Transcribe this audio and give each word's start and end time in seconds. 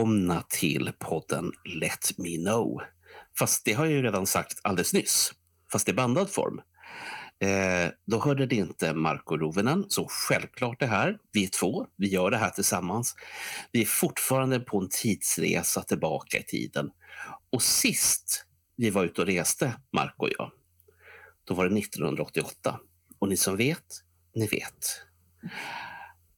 Välkomna 0.00 0.42
till 0.48 0.92
podden 0.98 1.52
Let 1.80 2.18
Me 2.18 2.36
Know. 2.36 2.80
Fast 3.38 3.64
det 3.64 3.72
har 3.72 3.84
jag 3.84 3.94
ju 3.94 4.02
redan 4.02 4.26
sagt 4.26 4.58
alldeles 4.62 4.92
nyss, 4.92 5.32
fast 5.72 5.88
i 5.88 5.92
bandad 5.92 6.30
form. 6.30 6.60
Eh, 7.40 7.90
då 8.06 8.20
hörde 8.20 8.46
det 8.46 8.56
inte 8.56 8.94
Marco 8.94 9.36
Rovinen, 9.36 9.84
så 9.88 10.06
självklart 10.08 10.80
det 10.80 10.86
här. 10.86 11.18
Vi 11.32 11.44
är 11.44 11.48
två, 11.48 11.86
vi 11.96 12.08
gör 12.08 12.30
det 12.30 12.36
här 12.36 12.50
tillsammans. 12.50 13.14
Vi 13.72 13.80
är 13.80 13.86
fortfarande 13.86 14.60
på 14.60 14.78
en 14.78 14.88
tidsresa 14.90 15.82
tillbaka 15.82 16.38
i 16.38 16.42
tiden. 16.42 16.90
Och 17.52 17.62
sist 17.62 18.44
vi 18.76 18.90
var 18.90 19.04
ute 19.04 19.20
och 19.20 19.26
reste, 19.26 19.74
Marco 19.92 20.26
och 20.26 20.32
jag, 20.38 20.50
då 21.44 21.54
var 21.54 21.68
det 21.68 21.78
1988. 21.78 22.80
Och 23.18 23.28
ni 23.28 23.36
som 23.36 23.56
vet, 23.56 23.86
ni 24.34 24.46
vet. 24.46 25.02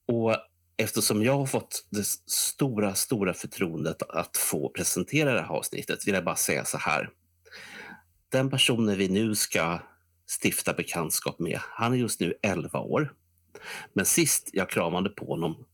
Och 0.08 0.36
eftersom 0.82 1.22
jag 1.22 1.38
har 1.38 1.46
fått 1.46 1.86
det 1.90 2.04
stora, 2.26 2.94
stora 2.94 3.34
förtroendet 3.34 4.02
att 4.02 4.36
få 4.36 4.68
presentera 4.68 5.34
det 5.34 5.40
här 5.40 5.54
avsnittet 5.54 6.06
vill 6.06 6.14
jag 6.14 6.24
bara 6.24 6.36
säga 6.36 6.64
så 6.64 6.78
här. 6.78 7.10
Den 8.28 8.50
personen 8.50 8.98
vi 8.98 9.08
nu 9.08 9.34
ska 9.34 9.78
stifta 10.42 10.72
bekantskap 10.72 11.38
med, 11.38 11.58
han 11.60 11.92
är 11.92 11.96
just 11.96 12.20
nu 12.20 12.34
11 12.42 12.78
år. 12.78 13.12
Men 13.92 14.04
sist 14.04 14.50
jag 14.52 14.70
kramade 14.70 15.10
på 15.10 15.26
honom, 15.26 15.64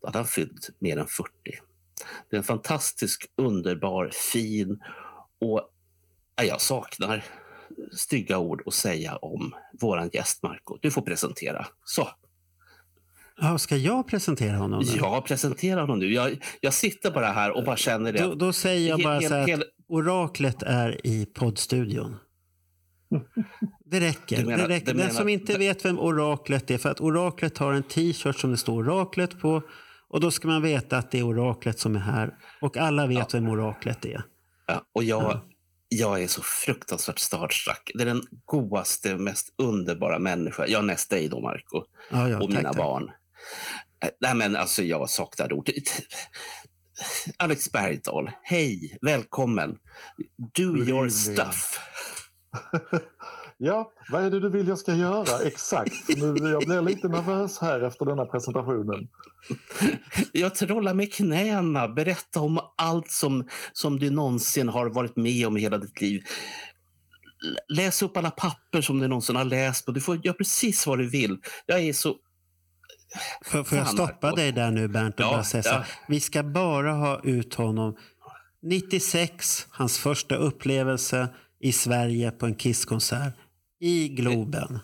då 0.00 0.06
hade 0.06 0.18
han 0.18 0.26
fyllt 0.26 0.70
mer 0.78 0.96
än 0.96 1.06
40. 1.06 1.30
Det 2.30 2.36
är 2.36 2.38
en 2.38 2.44
fantastisk, 2.44 3.30
underbar, 3.36 4.10
fin 4.32 4.82
och 5.38 5.70
jag 6.36 6.60
saknar 6.60 7.24
stygga 7.92 8.38
ord 8.38 8.62
att 8.66 8.74
säga 8.74 9.16
om 9.16 9.54
våran 9.80 10.10
gäst 10.12 10.42
Marco. 10.42 10.78
Du 10.80 10.90
får 10.90 11.02
presentera. 11.02 11.66
Så, 11.84 12.08
Ja, 13.40 13.58
ska 13.58 13.76
jag 13.76 14.08
presentera 14.08 14.56
honom? 14.56 14.80
Nu? 14.80 14.92
Ja, 14.96 15.24
presentera 15.26 15.80
honom 15.80 15.98
nu. 15.98 16.12
Jag, 16.12 16.44
jag 16.60 16.74
sitter 16.74 17.10
bara 17.10 17.26
här 17.26 17.56
och 17.56 17.64
bara 17.64 17.76
känner 17.76 18.12
det. 18.12 18.22
Då, 18.22 18.34
då 18.34 18.52
säger 18.52 18.88
jag 18.88 19.02
bara 19.02 19.20
så 19.20 19.34
här 19.34 19.54
att 19.54 19.62
oraklet 19.88 20.62
är 20.62 21.06
i 21.06 21.26
poddstudion. 21.26 22.16
Det 23.84 24.00
räcker. 24.00 24.44
Menar, 24.44 24.68
det 24.68 24.74
räcker. 24.74 24.86
Den 24.86 24.96
menar, 24.96 25.10
som 25.10 25.28
inte 25.28 25.58
vet 25.58 25.84
vem 25.84 25.98
oraklet 25.98 26.70
är, 26.70 26.78
för 26.78 26.88
att 26.88 27.00
oraklet 27.00 27.58
har 27.58 27.72
en 27.72 27.82
t-shirt 27.82 28.38
som 28.38 28.50
det 28.50 28.56
står 28.56 28.88
oraklet 28.88 29.40
på. 29.40 29.62
Och 30.08 30.20
då 30.20 30.30
ska 30.30 30.48
man 30.48 30.62
veta 30.62 30.98
att 30.98 31.10
det 31.10 31.18
är 31.18 31.22
oraklet 31.22 31.78
som 31.78 31.96
är 31.96 32.00
här. 32.00 32.34
Och 32.60 32.76
alla 32.76 33.06
vet 33.06 33.18
ja. 33.18 33.26
vem 33.32 33.48
oraklet 33.48 34.04
är. 34.04 34.22
Ja, 34.66 34.82
och 34.94 35.04
jag, 35.04 35.22
ja. 35.22 35.44
jag 35.88 36.22
är 36.22 36.26
så 36.26 36.42
fruktansvärt 36.42 37.18
starstruck. 37.18 37.90
Det 37.94 38.02
är 38.02 38.06
den 38.06 38.22
godaste, 38.44 39.16
mest 39.16 39.54
underbara 39.58 40.18
människa. 40.18 40.66
Jag 40.66 40.84
näst 40.84 41.10
dig 41.10 41.28
då, 41.28 41.40
Marco. 41.40 41.84
Ja, 42.10 42.28
ja, 42.28 42.36
och 42.36 42.50
tack, 42.50 42.56
mina 42.56 42.68
tack. 42.68 42.76
barn. 42.76 43.10
Nej, 44.20 44.34
men 44.34 44.56
alltså 44.56 44.82
jag 44.82 45.10
saknar 45.10 45.52
ord. 45.52 45.70
Alex 47.36 47.72
Bergdahl, 47.72 48.30
hej, 48.42 48.98
välkommen. 49.02 49.78
Do 50.54 50.76
your 50.76 51.08
stuff. 51.08 51.80
ja, 53.58 53.92
vad 54.10 54.24
är 54.24 54.30
det 54.30 54.40
du 54.40 54.50
vill 54.50 54.68
jag 54.68 54.78
ska 54.78 54.94
göra? 54.94 55.42
Exakt. 55.44 56.08
Nu, 56.08 56.50
jag 56.50 56.62
blir 56.62 56.82
lite 56.82 57.08
nervös 57.08 57.58
här 57.58 57.80
efter 57.80 58.04
denna 58.04 58.26
presentationen. 58.26 59.08
Jag 60.32 60.54
trollar 60.54 60.94
med 60.94 61.12
knäna. 61.12 61.88
Berätta 61.88 62.40
om 62.40 62.60
allt 62.76 63.10
som, 63.10 63.48
som 63.72 63.98
du 63.98 64.10
någonsin 64.10 64.68
har 64.68 64.86
varit 64.86 65.16
med 65.16 65.46
om 65.46 65.56
i 65.56 65.60
hela 65.60 65.78
ditt 65.78 66.00
liv. 66.00 66.22
Läs 67.68 68.02
upp 68.02 68.16
alla 68.16 68.30
papper 68.30 68.80
som 68.80 68.98
du 68.98 69.08
någonsin 69.08 69.36
har 69.36 69.44
läst 69.44 69.88
och 69.88 69.94
du 69.94 70.00
får 70.00 70.26
göra 70.26 70.34
precis 70.34 70.86
vad 70.86 70.98
du 70.98 71.10
vill. 71.10 71.38
Jag 71.66 71.80
är 71.80 71.92
så 71.92 72.16
Får, 73.44 73.64
får 73.64 73.78
jag 73.78 73.88
stoppa 73.88 74.32
dig 74.32 74.52
där 74.52 74.70
nu 74.70 74.88
Bernt 74.88 75.14
och 75.14 75.20
ja, 75.20 75.30
bara 75.30 75.44
säga 75.44 75.62
ja. 75.66 75.84
Vi 76.08 76.20
ska 76.20 76.42
bara 76.42 76.92
ha 76.92 77.20
ut 77.22 77.54
honom 77.54 77.96
96, 78.62 79.66
hans 79.70 79.98
första 79.98 80.34
upplevelse 80.34 81.28
i 81.60 81.72
Sverige 81.72 82.30
på 82.30 82.46
en 82.46 82.54
Kisskonsert 82.54 83.34
i 83.80 84.08
Globen. 84.08 84.78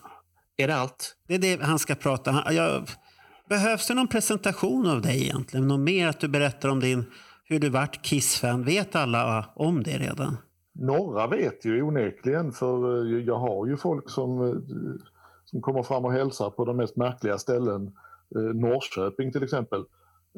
Är 0.56 0.68
det 0.68 0.76
allt? 0.76 1.16
Det 1.28 1.34
är 1.34 1.38
det 1.38 1.62
han 1.62 1.78
ska 1.78 1.94
prata 1.94 2.30
han, 2.30 2.56
jag, 2.56 2.88
Behövs 3.48 3.88
det 3.88 3.94
någon 3.94 4.08
presentation 4.08 4.86
av 4.86 5.02
dig 5.02 5.22
egentligen? 5.22 5.68
Något 5.68 5.80
mer 5.80 6.08
att 6.08 6.20
du 6.20 6.28
berättar 6.28 6.68
om 6.68 6.80
din, 6.80 7.04
hur 7.44 7.60
du 7.60 7.68
vart 7.68 8.02
Kiss-fan? 8.02 8.64
Vet 8.64 8.96
alla 8.96 9.46
om 9.54 9.82
det 9.82 9.98
redan? 9.98 10.36
Några 10.72 11.26
vet 11.26 11.64
ju 11.64 11.82
onekligen 11.82 12.52
för 12.52 13.06
eh, 13.12 13.24
jag 13.24 13.38
har 13.38 13.66
ju 13.66 13.76
folk 13.76 14.10
som, 14.10 14.42
eh, 14.42 14.54
som 15.44 15.60
kommer 15.60 15.82
fram 15.82 16.04
och 16.04 16.12
hälsar 16.12 16.50
på 16.50 16.64
de 16.64 16.76
mest 16.76 16.96
märkliga 16.96 17.38
ställen 17.38 17.92
Eh, 18.34 18.42
Norrköping 18.42 19.32
till 19.32 19.42
exempel. 19.42 19.84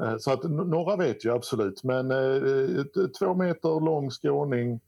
Eh, 0.03 0.17
så 0.19 0.33
att 0.33 0.45
några 0.45 0.97
vet 0.97 1.25
ju 1.25 1.33
absolut, 1.33 1.85
men 1.85 2.11
eh, 2.11 2.85
två 3.19 3.35
meter 3.35 3.85
lång 3.85 4.11
skåning 4.11 4.81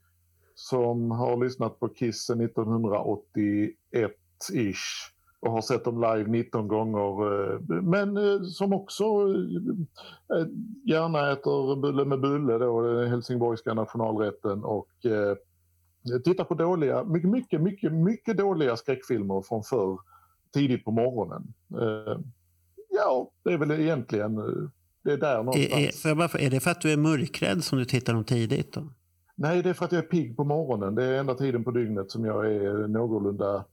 som 0.55 1.11
har 1.11 1.43
lyssnat 1.43 1.79
på 1.79 1.89
Kiss 1.89 2.29
1981-ish 2.29 5.11
och 5.39 5.51
har 5.51 5.61
sett 5.61 5.85
dem 5.85 6.01
live 6.01 6.29
19 6.29 6.67
gånger. 6.67 7.59
Men 7.81 8.45
som 8.45 8.73
också 8.73 9.03
gärna 10.85 11.31
äter 11.31 11.75
bulle 11.75 12.05
med 12.05 12.21
bulle, 12.21 12.57
då, 12.57 12.81
den 12.81 13.09
helsingborgska 13.09 13.73
nationalrätten 13.73 14.63
och 14.63 14.89
tittar 16.23 16.43
på 16.43 16.53
dåliga, 16.53 17.03
mycket, 17.03 17.29
mycket, 17.29 17.61
mycket, 17.61 17.93
mycket 17.93 18.37
dåliga 18.37 18.77
skräckfilmer 18.77 19.41
från 19.41 19.63
förr 19.63 19.99
tidigt 20.53 20.85
på 20.85 20.91
morgonen. 20.91 21.53
Ja, 23.03 23.31
det 23.43 23.53
är 23.53 23.57
väl 23.57 23.71
egentligen 23.71 24.37
eh, 24.37 24.69
det 25.03 25.11
är 25.11 25.17
där 25.17 25.37
någonstans. 25.37 26.05
Är, 26.05 26.09
är, 26.09 26.15
bara, 26.15 26.39
är 26.39 26.49
det 26.49 26.59
för 26.59 26.71
att 26.71 26.81
du 26.81 26.91
är 26.91 26.97
mörkrädd 26.97 27.63
som 27.63 27.79
du 27.79 27.85
tittar 27.85 28.13
dem 28.13 28.23
tidigt? 28.23 28.73
Då? 28.73 28.81
Nej, 29.35 29.63
det 29.63 29.69
är 29.69 29.73
för 29.73 29.85
att 29.85 29.91
jag 29.91 30.03
är 30.03 30.07
pigg 30.07 30.37
på 30.37 30.43
morgonen. 30.43 30.95
Det 30.95 31.03
är 31.03 31.19
enda 31.19 31.35
tiden 31.35 31.63
på 31.63 31.71
dygnet 31.71 32.11
som 32.11 32.25
jag 32.25 32.53
är 32.53 32.87
någorlunda... 32.87 33.65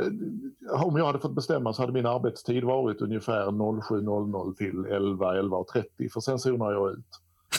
Eh, 0.00 0.84
om 0.84 0.96
jag 0.96 1.06
hade 1.06 1.18
fått 1.18 1.34
bestämma 1.34 1.72
så 1.72 1.82
hade 1.82 1.92
min 1.92 2.06
arbetstid 2.06 2.64
varit 2.64 3.02
ungefär 3.02 3.46
07.00 3.46 4.56
till 4.56 4.84
11, 4.84 5.34
11.30 5.34 6.12
för 6.12 6.20
sen 6.20 6.38
zonar 6.38 6.72
jag 6.72 6.92
ut. 6.92 7.06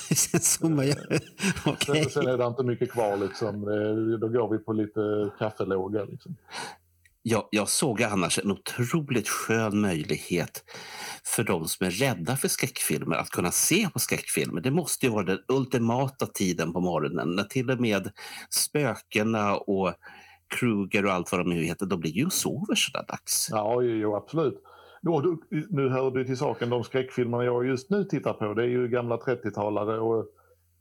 sen 0.42 0.78
jag 0.78 0.98
okay. 1.74 2.04
sen, 2.04 2.10
sen 2.10 2.28
är 2.28 2.38
det 2.38 2.46
inte 2.46 2.64
mycket 2.64 2.92
kvar 2.92 3.18
liksom. 3.18 3.62
Då 4.22 4.28
går 4.28 4.50
vi 4.52 4.58
på 4.58 4.74
lite 4.74 5.30
kaffelåga. 5.40 6.04
Liksom 6.04 6.36
jag, 7.22 7.48
jag 7.52 7.70
såg 7.70 8.04
annars 8.04 8.40
en 8.40 8.52
otroligt 8.52 9.28
skön 9.28 9.82
möjlighet 9.82 10.64
för 11.36 11.44
de 11.44 11.66
som 11.66 11.88
är 11.88 11.92
rädda 11.92 12.36
för 12.36 12.48
skräckfilmer 12.48 13.16
att 13.16 13.30
kunna 13.30 13.52
se 13.52 13.90
på 13.94 14.00
skräckfilmer. 14.00 14.62
Det 14.62 14.72
måste 14.72 15.06
ju 15.06 15.12
vara 15.12 15.26
den 15.26 15.40
ultimata 15.48 16.26
tiden 16.26 16.74
på 16.74 16.80
morgonen 16.80 17.36
när 17.36 17.44
till 17.44 17.70
och 17.70 17.82
med 17.82 18.12
spökena 18.50 19.56
och 19.56 19.94
Kruger 20.60 21.06
och 21.06 21.12
allt 21.12 21.32
vad 21.32 21.42
de 21.42 21.50
nu 21.50 21.64
heter, 21.64 21.86
de 21.86 22.00
blir 22.00 22.12
ju 22.12 22.26
och 22.26 22.34
sover 22.34 22.76
sådär 22.76 23.06
dags. 23.08 23.48
Ja, 23.52 23.82
jo, 23.82 24.16
absolut. 24.16 24.64
Nu, 25.02 25.38
nu 25.70 25.90
hör 25.90 26.12
du 26.12 26.26
till 26.26 26.38
saken, 26.38 26.70
de 26.70 26.84
skräckfilmer 26.84 27.44
jag 27.44 27.68
just 27.68 27.90
nu 27.90 28.04
tittar 28.04 28.34
på, 28.34 28.54
det 28.54 28.64
är 28.64 28.68
ju 28.68 28.88
gamla 28.88 29.18
30-talare 29.18 30.00
och 30.00 30.26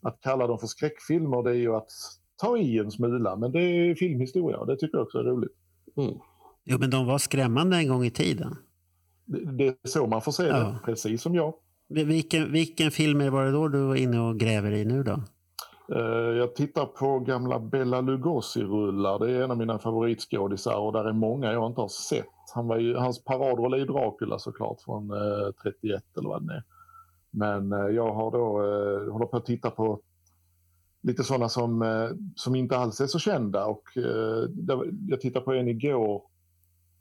att 0.03 0.21
kalla 0.21 0.47
dem 0.47 0.59
för 0.59 0.67
skräckfilmer 0.67 1.43
det 1.43 1.51
är 1.51 1.55
ju 1.55 1.75
att 1.75 1.91
ta 2.37 2.59
i 2.59 2.79
en 2.79 2.91
smula, 2.91 3.37
men 3.37 3.53
det 3.53 3.61
är 3.61 3.95
filmhistoria 3.95 4.59
och 4.59 4.67
det 4.67 4.77
tycker 4.77 4.99
jag 4.99 5.03
också 5.03 5.19
är 5.19 5.25
roligt. 5.25 5.53
Mm. 5.97 6.15
Jo, 6.69 6.79
men 6.81 6.91
de 6.91 7.07
var 7.07 7.19
skrämmande 7.19 7.77
en 7.77 7.89
gång 7.89 8.05
i 8.05 8.11
tiden. 8.11 8.57
Det, 9.25 9.53
det 9.53 9.67
är 9.67 9.89
så 9.89 10.07
man 10.07 10.23
får 10.23 10.33
se 10.33 10.47
ja. 10.47 10.57
det, 10.57 10.79
precis 10.85 11.23
som 11.23 11.35
jag. 11.35 11.55
Vilken, 11.89 12.53
vilken 12.53 12.91
film 12.91 13.33
var 13.33 13.45
det 13.45 13.51
då 13.51 13.69
du 13.69 13.87
var 13.87 13.95
inne 13.95 14.21
och 14.21 14.41
gräver 14.41 14.73
i 14.73 14.85
nu 14.85 15.03
då? 15.03 15.23
Uh, 15.93 16.37
jag 16.37 16.55
tittar 16.55 16.87
på 16.87 17.19
gamla 17.19 17.61
Bella 17.61 18.01
Lugosi-rullar. 18.01 19.19
Det 19.19 19.31
är 19.31 19.43
en 19.43 19.51
av 19.51 19.59
mina 19.59 19.79
favoritskådisar 19.79 20.79
och 20.79 20.93
där 20.93 21.05
är 21.05 21.13
många 21.13 21.53
jag 21.53 21.71
inte 21.71 21.81
har 21.81 21.89
sett. 21.89 22.27
Han 22.55 22.67
var 22.67 22.79
ju, 22.79 22.97
hans 22.97 23.25
paradroll 23.25 23.75
är 23.75 23.87
Dracula 23.87 24.39
såklart 24.39 24.81
från 24.83 25.11
uh, 25.11 25.47
eh, 25.47 25.53
31 25.63 26.03
eller 26.19 26.29
vad 26.29 26.47
det 26.47 26.55
är. 26.55 26.63
Men 27.31 27.73
uh, 27.73 27.95
jag 27.95 28.15
har 28.15 28.31
då, 28.31 28.47
håller 29.13 29.27
på 29.27 29.37
att 29.37 29.47
titta 29.47 29.71
på 29.71 30.01
lite 31.03 31.25
sådana 31.25 31.49
som, 31.49 31.85
som 32.37 32.55
inte 32.55 32.77
alls 32.77 33.01
är 33.01 33.07
så 33.07 33.19
kända 33.19 33.67
och 33.67 33.83
jag 35.09 35.21
tittade 35.21 35.45
på 35.45 35.53
en 35.53 35.69
igår 35.69 36.23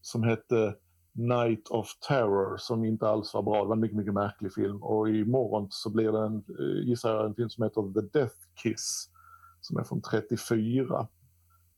som 0.06 0.24
hette 0.24 0.76
Night 1.14 1.68
of 1.70 1.88
Terror 2.08 2.58
som 2.58 2.86
inte 2.86 3.08
alls 3.08 3.34
var 3.34 3.42
bra. 3.42 3.62
Det 3.62 3.68
var 3.68 3.76
en 3.76 3.80
mycket, 3.80 3.98
mycket 3.98 4.14
märklig 4.14 4.54
film. 4.54 4.84
Och 4.84 5.10
imorgon 5.10 5.68
så 5.70 5.90
blir 5.90 6.12
det 6.12 6.20
en, 6.20 6.36
eh, 6.36 6.88
gissar 6.88 7.16
jag, 7.16 7.26
en 7.26 7.36
film 7.36 7.50
som 7.50 7.64
heter 7.64 7.94
The 7.94 8.20
Death 8.20 8.36
Kiss 8.64 9.10
som 9.62 9.78
är 9.78 9.84
från 9.84 10.02
34. 10.02 11.08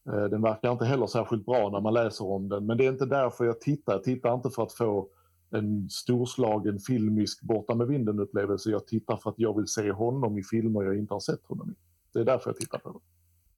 Eh, 0.10 0.24
den 0.24 0.42
verkar 0.42 0.72
inte 0.72 0.86
heller 0.86 1.08
särskilt 1.08 1.46
bra 1.46 1.70
när 1.70 1.82
man 1.82 1.94
läser 1.94 2.26
om 2.26 2.50
den, 2.50 2.66
men 2.66 2.78
det 2.78 2.86
är 2.86 2.92
inte 2.92 3.06
därför 3.06 3.46
jag 3.46 3.62
tittar. 3.62 3.94
Jag 3.94 4.04
tittar 4.04 4.34
inte 4.34 4.50
för 4.50 4.64
att 4.64 4.74
få 4.74 5.10
en 5.50 5.90
storslagen 5.90 6.80
filmisk 6.80 7.42
borta 7.42 7.76
med 7.76 7.88
vinden-upplevelse. 7.88 8.70
Jag 8.70 8.88
tittar 8.88 9.18
för 9.18 9.30
att 9.30 9.40
jag 9.40 9.58
vill 9.58 9.68
se 9.68 9.92
honom 9.92 10.38
i 10.38 10.44
filmer 10.44 10.84
jag 10.84 10.98
inte 10.98 11.14
har 11.14 11.20
sett 11.20 11.46
honom 11.46 11.72
i. 11.72 11.74
Det 12.14 12.20
är 12.20 12.26
därför 12.26 12.50
jag 12.50 12.58
tittar 12.58 12.80
på 12.80 12.92
den. 12.92 13.02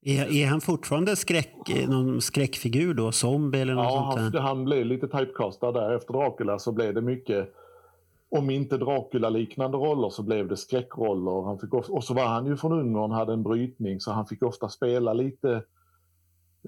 Är, 0.02 0.32
är 0.32 0.48
han 0.48 0.62
fortfarande 0.62 1.16
skräck, 1.16 1.56
någon 1.88 2.22
skräckfigur 2.22 2.94
då? 2.94 3.12
Zombie 3.12 3.60
eller 3.60 3.74
något 3.74 3.86
ja, 3.86 4.14
sånt 4.18 4.34
där? 4.34 4.40
han 4.40 4.66
blev 4.66 4.86
lite 4.86 5.08
typecastad 5.08 5.72
där. 5.72 5.96
Efter 5.96 6.14
Dracula 6.14 6.60
så 6.60 6.72
blev 6.72 6.94
det 6.94 7.02
mycket, 7.02 7.54
om 8.32 8.50
inte 8.50 8.78
Dracula-liknande 8.78 9.78
roller 9.78 10.10
så 10.10 10.24
blev 10.24 10.48
det 10.48 10.58
skräckroller. 10.58 11.46
Han 11.46 11.60
fick, 11.60 11.74
och 11.74 12.04
så 12.04 12.14
var 12.14 12.28
han 12.28 12.46
ju 12.46 12.58
från 12.58 12.72
Ungern, 12.72 13.12
hade 13.12 13.34
en 13.34 13.44
brytning 13.44 14.00
så 14.00 14.12
han 14.12 14.26
fick 14.26 14.44
ofta 14.44 14.70
spela 14.70 15.14
lite 15.14 15.64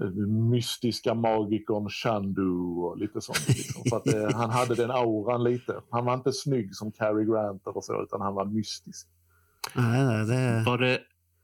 eh, 0.01 0.07
mystiska 0.27 1.13
magikern 1.13 1.89
Shandu 1.89 2.51
och 2.51 2.97
lite 2.97 3.21
sånt. 3.21 3.47
Liksom. 3.47 3.83
För 3.89 3.97
att, 3.97 4.13
eh, 4.13 4.37
han 4.39 4.49
hade 4.49 4.75
den 4.75 4.91
auran 4.91 5.43
lite. 5.43 5.75
Han 5.89 6.05
var 6.05 6.13
inte 6.13 6.31
snygg 6.31 6.75
som 6.75 6.91
Cary 6.91 7.25
Grant 7.25 7.67
eller 7.67 7.81
så, 7.81 8.03
utan 8.03 8.21
han 8.21 8.35
var 8.35 8.45
mystisk. 8.45 9.07
Nej, 9.75 10.05
nej, 10.05 10.25
det... 10.25 10.63
Var 10.65 10.77
det 10.77 10.99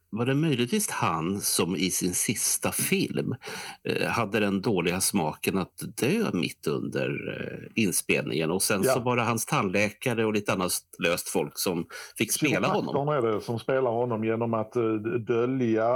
var 0.09 0.25
det 0.25 0.35
möjligtvis 0.35 0.89
han 0.89 1.41
som 1.41 1.75
i 1.75 1.91
sin 1.91 2.13
sista 2.13 2.71
film 2.71 3.35
eh, 3.83 4.07
hade 4.07 4.39
den 4.39 4.61
dåliga 4.61 5.01
smaken 5.01 5.57
att 5.57 5.83
dö 6.01 6.29
mitt 6.33 6.67
under 6.67 7.39
eh, 7.41 7.83
inspelningen 7.83 8.51
och 8.51 8.61
sen 8.61 8.81
ja. 8.83 8.93
så 8.93 8.99
var 8.99 9.15
det 9.15 9.21
hans 9.21 9.45
tandläkare 9.45 10.25
och 10.25 10.33
lite 10.33 10.53
annat 10.53 10.71
löst 10.99 11.29
folk 11.29 11.57
som 11.59 11.85
fick 12.17 12.31
spela 12.31 12.67
honom? 12.67 13.07
är 13.07 13.21
det 13.21 13.41
som 13.41 13.59
spelar 13.59 13.91
honom 13.91 14.23
genom 14.23 14.53
att 14.53 14.75
eh, 14.75 14.83
dölja 15.27 15.87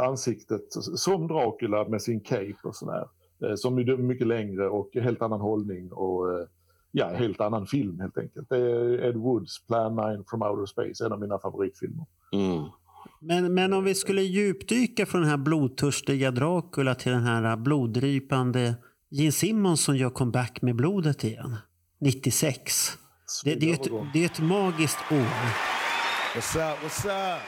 ansiktet 0.00 0.72
som 0.72 1.28
Dracula 1.28 1.88
med 1.88 2.02
sin 2.02 2.20
cape 2.20 2.56
och 2.64 2.76
sådär. 2.76 3.08
Som 3.56 3.78
är 3.78 3.96
mycket 3.96 4.26
längre 4.26 4.68
och 4.68 4.90
helt 4.94 5.22
annan 5.22 5.40
hållning 5.40 5.92
och 5.92 6.48
ja, 6.90 7.08
helt 7.08 7.40
annan 7.40 7.66
film 7.66 8.00
helt 8.00 8.18
enkelt. 8.18 8.48
Det 8.48 8.56
är 8.56 9.04
Ed 9.04 9.16
Woods 9.16 9.66
Plan 9.66 9.94
9 9.94 10.24
from 10.30 10.42
Outer 10.42 10.66
Space, 10.66 11.06
en 11.06 11.12
av 11.12 11.20
mina 11.20 11.38
favoritfilmer. 11.38 12.06
Mm. 12.32 12.64
Men, 13.20 13.54
men 13.54 13.72
om 13.72 13.84
vi 13.84 13.94
skulle 13.94 14.22
djupdyka 14.22 15.06
från 15.06 15.20
den 15.20 15.30
här 15.30 15.36
blodtörstiga 15.36 16.30
Dracula 16.30 16.94
till 16.94 17.12
den 17.12 17.24
här 17.24 17.56
bloddrypande 17.56 18.74
Gene 19.10 19.32
Simmons 19.32 19.84
som 19.84 19.96
gör 19.96 20.10
comeback 20.10 20.62
med 20.62 20.76
blodet 20.76 21.24
igen. 21.24 21.56
96. 22.00 22.98
Det, 23.44 23.54
det, 23.54 23.70
är, 23.70 23.74
ett, 23.74 24.12
det 24.12 24.22
är 24.22 24.26
ett 24.26 24.40
magiskt 24.40 24.98
år. 25.12 25.26
What's 26.34 26.56
up, 26.56 26.78
what's 26.82 27.06
up? 27.06 27.40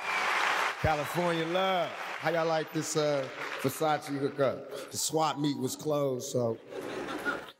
California 0.83 1.47
love. 1.47 1.89
How 2.21 2.31
y'all 2.31 2.59
like 2.59 2.73
this 2.73 2.97
uh, 2.97 3.25
Versace 3.63 4.19
hookup? 4.19 4.91
The 4.91 4.97
swap 4.97 5.39
meet 5.39 5.59
was 5.59 5.77
closed, 5.77 6.31
so 6.33 6.57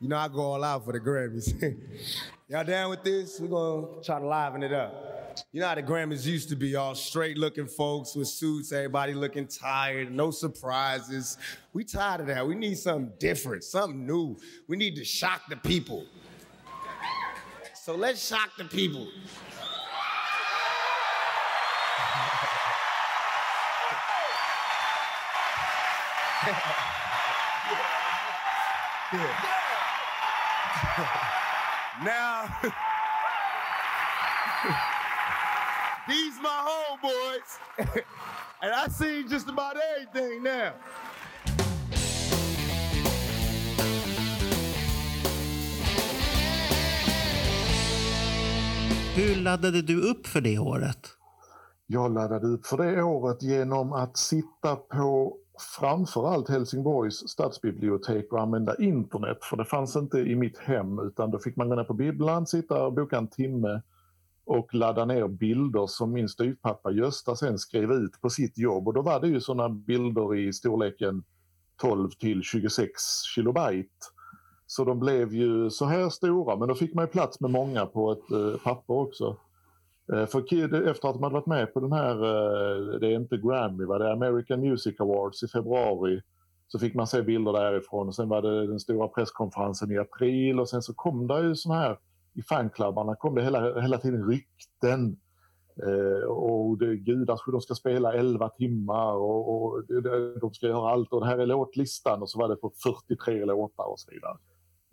you 0.01 0.09
know 0.09 0.17
I 0.17 0.29
go 0.29 0.53
all 0.53 0.65
out 0.65 0.85
for 0.85 0.93
the 0.93 1.01
Grammys. 1.01 1.55
y'all 2.49 2.65
down 2.65 2.91
with 2.91 3.03
this? 3.03 3.41
We're 3.41 3.49
gonna 3.49 4.03
try 4.03 4.19
to 4.19 4.27
liven 4.27 4.63
it 4.63 4.73
up. 4.73 5.10
You 5.53 5.61
know 5.61 5.69
how 5.69 5.75
the 5.75 5.83
Grammys 5.83 6.27
used 6.27 6.49
to 6.51 6.57
be 6.57 6.77
all 6.77 6.95
straight 6.95 7.39
looking 7.39 7.67
folks 7.67 8.15
with 8.15 8.29
suits, 8.29 8.73
everybody 8.73 9.15
looking 9.15 9.47
tired, 9.47 10.13
no 10.13 10.31
surprises. 10.31 11.39
We 11.73 11.85
tired 11.85 12.23
of 12.23 12.27
that. 12.29 12.47
We 12.47 12.55
need 12.55 12.79
something 12.79 13.13
different, 13.19 13.65
something 13.65 14.07
new. 14.07 14.39
We 14.69 14.77
need 14.77 14.97
to 14.97 15.05
shock 15.05 15.43
the 15.49 15.57
people. 15.57 16.05
So 17.75 17.95
let's 17.95 18.27
shock 18.27 18.51
the 18.57 18.65
people. 18.65 19.09
now 32.03 32.49
These 34.63 34.75
my 36.43 36.59
homeboys. 36.69 37.59
and 38.63 38.73
I 38.73 38.89
seen 38.89 39.29
just 39.29 39.49
about 39.49 39.77
everything 39.77 40.43
now. 40.43 40.73
Hur 49.15 49.37
laddade 49.37 49.83
du 49.83 50.11
upp 50.11 50.27
för 50.27 50.41
det 50.41 50.59
året? 50.59 51.09
Jag 51.87 52.15
laddade 52.15 52.47
upp 52.47 52.67
för 52.67 52.77
det 52.77 53.03
året 53.03 53.43
genom 53.43 53.93
att 53.93 54.17
sitta 54.17 54.77
på 54.77 55.37
framförallt 55.79 56.49
Helsingborgs 56.49 57.29
stadsbibliotek 57.29 58.33
och 58.33 58.41
använda 58.41 58.77
internet 58.77 59.39
för 59.43 59.57
det 59.57 59.65
fanns 59.65 59.97
inte 59.97 60.19
i 60.19 60.37
mitt 60.37 60.59
hem 60.59 60.99
utan 60.99 61.31
då 61.31 61.39
fick 61.39 61.57
man 61.57 61.69
gå 61.69 61.75
ner 61.75 61.85
på 61.85 61.95
bibblan, 61.95 62.47
sitta 62.47 62.87
och 62.87 62.93
boka 62.93 63.19
en 63.19 63.29
timme 63.29 63.83
och 64.51 64.75
ladda 64.75 65.05
ner 65.05 65.29
bilder 65.29 65.87
som 65.87 66.13
min 66.13 66.29
styvpappa 66.29 66.91
Gösta 66.91 67.37
sen 67.37 67.59
skrev 67.59 67.93
ut 67.93 68.21
på 68.21 68.31
sitt 68.31 68.59
jobb 68.59 68.89
och 68.89 68.95
då 68.95 69.03
var 69.03 69.21
det 69.21 69.29
ju 69.29 69.41
sådana 69.41 69.69
bilder 69.69 70.35
i 70.35 70.53
storleken 70.53 71.23
12 71.81 72.11
till 72.11 72.43
26 72.43 72.93
kilobyte. 73.35 74.07
Så 74.67 74.85
de 74.85 74.99
blev 75.01 75.35
ju 75.35 75.71
så 75.71 75.85
här 75.85 76.09
stora 76.09 76.57
men 76.57 76.69
då 76.69 76.75
fick 76.75 76.95
man 76.95 77.05
ju 77.05 77.11
plats 77.11 77.41
med 77.41 77.51
många 77.51 77.87
på 77.87 78.13
ett 78.13 78.31
eh, 78.31 78.63
papper 78.65 78.95
också. 78.95 79.37
Eh, 80.13 80.27
för 80.27 80.89
efter 80.89 81.09
att 81.09 81.21
man 81.21 81.33
varit 81.33 81.47
med 81.47 81.75
på 81.75 81.81
den 81.81 81.93
här, 81.93 82.15
eh, 82.15 83.01
det 83.01 83.07
är 83.07 83.17
inte 83.17 83.37
Grammy, 83.37 83.85
va? 83.85 83.99
det 83.99 84.07
är 84.09 84.13
American 84.13 84.61
Music 84.61 85.01
Awards 85.01 85.43
i 85.43 85.49
februari 85.49 86.21
så 86.69 86.79
fick 86.79 86.95
man 86.95 87.07
se 87.07 87.23
bilder 87.23 87.53
därifrån 87.53 88.09
och 88.09 88.15
sen 88.15 88.29
var 88.29 88.43
det 88.43 88.67
den 88.67 88.81
stora 88.81 89.09
presskonferensen 89.09 89.91
i 89.91 89.99
april 89.99 90.61
och 90.61 90.69
sen 90.69 90.83
så 90.83 90.95
kom 90.95 91.27
det 91.27 91.41
ju 91.41 91.55
sådana 91.55 91.81
här 91.81 91.99
i 92.35 92.43
fanklubbarna 92.43 93.17
kom 93.17 93.35
det 93.35 93.43
hela, 93.43 93.81
hela 93.81 93.99
tiden 93.99 94.29
rykten. 94.29 95.17
Eh, 95.87 96.29
och 96.29 96.79
det, 96.79 96.97
gudars 96.97 97.41
de 97.47 97.61
ska 97.61 97.75
spela 97.75 98.13
11 98.13 98.49
timmar 98.49 99.13
och, 99.13 99.55
och 99.55 99.85
de 100.41 100.55
ska 100.55 100.67
göra 100.67 100.91
allt 100.91 101.13
och 101.13 101.21
det 101.21 101.27
här 101.27 101.39
är 101.39 101.47
låtlistan 101.47 102.23
och 102.23 102.31
så 102.31 102.39
var 102.39 102.49
det 102.49 102.57
på 102.57 102.73
43 102.85 103.45
låtar 103.45 103.85
och 103.85 104.01
så 104.01 104.11
vidare. 104.11 104.37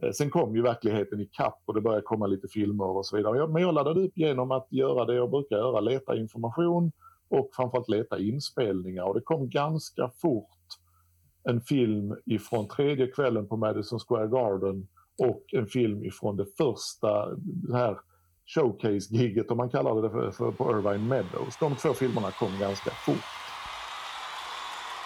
Eh, 0.04 0.12
sen 0.12 0.30
kom 0.30 0.56
ju 0.56 0.62
verkligheten 0.62 1.22
i 1.22 1.26
kapp 1.26 1.62
och 1.66 1.74
det 1.74 1.82
började 1.82 2.02
komma 2.02 2.28
lite 2.28 2.48
filmer 2.48 2.86
och 2.86 3.06
så 3.06 3.18
vidare. 3.18 3.48
Men 3.48 3.62
jag 3.62 3.74
laddade 3.74 4.02
upp 4.02 4.18
genom 4.18 4.52
att 4.52 4.68
göra 4.70 5.06
det 5.06 5.16
jag 5.16 5.30
brukar 5.30 5.58
göra, 5.58 5.80
leta 5.80 6.16
information 6.16 6.92
och 7.30 7.50
framförallt 7.54 7.90
leta 7.90 8.20
inspelningar 8.20 9.04
och 9.04 9.14
det 9.14 9.22
kom 9.22 9.50
ganska 9.50 10.12
fort 10.22 10.50
en 11.44 11.62
film 11.62 12.16
ifrån 12.26 12.68
tredje 12.68 13.08
kvällen 13.08 13.48
på 13.48 13.58
Madison 13.58 14.00
Square 14.00 14.28
Garden 14.28 14.88
och 15.18 15.44
en 15.52 15.68
film 15.68 16.06
ifrån 16.06 16.38
det 16.38 16.46
första 16.58 17.36
det 17.36 17.78
här 17.78 17.98
showcase-giget, 18.56 19.52
om 19.52 19.58
man 19.58 19.70
kallar 19.70 20.02
det 20.02 20.10
för, 20.10 20.32
för, 20.32 20.52
på 20.52 20.72
Irvine 20.72 21.08
Meadows. 21.08 21.58
De 21.60 21.76
två 21.76 21.94
filmerna 21.94 22.32
kom 22.32 22.60
ganska 22.60 22.92
fort. 22.92 23.26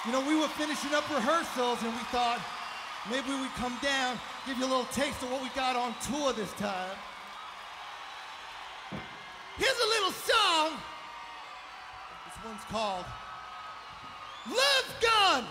You 0.05 0.11
know, 0.13 0.23
we 0.25 0.35
were 0.41 0.47
finishing 0.47 0.93
up 0.97 1.05
rehearsals 1.09 1.83
and 1.83 1.93
we 1.93 2.03
thought 2.11 2.41
maybe 3.11 3.31
we 3.43 3.47
come 3.63 3.77
down, 3.83 4.17
give 4.47 4.57
you 4.59 4.65
a 4.65 4.71
little 4.73 4.89
taste 4.93 5.21
of 5.23 5.29
what 5.31 5.41
we 5.41 5.49
got 5.53 5.75
on 5.75 5.93
tour 6.07 6.33
this 6.33 6.53
time. 6.53 6.97
Here's 9.57 9.81
a 9.87 9.89
little 9.95 10.13
song. 10.31 10.69
This 12.25 12.37
one's 12.45 12.65
called 12.71 13.05
Love 14.49 14.87
Gun. 15.01 15.43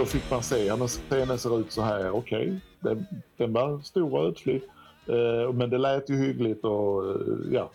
Då 0.00 0.06
fick 0.06 0.30
man 0.30 0.42
se, 0.42 0.64
ja 0.64 0.76
men 0.76 0.88
scenen 0.88 1.38
ser 1.38 1.60
ut 1.60 1.72
så 1.72 1.82
här, 1.82 2.10
okej, 2.10 2.48
okay. 2.48 2.60
den, 2.80 3.06
den 3.36 3.52
var 3.52 3.80
stor 3.80 4.14
och 4.14 4.26
ödslig. 4.26 4.62
Eh, 5.06 5.52
men 5.52 5.70
det 5.70 5.78
lät 5.78 6.10
ju 6.10 6.16
hyggligt 6.16 6.64
och 6.64 7.04
eh, 7.04 7.16
ja, 7.52 7.70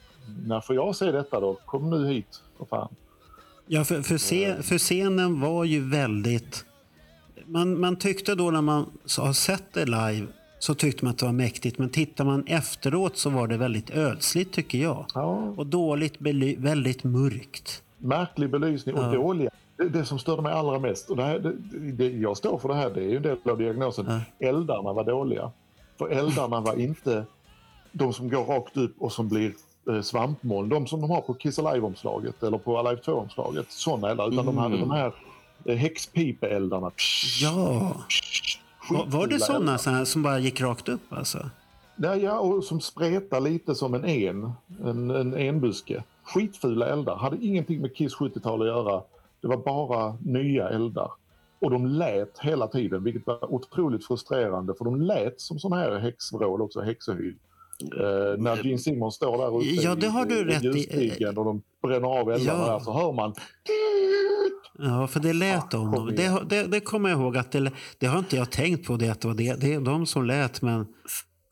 när 0.47 0.61
får 0.61 0.75
jag 0.75 0.95
se 0.95 1.11
detta 1.11 1.39
då? 1.39 1.57
Kom 1.65 1.89
nu 1.89 2.07
hit, 2.07 2.41
för 2.57 2.65
fan. 2.65 2.95
Ja, 3.67 3.83
för, 3.83 4.01
för, 4.01 4.17
scen, 4.17 4.63
för 4.63 4.77
scenen 4.77 5.41
var 5.41 5.63
ju 5.63 5.89
väldigt... 5.89 6.65
Man, 7.45 7.79
man 7.79 7.95
tyckte 7.95 8.35
då 8.35 8.51
när 8.51 8.61
man 8.61 8.85
har 9.17 9.33
sett 9.33 9.73
det 9.73 9.85
live 9.85 10.27
så 10.59 10.73
tyckte 10.73 11.05
man 11.05 11.11
att 11.11 11.17
det 11.17 11.25
var 11.25 11.33
mäktigt. 11.33 11.77
Men 11.77 11.89
tittar 11.89 12.25
man 12.25 12.43
efteråt 12.47 13.17
så 13.17 13.29
var 13.29 13.47
det 13.47 13.57
väldigt 13.57 13.89
ödsligt 13.89 14.53
tycker 14.53 14.77
jag. 14.77 15.05
Ja. 15.13 15.53
Och 15.57 15.67
dåligt, 15.67 16.15
väldigt 16.57 17.03
mörkt. 17.03 17.83
Märklig 17.97 18.49
belysning 18.49 18.95
och 18.95 19.03
ja. 19.03 19.11
dåliga. 19.11 19.49
Det, 19.77 19.89
det, 19.89 20.05
som 20.05 20.19
störde 20.19 20.41
mig 20.41 20.53
allra 20.53 20.79
mest, 20.79 21.09
och 21.09 21.17
det 21.17 21.23
här, 21.23 21.55
det, 21.93 22.09
jag 22.09 22.37
står 22.37 22.57
för 22.57 22.69
det 22.69 22.75
här, 22.75 22.89
det 22.89 22.99
är 22.99 23.09
ju 23.09 23.15
en 23.17 23.23
del 23.23 23.37
av 23.49 23.57
diagnosen. 23.57 24.05
Ja. 24.39 24.47
Eldarna 24.47 24.93
var 24.93 25.03
dåliga. 25.03 25.51
För 25.97 26.09
eldarna 26.09 26.59
var 26.59 26.79
inte 26.79 27.25
de 27.91 28.13
som 28.13 28.29
går 28.29 28.45
rakt 28.45 28.77
upp 28.77 28.95
och 28.99 29.11
som 29.11 29.29
blir 29.29 29.53
eh, 29.89 30.01
svampmoln. 30.01 30.69
De 30.69 30.87
som 30.87 31.01
de 31.01 31.09
har 31.09 31.21
på 31.21 31.33
Kiss 31.33 31.59
Alive-omslaget 31.59 32.43
eller 32.43 32.57
på 32.57 32.77
Alive 32.77 33.01
2-omslaget. 33.01 33.71
Sådana 33.71 34.09
eldar. 34.09 34.27
Utan 34.27 34.39
mm. 34.39 34.55
de 34.55 34.57
hade 34.57 34.77
de 34.77 34.91
här 34.91 35.13
eh, 35.65 35.77
häxpipeeldarna. 35.77 36.91
Ja. 37.41 37.93
Var, 38.89 39.05
var 39.05 39.27
det 39.27 39.39
sådana 39.39 39.77
så 39.77 40.05
som 40.05 40.23
bara 40.23 40.39
gick 40.39 40.61
rakt 40.61 40.89
upp 40.89 41.13
alltså? 41.13 41.49
Ja, 41.95 42.15
ja 42.15 42.39
och 42.39 42.63
som 42.63 42.81
spretar 42.81 43.39
lite 43.39 43.75
som 43.75 43.93
en 43.93 44.05
en, 44.05 44.53
en, 44.83 45.11
en 45.11 45.37
enbuske. 45.37 46.03
Skitfula 46.23 46.87
eldar, 46.87 47.15
hade 47.15 47.45
ingenting 47.45 47.81
med 47.81 47.95
Kiss 47.95 48.15
70-tal 48.15 48.61
att 48.61 48.67
göra. 48.67 49.01
Det 49.45 49.49
var 49.49 49.57
bara 49.57 50.17
nya 50.21 50.69
eldar. 50.69 51.11
Och 51.59 51.71
de 51.71 51.85
lät 51.85 52.39
hela 52.39 52.67
tiden, 52.67 53.03
vilket 53.03 53.27
var 53.27 53.53
otroligt 53.53 54.07
frustrerande 54.07 54.73
för 54.77 54.85
de 54.85 55.01
lät 55.01 55.41
som 55.41 55.59
sådana 55.59 55.81
här 55.81 55.99
häxvrål 55.99 56.61
också, 56.61 56.81
häxehyl. 56.81 57.35
Uh, 57.83 58.41
när 58.43 58.63
Gene 58.63 58.77
Simmons 58.77 59.15
står 59.15 59.37
där 59.37 59.61
ute 59.61 59.83
ja, 59.83 59.95
det 59.95 60.07
har 60.07 60.25
i, 60.25 60.29
du 60.29 60.45
rätt 60.45 60.63
i. 60.63 61.25
och 61.25 61.33
de 61.33 61.61
bränner 61.81 62.19
av 62.19 62.31
eldarna 62.31 62.59
ja. 62.59 62.71
där 62.71 62.79
så 62.79 62.93
hör 62.93 63.13
man 63.13 63.33
Ja, 64.77 65.07
för 65.07 65.19
det 65.19 65.33
lät 65.33 65.73
om 65.73 65.91
dem. 65.91 66.15
Det, 66.15 66.43
det, 66.49 66.63
det 66.63 66.79
kommer 66.79 67.09
jag 67.09 67.19
ihåg. 67.19 67.37
att 67.37 67.51
det, 67.51 67.71
det 67.99 68.07
har 68.07 68.19
inte 68.19 68.35
jag 68.35 68.51
tänkt 68.51 68.87
på. 68.87 68.97
Det, 68.97 69.09
att 69.09 69.21
det 69.21 69.27
var 69.27 69.35
det, 69.35 69.61
det 69.61 69.73
är 69.73 69.79
de 69.79 70.05
som 70.05 70.25
lät, 70.25 70.61
men 70.61 70.87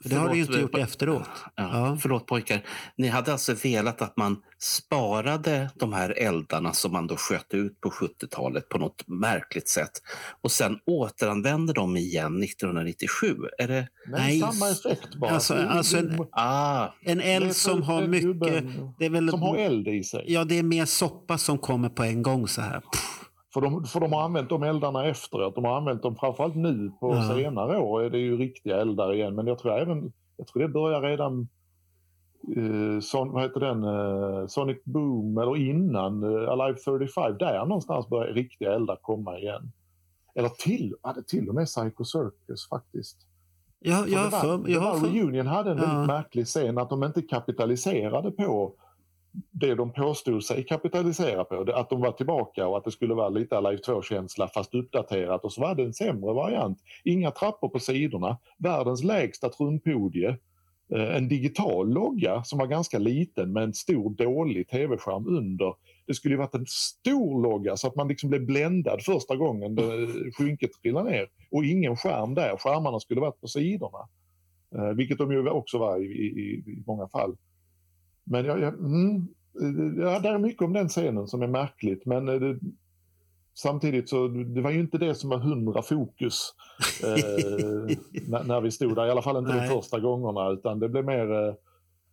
det 0.04 0.16
har 0.16 0.30
du 0.30 0.36
ju 0.36 0.42
inte 0.42 0.60
gjort 0.60 0.78
efteråt. 0.78 1.30
Ja, 1.56 1.70
ja. 1.74 1.98
Förlåt 2.02 2.28
pojkar. 2.28 2.66
Ni 2.98 3.08
hade 3.08 3.32
alltså 3.32 3.54
velat 3.54 4.02
att 4.02 4.18
man 4.18 4.38
sparade 4.60 5.70
de 5.76 5.94
här 5.94 6.20
eldarna 6.20 6.74
som 6.74 6.92
man 6.92 7.08
då 7.08 7.16
sköt 7.18 7.54
ut 7.54 7.82
på 7.82 7.90
70-talet 7.90 8.70
på 8.70 8.78
något 8.78 9.08
märkligt 9.08 9.70
sätt 9.70 9.92
och 10.42 10.52
sen 10.52 10.80
återanvände 10.86 11.74
dem 11.74 11.98
igen 11.98 12.44
1997? 12.44 13.38
Är 13.58 13.68
det... 13.68 13.88
Nej, 14.08 14.40
samma 14.40 14.70
effekt 14.70 15.16
bara. 15.16 15.32
Alltså, 15.32 15.54
alltså 15.54 15.98
en, 15.98 16.26
ah. 16.32 16.88
en 17.02 17.22
eld 17.22 17.56
som 17.56 17.82
har 17.82 18.08
mycket... 18.08 18.66
Det 19.00 19.06
är 19.06 19.10
väl, 19.10 19.30
som 19.30 19.42
har 19.42 19.58
eld 19.58 19.88
i 19.88 20.04
sig. 20.04 20.26
Ja, 20.28 20.44
det 20.44 20.60
är 20.60 20.64
mer 20.64 20.86
soppa 20.86 21.38
som 21.38 21.58
kommer 21.58 21.90
på 21.90 22.04
en 22.04 22.22
gång 22.22 22.48
så 22.48 22.62
här. 22.62 22.82
För 23.54 23.62
de, 23.62 23.86
för 23.86 24.00
de 24.00 24.14
har 24.14 24.22
använt 24.22 24.50
de 24.50 24.64
eldarna 24.64 25.06
efteråt. 25.06 25.56
De 25.56 25.66
har 25.66 25.78
använt 25.78 26.02
dem 26.02 26.16
framförallt 26.16 26.56
nu 26.56 26.92
på 27.00 27.14
ja. 27.14 27.36
senare 27.36 27.80
år. 27.80 28.04
är 28.04 28.10
det 28.10 28.20
ju 28.20 28.38
riktiga 28.38 28.82
eldar 28.82 29.14
igen. 29.14 29.36
Men 29.36 29.48
jag 29.48 29.60
tror 29.60 29.80
även 29.80 30.14
jag 30.38 30.48
tror 30.48 30.62
det 30.62 30.70
börjar 30.70 31.02
redan 31.02 31.48
uh, 32.58 33.00
son, 33.00 33.32
vad 33.32 33.44
heter 33.44 33.60
den, 33.60 33.84
uh, 33.84 34.48
Sonic 34.48 34.78
Boom 34.84 35.38
eller 35.38 35.58
innan 35.58 36.24
uh, 36.24 36.50
Alive 36.50 36.78
35. 36.80 37.38
Där 37.38 37.66
någonstans 37.66 38.10
börjar 38.10 38.34
riktiga 38.34 38.74
eldar 38.74 38.98
komma 39.02 39.40
igen. 39.40 39.72
Eller 40.36 40.50
till, 40.50 40.96
hade 41.02 41.24
till 41.24 41.50
och 41.50 41.56
med 41.56 41.66
Psycho 41.66 42.06
Circus 42.06 42.70
faktiskt. 42.70 43.18
Ja, 43.80 44.06
jag 44.08 44.32
var, 44.32 44.40
för, 44.40 44.70
jag 44.70 44.82
var, 44.82 45.00
Reunion 45.00 45.48
hade 45.48 45.72
en 45.72 45.78
ja. 45.78 45.86
väldigt 45.86 46.08
märklig 46.08 46.48
scen 46.48 46.78
att 46.78 46.90
de 46.90 47.04
inte 47.04 47.22
kapitaliserade 47.22 48.32
på 48.32 48.76
det 49.52 49.76
de 49.76 49.94
påstod 49.94 50.44
sig 50.44 50.66
kapitalisera 50.66 51.44
på, 51.44 51.66
att 51.74 51.90
de 51.90 52.02
var 52.02 52.12
tillbaka 52.12 52.68
och 52.68 52.78
att 52.78 52.84
det 52.84 52.92
skulle 52.92 53.14
vara 53.14 53.30
lite 53.30 53.62
Live 53.62 53.78
2-känsla 53.78 54.48
fast 54.48 54.74
uppdaterat 54.74 55.46
och 55.46 55.54
så 55.54 55.62
var 55.62 55.76
det 55.76 55.84
en 55.84 55.94
sämre 55.94 56.34
variant. 56.34 56.80
Inga 57.04 57.32
trappor 57.32 57.70
på 57.70 57.80
sidorna, 57.80 58.38
världens 58.58 59.04
lägsta 59.04 59.50
trumpodie, 59.50 60.38
eh, 60.96 61.16
en 61.16 61.28
digital 61.28 61.94
logga 61.94 62.44
som 62.44 62.60
var 62.60 62.68
ganska 62.68 63.00
liten 63.00 63.54
med 63.54 63.64
en 63.64 63.74
stor 63.74 64.10
dålig 64.10 64.70
tv-skärm 64.70 65.28
under. 65.28 65.76
Det 66.08 66.14
skulle 66.14 66.34
ju 66.34 66.40
varit 66.40 66.56
en 66.56 66.66
stor 66.68 67.42
logga 67.44 67.78
så 67.78 67.88
att 67.88 67.96
man 67.96 68.08
liksom 68.08 68.30
blev 68.30 68.46
bländad 68.46 69.04
första 69.04 69.36
gången 69.36 69.78
skynket 70.34 70.72
trillade 70.82 71.12
ner 71.12 71.28
och 71.52 71.66
ingen 71.66 71.98
skärm 71.98 72.34
där, 72.34 72.58
skärmarna 72.58 73.00
skulle 73.00 73.22
varit 73.22 73.42
på 73.42 73.48
sidorna. 73.48 74.10
Eh, 74.76 74.90
vilket 74.90 75.18
de 75.18 75.32
ju 75.32 75.50
också 75.50 75.78
var 75.78 75.98
i, 76.00 76.06
i, 76.06 76.64
i 76.72 76.84
många 76.88 77.08
fall. 77.08 77.36
Men 78.24 78.46
jag, 78.46 78.60
jag, 78.60 78.74
mm, 78.74 79.28
ja, 79.98 80.20
det 80.20 80.30
är 80.30 80.38
mycket 80.38 80.62
om 80.62 80.74
den 80.74 80.90
scenen 80.90 81.28
som 81.28 81.42
är 81.42 81.48
märkligt 81.48 82.06
men 82.06 82.30
eh, 82.30 82.36
det, 82.36 82.60
samtidigt 83.54 84.10
så 84.10 84.28
det 84.28 84.62
var 84.62 84.72
ju 84.72 84.80
inte 84.80 84.98
det 84.98 85.16
som 85.16 85.30
var 85.30 85.38
hundra 85.38 85.82
fokus 85.82 86.54
eh, 87.04 87.98
när, 88.28 88.44
när, 88.44 88.62
vi 88.62 88.72
stod 88.72 88.96
där, 88.96 89.08
i 89.08 89.12
alla 89.12 89.22
fall 89.22 89.38
inte 89.38 89.56
Nej. 89.56 89.70
de 89.70 89.76
första 89.76 90.00
gångerna 90.00 90.50
utan 90.50 90.80
det 90.80 90.90
blev 90.90 91.06
mer 91.06 91.32
eh, 91.32 91.54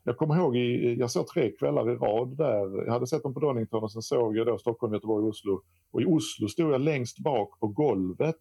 jag 0.04 0.16
kommer 0.16 0.36
ihåg, 0.36 0.56
i, 0.56 0.96
jag 0.98 1.10
såg 1.10 1.26
tre 1.26 1.50
kvällar 1.50 1.90
i 1.90 1.96
rad 1.96 2.36
där. 2.36 2.84
Jag 2.84 2.92
hade 2.92 3.06
sett 3.06 3.22
dem 3.22 3.34
på 3.34 3.40
Donington 3.40 3.82
och 3.82 3.92
sen 3.92 4.02
såg 4.02 4.36
jag 4.36 4.46
då 4.46 4.58
Stockholm, 4.58 4.94
Göteborg, 4.94 5.28
Oslo. 5.28 5.62
Och 5.92 6.02
i 6.02 6.04
Oslo 6.04 6.48
stod 6.48 6.72
jag 6.72 6.80
längst 6.80 7.18
bak 7.18 7.60
på 7.60 7.66
golvet 7.66 8.36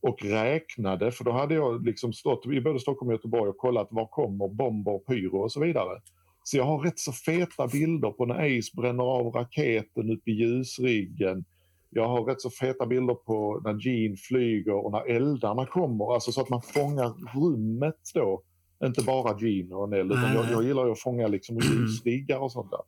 och 0.00 0.24
räknade, 0.24 1.12
för 1.12 1.24
då 1.24 1.30
hade 1.30 1.54
jag 1.54 1.84
liksom 1.84 2.12
stått 2.12 2.46
i 2.46 2.60
både 2.60 2.80
Stockholm 2.80 3.08
och 3.08 3.14
Göteborg 3.14 3.50
och 3.50 3.56
kollat 3.56 3.88
var 3.90 4.06
kommer 4.06 4.48
bomber, 4.48 4.98
pyro 4.98 5.38
och 5.38 5.52
så 5.52 5.60
vidare. 5.60 6.00
Så 6.48 6.56
jag 6.56 6.64
har 6.64 6.78
rätt 6.78 6.98
så 6.98 7.12
feta 7.12 7.66
bilder 7.66 8.10
på 8.10 8.26
när 8.26 8.58
Ace 8.58 8.70
bränner 8.74 9.04
av 9.04 9.26
raketen 9.26 10.10
uppe 10.10 10.30
i 10.30 10.34
ljusriggen. 10.34 11.44
Jag 11.90 12.08
har 12.08 12.24
rätt 12.24 12.40
så 12.40 12.50
feta 12.50 12.86
bilder 12.86 13.14
på 13.14 13.60
när 13.64 13.86
Gene 13.86 14.16
flyger 14.16 14.84
och 14.84 14.92
när 14.92 15.10
eldarna 15.16 15.66
kommer, 15.66 16.14
alltså 16.14 16.32
så 16.32 16.40
att 16.40 16.48
man 16.48 16.62
fångar 16.62 17.38
rummet 17.38 18.00
då. 18.14 18.42
Inte 18.84 19.02
bara 19.02 19.38
Gene 19.40 19.74
och 19.74 19.88
Nell, 19.88 20.06
utan 20.06 20.34
jag, 20.34 20.50
jag 20.50 20.64
gillar 20.64 20.90
att 20.90 21.00
fånga 21.00 21.26
liksom 21.26 21.56
ljusriggar 21.56 22.38
och 22.38 22.52
sånt 22.52 22.70
där. 22.70 22.80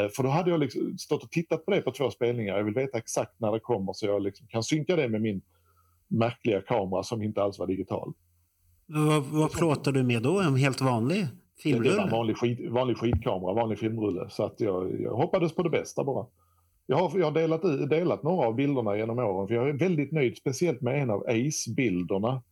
Eh, 0.00 0.08
för 0.16 0.22
då 0.22 0.28
hade 0.28 0.50
jag 0.50 0.60
liksom 0.60 0.98
stått 0.98 1.22
och 1.22 1.30
tittat 1.30 1.64
på 1.64 1.70
det 1.70 1.80
på 1.80 1.90
två 1.90 2.10
spelningar. 2.10 2.56
Jag 2.56 2.64
vill 2.64 2.74
veta 2.74 2.98
exakt 2.98 3.40
när 3.40 3.52
det 3.52 3.60
kommer 3.60 3.92
så 3.92 4.06
jag 4.06 4.22
liksom 4.22 4.46
kan 4.46 4.62
synka 4.62 4.96
det 4.96 5.08
med 5.08 5.20
min 5.20 5.42
märkliga 6.08 6.60
kamera 6.60 7.02
som 7.02 7.22
inte 7.22 7.42
alls 7.42 7.58
var 7.58 7.66
digital. 7.66 8.12
Vad, 8.86 9.24
vad 9.24 9.52
plåtar 9.52 9.92
du 9.92 10.02
med 10.02 10.22
då? 10.22 10.40
En 10.40 10.56
helt 10.56 10.80
vanlig? 10.80 11.26
Filmrulle? 11.58 11.90
Det 11.90 11.96
var 11.96 12.04
en 12.04 12.10
vanlig, 12.10 12.36
skid, 12.36 12.70
vanlig 12.70 12.96
skidkamera, 12.96 13.54
vanlig 13.54 13.78
filmrulle. 13.78 14.30
Så 14.30 14.44
att 14.44 14.60
jag, 14.60 15.00
jag 15.00 15.14
hoppades 15.16 15.54
på 15.54 15.62
det 15.62 15.70
bästa 15.70 16.04
bara. 16.04 16.26
Jag 16.86 16.96
har, 16.96 17.18
jag 17.18 17.26
har 17.26 17.32
delat, 17.32 17.90
delat 17.90 18.22
några 18.22 18.46
av 18.46 18.54
bilderna 18.54 18.96
genom 18.96 19.18
åren 19.18 19.48
för 19.48 19.54
jag 19.54 19.68
är 19.68 19.72
väldigt 19.72 20.12
nöjd, 20.12 20.36
speciellt 20.36 20.80
med 20.80 21.02
en 21.02 21.10
av 21.10 21.24
Ace-bilderna. 21.28 22.42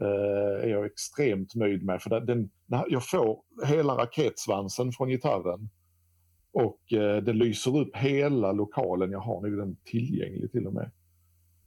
Eh, 0.00 0.64
är 0.64 0.68
jag 0.68 0.86
extremt 0.86 1.54
nöjd 1.54 1.84
med. 1.84 2.02
För 2.02 2.20
den, 2.20 2.50
när 2.66 2.84
jag 2.88 3.08
får 3.08 3.38
hela 3.66 3.94
raketsvansen 3.94 4.92
från 4.92 5.08
gitarren 5.08 5.68
och 6.52 6.92
eh, 6.92 7.22
det 7.22 7.32
lyser 7.32 7.78
upp 7.78 7.96
hela 7.96 8.52
lokalen. 8.52 9.10
Jag 9.10 9.20
har 9.20 9.42
nu 9.42 9.56
den 9.56 9.76
tillgänglig 9.84 10.52
till 10.52 10.66
och 10.66 10.74
med. 10.74 10.90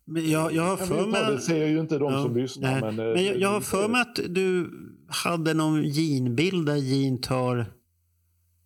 Men 0.06 0.32
jag, 0.32 0.54
jag 0.54 0.64
har 0.64 0.78
för 0.78 1.08
mig... 1.08 1.32
Det 1.32 1.40
ser 1.40 1.68
ju 1.68 1.80
inte 1.80 1.98
de 1.98 2.14
ja, 2.14 2.24
som 2.24 2.36
lyssnar. 2.36 2.82
Men, 2.82 2.96
men 2.96 3.26
jag, 3.26 3.38
jag 3.38 3.50
har 3.50 3.62
för 3.62 3.88
mig 3.88 4.02
att 4.02 4.20
du 4.30 4.72
hade 5.08 5.54
någon 5.54 5.84
ginbild 5.84 6.66
där 6.66 6.78
Gin 6.78 7.22
tar 7.22 7.66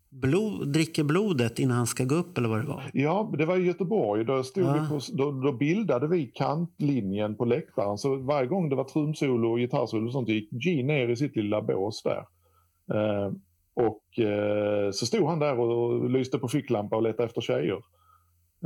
blod, 0.10 0.68
dricker 0.68 1.04
blodet 1.04 1.60
innan 1.60 1.78
han 1.78 1.88
ska 1.88 2.04
gå 2.04 2.16
upp 2.16 2.38
eller 2.38 2.50
vad 2.50 2.60
det 2.60 2.68
var? 2.68 2.84
Ja, 2.94 3.34
det 3.38 3.46
var 3.46 3.58
i 3.58 3.66
Göteborg. 3.66 4.26
Då, 4.26 4.44
stod 4.44 4.64
ja. 4.64 4.88
på, 4.90 5.00
då, 5.14 5.32
då, 5.32 5.52
bildade 5.52 6.08
vi 6.08 6.26
kantlinjen 6.26 7.36
på 7.36 7.46
läktaren. 7.46 7.98
Så 7.98 8.16
varje 8.16 8.48
gång 8.48 8.70
det 8.70 8.76
var 8.76 8.84
trumsolo 8.84 9.52
och 9.52 9.60
gitarrsolo 9.60 10.06
och 10.06 10.12
sånt 10.12 10.30
gick 10.30 10.66
Gene 10.66 10.94
ner 10.94 11.08
i 11.08 11.16
sitt 11.16 11.36
lilla 11.36 11.62
bås 11.62 12.04
där. 12.04 12.26
Eh, 12.94 13.32
och 13.74 14.20
eh, 14.20 14.92
så 14.92 15.06
stod 15.06 15.28
han 15.28 15.40
där 15.40 15.60
och, 15.60 15.90
och 15.92 16.10
lyste 16.10 16.38
på 16.38 16.48
ficklampa 16.48 16.96
och 16.96 17.04
letade 17.04 17.24
efter 17.24 17.42
tjejer. 17.42 17.78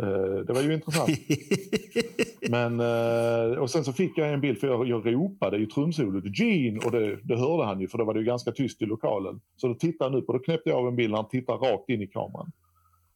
Eh, 0.01 0.45
det 0.47 0.53
var 0.53 0.61
ju 0.61 0.73
intressant. 0.73 1.09
Men, 2.49 2.79
eh, 2.79 3.57
och 3.57 3.69
sen 3.69 3.83
så 3.83 3.93
fick 3.93 4.17
jag 4.17 4.33
en 4.33 4.41
bild 4.41 4.59
för 4.59 4.67
jag, 4.67 4.87
jag 4.87 5.13
ropade 5.13 5.57
ju 5.57 5.65
trumsolot 5.65 6.39
Gene 6.39 6.79
och 6.79 6.91
det, 6.91 7.19
det, 7.23 7.35
hörde 7.35 7.65
han 7.65 7.79
ju 7.79 7.87
för 7.87 7.97
då 7.97 8.05
var 8.05 8.13
det 8.13 8.19
ju 8.19 8.25
ganska 8.25 8.51
tyst 8.51 8.81
i 8.81 8.85
lokalen. 8.85 9.41
Så 9.57 9.67
då 9.67 9.75
tittade 9.75 10.09
han 10.09 10.19
upp 10.19 10.27
och 10.29 10.33
då 10.33 10.39
knäppte 10.39 10.69
jag 10.69 10.79
av 10.79 10.87
en 10.87 10.95
bild 10.95 11.11
när 11.11 11.17
han 11.17 11.29
tittar 11.29 11.53
rakt 11.53 11.89
in 11.89 12.01
i 12.01 12.07
kameran. 12.07 12.51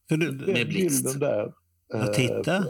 För 0.10 0.18
du, 0.18 0.32
med 0.32 0.68
blixt? 0.68 1.20
där. 1.20 1.54
Titta. 2.14 2.56
Eh, 2.56 2.64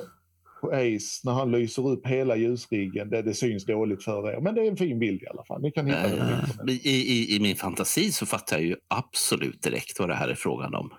på 0.61 0.67
Ace 0.67 1.21
när 1.23 1.31
han 1.31 1.51
lyser 1.51 1.87
upp 1.89 2.07
hela 2.07 2.35
ljusriggen. 2.35 3.09
Det, 3.09 3.21
det 3.21 3.33
syns 3.33 3.65
dåligt 3.65 4.03
för 4.03 4.31
er. 4.31 4.41
Men 4.41 4.55
det 4.55 4.61
är 4.61 4.71
en 4.71 4.77
fin 4.77 4.99
bild 4.99 5.23
i 5.23 5.27
alla 5.27 5.43
fall. 5.43 5.61
Ni 5.61 5.71
kan 5.71 5.87
hitta 5.87 6.15
den. 6.15 6.69
I, 6.69 6.73
i, 6.73 7.35
I 7.35 7.39
min 7.39 7.55
fantasi 7.55 8.11
så 8.11 8.25
fattar 8.25 8.57
jag 8.57 8.65
ju 8.65 8.75
absolut 8.87 9.61
direkt 9.61 9.99
vad 9.99 10.09
det 10.09 10.15
här 10.15 10.27
är 10.27 10.35
frågan 10.35 10.75
om. 10.75 10.89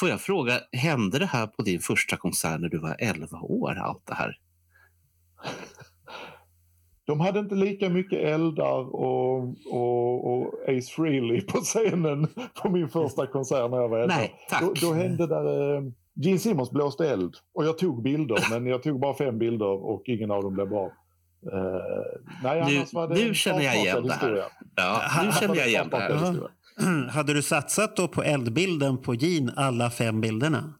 Får 0.00 0.08
jag 0.08 0.20
fråga, 0.20 0.60
hände 0.72 1.18
det 1.18 1.26
här 1.26 1.46
på 1.46 1.62
din 1.62 1.80
första 1.80 2.16
konsert 2.16 2.60
när 2.60 2.68
du 2.68 2.78
var 2.78 2.96
11 2.98 3.38
år? 3.40 3.74
Allt 3.74 4.06
det 4.06 4.14
här? 4.14 4.36
de 7.10 7.20
hade 7.20 7.38
inte 7.40 7.54
lika 7.54 7.88
mycket 7.88 8.18
eldar 8.18 8.94
och, 8.94 9.38
och, 9.72 10.32
och 10.32 10.54
Ace 10.68 10.92
Frehley 10.96 11.40
på 11.40 11.58
scenen 11.58 12.28
på 12.62 12.70
min 12.70 12.88
första 12.88 13.26
konsert 13.26 13.70
när 13.70 13.78
jag 13.78 13.88
var 13.88 14.06
Nej, 14.06 14.34
tack. 14.48 14.60
Då, 14.60 14.72
då 14.80 14.92
hände 14.92 15.26
där... 15.26 15.74
Eh, 15.76 15.82
Gene 16.14 16.38
Simmons 16.38 16.70
blåste 16.70 17.10
eld 17.10 17.34
och 17.54 17.64
jag 17.64 17.78
tog 17.78 18.02
bilder 18.02 18.38
men 18.50 18.66
jag 18.66 18.82
tog 18.82 19.00
bara 19.00 19.14
fem 19.14 19.38
bilder 19.38 19.66
och 19.66 20.02
ingen 20.06 20.30
av 20.30 20.42
dem 20.42 20.54
blev 20.54 20.68
bra. 20.68 20.84
Uh, 20.84 20.92
nej, 22.42 22.86
nu, 22.92 23.08
nu 23.08 23.34
känner 23.34 23.62
jag 23.62 23.76
igen 23.76 24.02
det 24.02 24.12
här. 24.12 24.44
Ja, 24.76 25.02
nu 25.24 25.32
känner 25.40 25.54
jag 25.54 25.68
igen 25.68 25.88
det 25.90 25.96
här. 25.96 26.36
Hade 27.10 27.34
du 27.34 27.42
satsat 27.42 27.96
då 27.96 28.08
på 28.08 28.22
eldbilden 28.22 28.98
på 28.98 29.14
Gene, 29.14 29.52
alla 29.56 29.90
fem 29.90 30.20
bilderna? 30.20 30.74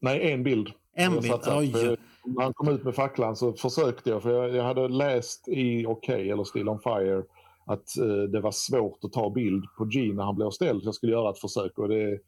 Nej, 0.00 0.32
en 0.32 0.42
bild. 0.42 0.70
En 0.96 1.20
bild? 1.20 1.34
Oj. 1.46 1.96
När 2.24 2.42
han 2.42 2.54
kom 2.54 2.68
ut 2.68 2.84
med 2.84 2.94
facklan 2.94 3.36
så 3.36 3.52
försökte 3.52 4.10
jag, 4.10 4.22
för 4.22 4.30
jag, 4.30 4.56
jag 4.56 4.64
hade 4.64 4.88
läst 4.88 5.48
i 5.48 5.86
OK, 5.86 6.08
eller 6.08 6.44
Still 6.44 6.68
on 6.68 6.80
Fire, 6.80 7.22
att 7.66 7.84
uh, 8.00 8.22
det 8.22 8.40
var 8.40 8.52
svårt 8.52 9.04
att 9.04 9.12
ta 9.12 9.30
bild 9.30 9.64
på 9.78 9.88
Gene 9.90 10.14
när 10.14 10.24
han 10.24 10.36
blev 10.36 10.50
ställd. 10.50 10.82
Så 10.82 10.88
jag 10.88 10.94
skulle 10.94 11.12
göra 11.12 11.30
ett 11.30 11.38
försök 11.38 11.78
och 11.78 11.88
det, 11.88 12.18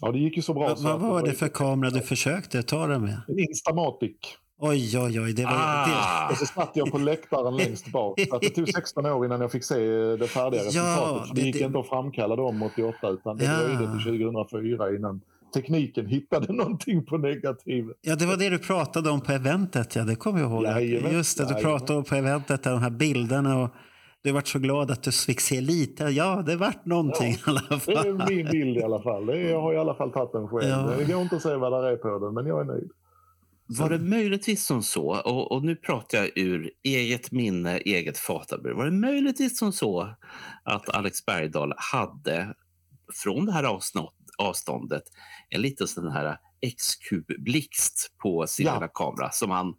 ja, 0.00 0.12
det 0.12 0.18
gick 0.18 0.36
ju 0.36 0.42
så 0.42 0.54
bra. 0.54 0.68
Va, 0.68 0.76
så 0.76 0.82
vad 0.82 1.00
var 1.00 1.22
det 1.22 1.32
för 1.32 1.48
kamera 1.48 1.90
du 1.90 2.00
försökte 2.00 2.62
ta 2.62 2.86
den 2.86 3.02
med? 3.02 3.20
En 3.28 3.38
Instamatic. 3.38 4.16
Oj, 4.60 4.98
oj, 4.98 5.20
oj. 5.20 5.32
Det 5.32 5.44
var, 5.44 5.52
ah. 5.52 5.86
det... 5.86 6.32
Och 6.32 6.38
så 6.38 6.46
satt 6.46 6.70
jag 6.74 6.92
på 6.92 6.98
läktaren 6.98 7.56
längst 7.56 7.92
bak. 7.92 8.20
Så 8.30 8.38
det 8.38 8.50
tog 8.50 8.68
16 8.68 9.06
år 9.06 9.24
innan 9.24 9.40
jag 9.40 9.52
fick 9.52 9.64
se 9.64 9.76
det 10.16 10.26
färdiga 10.26 10.60
resultatet. 10.60 10.76
Ja, 10.76 11.26
det, 11.34 11.40
det 11.40 11.46
gick 11.46 11.58
det... 11.58 11.64
inte 11.64 11.78
att 11.78 11.88
framkalla 11.88 12.36
dem 12.36 12.62
88 12.62 13.08
utan 13.08 13.36
det 13.36 13.44
ja. 13.44 13.58
dröjde 13.58 13.78
till 13.78 14.20
2004 14.20 14.96
innan 14.96 15.20
tekniken 15.54 16.06
hittade 16.06 16.52
någonting 16.52 17.04
på 17.04 17.18
negativet. 17.18 17.96
Ja, 18.00 18.16
det 18.16 18.26
var 18.26 18.36
det 18.36 18.48
du 18.48 18.58
pratade 18.58 19.10
om 19.10 19.20
på 19.20 19.32
eventet. 19.32 19.96
Ja, 19.96 20.02
det 20.02 20.14
kommer 20.14 20.40
jag 20.40 20.50
ihåg. 20.50 20.64
Jajamän. 20.64 21.12
Just 21.12 21.38
det, 21.38 21.54
du 21.54 21.54
pratade 21.54 21.98
om 21.98 22.04
på 22.04 22.14
eventet, 22.14 22.62
de 22.62 22.82
här 22.82 22.90
bilderna. 22.90 23.62
Och 23.62 23.70
du 24.22 24.32
varit 24.32 24.48
så 24.48 24.58
glad 24.58 24.90
att 24.90 25.02
du 25.02 25.12
fick 25.12 25.40
se 25.40 25.60
lite. 25.60 26.04
Ja, 26.04 26.42
det 26.46 26.56
vart 26.56 26.86
någonting 26.86 27.36
ja, 27.46 27.52
i 27.52 27.56
alla 27.68 27.80
fall. 27.80 27.94
Det 27.94 28.08
är 28.08 28.28
min 28.28 28.46
bild 28.50 28.76
i 28.76 28.82
alla 28.82 29.02
fall. 29.02 29.28
Är, 29.28 29.34
jag 29.34 29.60
har 29.60 29.74
i 29.74 29.76
alla 29.76 29.94
fall 29.94 30.12
tagit 30.12 30.32
den 30.32 30.48
själv. 30.48 30.68
Ja. 30.70 30.94
Det 30.98 31.04
går 31.04 31.22
inte 31.22 31.36
att 31.36 31.42
se 31.42 31.56
vad 31.56 31.84
det 31.84 31.90
är 31.90 31.96
på 31.96 32.18
den, 32.18 32.34
men 32.34 32.46
jag 32.46 32.60
är 32.60 32.64
nöjd. 32.64 32.90
Var 33.78 33.90
det 33.90 33.98
möjligtvis 33.98 34.66
som 34.66 34.82
så, 34.82 35.20
och, 35.20 35.52
och, 35.52 35.64
nu 35.64 35.76
pratar 35.76 36.18
jag 36.18 36.38
ur 36.38 36.70
eget 36.82 37.32
minne, 37.32 37.78
eget 37.78 38.18
fatabur. 38.18 38.72
Var 38.72 38.84
det 38.84 38.90
möjligtvis 38.90 39.58
som 39.58 39.72
så 39.72 40.14
att 40.64 40.88
Alex 40.88 41.26
Bergdahl 41.26 41.74
hade 41.76 42.54
från 43.22 43.46
det 43.46 43.52
här 43.52 43.78
avståndet 44.38 45.02
en 45.48 45.62
liten 45.62 45.88
sån 45.88 46.12
här 46.12 46.38
X-kub-blixt 46.60 48.12
på 48.22 48.46
sin 48.46 48.66
ja. 48.66 48.88
kamera 48.88 49.30
som 49.30 49.50
han 49.50 49.74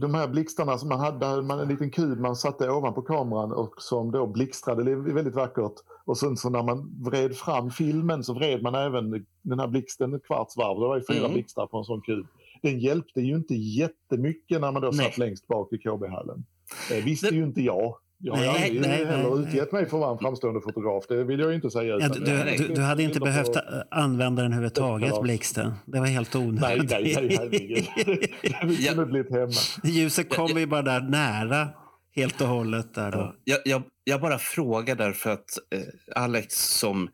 de 0.00 0.14
här 0.14 0.28
blixtarna 0.28 0.78
som 0.78 0.88
man 0.88 1.00
hade, 1.00 1.42
man 1.42 1.60
en 1.60 1.68
liten 1.68 1.90
kub 1.90 2.18
man 2.18 2.36
satte 2.36 2.70
ovanpå 2.70 3.02
kameran 3.02 3.52
och 3.52 3.74
som 3.78 4.10
då 4.10 4.26
blixtrade 4.26 4.94
väldigt 4.96 5.34
vackert. 5.34 5.74
Och 6.04 6.18
sen 6.18 6.36
så 6.36 6.50
när 6.50 6.62
man 6.62 7.04
vred 7.04 7.36
fram 7.36 7.70
filmen 7.70 8.24
så 8.24 8.34
vred 8.34 8.62
man 8.62 8.74
även 8.74 9.26
den 9.42 9.58
här 9.58 9.68
blixten 9.68 10.14
ett 10.14 10.26
kvarts 10.26 10.56
varv. 10.56 10.80
Det 10.80 10.86
var 10.86 10.96
ju 10.96 11.04
fyra 11.08 11.24
mm. 11.24 11.32
blixtar 11.32 11.66
på 11.66 11.78
en 11.78 11.84
sån 11.84 12.00
kub. 12.00 12.26
Den 12.62 12.78
hjälpte 12.78 13.20
ju 13.20 13.34
inte 13.34 13.54
jättemycket 13.54 14.60
när 14.60 14.72
man 14.72 14.82
då 14.82 14.90
Nej. 14.92 15.06
satt 15.06 15.18
längst 15.18 15.46
bak 15.46 15.72
i 15.72 15.78
KB-hallen. 15.78 16.44
Det 16.88 17.00
visste 17.00 17.30
det... 17.30 17.36
ju 17.36 17.42
inte 17.42 17.62
jag. 17.62 17.96
Jag 18.22 18.34
har 18.34 18.40
nej, 18.40 18.64
aldrig 18.64 18.80
nej, 18.80 19.04
heller 19.04 19.34
nej, 19.34 19.42
utgett 19.42 19.72
mig 19.72 19.86
för 19.86 19.96
att 19.96 20.00
vara 20.00 20.12
en 20.12 20.18
framstående 20.18 20.60
fotograf. 20.60 21.04
Det 21.08 21.24
vill 21.24 21.40
jag 21.40 21.54
inte 21.54 21.70
säga. 21.70 21.98
Ja, 22.00 22.08
du, 22.08 22.20
du, 22.20 22.74
du, 22.74 22.80
hade 22.80 23.02
inte 23.02 23.20
behövt 23.20 23.52
på... 23.52 23.60
använda 23.90 24.42
den 24.42 24.52
överhuvudtaget, 24.52 25.22
blixten. 25.22 25.72
Det 25.86 26.00
var 26.00 26.06
helt 26.06 26.36
onödigt. 26.36 26.90
Nej, 26.90 27.02
nej, 27.02 27.14
nej, 27.16 27.36
herregud. 27.36 27.86
Det 28.62 28.88
kunde 28.88 29.06
blivit 29.06 29.32
hemma. 29.32 29.52
Ljuset 29.84 30.34
kommer 30.34 30.60
ju 30.60 30.66
bara 30.66 30.82
där 30.82 31.00
nära 31.00 31.68
helt 32.16 32.40
och 32.40 32.46
hållet. 32.46 32.94
Där 32.94 33.12
då. 33.12 33.34
Jag, 33.44 33.58
jag, 33.64 33.82
jag 34.04 34.20
bara 34.20 34.38
frågar 34.38 34.96
därför 34.96 35.30
att 35.30 35.48
eh, 35.74 36.22
Alex 36.22 36.54
som 36.54 37.08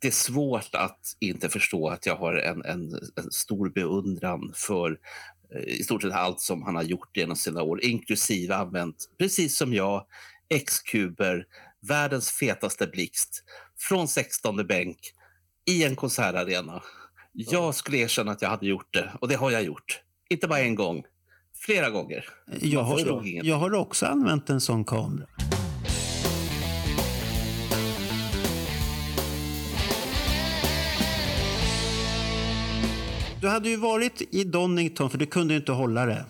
det, 0.00 0.08
är 0.08 0.12
svårt 0.12 0.74
att 0.74 1.00
inte 1.20 1.48
förstå 1.48 1.88
att 1.88 2.06
jag 2.06 2.16
har 2.16 2.34
en, 2.34 2.64
en, 2.64 2.94
en 3.16 3.30
stor 3.30 3.68
beundran 3.68 4.52
för 4.54 4.98
Eh, 5.54 5.62
i 5.62 5.84
stort 5.84 6.02
sett 6.02 6.12
allt 6.12 6.40
som 6.40 6.62
han 6.62 6.76
har 6.76 6.82
gjort 6.82 7.16
genom 7.16 7.36
sina 7.36 7.62
år, 7.62 7.84
inklusive 7.84 8.54
använt, 8.54 8.96
precis 9.18 9.56
som 9.56 9.74
jag, 9.74 10.06
X-kuber, 10.54 11.44
världens 11.88 12.30
fetaste 12.30 12.86
blixt 12.86 13.44
från 13.78 14.08
16 14.08 14.66
bänk 14.66 14.98
i 15.70 15.84
en 15.84 15.96
konsertarena. 15.96 16.82
Jag 17.32 17.74
skulle 17.74 17.98
erkänna 17.98 18.32
att 18.32 18.42
jag 18.42 18.48
hade 18.48 18.66
gjort 18.66 18.94
det 18.94 19.12
och 19.20 19.28
det 19.28 19.34
har 19.34 19.50
jag 19.50 19.62
gjort. 19.62 20.00
Inte 20.30 20.48
bara 20.48 20.60
en 20.60 20.74
gång, 20.74 21.02
flera 21.54 21.90
gånger. 21.90 22.24
Jag 22.60 22.82
har, 22.82 23.22
jag 23.24 23.56
har 23.56 23.74
också 23.74 24.06
använt 24.06 24.50
en 24.50 24.60
sån 24.60 24.84
kamera. 24.84 25.26
Du 33.40 33.48
hade 33.48 33.68
ju 33.68 33.76
varit 33.76 34.34
i 34.34 34.44
Donington, 34.44 35.10
för 35.10 35.18
du 35.18 35.26
kunde 35.26 35.54
inte 35.56 35.72
hålla 35.72 36.06
det. 36.06 36.24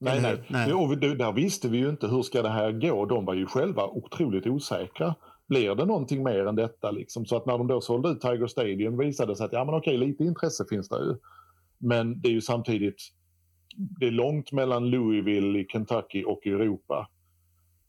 Nej, 0.00 0.20
nej. 0.22 0.42
nej. 0.48 0.72
Och 0.72 0.98
där 0.98 1.32
visste 1.32 1.68
vi 1.68 1.78
ju 1.78 1.88
inte 1.88 2.06
hur 2.06 2.22
ska 2.22 2.42
det 2.42 2.48
här 2.48 2.72
gå. 2.72 3.06
De 3.06 3.24
var 3.24 3.34
ju 3.34 3.46
själva 3.46 3.86
otroligt 3.86 4.46
osäkra. 4.46 5.14
Blir 5.48 5.74
det 5.74 5.84
någonting 5.84 6.22
mer 6.22 6.46
än 6.46 6.56
detta? 6.56 6.90
Liksom? 6.90 7.26
Så 7.26 7.36
att 7.36 7.46
när 7.46 7.58
de 7.58 7.66
då 7.66 7.80
sålde 7.80 8.08
ut 8.08 8.20
Tiger 8.20 8.46
Stadium 8.46 8.98
visade 8.98 9.32
det 9.32 9.36
sig 9.36 9.46
att 9.46 9.52
ja, 9.52 9.64
men 9.64 9.74
okej, 9.74 9.98
lite 9.98 10.24
intresse 10.24 10.64
finns 10.70 10.88
det 10.88 10.96
ju. 10.96 11.16
Men 11.78 12.20
det 12.20 12.28
är 12.28 12.32
ju 12.32 12.40
samtidigt 12.40 13.02
det 14.00 14.06
är 14.06 14.10
långt 14.10 14.52
mellan 14.52 14.90
Louisville 14.90 15.58
i 15.58 15.66
Kentucky 15.72 16.24
och 16.24 16.46
Europa. 16.46 17.08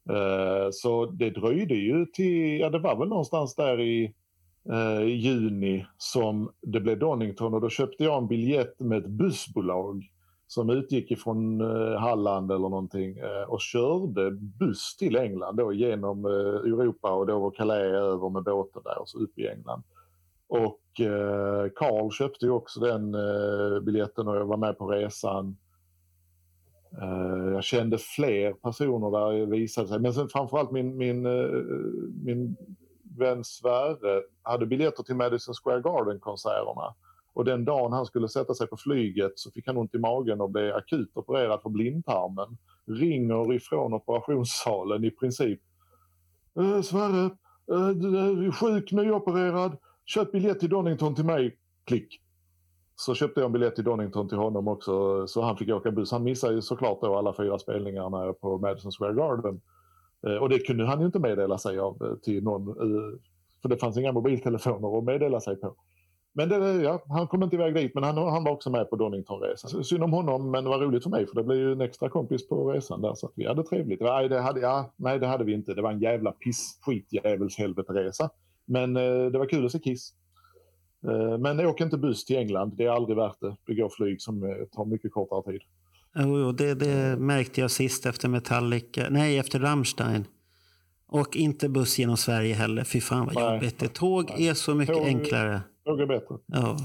Uh, 0.10 0.70
så 0.72 1.06
det 1.06 1.30
dröjde 1.30 1.76
ju 1.76 2.06
till, 2.06 2.60
ja 2.60 2.70
det 2.70 2.80
var 2.80 2.96
väl 3.00 3.08
någonstans 3.08 3.56
där 3.56 3.82
i 3.82 4.14
eh, 4.72 5.04
juni 5.04 5.86
som 5.98 6.52
det 6.62 6.80
blev 6.80 7.00
Donington 7.00 7.54
och 7.54 7.62
då 7.62 7.70
köpte 7.70 8.04
jag 8.04 8.18
en 8.18 8.28
biljett 8.28 8.80
med 8.80 8.98
ett 8.98 9.10
bussbolag 9.10 10.12
som 10.48 10.70
utgick 10.70 11.12
ifrån 11.12 11.62
eh, 11.62 12.00
Halland 12.00 12.52
eller 12.52 12.70
någonting 12.70 13.18
eh, 13.18 13.44
och 13.48 13.62
körde 13.62 14.32
buss 14.32 14.98
till 14.98 15.16
England 15.16 15.56
då 15.56 15.74
genom 15.74 16.26
eh, 16.26 16.32
Europa 16.72 17.12
och 17.12 17.28
då 17.28 17.40
var 17.40 17.52
Calais 17.52 17.94
över 17.94 18.30
med 18.30 18.44
båten 18.44 18.82
där 18.86 19.02
och 19.02 19.10
så 19.10 19.20
upp 19.20 19.40
i 19.40 19.48
England. 19.48 19.84
Och 20.48 21.02
eh, 21.02 21.70
Carl 21.76 22.12
köpte 22.12 22.46
ju 22.46 22.52
också 22.52 22.80
den 22.80 23.16
eh, 23.16 23.80
biljetten 23.82 24.28
och 24.28 24.36
jag 24.36 24.46
var 24.46 24.58
med 24.58 24.78
på 24.78 24.88
resan. 24.88 25.58
Eh, 27.02 27.54
jag 27.54 27.64
kände 27.64 27.98
fler 27.98 28.54
personer 28.54 29.12
där 29.12 29.46
visade 29.46 29.88
sig, 29.88 30.00
men 30.00 30.14
sen 30.14 30.30
framförallt 30.30 30.72
min, 30.72 30.98
min, 30.98 31.26
eh, 31.26 31.50
min 32.24 32.56
vän 33.20 33.44
Sverre 33.44 34.22
hade 34.42 34.66
biljetter 34.66 35.04
till 35.04 35.16
Madison 35.16 35.56
Square 35.64 35.82
Garden-konserterna. 35.82 36.96
Och 37.34 37.46
den 37.46 37.66
dagen 37.66 37.94
han 37.94 38.06
skulle 38.06 38.30
sätta 38.30 38.54
sig 38.54 38.68
på 38.68 38.78
flyget 38.78 39.32
så 39.36 39.52
fick 39.52 39.68
han 39.68 39.78
ont 39.78 39.96
i 39.96 39.98
magen 39.98 40.42
och 40.42 40.50
blev 40.50 40.76
akut 40.76 41.18
opererad 41.18 41.62
för 41.62 41.70
blindtarmen. 41.70 42.58
Ringer 42.86 43.54
ifrån 43.54 43.94
operationssalen 43.94 45.04
i 45.04 45.12
princip. 45.12 45.62
Äh, 46.60 46.82
Sverre, 46.82 47.26
äh, 47.72 47.90
du 47.90 48.18
är 48.18 48.52
sjuk, 48.52 48.92
nyopererad. 48.92 49.78
Köp 50.06 50.32
biljett 50.32 50.60
till 50.60 50.70
Donington 50.70 51.16
till 51.16 51.26
mig. 51.26 51.58
Klick. 51.84 52.22
Så 52.96 53.16
köpte 53.16 53.40
jag 53.40 53.46
en 53.46 53.52
biljett 53.52 53.76
till 53.76 53.84
Donington 53.84 54.30
till 54.30 54.38
honom 54.38 54.68
också 54.68 55.28
så 55.28 55.42
han 55.42 55.58
fick 55.58 55.70
åka 55.70 55.92
buss. 55.92 56.12
Han 56.12 56.24
missade 56.24 56.54
ju 56.54 56.62
såklart 56.62 57.02
då 57.02 57.18
alla 57.18 57.34
fyra 57.34 57.60
spelningarna 57.60 58.34
på 58.34 58.58
Madison 58.58 58.92
Square 58.92 59.14
Garden. 59.14 59.62
Eh, 60.28 60.36
och 60.36 60.50
det 60.50 60.60
kunde 60.60 60.86
han 60.86 61.00
ju 61.00 61.06
inte 61.06 61.20
meddela 61.20 61.58
sig 61.58 61.80
av 61.80 61.98
eh, 62.04 62.16
till 62.16 62.44
någon, 62.44 62.68
eh, 62.68 63.20
för 63.62 63.70
det 63.70 63.78
fanns 63.78 63.98
inga 63.98 64.12
mobiltelefoner 64.12 64.98
att 64.98 65.04
meddela 65.04 65.40
sig 65.40 65.56
på. 65.56 65.76
Men 66.34 66.50
det, 66.50 66.58
ja, 66.84 67.04
han 67.10 67.28
kom 67.28 67.44
inte 67.44 67.56
iväg 67.56 67.76
dit, 67.76 67.94
men 67.94 68.04
han, 68.04 68.18
han 68.18 68.44
var 68.44 68.52
också 68.52 68.70
med 68.70 68.90
på 68.90 68.96
Doningtonresan. 68.96 69.84
Synd 69.84 70.04
om 70.04 70.14
honom, 70.14 70.52
men 70.52 70.64
det 70.64 70.70
var 70.70 70.80
roligt 70.80 71.04
för 71.04 71.10
mig 71.10 71.28
för 71.28 71.36
det 71.36 71.44
blev 71.44 71.58
ju 71.58 71.72
en 71.72 71.82
extra 71.82 72.10
kompis 72.10 72.48
på 72.48 72.72
resan 72.72 73.02
där 73.02 73.14
så 73.14 73.28
att 73.28 73.34
vi 73.36 73.48
hade 73.48 73.64
trevligt. 73.64 74.02
Nej, 74.02 74.30
det 74.30 74.40
hade, 74.40 74.60
ja, 74.60 74.94
nej, 74.96 75.20
det 75.20 75.28
hade 75.28 75.44
vi 75.44 75.54
inte. 75.54 75.74
Det 75.74 75.82
var 75.82 75.92
en 75.92 76.00
jävla 76.00 76.32
piss, 76.32 76.80
skitjävels 76.82 77.58
helvete-resa. 77.58 78.30
Men 78.66 78.98
eh, 78.98 79.26
det 79.26 79.40
var 79.40 79.50
kul 79.50 79.66
att 79.66 79.72
se 79.72 79.80
Kiss. 79.80 80.14
Eh, 81.08 81.38
men 81.38 81.60
åk 81.60 81.82
inte 81.82 81.98
buss 81.98 82.26
till 82.26 82.38
England, 82.38 82.74
det 82.78 82.86
är 82.86 82.90
aldrig 82.90 83.18
värt 83.18 83.40
det. 83.40 83.56
Det 83.68 83.76
går 83.76 83.90
flyg 83.90 84.22
som 84.22 84.44
eh, 84.44 84.66
tar 84.72 84.86
mycket 84.86 85.14
kortare 85.14 85.52
tid. 85.52 85.62
Jo, 86.16 86.40
jo 86.40 86.52
det, 86.52 86.74
det 86.74 87.18
märkte 87.18 87.62
jag 87.62 87.72
sist 87.72 88.06
efter 88.06 88.28
Metallica, 88.30 89.08
nej 89.10 89.38
efter 89.38 89.60
Rammstein. 89.60 90.28
Och 91.08 91.36
inte 91.36 91.70
buss 91.70 92.00
genom 92.00 92.18
Sverige 92.18 92.54
heller. 92.54 92.84
Fy 92.84 93.02
fan 93.02 93.26
vad 93.26 93.36
nej, 93.36 93.54
jobbigt. 93.54 93.94
Tåg 93.94 94.30
nej. 94.30 94.48
är 94.48 94.54
så 94.54 94.76
mycket 94.76 94.96
tåg, 94.96 95.08
enklare. 95.08 95.62
Tåg 95.86 96.02
är 96.02 96.06
bättre. 96.06 96.36
Ja. 96.46 96.78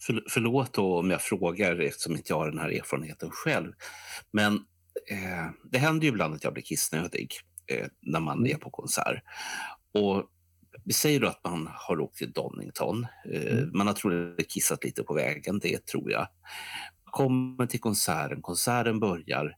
För, 0.00 0.24
förlåt 0.28 0.72
då 0.72 0.98
om 0.98 1.10
jag 1.10 1.22
frågar 1.22 1.80
eftersom 1.80 2.12
inte 2.12 2.32
jag 2.32 2.36
har 2.36 2.50
den 2.50 2.58
här 2.58 2.68
erfarenheten 2.68 3.30
själv. 3.30 3.72
Men 4.32 4.54
eh, 5.10 5.46
det 5.70 5.78
händer 5.78 6.02
ju 6.02 6.08
ibland 6.08 6.34
att 6.34 6.44
jag 6.44 6.52
blir 6.52 6.62
kissnödig 6.62 7.30
eh, 7.72 7.86
när 8.02 8.20
man 8.20 8.38
mm. 8.38 8.50
är 8.50 8.58
på 8.58 8.70
konsert. 8.70 9.22
Och 9.94 10.24
vi 10.84 10.92
säger 10.92 11.20
då 11.20 11.26
att 11.26 11.44
man 11.44 11.68
har 11.72 12.00
åkt 12.00 12.16
till 12.16 12.32
Donington. 12.32 13.06
Eh, 13.32 13.52
mm. 13.52 13.70
Man 13.74 13.86
har 13.86 13.94
troligen 13.94 14.36
kissat 14.48 14.84
lite 14.84 15.02
på 15.02 15.14
vägen, 15.14 15.58
det 15.58 15.86
tror 15.86 16.10
jag 16.10 16.28
kommer 17.10 17.66
till 17.66 17.80
konserten, 17.80 18.42
konserten 18.42 19.00
börjar 19.00 19.56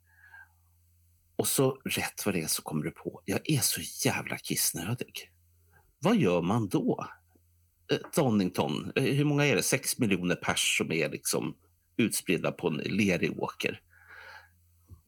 Och 1.37 1.47
så 1.47 1.71
rätt 1.85 2.27
vad 2.27 2.35
det 2.35 2.43
är 2.43 2.47
så 2.47 2.63
kommer 2.63 2.85
du 2.85 2.91
på, 2.91 3.23
jag 3.25 3.51
är 3.51 3.61
så 3.61 4.09
jävla 4.09 4.37
kissnödig. 4.37 5.31
Vad 5.99 6.17
gör 6.17 6.43
man 6.43 6.69
då? 6.69 7.07
Eh, 7.93 7.99
Donington, 8.17 8.93
eh, 8.95 9.03
hur 9.03 9.25
många 9.25 9.47
är 9.47 9.57
det? 9.57 9.63
Sex 9.63 9.99
miljoner 9.99 10.35
pers 10.35 10.79
som 10.79 10.93
är 10.93 11.11
liksom 11.11 11.55
utspridda 11.97 12.53
på 12.53 12.69
en 12.69 12.77
lerig 12.77 13.43
åker. 13.43 13.81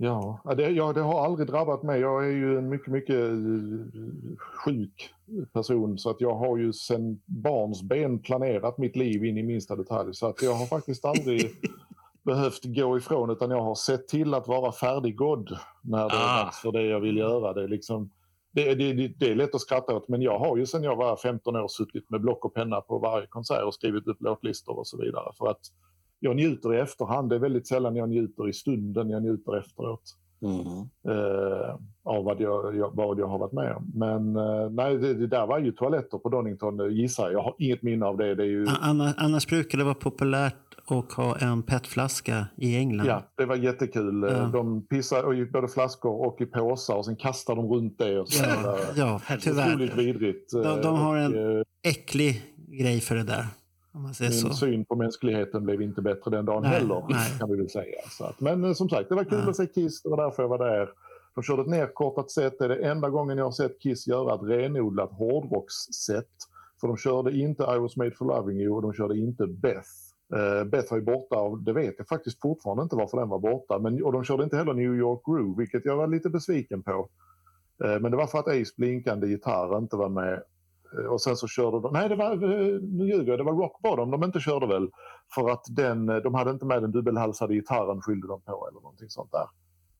Ja, 0.02 0.54
det, 0.56 0.70
ja, 0.70 0.92
det 0.92 1.00
har 1.00 1.24
aldrig 1.24 1.48
drabbat 1.48 1.82
mig. 1.82 2.00
Jag 2.00 2.24
är 2.24 2.30
ju 2.30 2.58
en 2.58 2.68
mycket, 2.68 2.88
mycket 2.88 3.16
eh, 3.16 4.36
sjuk 4.38 5.14
person 5.52 5.98
så 5.98 6.10
att 6.10 6.20
jag 6.20 6.34
har 6.34 6.56
ju 6.56 6.72
sedan 6.72 7.20
barnsben 7.26 8.18
planerat 8.18 8.78
mitt 8.78 8.96
liv 8.96 9.24
in 9.24 9.38
i 9.38 9.42
minsta 9.42 9.76
detalj. 9.76 10.14
Så 10.14 10.26
att 10.26 10.42
jag 10.42 10.54
har 10.54 10.66
faktiskt 10.66 11.04
aldrig 11.04 11.50
behövt 12.22 12.64
gå 12.64 12.96
ifrån 12.96 13.30
utan 13.30 13.50
jag 13.50 13.62
har 13.62 13.74
sett 13.74 14.08
till 14.08 14.34
att 14.34 14.48
vara 14.48 14.72
färdiggådd 14.72 15.58
när 15.82 16.08
det 16.08 16.14
ah. 16.14 16.40
är 16.40 16.44
dags 16.44 16.60
för 16.60 16.72
det 16.72 16.82
jag 16.82 17.00
vill 17.00 17.16
göra. 17.16 17.52
Det 17.52 17.62
är, 17.62 17.68
liksom, 17.68 18.10
det, 18.52 18.74
det, 18.74 19.08
det, 19.08 19.30
är 19.30 19.34
lätt 19.34 19.54
att 19.54 19.60
skratta 19.60 19.96
åt 19.96 20.08
men 20.08 20.22
jag 20.22 20.38
har 20.38 20.56
ju 20.56 20.66
sedan 20.66 20.82
jag 20.82 20.96
var 20.96 21.16
15 21.16 21.56
år 21.56 21.68
suttit 21.68 22.10
med 22.10 22.20
block 22.20 22.44
och 22.44 22.54
penna 22.54 22.80
på 22.80 22.98
varje 22.98 23.26
konsert 23.26 23.64
och 23.64 23.74
skrivit 23.74 24.06
upp 24.06 24.22
låtlistor 24.22 24.78
och 24.78 24.86
så 24.86 24.96
vidare. 24.96 25.32
För 25.38 25.50
att 25.50 25.60
jag 26.20 26.36
njuter 26.36 26.74
i 26.74 26.78
efterhand. 26.78 27.30
Det 27.30 27.34
är 27.34 27.40
väldigt 27.40 27.68
sällan 27.68 27.96
jag 27.96 28.08
njuter 28.08 28.48
i 28.48 28.52
stunden, 28.52 29.10
jag 29.10 29.22
njuter 29.22 29.58
efteråt. 29.58 30.16
Mm. 30.42 30.88
Eh, 31.08 31.76
av 32.02 32.24
vad 32.24 32.40
jag, 32.40 32.76
jag, 32.76 32.90
vad 32.94 33.18
jag 33.18 33.26
har 33.26 33.38
varit 33.38 33.52
med 33.52 33.76
om. 33.76 33.92
Men 33.94 34.36
eh, 34.36 34.70
nej, 34.70 34.98
det, 34.98 35.14
det, 35.14 35.26
där 35.26 35.46
var 35.46 35.58
ju 35.58 35.72
toaletter 35.72 36.18
på 36.18 36.28
Donington 36.28 36.94
gissar 36.94 37.24
jag. 37.24 37.32
Jag 37.32 37.42
har 37.42 37.54
inget 37.58 37.82
minne 37.82 38.06
av 38.06 38.16
det. 38.16 38.34
det 38.34 38.42
är 38.42 38.46
ju... 38.46 38.66
annars, 38.80 39.14
annars 39.18 39.46
brukar 39.46 39.78
det 39.78 39.84
vara 39.84 39.94
populärt 39.94 40.69
att 40.90 41.12
ha 41.12 41.36
en 41.38 41.62
petflaska 41.62 42.46
i 42.56 42.76
England. 42.76 43.06
Ja, 43.06 43.22
det 43.36 43.46
var 43.46 43.56
jättekul. 43.56 44.26
Ja. 44.30 44.50
De 44.52 44.86
pissar 44.86 45.34
i 45.34 45.46
både 45.46 45.68
flaskor 45.68 46.26
och 46.26 46.40
i 46.40 46.46
påsar 46.46 46.94
och 46.94 47.04
sen 47.04 47.16
kastar 47.16 47.56
de 47.56 47.66
runt 47.66 47.98
det. 47.98 48.20
Och 48.20 48.28
så 48.28 48.44
ja, 48.44 48.78
ja, 48.96 49.20
tyvärr. 49.40 49.66
Otroligt 49.66 49.94
vidrigt. 49.94 50.52
De, 50.52 50.80
de 50.80 50.98
har 50.98 51.16
en 51.16 51.34
och, 51.34 51.58
eh, 51.58 51.62
äcklig 51.82 52.42
grej 52.68 53.00
för 53.00 53.14
det 53.14 53.22
där. 53.22 53.46
Min 54.20 54.32
så. 54.32 54.50
syn 54.50 54.84
på 54.84 54.96
mänskligheten 54.96 55.64
blev 55.64 55.82
inte 55.82 56.02
bättre 56.02 56.30
den 56.30 56.44
dagen 56.44 56.62
nej, 56.62 56.72
heller, 56.72 57.04
nej. 57.08 57.38
kan 57.38 57.50
vi 57.50 57.56
väl 57.56 57.70
säga. 57.70 58.00
Att, 58.20 58.40
men 58.40 58.64
eh, 58.64 58.72
som 58.72 58.88
sagt, 58.88 59.08
det 59.08 59.14
var 59.14 59.24
kul 59.24 59.38
nej. 59.38 59.48
att 59.48 59.56
se 59.56 59.66
Kiss, 59.66 60.02
det 60.02 60.08
var 60.08 60.24
därför 60.24 60.42
jag 60.42 60.48
var 60.48 60.58
där. 60.58 60.88
De 61.34 61.42
körde 61.42 61.62
ett 61.62 61.68
nerkortat 61.68 62.30
set, 62.30 62.58
det 62.58 62.64
är 62.64 62.68
det 62.68 62.76
enda 62.76 63.08
gången 63.08 63.38
jag 63.38 63.44
har 63.44 63.52
sett 63.52 63.80
Kiss 63.80 64.06
göra 64.06 64.34
ett 64.34 64.42
renodlat 64.42 65.12
hårdrocksset. 65.12 66.28
För 66.80 66.88
de 66.88 66.96
körde 66.96 67.38
inte 67.38 67.62
I 67.62 67.78
was 67.78 67.96
made 67.96 68.10
for 68.10 68.24
loving 68.24 68.60
you 68.60 68.74
och 68.74 68.82
de 68.82 68.92
körde 68.92 69.18
inte 69.18 69.46
Beth. 69.46 69.88
Uh, 70.32 70.64
Beth 70.64 70.90
var 70.90 70.98
ju 70.98 71.04
borta 71.04 71.40
och 71.40 71.58
det 71.58 71.72
vet 71.72 71.94
jag 71.98 72.08
faktiskt 72.08 72.40
fortfarande 72.40 72.82
inte 72.82 72.96
varför 72.96 73.18
den 73.18 73.28
var 73.28 73.38
borta. 73.38 73.78
Men, 73.78 74.04
och 74.04 74.12
de 74.12 74.24
körde 74.24 74.44
inte 74.44 74.56
heller 74.56 74.74
New 74.74 74.94
York 74.94 75.20
Groove, 75.24 75.58
vilket 75.58 75.84
jag 75.84 75.96
var 75.96 76.06
lite 76.06 76.30
besviken 76.30 76.82
på. 76.82 77.08
Uh, 77.84 78.00
men 78.00 78.10
det 78.10 78.16
var 78.16 78.26
för 78.26 78.38
att 78.38 78.48
Ace 78.48 78.74
blinkande 78.76 79.26
gitarr 79.26 79.78
inte 79.78 79.96
var 79.96 80.08
med 80.08 80.42
Eh, 80.98 81.04
och 81.04 81.20
sen 81.20 81.36
så 81.36 81.48
körde 81.48 81.80
de, 81.80 81.92
nej 81.92 82.08
det 82.08 82.16
var, 82.16 82.32
eh, 82.32 82.80
nu 82.80 83.06
ljuger 83.06 83.26
jag, 83.26 83.38
det 83.38 83.44
var 83.44 83.52
Rock 83.52 83.82
Bottom 83.82 84.10
de 84.10 84.24
inte 84.24 84.40
körde 84.40 84.66
väl. 84.66 84.90
För 85.34 85.50
att 85.50 85.64
den, 85.70 86.06
de 86.06 86.34
hade 86.34 86.50
inte 86.50 86.66
med 86.66 86.82
den 86.82 86.92
dubbelhalsade 86.92 87.54
gitarren 87.54 88.00
skyllde 88.00 88.28
de 88.28 88.40
på 88.40 88.68
eller 88.68 88.80
någonting 88.80 89.08
sånt 89.08 89.32
där. 89.32 89.46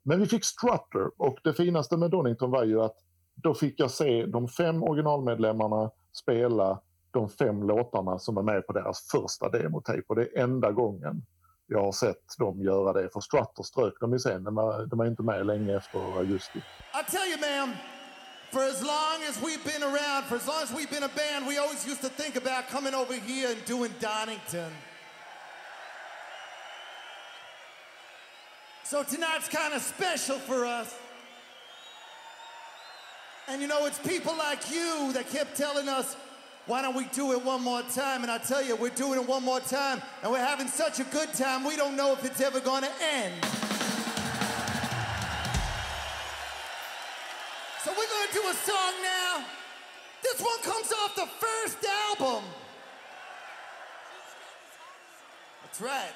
Men 0.02 0.20
vi 0.20 0.26
fick 0.26 0.44
Strutter 0.44 1.10
och 1.16 1.38
det 1.44 1.52
finaste 1.52 1.96
med 1.96 2.10
Donington 2.10 2.50
var 2.50 2.64
ju 2.64 2.82
att 2.82 2.96
då 3.34 3.54
fick 3.54 3.80
jag 3.80 3.90
se 3.90 4.26
de 4.26 4.48
fem 4.48 4.82
originalmedlemmarna 4.82 5.90
spela 6.12 6.80
de 7.12 7.28
fem 7.28 7.62
låtarna 7.62 8.18
som 8.18 8.34
var 8.34 8.42
med 8.42 8.66
på 8.66 8.72
deras 8.72 9.08
första 9.08 9.48
demotape 9.48 10.02
och 10.06 10.16
det 10.16 10.22
är 10.22 10.42
enda 10.42 10.72
gången 10.72 11.22
jag 11.66 11.82
har 11.82 11.92
sett 11.92 12.38
dem 12.38 12.60
göra 12.62 12.92
det. 12.92 13.10
För 13.12 13.20
Strutter 13.20 13.62
strök 13.62 13.94
de 14.00 14.12
ju 14.12 14.18
sen, 14.18 14.44
de 14.44 14.54
var, 14.54 14.86
de 14.86 14.98
var 14.98 15.06
inte 15.06 15.22
med 15.22 15.46
länge 15.46 15.76
efter 15.76 16.18
augusti. 16.18 16.58
I 16.58 17.10
tell 17.10 17.28
you 17.28 17.38
ma'am 17.38 17.72
For 18.50 18.64
as 18.64 18.82
long 18.82 19.22
as 19.28 19.40
we've 19.40 19.64
been 19.64 19.84
around, 19.84 20.24
for 20.24 20.34
as 20.34 20.48
long 20.48 20.62
as 20.64 20.72
we've 20.72 20.90
been 20.90 21.04
a 21.04 21.08
band, 21.08 21.46
we 21.46 21.58
always 21.58 21.86
used 21.86 22.02
to 22.02 22.08
think 22.08 22.34
about 22.34 22.66
coming 22.66 22.94
over 22.94 23.14
here 23.14 23.48
and 23.50 23.64
doing 23.64 23.92
Donington. 24.00 24.72
So 28.82 29.04
tonight's 29.04 29.48
kind 29.48 29.72
of 29.72 29.80
special 29.80 30.36
for 30.36 30.64
us. 30.64 30.92
And 33.46 33.62
you 33.62 33.68
know, 33.68 33.86
it's 33.86 34.00
people 34.00 34.36
like 34.36 34.68
you 34.68 35.12
that 35.12 35.30
kept 35.30 35.56
telling 35.56 35.88
us, 35.88 36.16
why 36.66 36.82
don't 36.82 36.94
we 36.94 37.04
do 37.06 37.32
it 37.32 37.44
one 37.44 37.62
more 37.62 37.82
time? 37.82 38.22
And 38.22 38.30
I 38.30 38.38
tell 38.38 38.62
you, 38.62 38.76
we're 38.76 38.90
doing 38.90 39.18
it 39.18 39.26
one 39.26 39.44
more 39.44 39.60
time, 39.60 40.02
and 40.22 40.30
we're 40.30 40.44
having 40.44 40.68
such 40.68 41.00
a 41.00 41.04
good 41.04 41.32
time, 41.34 41.64
we 41.64 41.76
don't 41.76 41.96
know 41.96 42.12
if 42.12 42.24
it's 42.24 42.40
ever 42.40 42.60
to 42.60 42.90
end. 43.12 43.34
So 47.82 47.90
we're 47.90 48.06
gonna 48.06 48.32
do 48.32 48.42
a 48.48 48.54
song 48.54 48.92
now. 49.02 49.44
This 50.22 50.40
one 50.40 50.58
comes 50.62 50.92
off 50.92 51.16
the 51.16 51.26
first 51.26 51.78
album. 52.10 52.44
That's 55.64 55.80
right. 55.80 56.12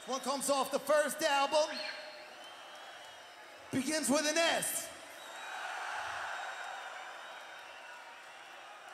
This 0.00 0.08
one 0.08 0.20
comes 0.20 0.48
off 0.48 0.72
the 0.72 0.78
first 0.78 1.22
album. 1.22 1.68
Begins 3.72 4.08
with 4.08 4.26
an 4.28 4.38
S. 4.38 4.88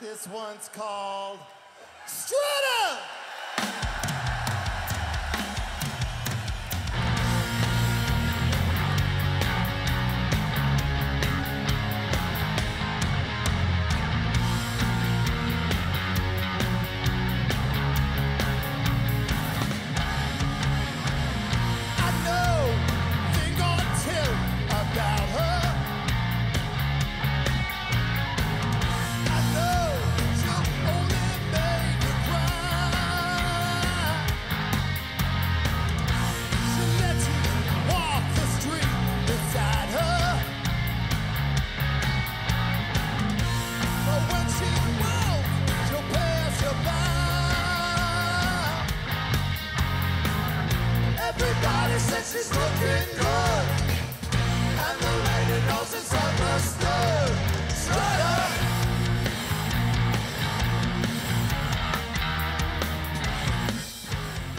This 0.01 0.29
one's 0.29 0.69
called 0.69 1.41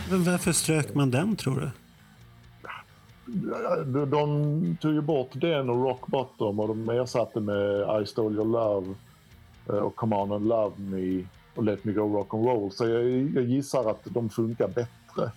Men 0.09 0.23
Varför 0.23 0.51
strök 0.51 0.93
man 0.93 1.11
den 1.11 1.35
tror 1.35 1.55
du? 1.55 1.69
De, 3.85 4.09
de 4.09 4.77
tog 4.81 4.93
ju 4.93 5.01
bort 5.01 5.29
den 5.33 5.69
och 5.69 5.83
Rock 5.83 6.07
Bottom 6.07 6.59
och 6.59 6.67
de 6.67 6.89
ersatte 6.89 7.39
med 7.39 8.01
I 8.01 8.05
Stole 8.05 8.35
Your 8.35 8.45
Love 8.45 8.95
eh, 9.67 9.75
och 9.75 9.95
Come 9.95 10.15
On 10.15 10.31
and 10.31 10.47
Love 10.47 10.75
Me 10.77 11.23
och 11.55 11.63
Let 11.63 11.83
Me 11.83 11.91
Go 11.91 12.01
Rock 12.01 12.33
and 12.33 12.45
Roll. 12.45 12.71
Så 12.71 12.87
jag, 12.87 13.03
jag 13.09 13.43
gissar 13.43 13.89
att 13.91 14.01
de 14.03 14.29
funkar 14.29 14.67
bättre. 14.67 15.31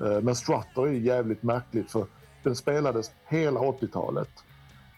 Eh, 0.00 0.20
men 0.20 0.34
Strutter 0.34 0.86
är 0.86 0.92
jävligt 0.92 1.42
märkligt 1.42 1.90
för 1.90 2.06
den 2.42 2.56
spelades 2.56 3.10
hela 3.26 3.60
80-talet. 3.60 4.30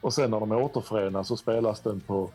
Och 0.00 0.14
sen 0.14 0.30
när 0.30 0.40
de 0.40 0.52
återförenas 0.52 1.28
så 1.28 1.36
spelas 1.36 1.80
den 1.80 2.00
på 2.00 2.30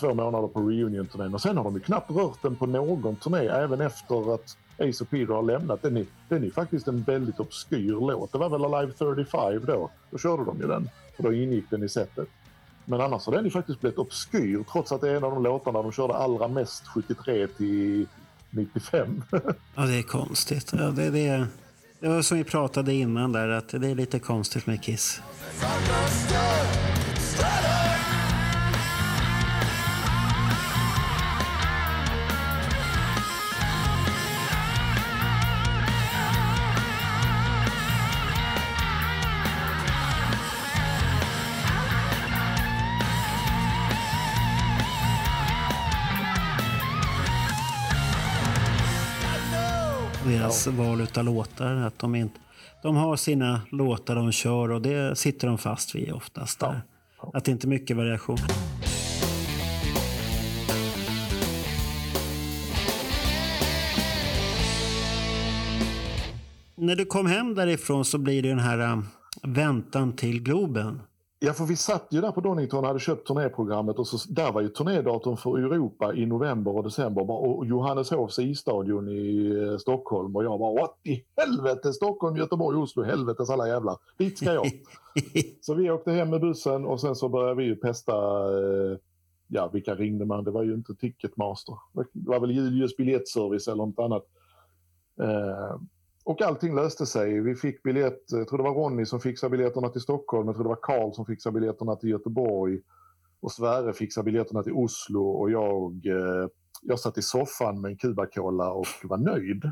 två 0.00 0.14
månader 0.14 0.48
på 0.48 0.60
reunion-turnén. 0.60 1.34
Och 1.34 1.40
sen 1.40 1.56
har 1.56 1.64
de 1.64 1.74
ju 1.74 1.80
knappt 1.80 2.10
rört 2.10 2.42
den 2.42 2.56
på 2.56 2.66
någon 2.66 3.16
turné 3.16 3.46
även 3.46 3.80
efter 3.80 4.34
att 4.34 4.56
Ace 4.78 5.04
och 5.04 5.10
Peter 5.10 5.34
har 5.34 5.42
lämnat. 5.42 5.82
Den 5.82 5.96
är, 5.96 6.06
den 6.28 6.44
är 6.44 6.50
faktiskt 6.50 6.88
en 6.88 7.02
väldigt 7.02 7.40
obskyr 7.40 7.92
låt. 7.92 8.32
Det 8.32 8.38
var 8.38 8.48
väl 8.48 8.64
Alive 8.64 8.92
35 8.92 9.64
då. 9.66 9.90
Då 10.10 10.18
körde 10.18 10.44
de 10.44 10.60
ju 10.60 10.66
den. 10.66 10.90
För 11.16 11.22
då 11.22 11.32
ingick 11.32 11.70
den 11.70 11.82
i 11.82 11.88
setet. 11.88 12.28
Men 12.84 13.00
annars 13.00 13.26
har 13.26 13.32
den 13.32 13.44
ju 13.44 13.50
faktiskt 13.50 13.80
blivit 13.80 13.98
obskyr 13.98 14.64
trots 14.72 14.92
att 14.92 15.00
det 15.00 15.10
är 15.10 15.16
en 15.16 15.24
av 15.24 15.30
de 15.30 15.42
låtarna 15.42 15.82
de 15.82 15.92
körde 15.92 16.14
allra 16.14 16.48
mest 16.48 16.86
73 16.86 17.46
till 17.46 18.06
95. 18.50 19.22
ja, 19.74 19.82
det 19.82 19.98
är 19.98 20.02
konstigt. 20.02 20.72
Ja, 20.72 20.84
det, 20.90 21.10
det, 21.10 21.46
det 22.00 22.08
var 22.08 22.22
som 22.22 22.38
vi 22.38 22.44
pratade 22.44 22.94
innan 22.94 23.32
där, 23.32 23.48
att 23.48 23.68
det 23.68 23.90
är 23.90 23.94
lite 23.94 24.18
konstigt 24.18 24.66
med 24.66 24.82
Kiss. 24.82 25.20
Deras 50.46 50.66
val 50.66 51.06
av 51.14 51.24
låtar. 51.24 51.74
Att 51.74 51.98
de, 51.98 52.14
inte, 52.14 52.38
de 52.82 52.96
har 52.96 53.16
sina 53.16 53.60
låtar 53.70 54.14
de 54.14 54.32
kör 54.32 54.70
och 54.70 54.82
det 54.82 55.18
sitter 55.18 55.48
de 55.48 55.58
fast 55.58 55.94
vid 55.94 56.12
oftast. 56.12 56.60
Där. 56.60 56.82
Att 57.32 57.44
det 57.44 57.52
inte 57.52 57.66
är 57.66 57.68
mycket 57.68 57.96
variation. 57.96 58.38
När 66.74 66.96
du 66.96 67.04
kom 67.04 67.26
hem 67.26 67.54
därifrån 67.54 68.04
så 68.04 68.18
blir 68.18 68.42
det 68.42 68.48
den 68.48 68.58
här 68.58 69.02
väntan 69.42 70.16
till 70.16 70.42
Globen. 70.42 71.00
Ja, 71.38 71.52
för 71.52 71.64
vi 71.64 71.76
satt 71.76 72.06
ju 72.10 72.20
där 72.20 72.32
på 72.32 72.40
Donington 72.40 72.78
och 72.78 72.86
hade 72.86 73.00
köpt 73.00 73.26
turnéprogrammet 73.26 73.98
och 73.98 74.06
så, 74.06 74.32
där 74.32 74.52
var 74.52 74.60
ju 74.60 74.68
turnédatum 74.68 75.36
för 75.36 75.58
Europa 75.58 76.14
i 76.14 76.26
november 76.26 76.76
och 76.76 76.82
december 76.82 77.30
och 77.30 77.66
Johanneshovs 77.66 78.38
isstadion 78.38 79.08
i 79.08 79.50
eh, 79.62 79.78
Stockholm 79.78 80.36
och 80.36 80.44
jag 80.44 80.58
bara 80.58 80.80
what 80.80 80.98
i 81.02 81.24
helvete 81.36 81.92
Stockholm, 81.92 82.36
Göteborg, 82.36 82.76
Oslo, 82.76 83.02
helvetes 83.02 83.50
alla 83.50 83.68
jävlar, 83.68 83.96
dit 84.18 84.38
ska 84.38 84.52
jag. 84.52 84.66
så 85.60 85.74
vi 85.74 85.90
åkte 85.90 86.12
hem 86.12 86.30
med 86.30 86.40
bussen 86.40 86.84
och 86.84 87.00
sen 87.00 87.16
så 87.16 87.28
började 87.28 87.54
vi 87.54 87.64
ju 87.64 87.76
pesta, 87.76 88.14
eh, 88.58 88.98
ja 89.48 89.70
vilka 89.72 89.94
ringde 89.94 90.24
man, 90.24 90.44
det 90.44 90.50
var 90.50 90.62
ju 90.62 90.74
inte 90.74 90.94
Ticketmaster, 90.94 91.74
det 92.12 92.30
var 92.30 92.40
väl 92.40 92.50
Julius 92.50 92.96
biljettservice 92.96 93.68
eller 93.68 93.86
något 93.86 93.98
annat. 93.98 94.24
Eh, 96.26 96.30
och 96.30 96.42
allting 96.42 96.74
löste 96.74 97.06
sig. 97.06 97.40
Vi 97.40 97.54
fick 97.54 97.82
biljett, 97.82 98.22
jag 98.28 98.48
tror 98.48 98.58
det 98.58 98.64
var 98.64 98.74
Ronny 98.74 99.06
som 99.06 99.20
fixade 99.20 99.50
biljetterna 99.50 99.88
till 99.88 100.00
Stockholm, 100.00 100.46
jag 100.46 100.54
tror 100.54 100.64
det 100.64 100.68
var 100.68 100.78
Karl 100.82 101.12
som 101.12 101.26
fixade 101.26 101.54
biljetterna 101.54 101.96
till 101.96 102.10
Göteborg 102.10 102.78
och 103.40 103.52
Sverre 103.52 103.92
fixade 103.92 104.24
biljetterna 104.24 104.62
till 104.62 104.72
Oslo 104.72 105.28
och 105.28 105.50
jag, 105.50 106.06
eh, 106.06 106.48
jag 106.82 107.00
satt 107.00 107.18
i 107.18 107.22
soffan 107.22 107.80
med 107.80 107.90
en 107.90 107.96
Cuba-Cola 107.96 108.70
och 108.70 108.86
var 109.04 109.18
nöjd. 109.18 109.64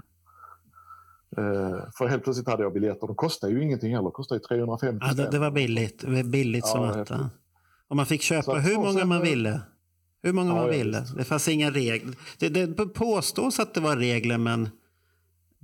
Eh, 1.36 1.90
för 1.98 2.06
helt 2.06 2.24
plötsligt 2.24 2.48
hade 2.48 2.62
jag 2.62 2.72
biljetter. 2.72 3.06
De 3.06 3.16
kostade 3.16 3.52
ju 3.52 3.62
ingenting 3.62 3.90
heller, 3.90 4.02
de 4.02 4.12
kostade 4.12 4.40
350 4.40 5.06
ja, 5.06 5.14
det, 5.14 5.30
det 5.30 5.38
var 5.38 5.50
billigt, 5.50 6.04
billigt 6.24 6.66
som 6.66 6.84
ja, 6.84 7.00
attan. 7.00 7.30
Och 7.88 7.96
man 7.96 8.06
fick 8.06 8.22
köpa 8.22 8.52
hur 8.52 8.76
många 8.76 9.04
man 9.04 9.22
ville. 9.22 9.60
Hur 10.22 10.32
många 10.32 10.48
ja, 10.48 10.54
man 10.54 10.70
ville. 10.70 11.04
Det 11.16 11.24
fanns 11.24 11.48
inga 11.48 11.70
regler. 11.70 12.14
Det, 12.38 12.48
det 12.48 12.86
påstås 12.86 13.60
att 13.60 13.74
det 13.74 13.80
var 13.80 13.96
regler 13.96 14.38
men 14.38 14.68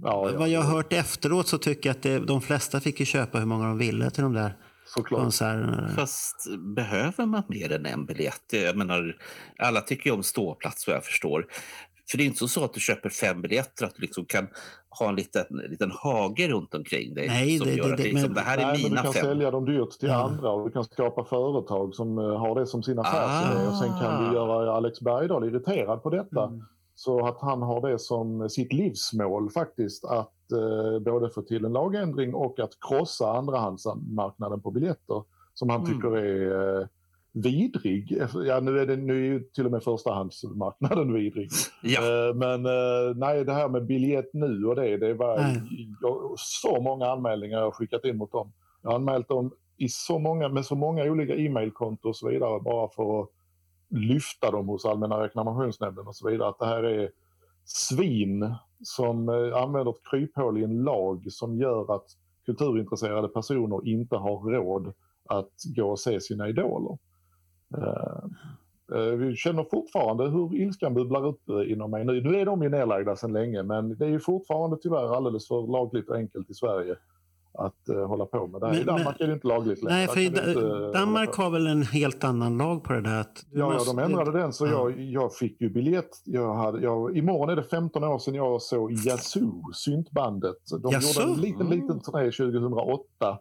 Ja, 0.03 0.31
ja, 0.31 0.39
Vad 0.39 0.49
jag 0.49 0.61
har 0.61 0.73
hört 0.75 0.93
efteråt 0.93 1.49
så 1.49 1.59
tycker 1.59 1.89
jag 1.89 1.97
att 1.97 2.03
det, 2.03 2.19
de 2.19 2.41
flesta 2.41 2.81
fick 2.81 3.01
ju 3.01 3.07
köpa 3.07 3.39
hur 3.39 3.47
många 3.47 3.67
de 3.67 3.79
ville 3.79 4.11
till 4.11 4.23
de 4.23 4.33
där 4.33 4.57
Såklart. 4.87 5.21
konserterna. 5.21 5.89
Fast 5.97 6.47
behöver 6.77 7.27
man 7.27 7.43
mer 7.49 7.73
än 7.73 7.87
en 7.87 8.07
biljett? 8.07 8.45
Jag 8.53 8.77
menar, 8.77 9.17
alla 9.59 9.81
tycker 9.81 10.11
ju 10.11 10.17
om 10.17 10.23
ståplats 10.23 10.87
vad 10.87 10.97
jag 10.97 11.05
förstår. 11.05 11.47
För 12.11 12.19
det 12.19 12.25
är 12.25 12.27
inte 12.27 12.49
så 12.49 12.65
att 12.65 12.75
du 12.75 12.81
köper 12.81 13.09
fem 13.09 13.43
biljetter 13.43 13.85
att 13.87 13.95
du 13.95 14.03
liksom 14.03 14.25
kan 14.25 14.49
ha 14.99 15.09
en 15.09 15.17
liten, 15.17 15.45
en 15.65 15.71
liten 15.71 15.91
hage 15.91 16.49
runt 16.49 16.75
omkring 16.75 17.15
dig. 17.15 17.29
Nej, 17.29 17.59
som 17.59 17.67
det, 17.67 17.75
gör 17.75 17.89
det, 17.89 17.97
det, 17.97 18.03
liksom, 18.03 18.35
det 18.35 18.41
här 18.41 18.59
är 18.59 18.67
nej, 18.67 18.83
mina 18.83 18.97
Du 18.97 19.03
kan 19.03 19.13
fem. 19.13 19.25
sälja 19.25 19.51
dem 19.51 19.65
dyrt 19.65 19.91
till 19.91 20.09
ja. 20.09 20.25
andra 20.25 20.51
och 20.51 20.65
du 20.65 20.71
kan 20.71 20.85
skapa 20.85 21.25
företag 21.25 21.95
som 21.95 22.19
uh, 22.19 22.39
har 22.39 22.61
det 22.61 22.67
som 22.67 22.83
sin 22.83 22.99
affärsidé. 22.99 23.61
Ah. 23.61 23.71
Och 23.71 23.77
sen 23.79 23.89
kan 23.89 24.25
du 24.25 24.35
göra 24.37 24.73
Alex 24.73 25.01
Bergdahl 25.01 25.45
irriterad 25.45 26.03
på 26.03 26.11
detta. 26.11 26.45
Mm. 26.45 26.61
Så 27.01 27.27
att 27.27 27.41
han 27.41 27.63
har 27.63 27.91
det 27.91 27.99
som 27.99 28.51
sitt 28.51 28.73
livsmål 28.73 29.51
faktiskt 29.51 30.05
att 30.05 30.53
eh, 30.53 30.99
både 31.01 31.31
få 31.31 31.43
till 31.43 31.65
en 31.65 31.73
lagändring 31.73 32.35
och 32.35 32.61
att 32.61 32.71
krossa 32.89 33.33
andrahandsmarknaden 33.33 34.61
på 34.61 34.71
biljetter 34.71 35.23
som 35.55 35.71
han 35.71 35.81
mm. 35.81 35.93
tycker 35.93 36.17
är 36.17 36.81
eh, 36.81 36.87
vidrig. 37.33 38.23
Ja, 38.47 38.61
nu 38.61 38.79
är, 38.79 38.87
det, 38.87 38.97
nu 38.97 39.13
är 39.13 39.33
ju 39.33 39.41
till 39.41 39.67
och 39.67 39.73
med 39.73 39.83
förstahandsmarknaden 39.83 41.13
vidrig. 41.13 41.51
Ja. 41.83 42.01
Eh, 42.01 42.35
men 42.35 42.67
eh, 42.67 43.17
nej, 43.17 43.45
det 43.45 43.53
här 43.53 43.69
med 43.69 43.87
biljett 43.87 44.31
nu 44.33 44.65
och 44.65 44.77
det, 44.77 44.97
det 44.97 45.15
var 45.15 45.39
mm. 45.39 45.63
så 46.37 46.81
många 46.81 47.07
anmälningar 47.07 47.59
jag 47.59 47.75
skickat 47.75 48.05
in 48.05 48.17
mot 48.17 48.33
dem. 48.33 48.53
Jag 48.83 48.91
har 48.91 48.97
anmält 48.97 49.29
dem 49.29 49.51
i 49.77 49.89
så 49.89 50.19
många, 50.19 50.49
med 50.49 50.65
så 50.65 50.75
många 50.75 51.05
olika 51.05 51.35
e-mailkonton 51.35 52.09
och 52.09 52.17
så 52.17 52.29
vidare 52.29 52.61
bara 52.61 52.89
för 52.89 53.21
att 53.21 53.29
lyfta 53.91 54.51
dem 54.51 54.69
hos 54.69 54.85
Allmänna 54.85 55.23
reklamationsnämnden 55.23 56.07
och 56.07 56.17
så 56.17 56.31
vidare. 56.31 56.49
Att 56.49 56.59
det 56.59 56.67
här 56.67 56.83
är 56.83 57.11
svin 57.65 58.55
som 58.83 59.29
eh, 59.29 59.63
använder 59.63 59.91
ett 59.91 60.11
kryphål 60.11 60.59
i 60.59 60.65
en 60.65 60.83
lag 60.83 61.25
som 61.29 61.57
gör 61.57 61.95
att 61.95 62.07
kulturintresserade 62.47 63.29
personer 63.29 63.89
inte 63.89 64.17
har 64.17 64.51
råd 64.51 64.93
att 65.29 65.53
gå 65.77 65.91
och 65.91 66.01
se 66.01 66.21
sina 66.21 66.49
idoler. 66.49 66.99
Eh, 67.77 68.25
eh, 68.99 69.13
vi 69.13 69.37
känner 69.37 69.65
fortfarande 69.71 70.31
hur 70.31 70.57
ilskan 70.57 70.95
bubblar 70.95 71.27
upp 71.27 71.49
inom 71.67 71.91
mig 71.91 72.05
nu. 72.05 72.21
Nu 72.23 72.41
är 72.41 72.47
de 72.47 72.63
ju 72.63 72.69
nedlagda 72.69 73.17
sedan 73.17 73.33
länge 73.33 73.63
men 73.63 73.99
det 73.99 74.05
är 74.05 74.11
ju 74.11 74.21
fortfarande 74.21 74.77
tyvärr 74.83 75.17
alldeles 75.17 75.49
för 75.49 75.73
lagligt 75.73 76.09
och 76.09 76.17
enkelt 76.17 76.51
i 76.51 76.55
Sverige 76.55 76.97
att 77.53 77.89
uh, 77.91 78.07
hålla 78.07 78.27
på 78.27 78.47
med 78.47 78.61
det. 78.61 78.67
Men, 78.67 78.77
I 78.77 78.85
Danmark 78.85 79.17
men, 79.19 79.25
är 79.25 79.27
det 79.27 79.35
inte 79.35 79.47
lagligt 79.47 79.83
längre. 79.83 79.97
Nej, 79.97 80.09
för 80.09 80.21
i 80.21 80.29
Danmark 80.93 81.37
har 81.37 81.51
väl 81.51 81.67
en 81.67 81.83
helt 81.83 82.25
annan 82.25 82.59
lag 82.59 82.85
på 82.85 82.93
det 82.93 83.01
där. 83.01 83.27
Ja, 83.53 83.71
måste, 83.71 83.91
ja, 83.91 83.97
de 83.97 84.13
ändrade 84.13 84.39
den 84.39 84.53
så 84.53 84.67
ja. 84.67 84.73
jag, 84.73 85.01
jag 85.01 85.35
fick 85.35 85.61
ju 85.61 85.71
biljett. 85.71 86.11
Jag 86.25 86.55
hade, 86.55 86.81
jag, 86.81 87.17
imorgon 87.17 87.49
är 87.49 87.57
det 87.57 87.63
15 87.63 88.05
år 88.05 88.19
sedan 88.19 88.35
jag 88.35 88.63
såg 88.63 88.93
Yazoo, 88.93 89.73
syntbandet. 89.73 90.57
De 90.83 90.93
Yazoo? 90.93 91.23
gjorde 91.23 91.35
en 91.35 91.41
liten, 91.41 91.67
mm. 91.67 91.81
liten 91.81 92.01
turné 92.01 92.31
2008. 92.31 93.39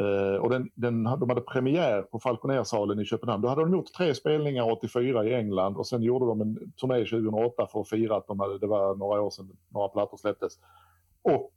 Uh, 0.00 0.36
och 0.40 0.50
den, 0.50 0.70
den, 0.74 1.04
de 1.04 1.28
hade 1.28 1.40
premiär 1.40 2.02
på 2.02 2.18
Falconersalen 2.18 3.00
i 3.00 3.04
Köpenhamn. 3.04 3.42
Då 3.42 3.48
hade 3.48 3.60
de 3.60 3.72
gjort 3.72 3.92
tre 3.92 4.14
spelningar 4.14 4.72
84 4.72 5.24
i 5.24 5.34
England 5.34 5.76
och 5.76 5.86
sen 5.86 6.02
gjorde 6.02 6.26
de 6.26 6.40
en 6.40 6.72
turné 6.80 7.04
2008 7.04 7.66
för 7.72 7.80
att 7.80 7.88
fira 7.88 8.16
att 8.16 8.26
de 8.26 8.40
hade, 8.40 8.58
det 8.58 8.66
var 8.66 8.94
några 8.94 9.20
år 9.20 9.30
sedan 9.30 9.56
några 9.68 9.88
plattor 9.88 10.16
släpptes. 10.16 10.52
Och 11.22 11.52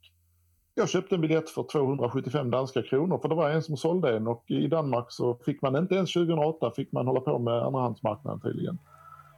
jag 0.74 0.88
köpte 0.88 1.14
en 1.14 1.20
biljett 1.20 1.50
för 1.50 1.62
275 1.62 2.50
danska 2.50 2.82
kronor 2.82 3.18
för 3.18 3.28
det 3.28 3.34
var 3.34 3.50
en 3.50 3.62
som 3.62 3.76
sålde 3.76 4.16
en 4.16 4.26
och 4.26 4.44
i 4.46 4.66
Danmark 4.66 5.06
så 5.08 5.34
fick 5.34 5.62
man 5.62 5.76
inte 5.76 5.94
ens 5.94 6.12
2008 6.12 6.70
fick 6.76 6.92
man 6.92 7.06
hålla 7.06 7.20
på 7.20 7.38
med 7.38 7.54
andrahandsmarknaden 7.54 8.40
tydligen. 8.40 8.78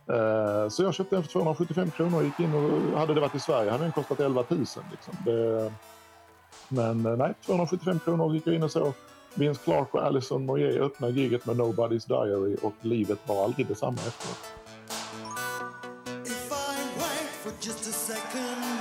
Eh, 0.09 0.69
så 0.69 0.83
jag 0.83 0.95
köpte 0.95 1.17
en 1.17 1.23
för 1.23 1.31
275 1.31 1.91
kronor 1.91 2.19
och 2.19 2.25
gick 2.25 2.41
in 2.41 2.55
och 2.55 2.99
hade 2.99 3.15
det 3.15 3.21
varit 3.21 3.35
i 3.35 3.41
Sverige 3.41 3.71
hade 3.71 3.85
den 3.85 3.93
kostat 3.93 4.21
11 4.21 4.45
000. 4.49 4.59
Liksom. 4.59 5.15
Det, 5.25 5.73
men 6.69 7.07
eh, 7.07 7.17
nej, 7.17 7.35
275 7.47 7.99
kronor 7.99 8.35
gick 8.35 8.47
jag 8.47 8.55
in 8.55 8.63
och 8.63 8.71
så 8.71 8.93
Vince 9.35 9.61
Clark 9.65 9.95
och 9.95 10.03
Alison 10.03 10.47
Moyer 10.47 10.81
öppnade 10.81 11.13
giget 11.13 11.47
med 11.47 11.57
Nobody's 11.57 12.09
Diary 12.09 12.57
och 12.63 12.75
livet 12.81 13.19
var 13.27 13.45
aldrig 13.45 13.67
detsamma 13.67 13.97
efteråt. 13.97 14.53
häftig. 18.07 18.76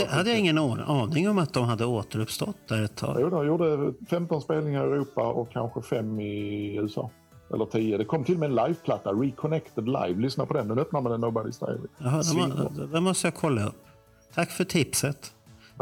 Hade, 0.00 0.16
hade 0.16 0.30
jag 0.30 0.38
ingen 0.38 0.58
aning 0.58 1.28
om 1.28 1.38
att 1.38 1.52
de 1.52 1.64
hade 1.64 1.84
återuppstått 1.84 2.56
där 2.68 2.82
ett 2.82 2.96
tag. 2.96 3.16
Jo, 3.20 3.30
de 3.30 3.46
gjorde 3.46 3.92
15 4.10 4.40
spelningar 4.40 4.86
i 4.86 4.90
Europa 4.90 5.26
och 5.26 5.52
kanske 5.52 5.82
fem 5.82 6.20
i 6.20 6.76
USA. 6.76 7.10
Eller 7.54 7.64
10. 7.66 7.98
Det 7.98 8.04
kom 8.04 8.24
till 8.24 8.38
med 8.38 8.48
en 8.50 8.54
liveplatta, 8.54 9.10
Reconnected 9.12 9.86
Live. 9.86 10.14
Lyssna 10.20 10.46
på 10.46 10.54
den, 10.54 10.68
den 10.68 10.78
öppnar 10.78 11.00
man 11.00 11.12
en 11.12 11.24
Nobody's 11.24 11.66
Diary. 11.66 11.88
Jaha, 11.98 12.86
den 12.92 13.02
måste 13.02 13.26
jag 13.26 13.34
kolla 13.34 13.66
upp. 13.66 13.84
Tack 14.34 14.50
för 14.50 14.64
tipset. 14.64 15.32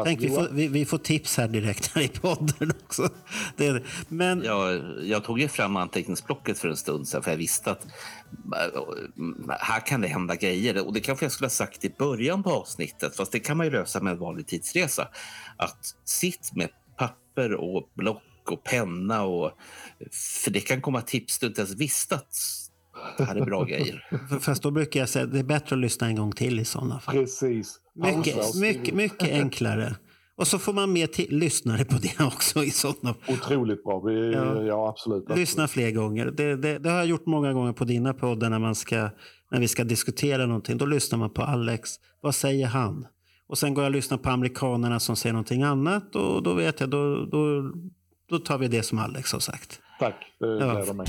Tänk, 0.05 0.21
vi 0.21 0.29
får, 0.29 0.49
vi, 0.53 0.69
vi, 0.69 0.85
får 0.85 0.99
tips 0.99 1.37
här 1.37 1.49
direkt 1.49 1.95
här 1.95 2.03
i 2.03 2.09
podden 2.09 2.73
också. 2.85 3.09
Det, 3.57 3.83
men... 4.09 4.43
jag, 4.43 4.83
jag 5.03 5.25
tog 5.25 5.41
ju 5.41 5.49
fram 5.49 5.77
anteckningsblocket 5.77 6.59
för 6.59 6.69
en 6.69 6.77
stund 6.77 7.09
sedan 7.09 7.23
för 7.23 7.31
jag 7.31 7.39
visste 7.39 7.71
att 7.71 7.87
här 9.49 9.87
kan 9.87 10.01
det 10.01 10.09
hända 10.09 10.35
grejer. 10.35 10.87
Och 10.87 10.93
det 10.93 11.01
kanske 11.01 11.25
jag 11.25 11.33
skulle 11.33 11.47
ha 11.47 11.51
sagt 11.51 11.85
i 11.85 11.95
början 11.99 12.43
på 12.43 12.51
avsnittet, 12.51 13.17
fast 13.17 13.33
det 13.33 13.41
kan 13.41 13.57
man 13.57 13.67
ju 13.67 13.73
lösa 13.73 14.01
med 14.01 14.13
en 14.13 14.19
vanlig 14.19 14.47
tidsresa. 14.47 15.09
Att 15.57 15.95
sitt 16.05 16.51
med 16.55 16.69
papper 16.97 17.55
och 17.55 17.91
block 17.95 18.23
och 18.51 18.65
penna. 18.65 19.23
Och, 19.23 19.53
för 20.43 20.51
det 20.51 20.61
kan 20.61 20.81
komma 20.81 21.01
tips 21.01 21.39
du 21.39 21.47
inte 21.47 21.61
ens 21.61 21.75
visste 21.75 22.15
att 22.15 22.35
det 23.19 23.25
här 23.25 23.37
är 23.37 23.45
bra 23.45 23.65
grejer. 23.65 24.09
Fast 24.41 24.63
då 24.63 24.71
brukar 24.71 25.01
jag 25.01 25.09
säga 25.09 25.25
att 25.25 25.33
det 25.33 25.39
är 25.39 25.45
bättre 25.45 25.77
att 25.77 25.81
lyssna 25.81 26.07
en 26.07 26.17
gång 26.17 26.33
till 26.33 26.61
i 26.61 26.65
sådana 26.65 27.01
fall. 27.01 27.15
Precis. 27.15 27.82
Mycket, 27.95 28.55
mycket, 28.55 28.95
mycket 28.95 29.33
enklare. 29.33 29.97
Och 30.37 30.47
så 30.47 30.59
får 30.59 30.73
man 30.73 30.93
med 30.93 31.09
lyssnare 31.29 31.85
på 31.85 31.99
det 31.99 32.25
också. 32.25 32.65
i 32.65 32.71
sådana. 32.71 33.15
Otroligt 33.29 33.85
bra. 33.85 34.01
Vi, 34.01 34.33
ja. 34.33 34.63
ja. 34.63 34.89
absolut, 34.89 35.23
absolut. 35.23 35.39
Lyssna 35.39 35.69
fler 35.69 35.91
gånger. 35.91 36.27
Det, 36.27 36.57
det, 36.57 36.79
det, 36.79 36.91
har 36.91 36.97
jag 36.97 37.07
gjort 37.07 37.27
många 37.27 37.53
gånger 37.53 37.73
på 37.73 37.85
dina 37.85 38.15
poddar 38.15 38.51
när, 38.51 38.59
man 38.59 38.75
ska, 38.75 39.11
när 39.51 39.61
vi 39.61 39.69
ska 39.69 39.85
diskutera 39.85 40.47
någonting. 40.47 40.79
Då 40.79 40.87
lyssnar 40.87 41.19
man 41.19 41.31
på 41.31 41.43
Alex. 41.43 41.91
Vad 42.21 42.35
säger 42.35 42.67
han? 42.67 43.07
Och 43.47 43.59
sen 43.59 43.75
går 43.75 43.85
jag 43.85 43.89
och 43.91 43.95
lyssnar 43.95 44.19
på 44.19 44.31
amerikanerna 44.31 45.01
som 45.01 45.17
säger 45.17 45.33
någonting 45.33 45.63
annat. 45.63 46.17
Och 46.17 46.43
då 46.43 46.55
vet 46.55 46.81
jag, 46.81 46.91
då, 46.91 47.25
då, 47.25 47.73
då 48.29 48.39
tar 48.39 48.59
vi 48.59 48.69
det 48.69 48.83
som 48.83 48.99
Alex 48.99 49.33
har 49.33 49.41
sagt. 49.41 49.81
Tack, 49.99 50.15
det 50.41 50.47
gläder 50.47 50.85
ja. 50.87 50.93
mig. 50.93 51.07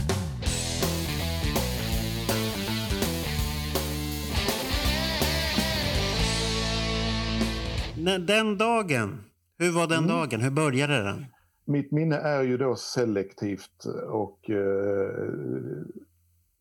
Den 8.04 8.58
dagen, 8.58 9.24
hur 9.58 9.72
var 9.72 9.88
den 9.88 10.04
mm. 10.04 10.10
dagen? 10.10 10.42
Hur 10.42 10.52
började 10.52 11.04
den? 11.04 11.26
Mitt 11.66 11.92
minne 11.92 12.16
är 12.16 12.44
ju 12.44 12.58
då 12.58 12.76
selektivt 12.76 13.86
och 14.08 14.50
eh, 14.50 15.30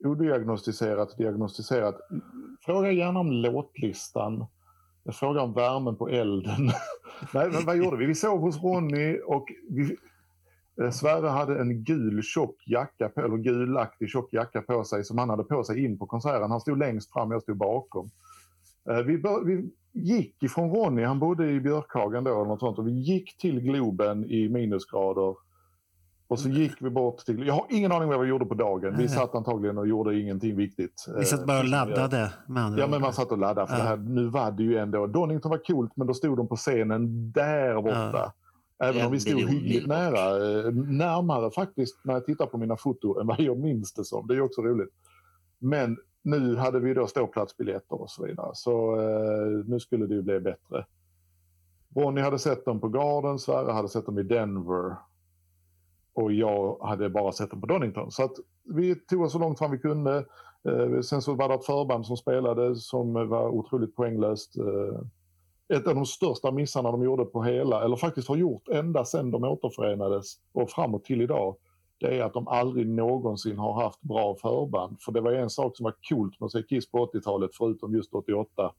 odiagnostiserat, 0.05 1.17
diagnostiserat. 1.19 2.01
Fråga 2.65 2.93
gärna 2.93 3.21
om 3.21 3.33
låtlistan. 3.33 4.47
Fråga 5.13 5.41
om 5.41 5.53
värmen 5.53 5.97
på 5.97 6.09
elden. 6.09 6.67
Nej, 7.35 7.51
men 7.51 7.67
vad 7.67 7.77
gjorde 7.77 7.97
vi? 7.97 8.07
Vi 8.07 8.15
sov 8.15 8.41
hos 8.41 8.63
Ronny 8.63 9.19
och 9.27 9.49
vi, 9.69 9.97
eh, 10.83 10.91
Sverre 10.91 11.29
hade 11.29 11.61
en 11.61 11.85
gul 11.85 12.23
tjock 12.23 12.57
jacka, 12.67 13.09
på, 13.09 13.21
eller 13.21 13.37
gulaktig 13.37 14.11
tjock 14.11 14.33
jacka 14.33 14.63
på 14.63 14.85
sig 14.85 15.05
som 15.05 15.19
han 15.19 15.31
hade 15.31 15.45
på 15.45 15.65
sig 15.65 15.85
in 15.85 15.99
på 15.99 16.07
konserten. 16.07 16.51
Han 16.51 16.61
stod 16.61 16.79
längst 16.79 17.13
fram, 17.13 17.31
jag 17.31 17.43
stod 17.43 17.57
bakom. 17.57 18.11
Eh, 18.91 19.03
vi, 19.03 19.19
bör, 19.19 19.45
vi 19.45 19.71
gick 19.93 20.43
ifrån 20.43 20.71
Ronny, 20.71 21.03
han 21.03 21.19
bodde 21.19 21.51
i 21.51 21.61
Björkhagen 21.61 22.25
då 22.25 22.31
eller 22.31 22.45
något 22.45 22.61
sånt 22.61 22.79
och 22.79 22.87
vi 22.87 22.93
gick 22.93 23.39
till 23.39 23.61
Globen 23.61 24.31
i 24.31 24.49
minusgrader. 24.49 25.35
Och 26.29 26.39
så 26.39 26.49
gick 26.49 26.73
vi 26.83 26.91
bort 26.91 27.19
till, 27.19 27.47
jag 27.47 27.55
har 27.55 27.67
ingen 27.71 27.93
aning 27.93 28.09
vad 28.09 28.21
vi 28.21 28.29
gjorde 28.29 28.47
på 28.47 28.55
dagen. 28.55 28.97
Vi 28.99 29.09
satt 29.09 29.35
antagligen 29.35 29.79
och 29.79 29.89
gjorde 29.89 30.21
ingenting 30.21 30.57
viktigt. 30.57 31.07
Vi 31.19 31.25
satt 31.25 31.47
bara 31.47 31.59
och 31.59 31.65
eh, 31.65 31.71
laddade 31.71 32.33
med 32.47 32.63
andra 32.63 32.81
Ja 32.81 32.87
men 32.87 33.01
man 33.01 33.13
satt 33.13 33.33
och 33.33 33.39
laddade 33.39 33.67
för 33.67 33.79
ja. 33.79 33.85
här, 33.85 33.97
nu 33.97 34.29
var 34.29 34.51
det 34.51 34.63
ju 34.63 34.77
ändå, 34.77 35.07
Donington 35.07 35.51
var 35.51 35.59
coolt 35.59 35.93
men 35.97 36.07
då 36.07 36.15
stod 36.15 36.37
de 36.37 36.49
på 36.49 36.57
scenen 36.57 37.33
där 37.33 37.75
borta. 37.75 38.33
Ja. 38.79 38.87
Även 38.87 39.07
om 39.07 39.13
vi 39.13 39.21
stod 39.21 39.41
hyggligt 39.41 39.87
nära, 39.87 40.37
eh, 40.37 40.73
närmare 40.75 41.51
faktiskt 41.51 42.01
när 42.05 42.15
jag 42.15 42.27
tittar 42.27 42.47
på 42.47 42.59
mina 42.59 42.77
foton 42.77 43.21
än 43.21 43.27
vad 43.27 43.41
jag 43.41 43.59
minns 43.59 43.93
det 43.93 44.05
som. 44.05 44.27
Det 44.27 44.35
är 44.35 44.41
också 44.41 44.63
roligt. 44.63 44.91
Men 45.59 45.97
nu 46.23 46.57
hade 46.57 46.81
vi 46.81 46.95
då 46.95 47.07
ståplatsbiljetter 47.07 48.01
och 48.01 48.11
så 48.11 48.27
vidare. 48.27 48.51
Så 48.55 49.01
eh, 49.01 49.65
nu 49.67 49.81
skulle 49.81 50.07
det 50.07 50.15
ju 50.15 50.23
bli 50.23 50.41
bättre. 50.41 50.87
Ronny 51.95 52.21
hade 52.21 52.39
sett 52.39 52.65
dem 52.65 52.81
på 52.81 52.89
Garden, 52.89 53.39
Sverre 53.39 53.73
hade 53.73 53.89
sett 53.89 54.07
dem 54.07 54.19
i 54.19 54.23
Denver. 54.23 54.97
Och 56.15 56.33
jag 56.33 56.79
hade 56.83 57.11
bara 57.11 57.33
sett 57.33 57.51
dem 57.51 57.61
på 57.61 57.67
Donington. 57.67 58.11
Så 58.11 58.25
att 58.25 58.33
vi 58.65 58.95
tog 58.95 59.23
oss 59.23 59.33
så 59.33 59.39
långt 59.39 59.59
fram 59.59 59.71
vi 59.71 59.79
kunde. 59.79 60.25
Eh, 60.69 61.01
sen 61.01 61.23
så 61.23 61.35
var 61.35 61.49
det 61.49 61.55
ett 61.55 61.67
förband 61.67 62.07
som 62.07 62.17
spelade 62.17 62.77
som 62.77 63.13
var 63.13 63.49
otroligt 63.49 63.97
poänglöst. 63.97 64.57
Eh, 64.57 65.01
ett 65.77 65.87
av 65.87 65.95
de 65.95 66.07
största 66.07 66.51
missarna 66.51 66.91
de 66.91 67.03
gjorde 67.03 67.25
på 67.25 67.43
hela, 67.43 67.85
eller 67.85 67.97
faktiskt 67.97 68.29
har 68.29 68.37
gjort 68.37 68.69
ända 68.69 69.05
sedan 69.05 69.31
de 69.31 69.45
återförenades 69.45 70.35
och 70.53 70.71
framåt 70.71 71.05
till 71.05 71.23
idag 71.23 71.57
det 72.03 72.19
är 72.19 72.23
att 72.23 72.35
de 72.35 72.49
aldrig 72.49 72.89
någonsin 72.89 73.59
har 73.59 73.83
haft 73.83 74.01
bra 74.01 74.37
förband. 74.43 74.97
För 75.01 75.13
det 75.13 75.21
var 75.21 75.33
en 75.33 75.51
sak 75.51 75.77
som 75.77 75.85
var 75.85 75.95
coolt 76.09 76.41
med 76.41 76.47
att 76.47 76.53
se 76.53 76.63
Kiss 76.63 76.91
på 76.91 77.07
80-talet, 77.07 77.51
förutom 77.55 77.95
just 77.95 78.15
88. 78.15 78.73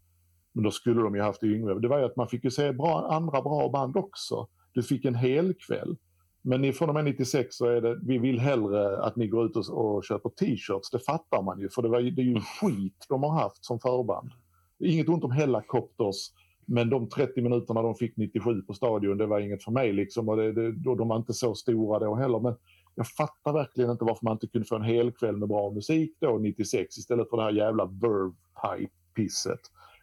Men 0.54 0.64
då 0.64 0.72
skulle 0.72 1.02
de 1.02 1.16
ju 1.16 1.22
haft 1.22 1.44
Yngve. 1.44 1.80
Det 1.80 1.88
var 1.88 2.00
ju 2.00 2.06
att 2.06 2.16
man 2.16 2.28
fick 2.28 2.44
ju 2.44 2.52
se 2.52 2.72
bra, 2.72 3.08
andra 3.12 3.42
bra 3.42 3.70
band 3.70 3.98
också. 3.98 4.48
Du 4.74 4.84
fick 4.84 5.06
en 5.06 5.16
hel 5.16 5.54
kväll. 5.54 5.98
Men 6.42 6.74
från 6.74 6.90
och 6.90 6.96
med 6.96 7.06
96 7.06 7.56
så 7.56 7.66
är 7.66 7.82
det, 7.82 8.00
vi 8.04 8.18
vill 8.18 8.40
hellre 8.40 8.98
att 8.98 9.16
ni 9.16 9.28
går 9.28 9.46
ut 9.46 9.56
och, 9.56 9.70
och 9.70 10.04
köper 10.04 10.30
t-shirts. 10.30 10.92
Det 10.92 11.00
fattar 11.00 11.42
man 11.42 11.60
ju, 11.60 11.70
för 11.70 11.82
det, 11.82 11.90
var, 11.90 12.02
det 12.02 12.22
är 12.22 12.26
ju 12.26 12.40
skit 12.40 13.06
de 13.10 13.24
har 13.24 13.32
haft 13.32 13.66
som 13.66 13.80
förband. 13.80 14.32
Inget 14.80 15.10
ont 15.10 15.24
om 15.24 15.32
Hellacopters, 15.32 16.32
men 16.66 16.90
de 16.90 17.10
30 17.10 17.42
minuterna 17.42 17.82
de 17.82 17.96
fick 17.96 18.18
97 18.18 18.62
på 18.62 18.74
stadion, 18.74 19.18
det 19.18 19.26
var 19.26 19.40
inget 19.40 19.64
för 19.64 19.72
mig 19.72 19.94
liksom. 19.94 20.30
Och 20.30 20.38
det, 20.38 20.52
det, 20.52 20.72
de 20.72 21.08
var 21.08 21.18
inte 21.18 21.34
så 21.34 21.56
stora 21.56 22.00
då 22.00 22.16
heller. 22.16 22.40
Men 22.40 22.56
jag 22.96 23.08
fattar 23.08 23.54
verkligen 23.54 23.92
inte 23.92 24.06
varför 24.06 24.26
man 24.26 24.34
inte 24.34 24.48
kunde 24.48 24.68
få 24.68 24.76
en 24.76 24.84
hel 24.84 25.12
kväll 25.12 25.38
med 25.38 25.50
bra 25.50 25.72
musik 25.72 26.18
då 26.20 26.38
96 26.38 26.98
istället 26.98 27.30
för 27.30 27.38
det 27.38 27.44
här 27.44 27.52
jävla 27.52 27.86
verve-pisset. 27.86 29.60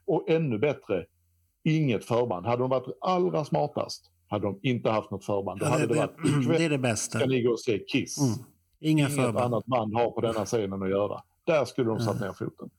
Och 0.07 0.31
ännu 0.31 0.59
bättre, 0.59 1.07
inget 1.65 2.05
förband. 2.05 2.47
Hade 2.47 2.63
de 2.63 2.71
varit 2.71 2.99
allra 3.01 3.45
smartast 3.45 4.11
hade 4.31 4.47
de 4.47 4.59
inte 4.63 4.91
haft 4.91 5.11
något 5.11 5.25
förband. 5.25 5.61
Då 5.61 5.67
ja, 5.67 5.71
det, 5.71 5.75
hade 5.75 5.87
det, 5.87 6.01
varit 6.01 6.43
ikväll 6.43 6.59
det 6.59 6.65
är 6.65 6.71
det 6.71 6.79
bästa. 6.79 7.19
ska 7.19 7.29
ni 7.29 7.43
gå 7.43 7.51
och 7.51 7.61
se 7.61 7.79
Kiss. 7.79 8.19
Mm. 8.19 8.35
Inga 8.81 9.09
Inget 9.09 9.17
förband. 9.17 9.55
annat 9.55 9.67
band 9.67 9.95
har 9.95 10.11
på 10.11 10.21
denna 10.21 10.45
scenen 10.45 10.83
att 10.83 10.91
göra. 10.91 11.23
Där 11.45 11.65
skulle 11.65 11.89
de 11.89 12.01
satt 12.01 12.21
ner 12.21 12.33
foten. 12.33 12.71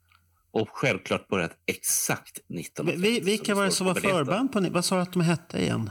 Och 0.51 0.69
självklart 0.71 1.27
börjat 1.27 1.51
exakt 1.65 2.37
1950. 2.37 3.21
Vilka 3.25 3.55
var 3.55 3.65
det 3.65 3.71
som 3.71 3.87
var 3.87 3.93
förband 3.93 4.51
på 4.51 4.59
Vad 4.71 4.85
sa 4.85 4.95
du 4.95 5.01
att 5.01 5.13
de 5.13 5.21
hette 5.21 5.61
igen? 5.61 5.89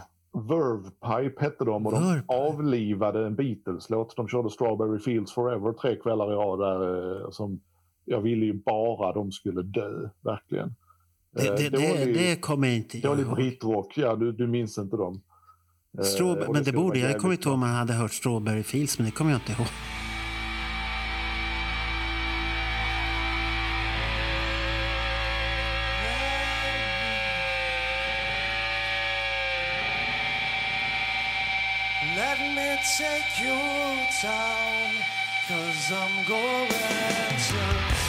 Verve 0.49 0.91
Pipe 0.91 1.45
hette 1.45 1.65
de 1.65 1.87
och 1.87 1.93
de 1.93 2.03
Verve. 2.03 2.23
avlivade 2.27 3.27
en 3.27 3.35
Beatles-låt. 3.35 4.17
De 4.17 4.29
körde 4.29 4.51
Strawberry 4.51 4.99
Fields 4.99 5.33
Forever 5.33 5.73
tre 5.73 5.97
kvällar 5.97 6.33
i 6.33 6.35
rad 6.35 6.59
där 6.59 7.23
eh, 7.25 7.31
som 7.31 7.61
jag 8.05 8.21
ville 8.21 8.47
ju 8.47 8.53
bara 8.53 9.13
de 9.13 9.33
skulle 9.33 9.63
dö, 9.63 10.09
verkligen. 10.25 10.75
Det, 11.33 11.57
det, 11.57 11.67
eh, 11.67 12.07
det, 12.07 12.13
det 12.13 12.37
kommer 12.41 12.69
jag 12.69 12.77
inte 12.77 12.99
ihåg. 12.99 13.17
Dålig 13.17 13.27
britrock, 13.27 13.99
ja 13.99 14.17
du, 14.17 14.33
du 14.33 14.47
minns 14.47 14.79
inte 14.79 14.97
dem. 14.97 15.21
Eh, 15.99 16.53
men 16.53 16.65
det 16.65 16.73
borde 16.73 16.99
jag 16.99 17.21
kommer 17.21 17.35
inte 17.35 17.49
ihåg 17.49 17.55
om 17.55 17.61
man 17.61 17.75
hade 17.75 17.93
hört 17.93 18.13
Strawberry 18.13 18.63
Fields, 18.63 18.99
men 18.99 19.07
det 19.07 19.13
kommer 19.13 19.31
jag 19.31 19.41
inte 19.41 19.53
ihåg. 19.53 19.69
Cause 34.23 35.93
I'm 35.93 36.25
going 36.25 36.69
to 36.69 38.00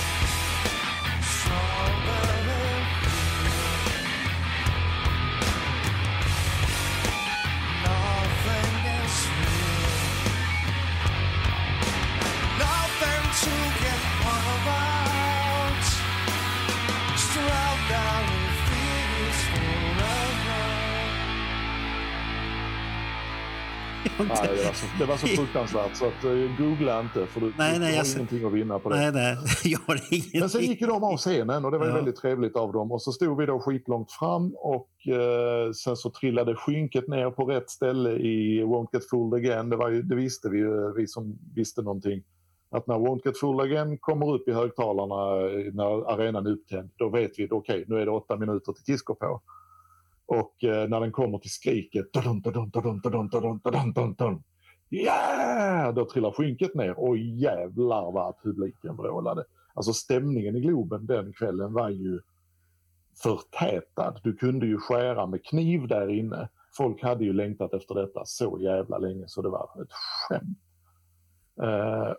Nej, 24.28 24.58
det, 24.58 24.66
var 24.66 24.74
så, 24.74 24.86
det 25.00 25.06
var 25.06 25.18
så 25.18 25.28
fruktansvärt 25.28 25.96
så 25.96 26.06
att, 26.06 26.26
uh, 26.26 26.58
googla 26.58 27.00
inte 27.00 27.26
för 27.28 27.40
du, 27.40 27.54
nej, 27.58 27.74
du 27.74 27.80
nej, 27.80 27.90
har 27.90 27.98
jag... 27.98 28.16
ingenting 28.16 28.46
att 28.46 28.54
vinna 28.54 28.80
på 28.80 28.90
det. 28.90 28.96
Nej, 28.96 29.12
nej, 29.12 29.38
jag 29.64 29.80
har 29.88 30.02
ingenting. 30.12 30.40
Men 30.40 30.50
sen 30.50 30.62
gick 30.62 30.82
ju 30.82 30.88
de 30.88 31.04
av 31.04 31.18
scenen 31.18 31.66
och 31.66 31.72
det 31.72 31.78
var 31.78 31.88
ja. 31.88 31.94
väldigt 31.94 32.16
trevligt 32.16 32.56
av 32.56 32.74
dem 32.74 32.92
och 32.92 33.02
så 33.02 33.12
stod 33.12 33.38
vi 33.38 33.46
då 33.46 33.60
skitlångt 33.60 34.12
fram 34.12 34.56
och 34.56 34.90
uh, 35.10 35.72
sen 35.72 35.96
så 35.96 36.10
trillade 36.10 36.56
skynket 36.56 37.08
ner 37.08 37.32
på 37.32 37.46
rätt 37.46 37.70
ställe 37.70 38.12
i 38.12 38.64
Won't 38.64 38.88
Get 38.94 39.10
Fooled 39.10 39.46
Again. 39.46 39.70
Det, 39.70 39.76
var 39.76 39.90
ju, 39.90 40.02
det 40.02 40.16
visste 40.16 40.50
vi 40.50 40.58
ju, 40.58 40.94
vi 40.94 41.08
som 41.08 41.40
visste 41.56 41.82
någonting. 41.82 42.24
Att 42.72 42.88
när 42.88 42.96
Won't 42.96 43.22
Get 43.26 43.40
Fooled 43.40 43.72
Again 43.72 43.98
kommer 43.98 44.34
upp 44.34 44.48
i 44.48 44.52
högtalarna 44.52 45.46
eh, 45.46 45.74
när 45.74 46.12
arenan 46.14 46.46
är 46.46 46.52
upptänd, 46.52 46.90
då 46.96 47.10
vet 47.10 47.32
vi 47.40 47.44
att 47.44 47.52
okej, 47.52 47.76
okay, 47.76 47.86
nu 47.88 48.02
är 48.02 48.06
det 48.06 48.12
åtta 48.12 48.38
minuter 48.38 48.74
till 48.74 48.84
Kisko 48.86 49.16
på. 49.16 49.42
Och 50.32 50.64
eh, 50.64 50.90
när 50.90 51.00
den 51.00 51.12
kommer 51.12 51.38
till 51.38 51.52
skriket, 51.52 52.06
yeah! 54.90 55.94
då 55.94 56.06
trillar 56.06 56.32
skynket 56.32 56.76
ner 56.76 57.00
och 57.00 57.18
jävlar 57.18 58.12
vad 58.12 58.36
publiken 58.44 58.98
vrålade. 58.98 59.44
Alltså 59.74 59.94
stämningen 59.94 60.56
i 60.56 60.60
Globen 60.60 61.06
den 61.06 61.34
kvällen 61.34 61.74
var 61.74 61.90
ju 61.90 62.20
förtätad. 63.24 64.20
Du 64.24 64.36
kunde 64.36 64.66
ju 64.66 64.78
skära 64.78 65.26
med 65.26 65.46
kniv 65.46 65.88
där 65.88 66.10
inne. 66.10 66.50
Folk 66.78 67.04
hade 67.04 67.24
ju 67.24 67.34
längtat 67.34 67.74
efter 67.74 67.96
detta 67.96 68.26
så 68.26 68.60
jävla 68.62 68.98
länge 68.98 69.24
så 69.28 69.42
det 69.42 69.50
var 69.50 69.70
ett 69.82 69.92
skämt. 69.92 70.58
Eh, 71.62 72.14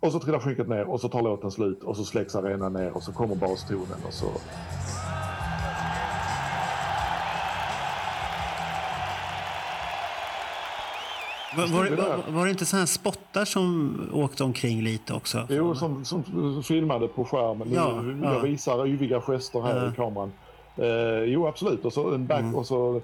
och 0.00 0.12
så 0.12 0.20
trillar 0.20 0.38
skynket 0.38 0.68
ner 0.68 0.84
och 0.84 1.00
så 1.00 1.08
tar 1.08 1.22
låten 1.22 1.50
slut 1.50 1.82
och 1.82 1.96
så 1.96 2.04
släcks 2.04 2.34
arenan 2.34 2.72
ner 2.72 2.96
och 2.96 3.02
så 3.02 3.12
kommer 3.12 3.36
bastonen 3.36 3.98
och 4.06 4.12
så 4.12 4.26
Var, 11.56 11.66
var, 11.66 11.96
var, 11.96 12.32
var, 12.32 12.44
det 12.44 12.50
inte 12.50 12.66
sådana 12.66 12.86
spottar 12.86 13.44
som 13.44 13.98
åkte 14.12 14.44
omkring 14.44 14.82
lite 14.82 15.14
också? 15.14 15.46
Jo, 15.50 15.74
som, 15.74 16.04
som 16.04 16.62
filmade 16.62 17.08
på 17.08 17.24
skärmen. 17.24 17.72
Ja, 17.72 18.02
jag 18.22 18.34
ja. 18.34 18.38
visar 18.38 18.86
yviga 18.86 19.20
gester 19.20 19.60
här 19.60 19.76
ja. 19.76 19.92
i 19.92 19.94
kameran. 19.94 20.32
Eh, 20.76 21.24
jo, 21.24 21.46
absolut. 21.46 21.84
Och 21.84 21.92
så 21.92 22.14
en 22.14 22.26
back 22.26 22.40
mm. 22.40 22.54
och 22.54 22.66
så 22.66 23.00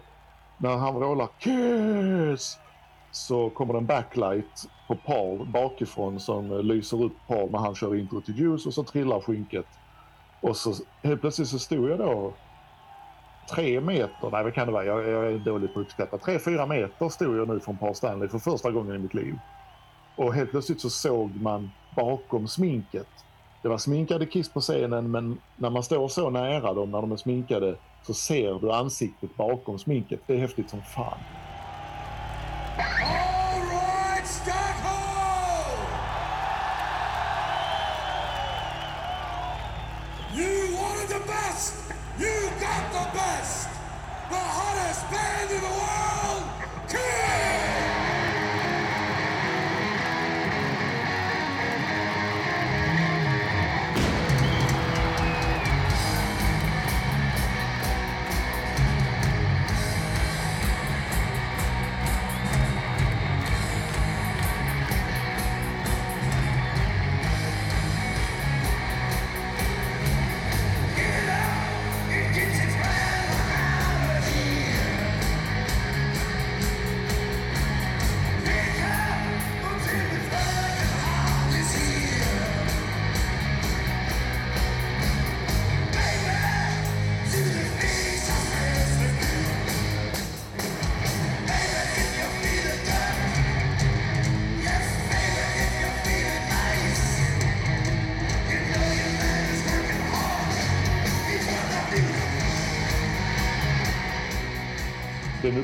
när 0.59 0.77
han 0.77 0.95
vrålar 0.95 1.29
Kiss! 1.39 2.59
Så 3.13 3.51
kommer 3.51 3.73
det 3.73 3.79
en 3.79 3.87
backlight 3.87 4.69
på 4.89 4.97
Paul 4.97 5.47
bakifrån 5.47 6.21
som 6.21 6.61
lyser 6.61 7.03
upp 7.05 7.13
Paul 7.27 7.51
när 7.51 7.59
han 7.59 7.75
kör 7.75 7.97
intro 7.97 8.21
till 8.21 8.39
Juice 8.39 8.67
och 8.67 8.75
så 8.75 8.85
trillar 8.85 9.21
skynket. 9.21 9.67
Och 10.41 10.57
så 10.57 10.75
helt 11.03 11.21
plötsligt 11.21 11.49
så 11.49 11.59
stod 11.59 11.91
jag 11.91 11.99
då 11.99 12.33
tre 13.55 13.81
meter, 13.81 14.31
nej 14.31 14.45
vad 14.45 14.55
kan 14.55 14.67
det 14.67 14.73
vara, 14.73 14.85
jag, 14.85 15.09
jag 15.09 15.33
är 15.33 15.39
dålig 15.39 15.75
på 15.75 15.81
att 15.81 15.87
uppskatta. 15.87 16.19
Tre, 16.19 16.39
fyra 16.39 16.67
meter 16.67 17.09
stod 17.09 17.37
jag 17.37 17.49
nu 17.49 17.61
från 17.61 17.79
Paul 17.79 17.95
Stanley 17.95 18.29
för 18.29 18.39
första 18.39 18.71
gången 18.71 18.97
i 18.97 18.99
mitt 18.99 19.15
liv. 19.15 19.39
Och 20.17 20.35
helt 20.35 20.51
plötsligt 20.51 20.81
så 20.81 20.91
såg 20.91 21.31
man 21.41 21.71
bakom 21.97 22.49
sminket. 22.49 23.09
Det 23.63 23.69
var 23.69 23.79
sminkade 23.79 24.27
Kiss 24.27 24.49
på 24.49 24.61
scenen 24.61 25.11
men 25.11 25.39
när 25.57 25.71
man 25.71 25.83
står 25.83 26.09
så 26.09 26.31
nära 26.31 26.75
dem 26.75 26.91
när 26.91 27.01
de 27.01 27.13
är 27.13 27.17
sminkade 27.17 27.77
så 28.03 28.15
ser 28.15 28.59
du 28.61 28.73
ansiktet 28.73 29.37
bakom 29.37 29.79
sminket. 29.79 30.21
Det 30.27 30.35
är 30.35 30.39
häftigt 30.39 30.71
som 30.71 30.83
fan. 30.83 31.19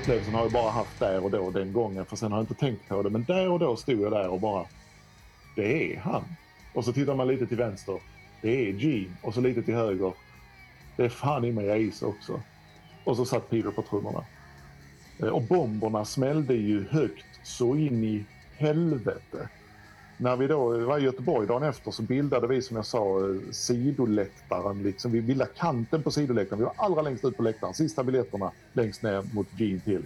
Upplevelsen 0.06 0.34
har 0.34 0.42
jag 0.42 0.52
bara 0.52 0.70
haft 0.70 0.98
där 0.98 1.24
och 1.24 1.30
då 1.30 1.50
den 1.50 1.72
gången 1.72 2.06
för 2.06 2.16
sen 2.16 2.32
har 2.32 2.38
jag 2.38 2.42
inte 2.42 2.54
tänkt 2.54 2.88
på 2.88 3.02
det. 3.02 3.10
Men 3.10 3.24
där 3.24 3.48
och 3.48 3.58
då 3.58 3.76
stod 3.76 4.00
jag 4.00 4.12
där 4.12 4.28
och 4.28 4.40
bara, 4.40 4.66
det 5.56 5.94
är 5.94 6.00
han. 6.00 6.24
Och 6.74 6.84
så 6.84 6.92
tittar 6.92 7.14
man 7.14 7.28
lite 7.28 7.46
till 7.46 7.56
vänster, 7.56 8.00
det 8.42 8.68
är 8.68 8.72
Gene. 8.72 9.16
Och 9.22 9.34
så 9.34 9.40
lite 9.40 9.62
till 9.62 9.74
höger, 9.74 10.12
det 10.96 11.04
är 11.04 11.08
fan 11.08 11.44
i 11.44 11.52
mig 11.52 11.88
Ace 11.88 12.06
också. 12.06 12.40
Och 13.04 13.16
så 13.16 13.24
satt 13.24 13.50
Peter 13.50 13.70
på 13.70 13.82
trummorna. 13.82 14.24
Eh, 15.20 15.28
och 15.28 15.42
bomberna 15.42 16.04
smällde 16.04 16.54
ju 16.54 16.88
högt 16.88 17.40
så 17.42 17.76
in 17.76 18.04
i 18.04 18.24
helvete 18.56 19.48
när 20.18 20.36
vi 20.36 20.46
då 20.46 20.78
var 20.78 20.98
i 20.98 21.02
Göteborg 21.02 21.46
dagen 21.46 21.62
efter 21.62 21.90
så 21.90 22.02
bildade 22.02 22.46
vi 22.46 22.62
som 22.62 22.76
jag 22.76 22.86
sa 22.86 23.18
eh, 23.18 23.36
sidoläktaren. 23.50 24.82
Liksom. 24.82 25.12
Vi 25.12 25.22
bildade 25.22 25.50
kanten 25.56 26.02
på 26.02 26.10
sidoläktaren. 26.10 26.58
Vi 26.58 26.64
var 26.64 26.74
allra 26.76 27.02
längst 27.02 27.24
ut 27.24 27.36
på 27.36 27.42
läktaren. 27.42 27.74
Sista 27.74 28.04
biljetterna 28.04 28.50
längst 28.72 29.02
ner 29.02 29.24
mot 29.34 29.46
Gene 29.56 29.80
till. 29.80 30.02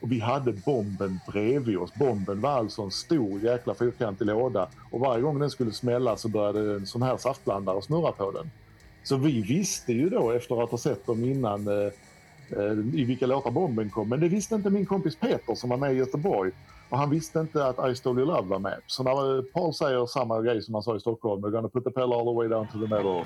Och 0.00 0.12
vi 0.12 0.20
hade 0.20 0.52
bomben 0.52 1.20
bredvid 1.26 1.78
oss. 1.78 1.94
Bomben 1.94 2.40
var 2.40 2.50
alltså 2.50 2.82
en 2.82 2.90
stor 2.90 3.40
jäkla 3.40 3.74
fyrkantig 3.74 4.26
låda. 4.26 4.68
Och 4.90 5.00
varje 5.00 5.22
gång 5.22 5.38
den 5.38 5.50
skulle 5.50 5.72
smälla 5.72 6.16
så 6.16 6.28
började 6.28 6.74
en 6.74 6.86
sån 6.86 7.02
här 7.02 7.16
saftblandare 7.16 7.82
snurra 7.82 8.12
på 8.12 8.30
den. 8.30 8.50
Så 9.02 9.16
vi 9.16 9.42
visste 9.42 9.92
ju 9.92 10.08
då 10.08 10.30
efter 10.30 10.62
att 10.62 10.70
ha 10.70 10.78
sett 10.78 11.06
dem 11.06 11.24
innan 11.24 11.68
eh, 11.68 11.92
eh 12.50 12.72
i 12.94 13.04
vilka 13.04 13.26
låtar 13.26 13.50
bomben 13.50 13.90
kom. 13.90 14.08
Men 14.08 14.20
det 14.20 14.28
visste 14.28 14.54
inte 14.54 14.70
min 14.70 14.86
kompis 14.86 15.16
Peter 15.16 15.54
som 15.54 15.70
var 15.70 15.76
med 15.76 15.92
i 15.92 15.96
Göteborg. 15.96 16.52
Och 16.90 16.98
han 16.98 17.10
visste 17.10 17.40
inte 17.40 17.66
att 17.66 17.90
I 17.90 17.94
Stole 17.94 18.20
Your 18.20 18.32
Love 18.32 18.48
var 18.48 18.58
med. 18.58 18.80
Så 18.86 19.02
när 19.02 19.42
Paul 19.42 19.74
säger 19.74 20.06
samma 20.06 20.40
grej 20.42 20.62
som 20.62 20.74
han 20.74 20.82
sa 20.82 20.96
i 20.96 21.00
Stockholm, 21.00 21.44
we're 21.44 21.50
gonna 21.50 21.68
put 21.68 21.84
the 21.84 21.90
pedal 21.90 22.12
all 22.12 22.24
the 22.24 22.38
way 22.38 22.48
down 22.48 22.66
to 22.66 22.72
the 22.72 22.94
metal. 22.94 23.24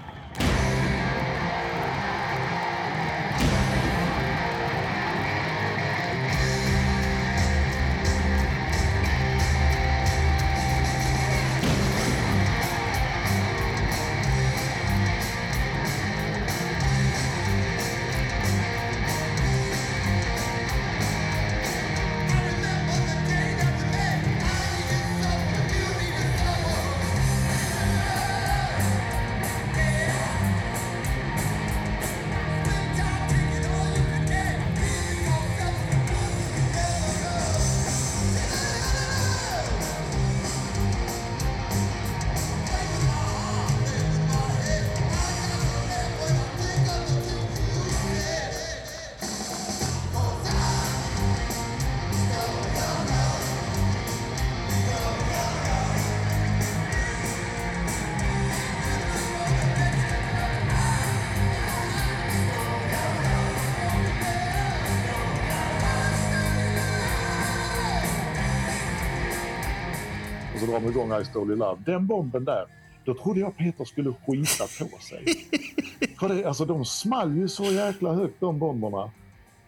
Drar 70.81 70.91
igång 70.91 71.21
I 71.21 71.25
Stole 71.25 71.57
Love. 71.57 71.83
Den 71.87 72.07
bomben 72.07 72.45
där, 72.45 72.65
då 73.05 73.15
trodde 73.15 73.41
jag 73.41 73.57
Peter 73.57 73.85
skulle 73.85 74.13
skita 74.27 74.65
på 74.65 74.99
sig. 74.99 75.25
För 76.21 76.29
det, 76.29 76.45
alltså, 76.45 76.65
de 76.65 76.85
small 76.85 77.37
ju 77.37 77.49
så 77.49 77.65
jäkla 77.65 78.13
högt 78.13 78.41
de 78.41 78.59
bomberna. 78.59 79.11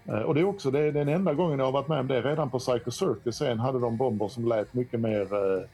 Eh, 0.06 0.18
och 0.18 0.34
det 0.34 0.40
är 0.40 0.44
också 0.44 0.70
det 0.70 0.80
är 0.80 0.92
den 0.92 1.08
enda 1.08 1.34
gången 1.34 1.58
jag 1.58 1.66
har 1.66 1.72
varit 1.72 1.88
med 1.88 2.00
om 2.00 2.06
det. 2.06 2.22
Redan 2.22 2.50
på 2.50 2.58
Psycho 2.58 2.90
Circus 2.90 3.36
sen 3.36 3.58
hade 3.58 3.78
de 3.78 3.96
bomber 3.96 4.28
som 4.28 4.48
lät 4.48 4.74
mycket 4.74 5.00
mer 5.00 5.22
eh, 5.22 5.68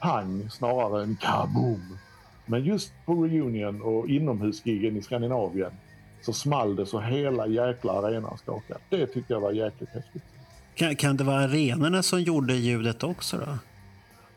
pang 0.00 0.50
snarare 0.50 1.02
än 1.02 1.16
kaboom. 1.20 1.98
Men 2.46 2.64
just 2.64 2.92
på 3.06 3.14
Reunion 3.14 3.82
och 3.82 4.08
inomhusgigen 4.08 4.96
i 4.96 5.02
Skandinavien 5.02 5.72
så 6.22 6.32
small 6.32 6.76
det 6.76 6.86
så 6.86 7.00
hela 7.00 7.46
jäkla 7.46 7.92
arenan 7.92 8.38
skakade. 8.38 8.80
Det 8.88 9.06
tyckte 9.06 9.32
jag 9.32 9.40
var 9.40 9.52
jäkligt 9.52 9.90
häftigt. 9.90 10.22
Kan, 10.74 10.96
kan 10.96 11.16
det 11.16 11.24
vara 11.24 11.40
arenorna 11.40 12.02
som 12.02 12.22
gjorde 12.22 12.54
ljudet 12.54 13.02
också 13.02 13.36
då? 13.36 13.58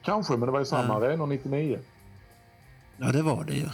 Kanske, 0.06 0.34
men 0.34 0.45
det 0.45 0.51
var 0.51 0.60
ju 0.60 0.66
samma 0.66 0.93
ja. 0.93 1.06
arena 1.06 1.26
99. 1.26 1.80
Ja, 2.97 3.12
det 3.12 3.22
var 3.22 3.43
det 3.43 3.53
ju. 3.53 3.70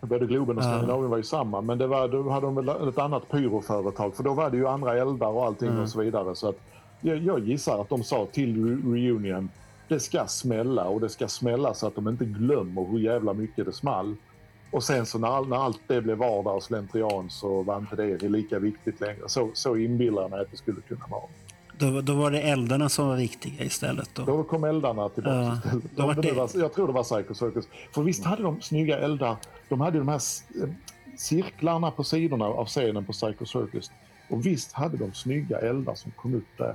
Både 0.00 0.26
Globen 0.26 0.58
och 0.58 0.64
Skandinavien 0.64 1.02
ja. 1.02 1.08
var 1.08 1.16
ju 1.16 1.22
samma, 1.22 1.60
men 1.60 1.78
det 1.78 1.86
var, 1.86 2.08
då 2.08 2.30
hade 2.30 2.46
de 2.46 2.54
väl 2.54 2.88
ett 2.88 2.98
annat 2.98 3.30
pyroföretag 3.30 4.14
för 4.14 4.22
då 4.22 4.34
var 4.34 4.50
det 4.50 4.56
ju 4.56 4.68
andra 4.68 4.98
eldar 4.98 5.28
och 5.28 5.44
allting 5.44 5.68
mm. 5.68 5.82
och 5.82 5.88
så 5.88 6.00
vidare. 6.00 6.34
Så 6.34 6.48
att 6.48 6.56
jag, 7.00 7.18
jag 7.18 7.40
gissar 7.40 7.80
att 7.80 7.88
de 7.88 8.04
sa 8.04 8.26
till 8.32 8.80
Reunion 8.94 9.50
det 9.88 10.00
ska 10.00 10.26
smälla 10.26 10.84
och 10.84 11.00
det 11.00 11.08
ska 11.08 11.28
smälla 11.28 11.74
så 11.74 11.86
att 11.86 11.94
de 11.94 12.08
inte 12.08 12.24
glömmer 12.24 12.84
hur 12.84 12.98
jävla 12.98 13.32
mycket 13.32 13.66
det 13.66 13.72
small. 13.72 14.16
Och 14.70 14.82
sen 14.82 15.06
så 15.06 15.18
när, 15.18 15.44
när 15.44 15.56
allt 15.56 15.80
det 15.86 16.00
blev 16.00 16.18
vardag 16.18 16.56
och 16.56 16.62
slentrian 16.62 17.30
så 17.30 17.62
var 17.62 17.78
inte 17.78 17.96
det 17.96 18.28
lika 18.28 18.58
viktigt 18.58 19.00
längre. 19.00 19.22
Så, 19.26 19.50
så 19.54 19.76
inbillar 19.76 20.22
jag 20.22 20.30
mig 20.30 20.40
att 20.40 20.50
det 20.50 20.56
skulle 20.56 20.80
kunna 20.80 21.06
vara. 21.10 21.22
Då, 21.78 22.00
då 22.00 22.14
var 22.14 22.30
det 22.30 22.40
eldarna 22.40 22.88
som 22.88 23.08
var 23.08 23.16
viktiga 23.16 23.64
istället? 23.64 24.10
Då, 24.14 24.24
då 24.24 24.44
kom 24.44 24.64
eldarna 24.64 25.08
tillbaka 25.08 25.36
ja, 25.36 25.56
istället. 25.56 25.96
Då 25.96 26.06
var 26.06 26.14
det... 26.14 26.32
Var, 26.32 26.50
jag 26.54 26.72
tror 26.72 26.86
det 26.86 26.92
var 26.92 27.02
Psycho 27.02 27.34
Circus. 27.34 27.68
För 27.92 28.02
visst 28.02 28.24
hade 28.24 28.42
de 28.42 28.60
snygga 28.60 28.98
eldar. 28.98 29.36
De 29.68 29.80
hade 29.80 29.98
de 29.98 30.08
här 30.08 30.20
eh, 30.62 30.68
cirklarna 31.16 31.90
på 31.90 32.04
sidorna 32.04 32.44
av 32.44 32.66
scenen 32.66 33.04
på 33.04 33.12
Psycho 33.12 33.46
Circus. 33.46 33.90
Och 34.30 34.46
visst 34.46 34.72
hade 34.72 34.96
de 34.96 35.12
snygga 35.12 35.58
eldar 35.58 35.94
som 35.94 36.10
kom 36.10 36.34
upp 36.34 36.58
där. 36.58 36.74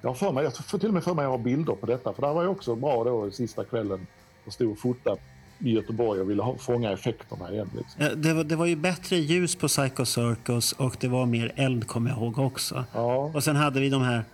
Jag, 0.00 0.10
har 0.10 0.14
för 0.14 0.32
mig, 0.32 0.44
jag 0.44 0.56
får 0.56 0.78
till 0.78 0.88
och 0.88 0.94
med 0.94 1.04
för 1.04 1.14
mig 1.14 1.22
att 1.22 1.26
jag 1.26 1.38
har 1.38 1.44
bilder 1.44 1.74
på 1.74 1.86
detta. 1.86 2.12
För 2.12 2.22
det 2.22 2.32
var 2.32 2.42
ju 2.42 2.48
också 2.48 2.74
bra 2.74 3.04
då 3.04 3.30
sista 3.30 3.64
kvällen 3.64 4.06
och 4.46 4.52
stod 4.52 4.72
och 4.72 4.78
fotade 4.78 5.20
i 5.58 5.70
Göteborg 5.70 6.20
och 6.20 6.30
ville 6.30 6.42
ha, 6.42 6.58
fånga 6.58 6.92
effekterna 6.92 7.52
igen. 7.52 7.70
Liksom. 7.76 8.02
Ja, 8.02 8.14
det, 8.14 8.32
var, 8.32 8.44
det 8.44 8.56
var 8.56 8.66
ju 8.66 8.76
bättre 8.76 9.16
ljus 9.16 9.56
på 9.56 9.68
Psycho 9.68 10.04
Circus 10.04 10.72
och 10.72 10.96
det 11.00 11.08
var 11.08 11.26
mer 11.26 11.52
eld 11.56 11.86
kommer 11.86 12.10
jag 12.10 12.18
ihåg 12.18 12.38
också. 12.38 12.84
Ja. 12.92 13.30
Och 13.34 13.44
sen 13.44 13.56
hade 13.56 13.80
vi 13.80 13.88
de 13.88 14.02
här 14.02 14.24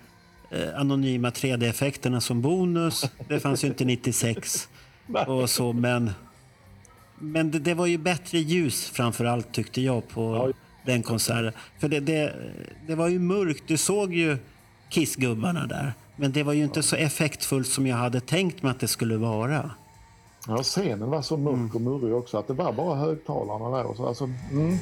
eh, 0.51 0.81
anonyma 0.81 1.31
3D-effekterna 1.31 2.21
som 2.21 2.43
bonus. 2.43 3.11
Det 3.29 3.41
fanns 3.41 3.65
ju 3.65 3.69
inte 3.69 3.85
96 3.85 4.69
och 5.27 5.51
så 5.51 5.73
men 5.73 6.11
men 7.19 7.51
det, 7.51 7.59
det, 7.59 7.75
var 7.75 7.87
ju 7.87 7.99
bättre 7.99 8.39
ljus 8.39 8.91
framför 8.91 9.25
allt 9.25 9.53
tyckte 9.53 9.81
jag 9.81 10.09
på 10.09 10.37
ja. 10.37 10.53
den 10.93 11.03
konserten. 11.03 11.53
För 11.79 11.89
det, 11.89 12.01
det, 12.01 12.35
det 12.87 12.95
var 12.95 13.09
ju 13.09 13.19
mörkt. 13.19 13.63
Du 13.67 13.77
såg 13.77 14.15
ju 14.15 14.39
Kissgubbarna 14.89 15.67
där. 15.67 15.93
Men 16.17 16.33
det 16.33 16.43
var 16.43 16.53
ju 16.53 16.65
inte 16.65 16.83
så 16.83 16.97
effektfullt 16.97 17.69
som 17.69 17.87
jag 17.87 17.97
hade 17.97 18.21
tänkt 18.21 18.63
mig 18.63 18.71
att 18.71 18.81
det 18.81 18.89
skulle 18.89 19.17
vara. 19.17 19.71
Ja, 20.49 20.63
scenen 20.63 21.11
var 21.11 21.23
så 21.23 21.37
mörk 21.37 21.55
mm. 21.55 21.71
och 21.75 21.81
murrig 21.81 22.15
också 22.15 22.39
att 22.39 22.47
det 22.47 22.55
var 22.55 22.73
bara 22.73 22.95
högtalarna 22.95 23.77
där. 23.77 23.85
Och 23.85 23.97
så, 23.97 24.07
alltså, 24.07 24.25
mm. 24.53 24.79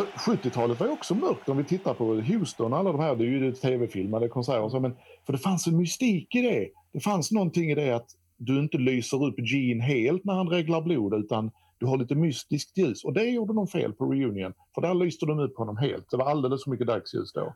70-talet 0.00 0.80
var 0.80 0.86
ju 0.86 0.92
också 0.92 1.14
mörkt 1.14 1.48
om 1.48 1.56
vi 1.56 1.64
tittar 1.64 1.94
på 1.94 2.14
Houston 2.14 2.72
alla 2.72 2.92
de 2.92 3.00
här, 3.00 3.16
det 3.16 3.24
är 3.24 3.28
ju 3.28 3.52
tv-filmade 3.52 4.28
konserter 4.28 4.62
och 4.62 4.70
så, 4.70 4.80
men 4.80 4.96
för 5.26 5.32
det 5.32 5.38
fanns 5.38 5.66
en 5.66 5.76
mystik 5.76 6.34
i 6.34 6.42
det. 6.42 6.68
Det 6.92 7.00
fanns 7.00 7.32
någonting 7.32 7.70
i 7.70 7.74
det 7.74 7.90
att 7.90 8.06
du 8.36 8.58
inte 8.58 8.78
lyser 8.78 9.24
upp 9.24 9.34
Gene 9.38 9.84
helt 9.84 10.24
när 10.24 10.34
han 10.34 10.48
reglar 10.48 10.82
blod 10.82 11.14
utan 11.14 11.50
du 11.78 11.86
har 11.86 11.96
lite 11.96 12.14
mystiskt 12.14 12.78
ljus 12.78 13.04
och 13.04 13.12
det 13.12 13.24
gjorde 13.24 13.54
de 13.54 13.66
fel 13.66 13.92
på 13.92 14.06
reunion 14.06 14.52
för 14.74 14.82
där 14.82 14.94
lyste 14.94 15.26
de 15.26 15.38
upp 15.38 15.58
honom 15.58 15.76
helt. 15.76 16.10
Det 16.10 16.16
var 16.16 16.30
alldeles 16.30 16.64
för 16.64 16.70
mycket 16.70 16.86
dagsljus 16.86 17.32
då. 17.32 17.54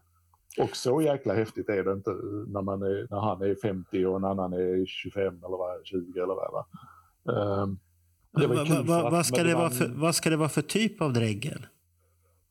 Och 0.59 0.77
så 0.77 1.03
jäkla 1.03 1.35
häftigt 1.35 1.69
är 1.69 1.85
det 1.85 1.93
inte 1.93 2.11
när, 2.47 2.63
man 2.63 2.83
är, 2.83 3.07
när 3.11 3.21
han 3.21 3.43
är 3.43 3.57
50 3.63 4.05
och 4.07 4.17
en 4.17 4.25
annan 4.25 4.53
är 4.53 4.87
25 4.87 5.27
eller 5.27 5.59
vad, 5.59 5.87
20 5.87 6.21
eller 6.21 6.35
vad 6.35 6.65
um, 7.63 7.79
det 8.33 8.47
var 8.47 8.57
va, 8.57 9.03
va, 9.03 9.11
vad, 9.11 9.27
ska 9.27 9.43
det 9.43 9.55
vara 9.55 9.71
för, 9.71 9.89
vad 9.89 10.15
ska 10.15 10.31
det 10.31 10.37
vara 10.37 10.49
för 10.49 10.63
typ 10.63 11.03
av 11.03 11.13
dregel? 11.13 11.67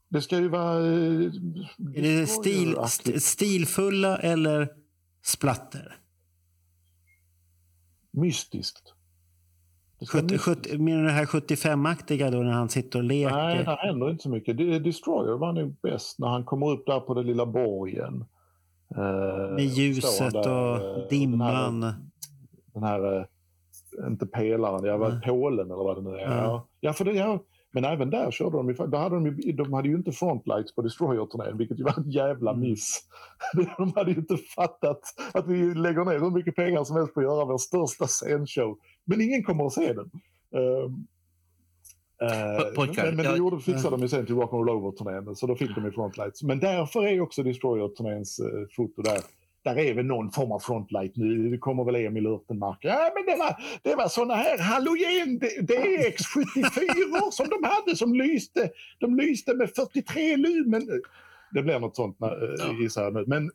Det 0.10 0.22
ska 0.22 0.38
ju 0.38 0.48
vara... 0.48 0.78
Eh, 0.78 1.32
är 1.96 2.02
det 2.02 2.28
stil, 2.28 2.78
st 2.84 3.20
stilfulla 3.20 4.18
eller 4.18 4.70
splatter? 5.24 5.96
Mystiskt. 8.12 8.94
menar 10.80 11.02
du 11.02 11.04
det 11.04 11.12
här 11.12 11.26
75-aktiga 11.26 12.32
då 12.32 12.38
när 12.38 12.52
han 12.52 12.70
sitter 12.70 13.00
och 13.00 13.06
leker? 13.06 13.36
Nej, 13.36 13.64
det 13.64 13.76
händer 13.76 14.10
inte 14.10 14.24
så 14.24 14.30
mycket. 14.30 14.84
Destroyer 14.84 15.38
var 15.38 15.54
nog 15.54 15.76
bäst 15.82 16.20
när 16.20 16.28
han 16.28 16.46
kommer 16.46 16.70
upp 16.70 16.86
där 16.86 17.00
på 17.00 17.14
den 17.14 17.26
lilla 17.26 17.46
borgen. 17.46 18.26
Eh, 18.96 19.56
Med 19.56 19.66
ljuset 19.66 20.34
där, 20.34 20.50
och 20.50 20.98
eh, 20.98 21.08
dimman. 21.10 21.80
Den 21.82 21.84
här, 21.84 21.96
den 22.74 22.84
här 22.84 23.28
inte 24.08 24.26
pelaren, 24.26 24.86
jag 24.86 24.98
var 24.98 25.10
mm. 25.10 25.22
Polen 25.22 25.66
eller 25.66 25.84
vad 25.84 25.96
det 25.96 26.10
nu 26.10 26.18
är. 26.18 26.48
Mm. 26.50 26.60
Ja, 26.80 26.94
för 26.94 27.06
det, 27.06 27.12
ja, 27.12 27.40
men 27.78 27.86
även 27.86 28.10
där 28.10 28.32
körde 28.32 28.58
de, 28.58 28.90
där 28.92 28.98
hade 28.98 29.16
de, 29.16 29.52
de 29.52 29.74
hade 29.74 29.88
ju 29.88 29.96
inte 29.96 30.12
frontlights 30.12 30.76
på 30.76 30.82
Destroyer-turnén, 30.82 31.58
vilket 31.58 31.80
ju 31.80 31.84
var 31.84 31.98
en 31.98 32.12
jävla 32.12 32.52
mm. 32.52 32.70
miss. 32.70 33.02
De 33.78 33.94
hade 33.96 34.12
ju 34.12 34.18
inte 34.18 34.38
fattat 34.38 35.02
att 35.34 35.48
vi 35.48 35.74
lägger 35.74 36.06
ner 36.06 36.20
hur 36.20 36.32
mycket 36.32 36.56
pengar 36.56 36.84
som 36.84 36.96
helst 36.96 37.14
på 37.14 37.20
att 37.20 37.26
göra 37.26 37.46
vår 37.46 37.58
största 37.58 38.08
scenshow. 38.08 38.78
Men 39.06 39.22
ingen 39.22 39.44
kommer 39.44 39.66
att 39.66 39.74
se 39.74 39.94
den. 39.94 40.12
Uh, 40.62 40.92
Uh, 42.22 42.88
men, 42.96 43.16
men 43.16 43.26
det 43.26 43.38
gjorde, 43.38 43.60
fixade 43.60 43.90
de 43.90 44.02
ju 44.02 44.08
sen 44.08 44.26
till 44.26 44.36
Rock'n'Roll 44.36 44.70
Over-turnén, 44.70 45.36
så 45.36 45.48
då 45.48 45.56
fick 45.56 45.76
de 45.76 45.86
ju 45.86 45.92
frontlights. 45.92 46.44
Men 46.44 46.60
därför 46.60 47.08
är 47.08 47.22
också 47.22 47.44
Destroyer-turnéns 47.44 48.40
uh, 48.40 48.68
foto 48.76 49.02
där 49.02 49.18
där 49.76 49.80
är 49.80 49.94
väl 49.94 50.06
någon 50.06 50.32
form 50.32 50.52
av 50.52 50.60
frontlight 50.60 51.16
nu. 51.16 51.50
Det 51.50 51.58
kommer 51.58 51.84
väl 51.84 51.96
Emil 51.96 52.28
Urtenmark. 52.28 52.78
Ja, 52.82 53.12
men 53.16 53.26
det 53.26 53.40
var, 53.40 53.56
det 53.84 53.96
var 53.96 54.08
såna 54.08 54.36
här 54.36 54.58
halogen 54.58 55.40
DX74 55.40 57.32
som 57.32 57.48
de 57.50 57.64
hade 57.64 57.96
som 57.96 58.16
lyste. 58.16 58.70
De 59.00 59.16
lyste 59.16 59.54
med 59.54 59.70
43 59.76 60.38
lumen. 60.38 60.82
Det 61.52 61.64
blir 61.64 61.80
något 61.80 61.96
sånt 61.96 62.18
gissar 62.82 63.04
jag 63.04 63.14
nu. 63.14 63.24
Men 63.28 63.52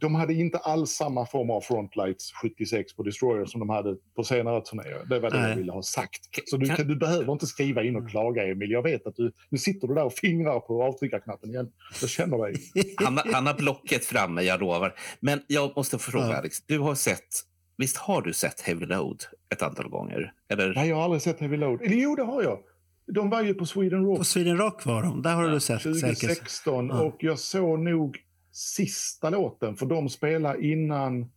de 0.00 0.14
hade 0.14 0.34
inte 0.34 0.58
alls 0.58 0.90
samma 0.90 1.26
form 1.26 1.50
av 1.50 1.60
frontlights 1.60 2.32
76 2.32 2.96
på 2.96 3.02
Destroyer 3.02 3.44
som 3.44 3.60
de 3.60 3.68
hade 3.68 3.96
på 4.16 4.24
senare 4.24 4.60
turnéer. 4.60 5.04
Det 5.08 5.20
var 5.20 5.30
det 5.30 5.40
Nej. 5.40 5.50
jag 5.50 5.56
ville 5.56 5.72
ha 5.72 5.82
sagt. 5.82 6.20
Så 6.44 6.56
du, 6.56 6.66
kan, 6.66 6.88
du 6.88 6.96
behöver 6.96 7.32
inte 7.32 7.46
skriva 7.46 7.82
in 7.82 7.96
och 7.96 8.00
mm. 8.00 8.10
klaga 8.10 8.46
Emil. 8.46 8.70
Jag 8.70 8.82
vet 8.82 9.06
att 9.06 9.16
du, 9.16 9.32
nu 9.48 9.58
sitter 9.58 9.88
du 9.88 9.94
där 9.94 10.04
och 10.04 10.12
fingrar 10.12 10.60
på 10.60 10.82
avtryckarknappen 10.82 11.50
igen. 11.50 11.72
Jag 12.00 12.10
känner 12.10 12.38
dig. 12.38 12.54
Han, 12.96 13.18
han 13.32 13.46
har 13.46 13.54
blocket 13.54 14.04
framme, 14.04 14.42
jag 14.42 14.60
lovar. 14.60 14.94
Men 15.20 15.40
jag 15.46 15.72
måste 15.76 15.98
fråga 15.98 16.26
ja. 16.26 16.36
Alex, 16.36 16.56
du 16.66 16.78
har 16.78 16.94
sett 16.94 17.28
Visst 17.76 17.96
har 17.96 18.22
du 18.22 18.32
sett 18.32 18.60
Heavy 18.60 18.86
Load 18.86 19.16
ett 19.54 19.62
antal 19.62 19.88
gånger? 19.88 20.32
Eller? 20.48 20.74
Nej, 20.74 20.88
jag 20.88 20.96
har 20.96 21.04
aldrig 21.04 21.22
sett 21.22 21.40
Heavy 21.40 21.56
Load. 21.56 21.82
Eller 21.82 21.96
jo, 21.96 22.16
det 22.16 22.22
har 22.22 22.42
jag. 22.42 22.58
De 23.06 23.30
var 23.30 23.42
ju 23.42 23.54
på 23.54 23.66
Sweden 23.66 24.06
Rock. 24.06 24.18
På 24.18 24.24
Sweden 24.24 24.58
Rock 24.58 24.84
var 24.84 25.02
de. 25.02 25.22
Där 25.22 25.34
har 25.34 25.44
ja, 25.44 25.50
du 25.50 25.60
sett 25.60 25.82
2016 25.82 26.88
säkert. 26.88 27.02
och 27.02 27.16
jag 27.18 27.38
såg 27.38 27.78
nog 27.78 28.18
sista 28.54 29.30
låten, 29.30 29.76
för 29.76 29.86
de 29.86 30.08
spelade 30.08 30.66
innan 30.66 31.30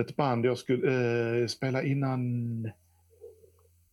ett 0.00 0.16
band 0.16 0.46
jag 0.46 0.58
skulle 0.58 1.40
eh, 1.40 1.46
spela 1.46 1.82
innan 1.82 2.22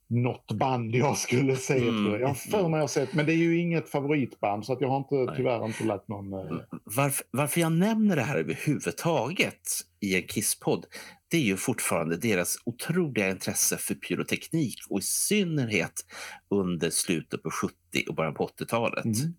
något 0.08 0.52
band 0.52 0.96
jag 0.96 1.18
skulle 1.18 1.56
se. 1.56 1.88
Mm. 1.88 2.22
Jag 2.22 2.28
har 2.28 2.34
för 2.34 2.70
mig 2.70 2.82
att 2.82 2.92
sett, 2.92 3.14
men 3.14 3.26
det 3.26 3.34
är 3.34 3.38
ju 3.38 3.60
inget 3.60 3.90
favoritband 3.90 4.66
så 4.66 4.74
att 4.74 4.82
jag 4.82 4.90
har 4.90 4.98
inte, 4.98 5.36
tyvärr 5.36 5.66
inte 5.66 5.84
lagt 5.84 6.08
någon... 6.08 6.34
Eh... 6.34 6.58
Varför, 6.84 7.26
varför 7.32 7.62
jag 7.62 7.72
nämner 7.72 8.16
det 8.16 8.22
här 8.22 8.38
överhuvudtaget 8.38 9.62
i 10.00 10.16
en 10.16 10.28
Kisspodd, 10.28 10.86
det 11.28 11.38
är 11.38 11.42
ju 11.42 11.58
fortfarande 11.58 12.18
deras 12.18 12.58
otroliga 12.66 13.30
intresse 13.30 13.78
för 13.78 13.96
pyroteknik 13.96 14.78
och 14.90 15.00
i 15.00 15.04
synnerhet 15.04 16.06
under 16.50 16.90
slutet 16.90 17.44
på 17.44 17.52
70 17.52 17.76
och 18.10 18.16
början 18.16 18.34
på 18.34 18.48
80-talet. 18.48 19.06
Mm. 19.06 19.34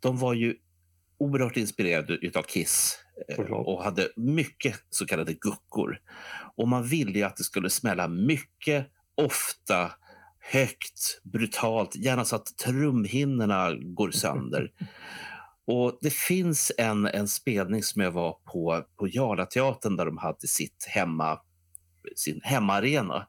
De 0.00 0.18
var 0.18 0.34
ju 0.34 0.54
oerhört 1.18 1.56
inspirerad 1.56 2.36
av 2.36 2.42
Kiss 2.42 2.98
eh, 3.28 3.40
och 3.40 3.84
hade 3.84 4.08
mycket 4.16 4.74
så 4.90 5.06
kallade 5.06 5.32
guckor. 5.32 5.98
Och 6.56 6.68
man 6.68 6.86
ville 6.86 7.18
ju 7.18 7.22
att 7.22 7.36
det 7.36 7.44
skulle 7.44 7.70
smälla 7.70 8.08
mycket, 8.08 8.86
ofta, 9.14 9.92
högt, 10.40 11.20
brutalt, 11.22 11.96
gärna 11.96 12.24
så 12.24 12.36
att 12.36 12.56
trumhinnorna 12.56 13.74
går 13.74 14.10
sönder. 14.10 14.72
Och 15.66 15.98
Det 16.00 16.12
finns 16.12 16.72
en, 16.78 17.06
en 17.06 17.28
spelning 17.28 17.82
som 17.82 18.02
jag 18.02 18.10
var 18.10 18.32
på 18.32 18.84
på 18.98 19.08
Jarlateatern 19.08 19.96
där 19.96 20.06
de 20.06 20.18
hade 20.18 20.46
sitt 20.48 20.84
hemma, 20.88 21.38
sin 22.16 22.40
hemmaarena. 22.42 23.26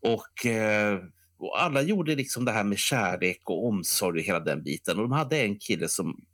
Och, 0.00 0.46
eh, 0.46 0.98
och 1.38 1.62
alla 1.62 1.82
gjorde 1.82 2.14
liksom 2.14 2.44
det 2.44 2.52
här 2.52 2.64
med 2.64 2.78
kärlek 2.78 3.40
och 3.44 3.66
omsorg 3.66 4.20
och 4.20 4.26
hela 4.26 4.40
den 4.40 4.62
biten. 4.62 4.96
Och 4.96 5.02
de 5.02 5.12
hade 5.12 5.42
en 5.42 5.58
kille 5.58 5.88
som 5.88 6.24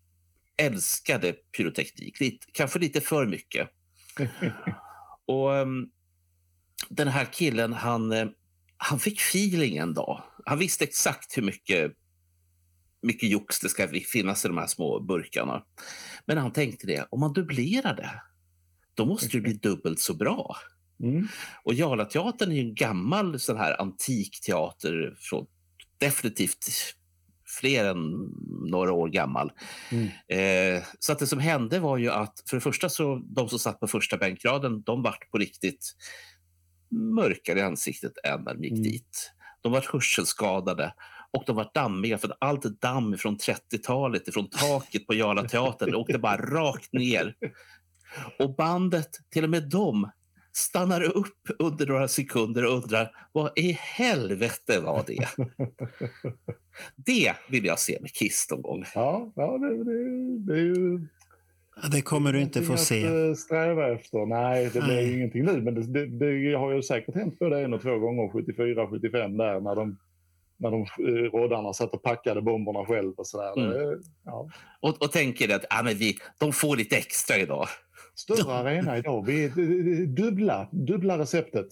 älskade 0.60 1.32
pyroteknik, 1.32 2.20
lite, 2.20 2.46
kanske 2.52 2.78
lite 2.78 3.00
för 3.00 3.26
mycket. 3.26 3.68
och 5.26 5.50
um, 5.50 5.90
Den 6.88 7.08
här 7.08 7.24
killen, 7.24 7.72
han, 7.72 8.12
uh, 8.12 8.28
han 8.76 8.98
fick 8.98 9.20
feeling 9.20 9.76
en 9.76 9.94
dag. 9.94 10.22
Han 10.44 10.58
visste 10.58 10.84
exakt 10.84 11.38
hur 11.38 11.42
mycket, 11.42 11.92
mycket 13.02 13.28
jox 13.28 13.60
det 13.60 13.68
ska 13.68 13.88
finnas 14.12 14.44
i 14.44 14.48
de 14.48 14.58
här 14.58 14.66
små 14.66 15.00
burkarna. 15.00 15.64
Men 16.26 16.38
han 16.38 16.52
tänkte 16.52 16.86
det, 16.86 17.06
om 17.10 17.20
man 17.20 17.32
dubblerar 17.32 17.96
det, 17.96 18.22
då 18.94 19.04
måste 19.04 19.28
det 19.28 19.40
bli 19.40 19.52
dubbelt 19.52 20.00
så 20.00 20.14
bra. 20.14 20.56
Mm. 21.02 21.28
Och 21.64 21.74
Jarlateatern 21.74 22.52
är 22.52 22.60
en 22.60 22.74
gammal 22.74 23.40
sån 23.40 23.56
här 23.56 23.80
antik 23.80 24.40
teater 24.40 25.16
från 25.18 25.46
definitivt 25.98 26.64
fler 27.60 27.84
än 27.84 28.10
några 28.70 28.92
år 28.92 29.08
gammal. 29.08 29.52
Mm. 29.90 30.06
Eh, 30.28 30.82
så 30.98 31.12
att 31.12 31.18
det 31.18 31.26
som 31.26 31.38
hände 31.38 31.78
var 31.78 31.96
ju 31.96 32.10
att 32.10 32.42
för 32.48 32.56
det 32.56 32.60
första 32.60 32.88
så 32.88 33.22
de 33.24 33.48
som 33.48 33.58
satt 33.58 33.80
på 33.80 33.86
första 33.86 34.16
bänkraden, 34.16 34.82
de 34.82 35.02
vart 35.02 35.30
på 35.30 35.38
riktigt 35.38 35.94
mörkare 36.90 37.58
i 37.58 37.62
ansiktet 37.62 38.12
än 38.24 38.42
när 38.44 38.54
de 38.54 38.62
gick 38.62 38.72
mm. 38.72 38.82
dit. 38.82 39.32
De 39.62 39.72
var 39.72 39.86
hörselskadade 39.92 40.94
och 41.32 41.44
de 41.46 41.56
var 41.56 41.70
dammiga 41.74 42.18
för 42.18 42.28
att 42.28 42.36
allt 42.40 42.80
damm 42.80 43.18
från 43.18 43.36
30-talet 43.36 44.34
från 44.34 44.50
taket 44.50 45.06
på 45.06 45.14
Jarla 45.14 45.48
teatern 45.48 45.94
åkte 45.94 46.18
bara 46.18 46.36
rakt 46.36 46.92
ner. 46.92 47.34
Och 48.38 48.54
bandet, 48.54 49.10
till 49.30 49.44
och 49.44 49.50
med 49.50 49.70
de, 49.70 50.10
stannar 50.52 51.02
upp 51.02 51.48
under 51.58 51.86
några 51.86 52.08
sekunder 52.08 52.66
och 52.66 52.72
undrar 52.72 53.10
vad 53.32 53.52
i 53.56 53.72
helvete 53.72 54.80
var 54.80 55.04
det? 55.06 55.28
det 56.96 57.32
vill 57.48 57.64
jag 57.64 57.78
se 57.78 57.98
med 58.00 58.12
Kiss 58.12 58.46
någon 58.50 58.62
gång. 58.62 58.84
Ja, 58.94 59.32
ja 59.36 59.58
det, 59.58 59.84
det, 59.84 60.38
det 60.46 60.60
är 60.60 60.64
ju... 60.64 61.06
Det 61.92 62.02
kommer 62.02 62.32
du 62.32 62.40
inte 62.40 62.62
få 62.62 62.76
se. 62.76 63.06
Att 63.06 63.12
eh, 63.12 63.34
sträva 63.34 63.92
efter. 63.92 64.26
Nej, 64.26 64.70
det 64.72 64.80
blir 64.80 65.16
ingenting 65.16 65.44
nu. 65.44 65.62
Men 65.62 65.92
det, 65.92 66.06
det, 66.06 66.54
har 66.54 66.72
ju 66.72 66.82
säkert 66.82 67.14
hänt 67.14 67.38
både 67.38 67.60
en 67.60 67.74
och 67.74 67.82
två 67.82 67.98
gånger, 67.98 68.32
74, 68.32 68.88
75 68.90 69.36
där, 69.36 69.60
när 69.60 69.74
de 69.74 69.98
när 70.60 70.70
de 70.70 70.80
eh, 70.80 71.30
rådarna 71.30 71.72
satt 71.72 71.94
och 71.94 72.02
packade 72.02 72.42
bomberna 72.42 72.86
själv 72.86 73.12
och 73.16 73.26
sådär. 73.26 73.58
Mm. 73.58 74.02
Ja. 74.24 74.48
Och, 74.80 75.02
och 75.02 75.12
tänker 75.12 75.54
att 75.54 75.64
ah, 75.70 75.82
men 75.82 75.96
vi, 75.96 76.16
de 76.38 76.52
får 76.52 76.76
lite 76.76 76.96
extra 76.96 77.36
idag. 77.36 77.68
Större 78.20 78.52
arena 78.52 78.98
idag. 78.98 79.26
Vi 79.26 79.48
dubbla, 80.06 80.68
dubbla 80.72 81.18
receptet. 81.18 81.66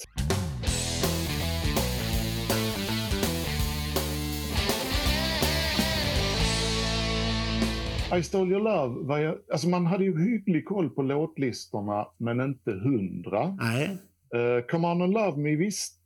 I 8.18 8.22
stole 8.22 8.50
your 8.50 8.60
love, 8.62 9.06
var 9.06 9.18
jag, 9.18 9.38
alltså 9.52 9.68
man 9.68 9.86
hade 9.86 10.04
ju 10.04 10.30
hygglig 10.30 10.64
koll 10.64 10.90
på 10.90 11.02
låtlistorna 11.02 12.06
men 12.18 12.40
inte 12.40 12.72
hundra. 12.72 13.56
Nej. 13.60 13.98
Uh, 14.34 14.66
Come 14.70 14.88
on 14.88 15.02
and 15.02 15.12
love 15.12 15.36
me 15.38 15.56
visste 15.56 15.98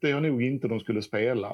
jag 0.00 0.22
nog 0.22 0.42
inte 0.42 0.68
de 0.68 0.80
skulle 0.80 1.02
spela. 1.02 1.52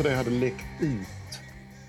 Inte 0.00 0.10
det 0.10 0.16
hade 0.16 0.30
läckt 0.30 0.64
ut. 0.80 1.40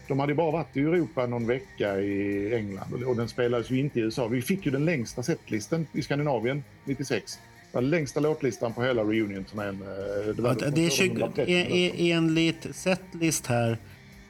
De 0.08 0.20
hade 0.20 0.36
bara 0.36 0.52
varit 0.52 0.78
i 0.78 0.80
Europa 0.80 1.26
någon 1.26 1.48
vecka 1.48 2.00
i 2.00 2.56
England 2.56 3.04
och 3.04 3.16
den 3.16 3.28
spelades 3.28 3.72
ju 3.72 3.80
inte 3.80 4.00
i 4.00 4.02
USA. 4.02 4.28
Vi 4.28 4.42
fick 4.42 4.66
ju 4.66 4.72
den 4.72 4.86
längsta 4.86 5.24
setlisten 5.24 5.88
i 5.94 6.02
Skandinavien 6.02 6.64
96. 6.86 7.40
Den 7.72 7.90
längsta 7.90 8.20
låtlistan 8.20 8.74
på 8.74 8.84
hela 8.84 9.02
reunion-turnén. 9.02 9.82
Eh, 9.82 10.36
det, 10.36 10.42
ja, 10.44 10.70
det 10.70 10.86
är 10.86 10.90
20, 10.90 11.24
en, 11.48 12.18
enligt 12.18 12.76
setlist 12.76 13.48
här, 13.48 13.78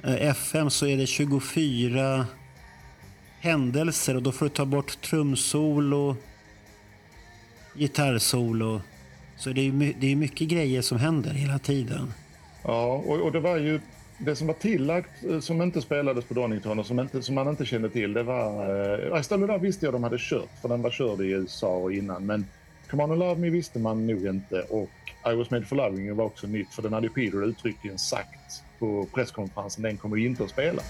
eh, 0.03 0.27
FM, 0.29 0.69
så 0.69 0.87
är 0.87 0.97
det 0.97 1.07
24 1.07 2.25
händelser 3.39 4.15
och 4.15 4.23
då 4.23 4.31
får 4.31 4.45
du 4.45 4.49
ta 4.49 4.65
bort 4.65 5.01
trumsolo, 5.01 6.15
gitarrsolo. 7.75 8.81
Så 9.37 9.49
det 9.49 9.67
är, 9.67 9.93
det 9.99 10.11
är 10.11 10.15
mycket 10.15 10.47
grejer 10.47 10.81
som 10.81 10.97
händer 10.97 11.33
hela 11.33 11.59
tiden. 11.59 12.13
Ja, 12.63 13.03
och, 13.05 13.21
och, 13.21 13.31
det 13.31 13.39
var 13.39 13.57
ju 13.57 13.79
det 14.17 14.35
som 14.35 14.47
var 14.47 14.53
tillagt 14.53 15.23
eh, 15.29 15.39
som 15.39 15.61
inte 15.61 15.81
spelades 15.81 16.25
på 16.25 16.33
Donington 16.33 16.79
och 16.79 16.85
som, 16.85 16.99
inte, 16.99 17.21
som 17.21 17.35
man 17.35 17.47
inte 17.47 17.65
kände 17.65 17.89
till. 17.89 18.13
Det 18.13 18.23
var... 18.23 18.69
Eh, 19.13 19.19
Istället 19.19 19.47
där 19.47 19.57
visste 19.57 19.85
jag 19.85 19.93
de 19.93 20.03
hade 20.03 20.17
kört, 20.19 20.49
för 20.61 20.69
den 20.69 20.81
var 20.81 20.89
körd 20.91 21.21
i 21.21 21.29
USA 21.29 21.91
innan. 21.91 22.25
Men 22.25 22.45
Come 22.89 23.03
On 23.03 23.11
and 23.11 23.19
Love 23.19 23.41
Me 23.41 23.49
visste 23.49 23.79
man 23.79 24.07
nog 24.07 24.25
inte 24.25 24.61
och 24.61 24.89
I 25.31 25.35
Was 25.35 25.49
Made 25.49 25.65
For 25.65 25.75
Loving 25.75 26.05
You 26.05 26.15
var 26.15 26.25
också 26.25 26.47
nytt 26.47 26.73
för 26.73 26.81
den 26.81 26.93
hade 26.93 27.09
Peter 27.09 27.45
uttryckligen 27.45 27.97
sagt 27.97 28.63
på 28.79 29.07
presskonferensen. 29.13 29.83
Den 29.83 29.97
kommer 29.97 30.17
inte 30.17 30.43
att 30.43 30.49
spela. 30.49 30.81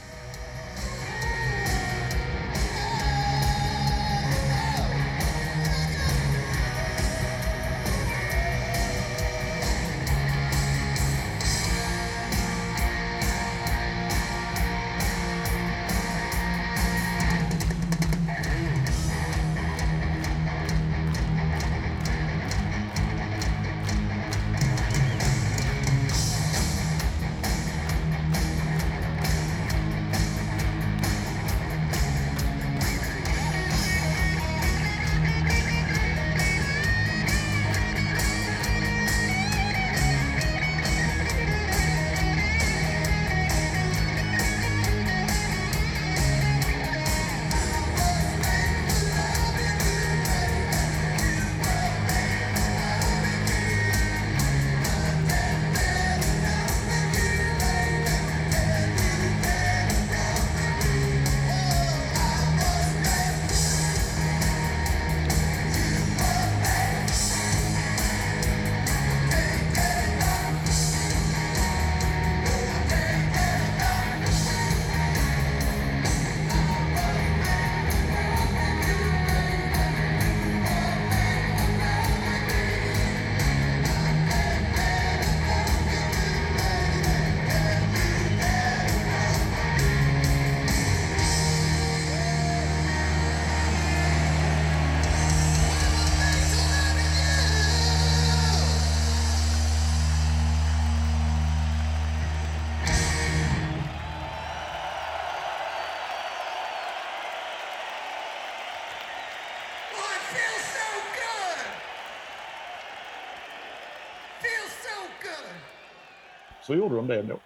Så 116.72 116.78
gjorde 116.78 116.96
de 116.96 117.08
det 117.08 117.20
ändå. 117.20 117.40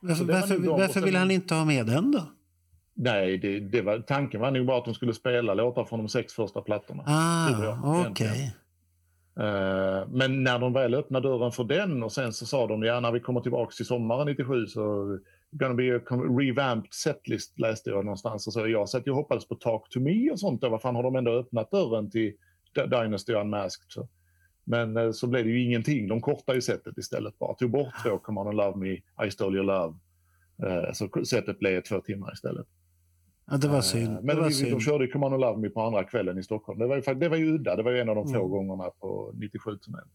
Varför, 0.00 0.24
varför, 0.24 0.78
varför 0.78 1.00
vill 1.00 1.16
han 1.16 1.30
inte 1.30 1.54
ha 1.54 1.64
med 1.64 1.86
den 1.86 2.10
då? 2.10 2.22
Nej, 2.94 3.38
det, 3.38 3.60
det 3.60 3.82
var, 3.82 3.98
tanken 3.98 4.40
var 4.40 4.50
nog 4.50 4.66
bara 4.66 4.78
att 4.78 4.84
de 4.84 4.94
skulle 4.94 5.14
spela 5.14 5.54
låtar 5.54 5.84
från 5.84 5.98
de 5.98 6.08
sex 6.08 6.32
första 6.32 6.60
plattorna. 6.60 7.02
Ah. 7.06 8.10
Okay. 8.10 8.50
Uh, 9.40 10.08
men 10.08 10.44
när 10.44 10.58
de 10.58 10.72
väl 10.72 10.94
öppnade 10.94 11.28
dörren 11.28 11.52
för 11.52 11.64
den 11.64 12.02
och 12.02 12.12
sen 12.12 12.32
så 12.32 12.46
sa 12.46 12.66
de 12.66 12.82
ja 12.82 13.00
när 13.00 13.12
vi 13.12 13.20
kommer 13.20 13.40
tillbaka 13.40 13.70
till 13.70 13.86
sommaren 13.86 14.26
97 14.26 14.66
så 14.66 15.18
gonna 15.50 15.74
be 15.74 15.96
a 15.96 16.00
revamped 16.40 16.94
setlist 16.94 17.58
läste 17.58 17.90
jag 17.90 18.04
någonstans. 18.04 18.46
Och 18.46 18.52
så 18.52 18.68
jag 18.68 18.88
satt 18.88 19.08
och 19.08 19.16
hoppades 19.16 19.48
på 19.48 19.54
Talk 19.54 19.88
to 19.88 20.00
me 20.00 20.30
och 20.30 20.40
sånt. 20.40 20.62
Vad 20.62 20.82
fan 20.82 20.96
har 20.96 21.02
de 21.02 21.16
ändå 21.16 21.32
öppnat 21.32 21.70
dörren 21.70 22.10
till 22.10 22.32
Dynasty 22.74 23.32
Unmasked? 23.32 23.86
Så. 23.88 24.08
Men 24.64 24.96
uh, 24.96 25.12
så 25.12 25.26
blev 25.26 25.44
det 25.44 25.50
ju 25.50 25.62
ingenting. 25.62 26.08
De 26.08 26.20
kortade 26.20 26.58
ju 26.58 26.62
setet 26.62 26.98
istället 26.98 27.38
bara. 27.38 27.54
Tog 27.54 27.70
bort 27.70 27.94
två 28.02 28.18
Come 28.18 28.40
on 28.40 28.46
and 28.46 28.56
love 28.56 28.76
me, 28.78 28.92
I 29.26 29.30
stole 29.30 29.56
your 29.56 29.66
love. 29.66 29.94
Uh, 30.64 30.92
så 30.92 31.24
setet 31.24 31.58
blev 31.58 31.82
två 31.82 32.00
timmar 32.00 32.32
istället. 32.32 32.66
Ja, 33.50 33.56
det 33.56 33.68
var 33.68 33.80
synd. 33.80 34.18
Men 34.22 34.36
var 34.36 34.48
vi, 34.48 34.70
de 34.70 34.80
körde 34.80 35.06
Come 35.06 35.26
On 35.26 35.32
and 35.32 35.40
Love 35.40 35.60
Me 35.60 35.68
på 35.68 35.80
andra 35.80 36.04
kvällen 36.04 36.38
i 36.38 36.42
Stockholm. 36.42 36.78
Det 36.78 36.86
var 36.86 36.96
ju, 36.96 37.14
det 37.14 37.28
var 37.28 37.36
ju 37.36 37.54
udda. 37.54 37.76
Det 37.76 37.82
var 37.82 37.90
ju 37.90 38.00
en 38.00 38.08
av 38.08 38.14
de 38.14 38.28
få 38.28 38.38
mm. 38.38 38.50
gångerna 38.50 38.90
på 39.00 39.32
97-turnén. 39.34 40.08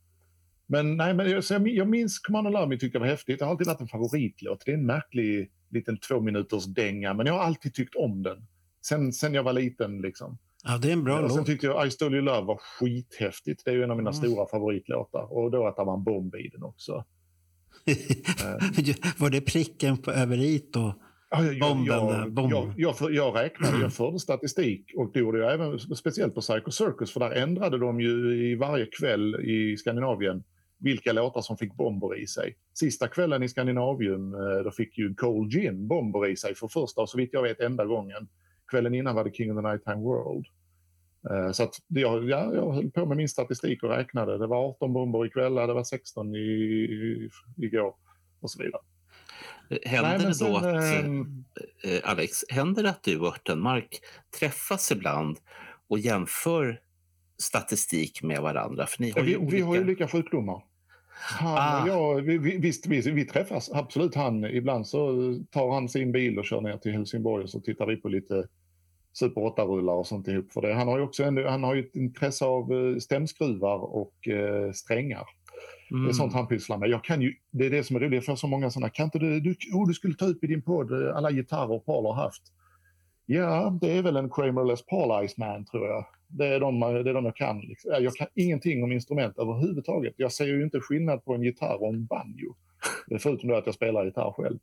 Men, 0.66 0.98
nej, 0.98 1.14
men 1.14 1.30
jag, 1.30 1.44
jag, 1.50 1.68
jag 1.68 1.88
minns 1.88 2.20
Come 2.20 2.40
On 2.40 2.46
and 2.46 2.54
Love 2.54 2.68
Me 2.68 2.78
tyckte 2.78 2.96
jag 2.96 3.00
var 3.00 3.08
häftigt. 3.08 3.40
Det 3.40 3.46
har 3.46 3.52
alltid 3.52 3.68
varit 3.68 3.82
en 3.82 3.88
favoritlåt. 3.88 4.64
Det 4.66 4.72
är 4.72 4.76
en 4.76 4.86
märklig 4.86 5.52
liten 5.70 5.98
två 5.98 6.20
minuters 6.20 6.66
dänga, 6.66 7.14
men 7.14 7.26
jag 7.26 7.34
har 7.34 7.42
alltid 7.42 7.74
tyckt 7.74 7.96
om 7.96 8.24
den. 8.24 8.48
Sen, 8.86 9.14
sen 9.14 9.34
jag 9.34 9.44
var 9.44 9.54
liten 9.54 10.02
liksom. 10.02 10.38
Ja, 10.64 10.78
det 10.78 10.88
är 10.88 10.94
en 10.94 11.04
bra 11.04 11.22
låt. 11.22 11.34
Sen 11.34 11.46
tyckte 11.46 11.68
jag 11.68 11.88
I 11.88 11.92
Stole 11.92 12.16
Your 12.16 12.26
Love 12.26 12.42
var 12.42 12.58
skithäftigt. 12.58 13.66
Det 13.66 13.72
är 13.72 13.76
ju 13.76 13.84
en 13.84 13.92
av 13.92 13.98
mina 13.98 14.10
mm. 14.10 14.24
stora 14.24 14.46
favoritlåtar. 14.46 15.34
Och 15.34 15.52
då 15.52 15.68
att 15.68 15.76
det 15.76 15.84
var 15.84 15.98
en 15.98 16.04
bomb 16.04 16.36
i 16.36 16.50
den 16.50 16.64
också. 16.64 17.06
var 19.18 19.30
det 19.30 19.42
pricken 19.42 19.98
på 19.98 20.12
över 20.12 20.42
it 20.42 20.76
och 20.76 20.94
bomben? 21.62 21.86
Jag, 21.86 22.34
bomb. 22.34 22.52
jag, 22.52 22.74
jag, 22.78 23.14
jag, 23.14 23.36
räknade, 23.36 23.82
jag 23.82 23.94
förde 24.00 24.20
statistik 24.20 24.92
och 24.96 25.12
det 25.14 25.20
gjorde 25.20 25.40
jag 25.40 25.54
även 25.54 25.80
speciellt 25.80 26.36
på 26.36 26.42
Psycho 26.42 26.72
Circus 26.72 27.14
för 27.14 27.20
där 27.20 27.32
ändrade 27.32 27.78
de 27.78 28.02
ju 28.02 28.44
i 28.52 28.56
varje 28.56 28.86
kväll 28.86 29.36
i 29.36 29.78
Skandinavien 29.78 30.44
vilka 30.80 31.14
låtar 31.14 31.42
som 31.42 31.58
fick 31.58 31.74
bomber 31.74 32.20
i 32.22 32.28
sig. 32.28 32.58
Sista 32.74 33.08
kvällen 33.08 33.44
i 33.44 33.50
Skandinavium 33.50 34.34
eh, 34.34 34.64
då 34.64 34.72
fick 34.72 34.98
ju 34.98 35.16
Cold 35.16 35.52
Gin 35.52 35.88
bomber 35.88 36.28
i 36.28 36.36
sig 36.36 36.56
för 36.56 36.68
första 36.68 37.02
och 37.02 37.10
så 37.10 37.18
vitt 37.18 37.30
jag 37.34 37.44
vet 37.44 37.60
enda 37.60 37.86
gången. 37.86 38.28
Kvällen 38.70 38.94
innan 38.94 39.16
var 39.16 39.24
det 39.24 39.36
King 39.36 39.52
of 39.52 39.64
the 39.64 39.70
Nighttime 39.70 40.04
World. 40.04 40.46
Eh, 41.30 41.52
så 41.52 41.64
att 41.64 41.76
jag, 41.88 42.30
ja, 42.30 42.54
jag 42.54 42.74
höll 42.74 42.92
på 42.92 43.06
med 43.06 43.18
min 43.18 43.30
statistik 43.30 43.84
och 43.84 43.90
räknade. 43.90 44.38
Det 44.38 44.48
var 44.48 44.70
18 44.70 44.94
bomber 44.94 45.26
ikväll, 45.26 45.56
det 45.56 45.74
var 45.74 45.84
16 45.84 46.36
i, 46.36 46.40
i, 46.40 47.30
igår 47.58 47.94
och 48.40 48.52
så 48.52 48.64
vidare. 48.64 48.82
Händer 49.86 50.18
Nej, 50.18 50.20
det 50.20 50.28
då 50.28 50.34
sen, 50.34 50.66
att, 50.66 51.06
ähm... 51.06 51.46
Alex, 52.04 52.38
händer 52.50 52.84
det 52.84 52.90
att 52.90 53.04
du 53.04 53.20
och 53.20 53.28
Örtenmark 53.28 54.00
träffas 54.40 54.92
ibland 54.92 55.38
och 55.88 56.00
jämför 56.00 56.82
statistik 57.38 58.24
med 58.24 58.42
varandra? 58.42 58.86
För 58.88 59.02
ni 59.02 59.12
har 59.12 59.22
vi, 59.22 59.38
olika... 59.38 59.56
vi 59.56 59.62
har 59.62 59.76
ju 59.76 59.82
olika 59.82 60.08
sjukdomar. 60.08 60.64
Han 61.22 61.58
ah. 61.58 61.82
och 61.82 61.88
jag, 61.88 62.22
vi, 62.22 62.38
vi, 62.38 62.58
visst, 62.58 62.88
vi, 62.88 63.12
vi 63.12 63.26
träffas 63.26 63.72
absolut. 63.74 64.16
Han, 64.16 64.46
ibland 64.46 64.88
så 64.88 65.36
tar 65.52 65.74
han 65.74 65.90
sin 65.90 66.12
bil 66.12 66.40
och 66.40 66.46
kör 66.46 66.62
ner 66.62 66.78
till 66.78 66.92
Helsingborg 66.92 67.44
och 67.44 67.50
så 67.50 67.60
tittar 67.60 67.86
vi 67.86 67.96
på 67.96 68.10
lite 68.10 68.48
Super 69.20 69.42
8-rullar 69.42 69.94
och 69.94 70.08
sånt 70.08 70.28
ihop. 70.28 70.52
För 70.52 70.62
det. 70.62 70.74
Han 70.74 70.88
har 70.88 70.98
ju 70.98 71.04
också 71.04 71.24
en, 71.24 71.38
han 71.38 71.64
har 71.64 71.76
ju 71.76 71.82
ett 71.82 71.96
intresse 71.96 72.46
av 72.46 72.74
eh, 72.74 72.98
stämskruvar 72.98 73.96
och 73.96 74.28
eh, 74.28 74.72
strängar. 74.72 75.26
Mm. 75.92 76.04
Det 76.04 76.12
är 76.12 76.14
sånt 76.14 76.34
han 76.34 76.48
pysslar 76.48 76.78
med. 76.78 76.90
Jag 76.90 77.04
kan 77.04 77.22
ju, 77.22 77.34
det 77.52 77.66
är 77.66 77.70
det 77.70 77.84
som 77.84 77.96
är 77.96 78.00
roligt, 78.00 78.14
jag 78.14 78.26
får 78.26 78.36
så 78.36 78.48
många 78.48 78.70
sådana. 78.70 78.90
Kan 78.90 79.06
inte 79.06 79.20
du, 79.20 79.40
du, 79.40 79.56
oh, 79.74 79.88
du 79.88 79.94
skulle 79.94 80.16
ta 80.16 80.26
upp 80.26 80.44
i 80.44 80.48
din 80.48 80.62
podd 80.62 80.92
eh, 80.92 81.16
alla 81.16 81.32
gitarrer 81.32 81.80
Paul 81.80 82.06
har 82.06 82.14
haft. 82.14 82.44
Ja, 83.26 83.78
det 83.82 83.98
är 83.98 84.02
väl 84.02 84.16
en 84.16 84.30
Kramer 84.30 84.66
Les 84.66 84.86
Paul 84.86 85.26
Iceman 85.26 85.66
tror 85.66 85.88
jag. 85.88 86.06
Det 86.28 86.48
är 86.48 86.60
de, 86.60 86.80
det 86.80 87.10
är 87.10 87.14
de 87.14 87.26
jag 87.26 87.36
kan. 87.36 87.60
Liksom. 87.60 87.92
Jag 88.00 88.16
kan 88.16 88.28
ingenting 88.36 88.84
om 88.84 88.92
instrument 88.92 89.38
överhuvudtaget. 89.38 90.14
Jag 90.18 90.32
ser 90.32 90.46
ju 90.46 90.64
inte 90.64 90.80
skillnad 90.80 91.26
på 91.26 91.34
en 91.34 91.44
gitarr 91.44 91.82
och 91.82 91.88
en 91.88 92.06
banjo. 92.06 92.56
Förutom 93.20 93.50
då 93.50 93.56
att 93.56 93.66
jag 93.66 93.76
spelar 93.76 94.06
gitarr 94.06 94.32
själv. 94.32 94.60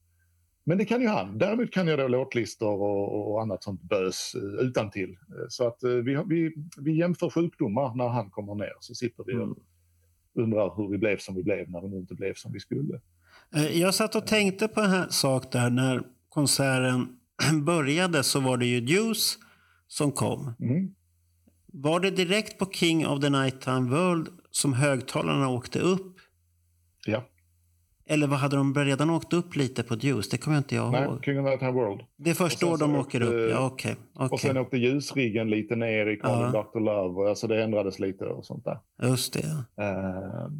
Men 0.68 0.78
det 0.78 0.84
kan 0.84 1.00
ju 1.00 1.08
han. 1.08 1.38
Däremot 1.38 1.70
kan 1.70 1.86
jag 1.86 1.98
då 1.98 2.08
låtlistor 2.08 2.82
och, 2.82 3.32
och 3.32 3.42
annat 3.42 3.62
sånt 3.62 3.82
bös 3.82 4.34
eh, 4.34 4.66
utan 4.66 4.90
till. 4.90 5.16
Så 5.48 5.66
att 5.66 5.82
eh, 5.82 5.90
vi, 5.90 6.22
vi, 6.26 6.54
vi 6.78 6.98
jämför 6.98 7.30
sjukdomar 7.30 7.94
när 7.94 8.08
han 8.08 8.30
kommer 8.30 8.54
ner. 8.54 8.72
Så 8.80 8.94
sitter 8.94 9.24
vi 9.24 9.34
och 9.34 9.56
undrar 10.34 10.76
hur 10.76 10.88
vi 10.88 10.98
blev 10.98 11.18
som 11.18 11.34
vi 11.34 11.42
blev 11.42 11.70
när 11.70 11.88
vi 11.88 11.96
inte 11.96 12.14
blev 12.14 12.34
som 12.34 12.52
vi 12.52 12.60
skulle. 12.60 13.00
Eh, 13.54 13.80
jag 13.80 13.94
satt 13.94 14.14
och 14.14 14.26
tänkte 14.26 14.68
på 14.68 14.80
en 14.80 14.90
här 14.90 15.08
sak 15.08 15.52
där 15.52 15.70
när 15.70 16.02
konserten 16.28 17.18
började 17.64 18.22
så 18.22 18.40
var 18.40 18.56
det 18.56 18.66
ju 18.66 18.80
Juice 18.80 19.38
som 19.86 20.12
kom. 20.12 20.52
Mm. 20.60 20.94
Var 21.66 22.00
det 22.00 22.10
direkt 22.10 22.58
på 22.58 22.66
King 22.66 23.06
of 23.06 23.20
the 23.20 23.30
Nighttime 23.30 23.90
World 23.90 24.28
som 24.50 24.72
högtalarna 24.72 25.48
åkte 25.48 25.78
upp? 25.78 26.16
Ja. 27.06 27.24
Eller 28.08 28.26
vad 28.26 28.38
hade 28.38 28.56
de 28.56 28.74
redan 28.74 29.10
åkt 29.10 29.32
upp 29.32 29.56
lite 29.56 29.82
på 29.82 29.94
Juice? 29.94 30.28
Det 30.28 30.38
kommer 30.38 30.56
jag 30.56 30.60
inte 30.60 30.74
jag 30.74 30.92
Nej, 30.92 31.04
ihåg. 31.04 31.24
King 31.24 31.38
of 31.38 31.44
Nighttime 31.44 31.72
World. 31.72 32.00
Det 32.16 32.30
är 32.30 32.34
först 32.34 32.60
då 32.60 32.76
de 32.76 32.94
åker 32.94 33.22
åkte, 33.22 33.34
upp? 33.34 33.50
Ja, 33.50 33.66
okej. 33.66 33.92
Okay, 33.92 34.24
okay. 34.24 34.34
Och 34.34 34.40
sen 34.40 34.56
åkte 34.56 34.76
ljusriggen 34.76 35.50
lite 35.50 35.76
ner 35.76 36.06
i 36.06 36.16
Calling 36.16 36.50
ja. 36.54 36.70
Dr. 36.72 36.80
Love. 36.80 37.28
Alltså 37.28 37.46
det 37.46 37.62
ändrades 37.62 37.98
lite 37.98 38.24
och 38.24 38.44
sånt 38.44 38.64
där. 38.64 38.78
Just 39.02 39.32
det. 39.32 39.46
Uh, 39.82 40.50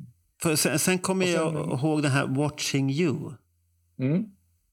För 0.42 0.56
sen, 0.56 0.78
sen 0.78 0.98
kommer 0.98 1.26
jag 1.26 1.54
ihåg 1.54 2.02
den 2.02 2.10
här 2.10 2.26
Watching 2.26 2.90
You. 2.90 3.32
Mm. 3.98 4.24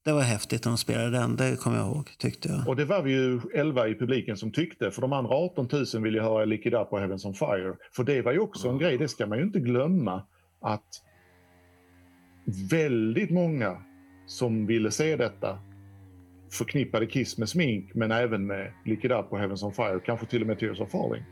Det 0.06 0.12
var 0.12 0.22
häftigt 0.22 0.66
när 0.66 0.72
de 0.72 0.78
spelade 0.78 1.10
den, 1.10 1.36
det 1.36 1.60
kommer 1.60 1.78
jag 1.78 1.88
ihåg. 1.88 2.10
tyckte 2.18 2.50
jag. 2.50 2.68
Och 2.68 2.76
det 2.76 2.86
var 2.86 3.02
vi 3.02 3.12
ju 3.12 3.42
11 3.54 3.88
i 3.88 3.96
publiken 3.96 4.38
som 4.38 4.52
tyckte, 4.52 4.92
för 4.92 5.02
de 5.02 5.14
andra 5.14 5.36
18 5.36 5.68
000 5.94 6.04
ville 6.04 6.22
höra 6.22 6.46
Lick 6.46 6.66
It 6.66 6.74
Up 6.74 6.88
och 6.92 7.00
Heavens 7.00 7.26
on 7.26 7.34
Fire. 7.34 7.74
För 7.96 8.04
det 8.04 8.22
var 8.22 8.32
ju 8.32 8.40
också 8.40 8.70
en 8.70 8.78
grej, 8.78 8.98
det 8.98 9.08
ska 9.08 9.28
man 9.28 9.38
ju 9.38 9.44
inte 9.44 9.60
glömma, 9.60 10.24
att 10.62 10.90
väldigt 12.70 13.32
många 13.32 13.78
som 14.26 14.66
ville 14.66 14.92
se 14.92 15.16
detta 15.16 15.60
förknippade 16.52 17.06
Kiss 17.06 17.38
med 17.38 17.50
smink 17.50 17.94
men 17.94 18.12
även 18.12 18.48
med 18.48 18.72
Lick 18.86 19.06
It 19.06 19.12
Up 19.12 19.26
och 19.30 19.40
Heavens 19.40 19.64
on 19.64 19.74
Fire, 19.74 20.00
kanske 20.06 20.26
till 20.26 20.42
och 20.42 20.48
med 20.48 20.60
Tears 20.60 20.80
of 20.80 20.92
Falling. 20.92 21.24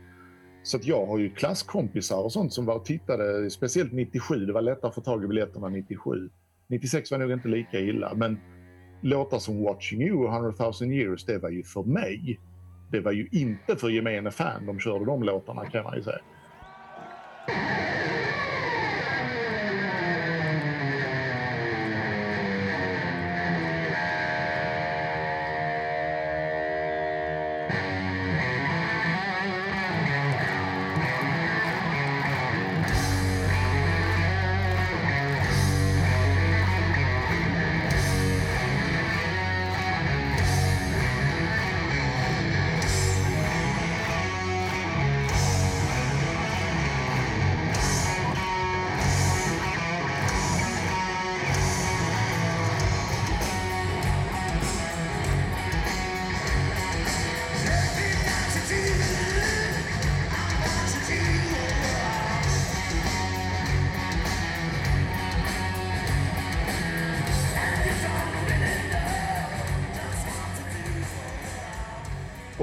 Så 0.62 0.76
att 0.76 0.86
jag 0.86 1.06
har 1.06 1.18
ju 1.18 1.30
klasskompisar 1.30 2.24
och 2.24 2.32
sånt 2.32 2.52
som 2.52 2.66
var 2.66 2.74
och 2.74 2.84
tittade, 2.84 3.50
speciellt 3.50 3.92
97, 3.92 4.46
det 4.46 4.52
var 4.52 4.62
lättare 4.62 4.88
att 4.88 4.94
få 4.94 5.00
tag 5.00 5.24
i 5.24 5.26
biljetterna 5.26 5.68
97. 5.68 6.30
96 6.68 7.10
var 7.10 7.18
nog 7.18 7.32
inte 7.32 7.48
lika 7.48 7.80
illa, 7.80 8.14
men 8.14 8.38
låtar 9.02 9.38
som 9.38 9.62
Watching 9.62 10.02
You 10.02 10.26
och 10.26 10.34
100 10.34 10.52
000 10.80 10.92
years, 10.92 11.24
det 11.24 11.38
var 11.38 11.50
ju 11.50 11.62
för 11.62 11.82
mig. 11.82 12.40
Det 12.90 13.00
var 13.00 13.12
ju 13.12 13.28
inte 13.32 13.76
för 13.76 13.88
gemene 13.88 14.30
fan 14.30 14.66
de 14.66 14.78
körde 14.78 15.04
de 15.04 15.22
låtarna 15.22 15.66
kan 15.66 15.84
man 15.84 15.96
ju 15.96 16.02
säga. 16.02 16.20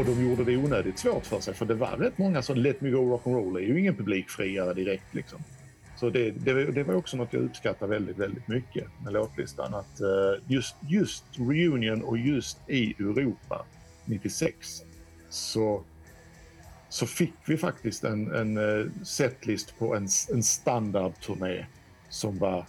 De 0.09 0.29
gjorde 0.29 0.43
det 0.43 0.57
onödigt 0.57 0.99
svårt 0.99 1.25
för 1.25 1.39
sig 1.39 1.53
för 1.53 1.65
det 1.65 1.73
var 1.73 1.97
rätt 1.97 2.17
många 2.17 2.41
som 2.41 2.57
Let 2.57 2.81
Me 2.81 2.89
Go 2.89 2.97
Rock'n'Roll 2.97 3.57
är 3.57 3.61
ju 3.61 3.79
ingen 3.79 3.95
publikfriare 3.95 4.73
direkt 4.73 5.15
liksom. 5.15 5.39
Så 5.99 6.09
det, 6.09 6.31
det, 6.31 6.65
det, 6.65 6.83
var 6.83 6.93
också 6.93 7.17
något 7.17 7.33
jag 7.33 7.43
uppskattar 7.43 7.87
väldigt, 7.87 8.17
väldigt 8.17 8.47
mycket 8.47 8.87
med 9.03 9.13
låtlistan. 9.13 9.73
Att 9.73 10.01
eh, 10.01 10.07
just, 10.47 10.75
just 10.87 11.25
Reunion 11.37 12.01
och 12.01 12.17
just 12.17 12.57
i 12.67 12.93
Europa 12.99 13.65
96 14.05 14.83
så, 15.29 15.83
så 16.89 17.07
fick 17.07 17.33
vi 17.45 17.57
faktiskt 17.57 18.03
en, 18.03 18.35
en 18.35 18.57
eh, 18.57 18.85
setlist 19.03 19.79
på 19.79 19.95
en, 19.95 20.07
en 20.33 20.43
standardturné 20.43 21.65
som 22.09 22.37
var 22.37 22.65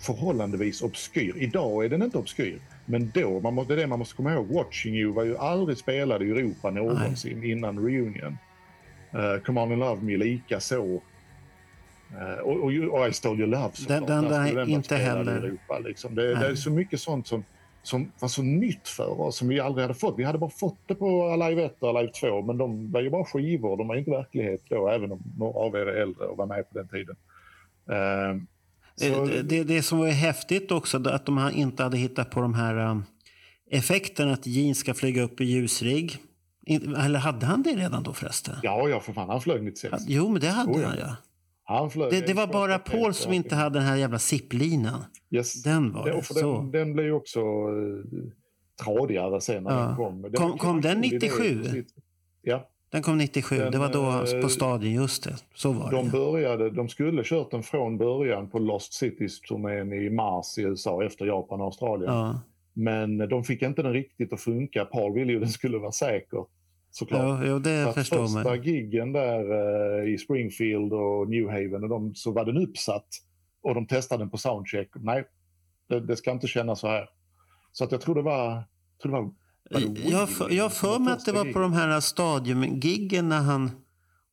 förhållandevis 0.00 0.82
obskyr. 0.82 1.34
Idag 1.36 1.84
är 1.84 1.88
den 1.88 2.02
inte 2.02 2.18
obskyr. 2.18 2.60
Men 2.86 3.10
då, 3.14 3.40
man 3.40 3.54
måste, 3.54 3.74
det 3.74 3.80
är 3.80 3.82
det 3.82 3.88
man 3.88 3.98
måste 3.98 4.16
komma 4.16 4.32
ihåg, 4.32 4.46
Watching 4.46 4.94
You 4.94 5.12
var 5.12 5.24
ju 5.24 5.36
aldrig 5.36 5.78
spelad 5.78 6.22
i 6.22 6.30
Europa 6.30 6.70
någonsin 6.70 7.40
Nej. 7.40 7.50
innan 7.50 7.78
reunion. 7.78 8.38
Uh, 9.14 9.42
Come 9.44 9.60
On 9.60 9.72
and 9.72 9.80
Love 9.80 10.02
Me 10.02 10.16
lika 10.16 10.60
så. 10.60 10.84
Uh, 10.84 12.38
och, 12.42 12.56
och, 12.56 12.72
och 13.00 13.08
I 13.08 13.12
Stole 13.12 13.38
Your 13.38 13.46
Love 13.46 13.70
såklart. 13.72 14.06
Den, 14.06 14.24
den, 14.24 14.54
den 14.54 14.68
inte 14.68 14.96
heller. 14.96 15.44
I 15.44 15.46
Europa, 15.46 15.78
liksom. 15.78 16.14
det, 16.14 16.34
det, 16.34 16.46
är 16.46 16.54
så 16.54 16.70
mycket 16.70 17.00
sånt 17.00 17.26
som, 17.26 17.44
som 17.82 18.12
var 18.20 18.28
så 18.28 18.42
nytt 18.42 18.88
för 18.88 19.20
oss, 19.20 19.36
som 19.36 19.48
vi 19.48 19.60
aldrig 19.60 19.82
hade 19.82 19.94
fått. 19.94 20.18
Vi 20.18 20.24
hade 20.24 20.38
bara 20.38 20.50
fått 20.50 20.78
det 20.86 20.94
på 20.94 21.28
Alive 21.28 21.64
1 21.64 21.76
och 21.82 21.88
Alive 21.88 22.12
2, 22.12 22.42
men 22.42 22.58
de 22.58 22.92
var 22.92 23.00
ju 23.00 23.10
bara 23.10 23.24
skivor. 23.24 23.76
De 23.76 23.88
var 23.88 23.96
inte 23.96 24.10
verklighet 24.10 24.60
då, 24.68 24.88
även 24.88 25.12
om 25.12 25.22
några 25.38 25.58
av 25.58 25.74
er 25.74 25.86
är 25.86 26.02
äldre 26.02 26.26
och 26.26 26.36
var 26.36 26.46
med 26.46 26.70
på 26.70 26.78
den 26.78 26.88
tiden. 26.88 27.16
Uh, 27.90 28.42
så... 28.96 29.24
det, 29.24 29.64
det 29.64 29.82
som 29.82 29.98
var 29.98 30.08
häftigt 30.08 30.72
också, 30.72 31.08
att 31.08 31.26
de 31.26 31.50
inte 31.54 31.82
hade 31.82 31.96
hittat 31.96 32.30
på 32.30 32.40
de 32.40 32.54
här 32.54 32.76
um, 32.90 33.04
effekterna 33.70 34.32
att 34.32 34.46
Jean 34.46 34.74
ska 34.74 34.94
flyga 34.94 35.22
upp 35.22 35.40
i 35.40 35.44
ljusrigg. 35.44 36.18
Eller 36.98 37.18
hade 37.18 37.46
han 37.46 37.62
det 37.62 37.70
redan 37.70 38.02
då 38.02 38.12
förresten? 38.12 38.54
Ja, 38.62 38.88
ja 38.88 39.00
för 39.00 39.12
fan. 39.12 39.28
Han 39.28 39.40
flög 39.40 39.62
96. 39.62 40.02
Jo, 40.06 40.28
men 40.28 40.40
det 40.40 40.48
hade 40.48 40.72
oh, 40.72 40.82
ja. 40.82 40.88
han 40.88 40.98
ja. 40.98 41.16
Han 41.64 41.90
flög 41.90 42.10
det, 42.10 42.26
det 42.26 42.34
var 42.34 42.46
bara 42.46 42.78
Paul 42.78 43.14
som 43.14 43.32
inte 43.32 43.54
hade 43.54 43.78
den 43.78 43.88
här 43.88 43.96
jävla 43.96 44.18
zipplinan. 44.18 45.04
Yes. 45.30 45.62
Den 45.62 45.92
var 45.92 46.04
det. 46.04 46.34
det 46.34 46.40
den, 46.40 46.70
den 46.70 46.92
blev 46.92 47.06
ju 47.06 47.12
också 47.12 47.40
uh, 47.40 48.04
tradigare 48.84 49.40
sen 49.40 49.64
när 49.64 49.70
ja. 49.70 49.86
den 49.86 49.96
kom. 49.96 50.22
Den 50.22 50.32
kom, 50.32 50.58
kom 50.58 50.80
den 50.80 51.00
97? 51.00 51.84
Ja. 52.42 52.68
Den 52.90 53.02
kom 53.02 53.18
97, 53.18 53.58
den, 53.58 53.72
det 53.72 53.78
var 53.78 53.92
då 53.92 54.36
uh, 54.36 54.42
på 54.42 54.48
stadion, 54.48 54.92
just 54.92 55.24
det. 55.24 55.36
Så 55.54 55.72
var 55.72 55.90
de 55.90 56.04
det. 56.04 56.10
Började, 56.10 56.70
de 56.70 56.88
skulle 56.88 57.24
kört 57.24 57.50
den 57.50 57.62
från 57.62 57.98
början 57.98 58.50
på 58.50 58.58
Lost 58.58 58.92
Cities-turnén 58.92 59.92
i 59.92 60.10
mars 60.10 60.58
i 60.58 60.62
USA 60.62 61.04
efter 61.04 61.26
Japan 61.26 61.60
och 61.60 61.66
Australien. 61.66 62.12
Ja. 62.12 62.40
Men 62.72 63.18
de 63.18 63.44
fick 63.44 63.62
inte 63.62 63.82
den 63.82 63.92
riktigt 63.92 64.32
att 64.32 64.40
funka. 64.40 64.84
Paul 64.84 65.14
ville 65.14 65.32
ju 65.32 65.38
att 65.38 65.42
den 65.42 65.50
skulle 65.50 65.78
vara 65.78 65.92
säker 65.92 66.44
såklart. 66.90 67.44
Ja, 67.44 67.46
ja 67.46 67.58
det 67.58 67.84
så 67.84 67.92
förstår 67.92 68.18
man. 68.18 68.28
Första 68.28 68.56
giggen 68.56 69.12
där 69.12 69.52
uh, 70.02 70.14
i 70.14 70.18
Springfield 70.18 70.92
och 70.92 71.28
New 71.28 71.48
Haven 71.48 71.82
och 71.82 71.88
de, 71.88 72.14
så 72.14 72.32
var 72.32 72.44
den 72.44 72.56
uppsatt 72.56 73.08
och 73.62 73.74
de 73.74 73.86
testade 73.86 74.22
den 74.22 74.30
på 74.30 74.38
soundcheck. 74.38 74.88
Nej, 74.94 75.24
det, 75.88 76.00
det 76.00 76.16
ska 76.16 76.30
inte 76.30 76.46
kännas 76.46 76.80
så 76.80 76.88
här. 76.88 77.08
Så 77.72 77.84
att 77.84 77.92
jag 77.92 78.00
tror 78.00 78.14
det 78.14 78.22
var, 78.22 78.64
tror 79.02 79.12
det 79.12 79.18
var, 79.18 79.30
jag, 80.04 80.28
för, 80.28 80.50
jag 80.50 80.72
för 80.72 80.98
mig 80.98 81.12
att 81.12 81.24
det 81.24 81.32
var 81.32 81.52
på 81.52 81.58
de 81.58 81.72
här 81.72 82.00
stadiumgiggen 82.00 83.28
när 83.28 83.40
han 83.40 83.70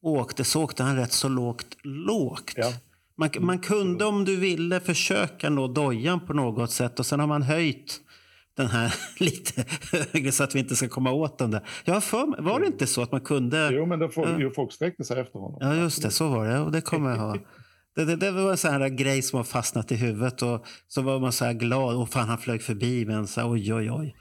åkte 0.01 0.43
så 0.43 0.63
åkte 0.63 0.83
han 0.83 0.95
rätt 0.95 1.13
så 1.13 1.29
lågt 1.29 1.77
lågt. 1.83 2.53
Ja. 2.55 2.73
Man, 3.17 3.29
man 3.39 3.59
kunde 3.59 4.05
om 4.05 4.25
du 4.25 4.35
ville 4.35 4.79
försöka 4.79 5.49
nå 5.49 5.67
dojan 5.67 6.25
på 6.25 6.33
något 6.33 6.71
sätt 6.71 6.99
och 6.99 7.05
sen 7.05 7.19
har 7.19 7.27
man 7.27 7.41
höjt 7.41 7.99
den 8.57 8.67
här 8.67 8.95
lite 9.23 9.65
högre 9.91 10.31
så 10.31 10.43
att 10.43 10.55
vi 10.55 10.59
inte 10.59 10.75
ska 10.75 10.89
komma 10.89 11.11
åt 11.11 11.37
den 11.37 11.51
där. 11.51 11.61
Jag 11.85 12.03
för, 12.03 12.41
var 12.41 12.59
det 12.59 12.65
inte 12.65 12.87
så 12.87 13.01
att 13.01 13.11
man 13.11 13.21
kunde... 13.21 13.69
Jo, 13.73 13.85
men 13.85 14.09
folk, 14.09 14.41
ja. 14.41 14.51
folk 14.55 14.73
sträckte 14.73 15.03
sig 15.03 15.19
efter 15.19 15.39
honom. 15.39 15.57
Ja, 15.61 15.75
just 15.75 16.01
det. 16.01 16.11
Så 16.11 16.27
var 16.27 16.47
det. 16.47 16.59
Och 16.59 16.71
det 16.71 16.81
kommer 16.81 17.09
jag 17.09 17.17
ha. 17.17 17.37
Det, 17.95 18.05
det, 18.05 18.15
det, 18.15 18.31
var 18.31 18.51
en 18.51 18.57
sån 18.57 18.71
här 18.71 18.89
grej 18.89 19.21
som 19.21 19.37
har 19.37 19.43
fastnat 19.43 19.91
i 19.91 19.95
huvudet 19.95 20.41
och 20.41 20.65
så 20.87 21.01
var 21.01 21.19
man 21.19 21.31
så 21.31 21.45
här 21.45 21.53
glad. 21.53 21.95
Och 21.95 22.09
fan, 22.09 22.29
han 22.29 22.37
flög 22.37 22.61
förbi. 22.61 23.05
Men 23.05 23.27
så 23.27 23.51
oj, 23.51 23.73
oj, 23.73 23.91
oj. 23.91 24.15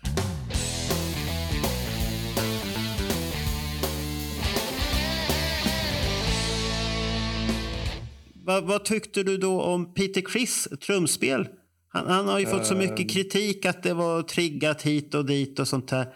Vad, 8.45 8.65
vad 8.65 8.85
tyckte 8.85 9.23
du 9.23 9.39
då 9.39 9.63
om 9.63 9.95
Peter 9.95 10.21
Criss 10.21 10.69
trumspel? 10.87 11.49
Han, 11.89 12.07
han, 12.07 12.29
har 12.29 12.39
ju 12.39 12.47
fått 12.47 12.67
så 12.67 12.77
mycket 12.77 13.01
ehm. 13.01 13.09
kritik 13.09 13.67
att 13.67 13.83
det 13.83 13.95
var 13.95 14.23
triggat 14.23 14.83
hit 14.83 15.15
och 15.15 15.27
dit 15.27 15.59
och 15.59 15.69
sånt 15.69 15.89
där. 15.89 16.07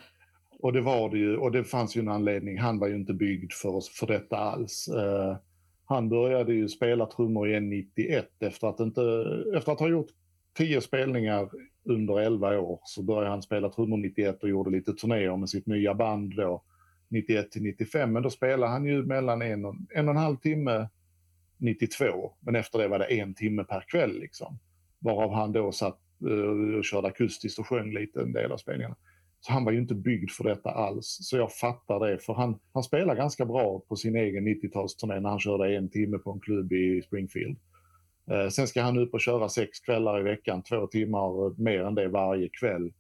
Och 0.58 0.72
det 0.72 0.80
var 0.80 1.10
det 1.10 1.18
ju, 1.18 1.36
och 1.36 1.52
det 1.52 1.64
fanns 1.64 1.96
ju 1.96 2.00
en 2.00 2.08
anledning. 2.08 2.58
Han 2.58 2.78
var 2.78 2.88
ju 2.88 2.96
inte 2.96 3.12
byggd 3.12 3.52
för, 3.52 3.80
för 3.98 4.06
detta 4.06 4.36
alls. 4.36 4.88
Uh, 4.94 5.36
han 5.84 6.08
började 6.08 6.54
ju 6.54 6.68
spela 6.68 7.06
trummor 7.06 7.48
i 7.48 7.54
N91 7.54 8.24
efter 8.40 8.68
att, 8.68 8.80
inte, 8.80 9.02
efter 9.56 9.72
att 9.72 9.80
ha 9.80 9.88
gjort 9.88 10.08
tio 10.56 10.80
spelningar 10.80 11.50
under 11.84 12.20
11 12.20 12.58
år 12.58 12.80
så 12.84 13.02
började 13.02 13.30
han 13.30 13.42
spela 13.42 13.68
trummor 13.68 13.96
91 13.96 14.42
och 14.42 14.48
gjorde 14.48 14.70
lite 14.70 14.92
turnéer 14.92 15.36
med 15.36 15.48
sitt 15.48 15.66
nya 15.66 15.94
band 15.94 16.36
då 16.36 16.62
91 17.08 17.50
till 17.50 17.62
95. 17.62 18.12
Men 18.12 18.22
då 18.22 18.30
spelade 18.30 18.72
han 18.72 18.84
ju 18.84 19.02
mellan 19.02 19.42
en 19.42 19.64
och 19.64 19.74
en, 19.94 20.08
och 20.08 20.14
en 20.14 20.20
halv 20.20 20.36
timme 20.36 20.88
92. 21.58 22.32
Men 22.40 22.56
efter 22.56 22.78
det 22.78 22.88
var 22.88 22.98
det 22.98 23.04
en 23.04 23.34
timme 23.34 23.64
per 23.64 23.84
kväll 23.88 24.18
liksom. 24.18 24.58
Varav 24.98 25.34
han 25.34 25.52
då 25.52 25.72
satt 25.72 25.98
eh, 26.30 26.78
och 26.78 26.84
körde 26.84 27.08
akustiskt 27.08 27.58
och 27.58 27.66
sjöng 27.66 27.92
lite 27.92 28.20
en 28.20 28.32
del 28.32 28.52
av 28.52 28.56
spelningarna. 28.56 28.96
Så 29.40 29.52
han 29.52 29.64
var 29.64 29.72
ju 29.72 29.78
inte 29.78 29.94
byggd 29.94 30.30
för 30.30 30.44
detta 30.44 30.70
alls. 30.70 31.18
Så 31.20 31.36
jag 31.36 31.52
fattar 31.52 32.00
det. 32.00 32.18
För 32.18 32.34
han, 32.34 32.58
han 32.72 32.82
spelar 32.82 33.14
ganska 33.14 33.44
bra 33.44 33.82
på 33.88 33.96
sin 33.96 34.16
egen 34.16 34.48
90-talsturné 34.48 35.20
när 35.20 35.30
han 35.30 35.40
körde 35.40 35.76
en 35.76 35.88
timme 35.88 36.18
på 36.18 36.32
en 36.32 36.40
klubb 36.40 36.72
i 36.72 37.02
Springfield. 37.02 37.58
Eh, 38.30 38.48
sen 38.48 38.66
ska 38.66 38.82
han 38.82 38.98
upp 38.98 39.14
och 39.14 39.20
köra 39.20 39.48
sex 39.48 39.80
kvällar 39.80 40.20
i 40.20 40.22
veckan, 40.22 40.62
två 40.62 40.86
timmar 40.86 41.60
mer 41.62 41.80
än 41.80 41.94
det 41.94 42.08
varje 42.08 42.48
kväll. 42.48 42.92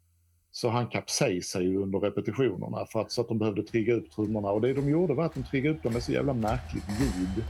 Så 0.50 0.68
han 0.68 0.86
kapsejsade 0.86 1.64
ju 1.64 1.76
under 1.76 1.98
repetitionerna 1.98 2.86
för 2.86 3.00
att, 3.00 3.12
så 3.12 3.20
att 3.20 3.28
de 3.28 3.38
behövde 3.38 3.62
trigga 3.62 3.94
upp 3.94 4.10
trummorna. 4.10 4.50
Och 4.50 4.60
det 4.60 4.72
de 4.72 4.90
gjorde 4.90 5.14
var 5.14 5.24
att 5.24 5.34
de 5.34 5.44
triggade 5.44 5.76
upp 5.76 5.82
dem 5.82 5.92
med 5.92 6.02
så 6.02 6.12
jävla 6.12 6.32
märkligt 6.32 6.84
ljud. 7.00 7.44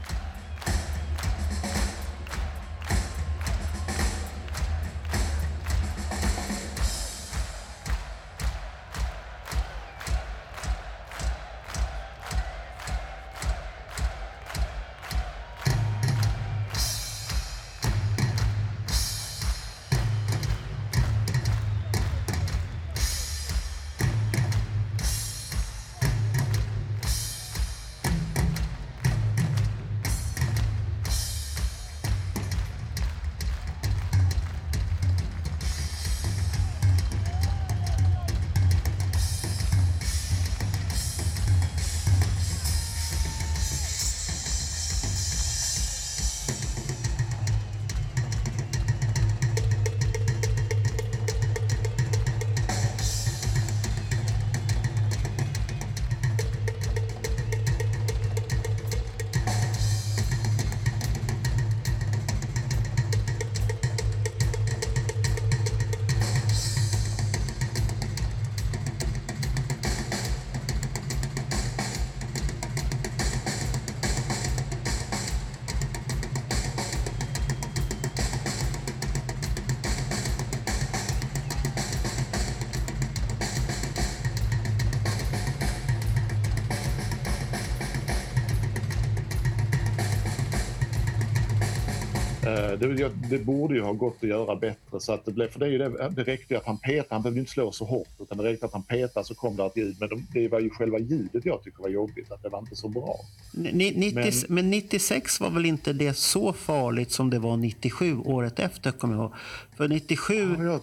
Det, 93.09 93.27
det, 93.29 93.43
borde 93.43 93.75
ju 93.75 93.81
ha 93.81 93.93
gått 93.93 94.17
att 94.23 94.29
göra 94.29 94.55
bättre. 94.55 94.99
Så 94.99 95.13
att 95.13 95.25
det, 95.25 95.31
blev, 95.31 95.47
för 95.47 95.59
det, 95.59 95.77
det, 95.77 96.09
det 96.09 96.23
räckte 96.23 96.53
ju 96.53 96.57
att 96.57 96.65
han 96.65 96.77
petade, 96.77 97.07
han 97.09 97.21
behövde 97.21 97.39
inte 97.39 97.51
slå 97.51 97.71
så 97.71 97.85
hårt 97.85 98.07
utan 98.19 98.37
det 98.37 98.43
räckte 98.43 98.65
att 98.65 98.73
han 98.73 98.83
petade 98.83 99.25
så 99.25 99.35
kom 99.35 99.55
det 99.55 99.65
ett 99.65 99.77
ljud. 99.77 99.95
Men 99.99 100.27
det 100.33 100.47
var 100.47 100.59
ju 100.59 100.69
själva 100.69 100.99
ljudet 100.99 101.45
jag 101.45 101.63
tycker 101.63 101.83
var 101.83 101.89
jobbigt, 101.89 102.31
att 102.31 102.43
det 102.43 102.49
var 102.49 102.59
inte 102.59 102.75
så 102.75 102.87
bra. 102.87 103.19
Ni, 103.51 103.91
90, 103.91 104.15
men, 104.15 104.31
men 104.47 104.69
96 104.69 105.39
var 105.39 105.49
väl 105.49 105.65
inte 105.65 105.93
det 105.93 106.13
så 106.13 106.53
farligt 106.53 107.11
som 107.11 107.29
det 107.29 107.39
var 107.39 107.57
97, 107.57 108.17
året 108.17 108.59
efter 108.59 108.91
kommer 108.91 109.15
jag 109.15 109.23
ihåg. 109.23 109.33
För 109.77 109.87
97 109.87 110.33
ja, 110.33 110.63
jag, 110.63 110.81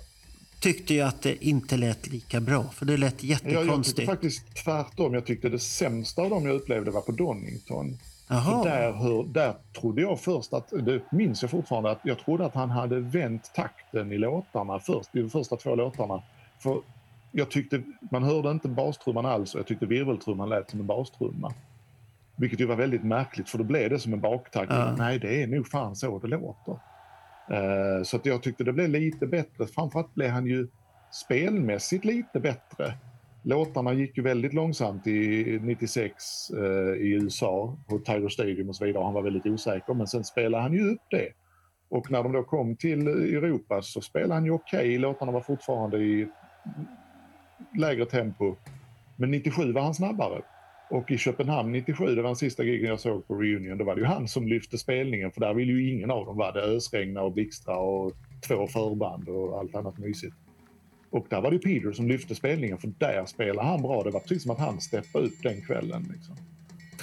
tyckte 0.60 0.94
jag 0.94 1.08
att 1.08 1.22
det 1.22 1.44
inte 1.44 1.76
lät 1.76 2.06
lika 2.06 2.40
bra, 2.40 2.64
för 2.74 2.86
det 2.86 2.96
lät 2.96 3.22
jättekonstigt. 3.22 3.58
Jag, 3.58 3.78
jag 3.78 3.84
tyckte 3.84 4.06
faktiskt 4.06 4.64
tvärtom. 4.64 5.14
Jag 5.14 5.24
tyckte 5.24 5.48
det 5.48 5.58
sämsta 5.58 6.22
av 6.22 6.30
dem 6.30 6.46
jag 6.46 6.54
upplevde 6.54 6.90
var 6.90 7.00
på 7.00 7.12
Donington. 7.12 7.98
Där, 8.64 8.92
hör, 8.92 9.24
där 9.24 9.54
trodde 9.80 10.02
jag 10.02 10.20
först 10.20 10.52
att, 10.52 10.70
det 10.70 11.00
minns 11.10 11.42
jag 11.42 11.50
fortfarande, 11.50 11.90
att 11.90 12.00
jag 12.02 12.18
trodde 12.18 12.46
att 12.46 12.54
han 12.54 12.70
hade 12.70 13.00
vänt 13.00 13.50
takten 13.54 14.12
i 14.12 14.18
låtarna 14.18 14.78
först, 14.78 15.16
i 15.16 15.20
de 15.20 15.30
första 15.30 15.56
två 15.56 15.74
låtarna. 15.74 16.22
För 16.58 16.78
jag 17.32 17.50
tyckte, 17.50 17.82
man 18.10 18.22
hörde 18.22 18.50
inte 18.50 18.68
bastrumman 18.68 19.26
alls 19.26 19.54
och 19.54 19.58
jag 19.58 19.66
tyckte 19.66 19.86
virveltrumman 19.86 20.48
lät 20.48 20.70
som 20.70 20.80
en 20.80 20.86
bastrumma. 20.86 21.52
Vilket 22.36 22.60
ju 22.60 22.66
var 22.66 22.76
väldigt 22.76 23.04
märkligt 23.04 23.48
för 23.48 23.58
då 23.58 23.64
blev 23.64 23.90
det 23.90 23.98
som 23.98 24.12
en 24.12 24.20
baktakt. 24.20 24.72
Ja. 24.72 24.94
Nej, 24.98 25.18
det 25.18 25.42
är 25.42 25.46
nog 25.46 25.68
fan 25.68 25.96
så 25.96 26.18
det 26.18 26.28
låter. 26.28 26.72
Uh, 27.50 28.02
så 28.02 28.16
att 28.16 28.26
jag 28.26 28.42
tyckte 28.42 28.64
det 28.64 28.72
blev 28.72 28.88
lite 28.88 29.26
bättre. 29.26 29.66
Framförallt 29.66 30.14
blev 30.14 30.30
han 30.30 30.46
ju 30.46 30.68
spelmässigt 31.10 32.04
lite 32.04 32.40
bättre. 32.40 32.94
Låtarna 33.46 33.92
gick 33.92 34.16
ju 34.16 34.22
väldigt 34.22 34.54
långsamt 34.54 35.06
i 35.06 35.58
96 35.62 36.50
eh, 36.50 36.58
i 37.02 37.12
USA 37.12 37.78
på 37.88 37.98
Tiger 37.98 38.28
Stadium 38.28 38.68
och 38.68 38.76
så 38.76 38.84
vidare. 38.84 39.04
Han 39.04 39.14
var 39.14 39.22
väldigt 39.22 39.46
osäker 39.46 39.94
men 39.94 40.06
sen 40.06 40.24
spelade 40.24 40.62
han 40.62 40.72
ju 40.72 40.90
upp 40.90 41.02
det. 41.10 41.28
Och 41.88 42.10
när 42.10 42.22
de 42.22 42.32
då 42.32 42.42
kom 42.42 42.76
till 42.76 43.08
Europa 43.08 43.82
så 43.82 44.00
spelade 44.00 44.34
han 44.34 44.44
ju 44.44 44.50
okej. 44.50 44.78
Okay. 44.78 44.98
Låtarna 44.98 45.32
var 45.32 45.40
fortfarande 45.40 45.98
i 45.98 46.28
lägre 47.78 48.06
tempo. 48.06 48.56
Men 49.16 49.30
97 49.30 49.72
var 49.72 49.82
han 49.82 49.94
snabbare. 49.94 50.42
Och 50.90 51.10
i 51.10 51.18
Köpenhamn 51.18 51.72
97, 51.72 52.06
det 52.06 52.22
var 52.22 52.28
den 52.28 52.36
sista 52.36 52.62
gigen 52.62 52.88
jag 52.88 53.00
såg 53.00 53.26
på 53.26 53.34
Reunion, 53.34 53.78
då 53.78 53.84
var 53.84 53.94
det 53.94 54.00
ju 54.00 54.06
han 54.06 54.28
som 54.28 54.48
lyfte 54.48 54.78
spelningen 54.78 55.30
för 55.32 55.40
där 55.40 55.54
ville 55.54 55.72
ju 55.72 55.92
ingen 55.92 56.10
av 56.10 56.26
dem 56.26 56.36
vara 56.36 56.52
det. 56.52 56.62
Ösregna 56.62 57.22
och 57.22 57.32
blixtra 57.32 57.76
och 57.76 58.12
två 58.48 58.66
förband 58.66 59.28
och 59.28 59.58
allt 59.58 59.74
annat 59.74 59.98
mysigt. 59.98 60.36
Och 61.14 61.26
där 61.30 61.40
var 61.40 61.50
det 61.50 61.58
Peter 61.58 61.92
som 61.92 62.08
lyfte 62.08 62.34
spelningen 62.34 62.78
för 62.78 62.92
där 62.98 63.26
spelade 63.26 63.68
han 63.68 63.82
bra. 63.82 64.02
Det 64.02 64.10
var 64.10 64.20
precis 64.20 64.42
som 64.42 64.50
att 64.50 64.58
han 64.58 64.80
steppade 64.80 65.26
upp 65.26 65.42
den 65.42 65.60
kvällen. 65.60 66.12
Liksom. 66.14 66.36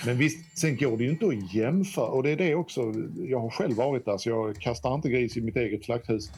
Men 0.05 0.17
visst, 0.17 0.57
sen 0.57 0.77
går 0.77 0.97
det 0.97 1.03
ju 1.03 1.09
inte 1.09 1.25
att 1.25 1.53
jämföra 1.53 2.05
och 2.05 2.23
det 2.23 2.29
är 2.29 2.35
det 2.35 2.55
också. 2.55 2.93
Jag 3.17 3.39
har 3.39 3.49
själv 3.49 3.75
varit 3.75 4.05
där 4.05 4.17
så 4.17 4.29
jag 4.29 4.55
kastar 4.55 4.95
inte 4.95 5.09
gris 5.09 5.37
i 5.37 5.41
mitt 5.41 5.55
eget 5.55 5.83
slakthus. 5.85 6.31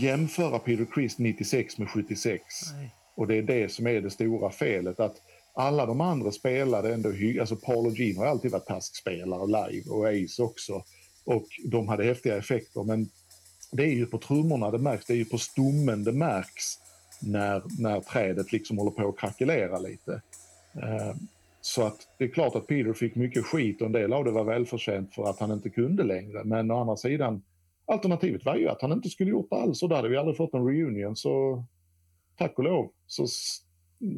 Jämföra 0.00 0.58
Peter 0.58 0.86
Criss 0.94 1.18
96 1.18 1.78
med 1.78 1.90
76. 1.90 2.42
Nej. 2.74 2.94
Och 3.14 3.26
det 3.26 3.36
är 3.36 3.42
det 3.42 3.72
som 3.72 3.86
är 3.86 4.00
det 4.00 4.10
stora 4.10 4.50
felet. 4.50 5.00
att 5.00 5.16
alla 5.54 5.86
de 5.86 6.00
andra 6.00 6.32
spelade 6.32 6.94
ändå 6.94 7.08
Alltså 7.40 7.56
Paul 7.56 7.86
och 7.86 7.98
Gene 7.98 8.18
har 8.18 8.26
alltid 8.26 8.50
varit 8.50 8.66
taskspelare 8.66 9.46
live 9.46 9.90
och 9.90 10.08
Ace 10.08 10.42
också. 10.42 10.84
Och 11.24 11.46
de 11.64 11.88
hade 11.88 12.04
häftiga 12.04 12.36
effekter 12.36 12.82
men 12.84 13.10
det 13.72 13.82
är 13.82 13.94
ju 13.94 14.06
på 14.06 14.18
trummorna 14.18 14.70
det 14.70 14.78
märks, 14.78 15.06
det 15.06 15.12
är 15.12 15.16
ju 15.16 15.24
på 15.24 15.38
stommen 15.38 16.04
det 16.04 16.12
märks 16.12 16.78
när, 17.20 17.62
när 17.78 18.00
trädet 18.00 18.52
liksom 18.52 18.78
håller 18.78 18.90
på 18.90 19.08
att 19.08 19.18
krackelera 19.18 19.78
lite. 19.78 20.12
Uh, 20.76 21.14
så 21.60 21.82
att 21.82 22.08
det 22.18 22.24
är 22.24 22.28
klart 22.28 22.54
att 22.54 22.66
Peter 22.66 22.92
fick 22.92 23.14
mycket 23.14 23.44
skit 23.44 23.80
och 23.80 23.86
en 23.86 23.92
del 23.92 24.12
av 24.12 24.24
det 24.24 24.30
var 24.30 24.44
välförtjänt 24.44 25.14
för 25.14 25.30
att 25.30 25.40
han 25.40 25.52
inte 25.52 25.70
kunde 25.70 26.04
längre. 26.04 26.44
Men 26.44 26.70
å 26.70 26.80
andra 26.80 26.96
sidan 26.96 27.42
Alternativet 27.90 28.44
var 28.44 28.56
ju 28.56 28.68
att 28.68 28.82
han 28.82 28.92
inte 28.92 29.08
skulle 29.08 29.30
gjort 29.30 29.50
det 29.50 29.56
alls 29.56 29.82
och 29.82 29.88
då 29.88 29.96
hade 29.96 30.08
vi 30.08 30.16
aldrig 30.16 30.36
fått 30.36 30.54
en 30.54 30.66
reunion. 30.66 31.16
Så 31.16 31.64
tack 32.36 32.58
och 32.58 32.64
lov 32.64 32.90
så 33.06 33.26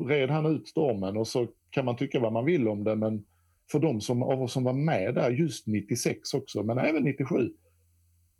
red 0.08 0.30
han 0.30 0.46
ut 0.46 0.68
stormen 0.68 1.16
och 1.16 1.28
så 1.28 1.46
kan 1.70 1.84
man 1.84 1.96
tycka 1.96 2.20
vad 2.20 2.32
man 2.32 2.44
vill 2.44 2.68
om 2.68 2.84
det 2.84 2.96
men 2.96 3.24
för 3.70 3.78
de 3.78 4.00
som, 4.00 4.22
av 4.22 4.42
oss 4.42 4.52
som 4.52 4.64
var 4.64 4.72
med 4.72 5.14
där 5.14 5.30
just 5.30 5.66
96 5.66 6.34
också, 6.34 6.62
men 6.62 6.78
även 6.78 7.02
97. 7.02 7.52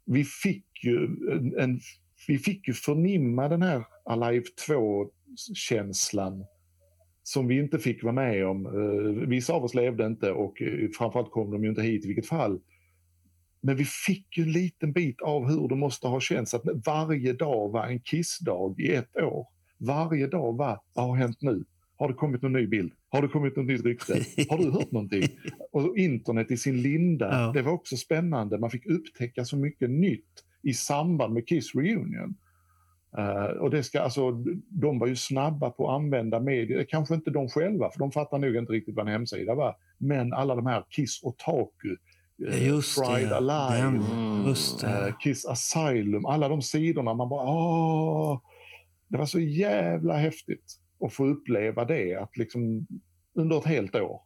Vi 0.05 0.25
fick 0.25 0.85
ju, 0.85 1.05
en, 1.33 1.59
en 1.59 1.81
vi 2.29 2.39
fick 2.39 2.69
ju 2.69 2.75
förnimma 2.75 3.49
den 3.49 3.63
här 3.63 3.85
Alive 4.05 4.45
2-känslan 4.69 6.45
som 7.23 7.47
vi 7.47 7.59
inte 7.59 7.79
fick 7.79 8.03
vara 8.03 8.13
med 8.13 8.47
om. 8.47 8.67
Eh, 8.67 9.29
vissa 9.29 9.53
av 9.53 9.65
oss 9.65 9.75
levde 9.75 10.07
inte 10.07 10.33
och 10.33 10.63
eh, 10.63 10.89
framförallt 10.99 11.31
kom 11.31 11.51
de 11.51 11.65
ju 11.65 11.71
inte 11.71 11.83
hit 11.83 12.05
i 12.05 12.09
vilket 12.09 12.27
fall. 12.27 12.61
Men 13.63 13.77
vi 13.77 13.85
fick 13.85 14.39
ju 14.39 14.43
en 14.43 14.53
liten 14.53 14.93
bit 14.93 15.21
av 15.21 15.49
hur 15.49 15.69
det 15.69 15.77
måste 15.77 16.09
ha 16.09 16.21
känts 16.21 16.55
att 16.55 16.63
varje 16.87 17.33
dag 17.33 17.69
var 17.69 17.87
en 17.87 18.01
kissdag 18.01 18.75
i 18.79 18.95
ett 18.95 19.17
år. 19.17 19.47
Varje 19.79 20.27
dag 20.27 20.57
var, 20.57 20.81
vad 20.95 21.07
har 21.07 21.17
hänt 21.17 21.43
nu? 21.43 21.65
Har 21.97 22.09
det 22.09 22.15
kommit 22.15 22.43
någon 22.43 22.53
ny 22.53 22.67
bild? 22.67 22.93
Har 23.09 23.23
det 23.23 23.29
kommit 23.29 23.57
något 23.57 23.67
nytt 23.67 23.85
rykte? 23.85 24.13
Har 24.49 24.59
du 24.59 24.71
hört 24.71 24.93
någonting? 24.93 25.23
Och 25.73 25.99
internet 25.99 26.51
i 26.51 26.57
sin 26.57 26.83
linda, 26.83 27.29
ja. 27.33 27.53
det 27.53 27.63
var 27.63 27.73
också 27.73 27.97
spännande. 27.97 28.59
Man 28.59 28.71
fick 28.71 28.87
upptäcka 28.87 29.45
så 29.45 29.57
mycket 29.57 29.91
nytt 29.91 30.45
i 30.63 30.75
samband 30.75 31.35
med 31.35 31.49
Kiss 31.49 31.75
Reunion. 31.75 32.35
Uh, 33.19 33.59
och 33.61 33.71
det 33.71 33.83
ska, 33.83 34.01
alltså, 34.01 34.31
de 34.69 34.99
var 34.99 35.07
ju 35.07 35.17
snabba 35.17 35.71
på 35.71 35.91
att 35.91 35.95
använda 35.95 36.41
medier, 36.41 36.85
kanske 36.89 37.15
inte 37.15 37.31
de 37.31 37.49
själva 37.49 37.91
för 37.91 37.99
de 37.99 38.13
fattar 38.13 38.39
nog 38.39 38.57
inte 38.57 38.73
riktigt 38.73 38.95
vad 38.95 39.07
en 39.07 39.13
hemsida 39.13 39.55
var. 39.55 39.77
Men 39.99 40.33
alla 40.33 40.55
de 40.55 40.67
här 40.67 40.85
Kiss 40.89 41.23
och 41.23 41.39
Taku 41.39 41.97
just 42.51 42.99
Pride 42.99 43.29
det, 43.29 43.37
Alive, 43.37 43.83
den, 43.83 44.47
just 44.47 44.81
det. 44.81 45.09
Eh, 45.09 45.17
Kiss 45.19 45.47
Asylum, 45.47 46.27
alla 46.27 46.49
de 46.49 46.63
sidorna. 46.63 47.15
Man 47.15 47.29
bara 47.29 47.49
åh! 47.49 48.41
Det 49.09 49.19
var 49.19 49.27
så 49.27 49.41
jävla 49.41 50.17
häftigt 50.17 50.79
att 51.01 51.13
få 51.13 51.27
uppleva 51.27 51.85
det, 51.85 52.15
att 52.15 52.37
liksom 52.37 52.87
under 53.35 53.59
ett 53.59 53.65
helt 53.65 53.95
år. 53.95 54.21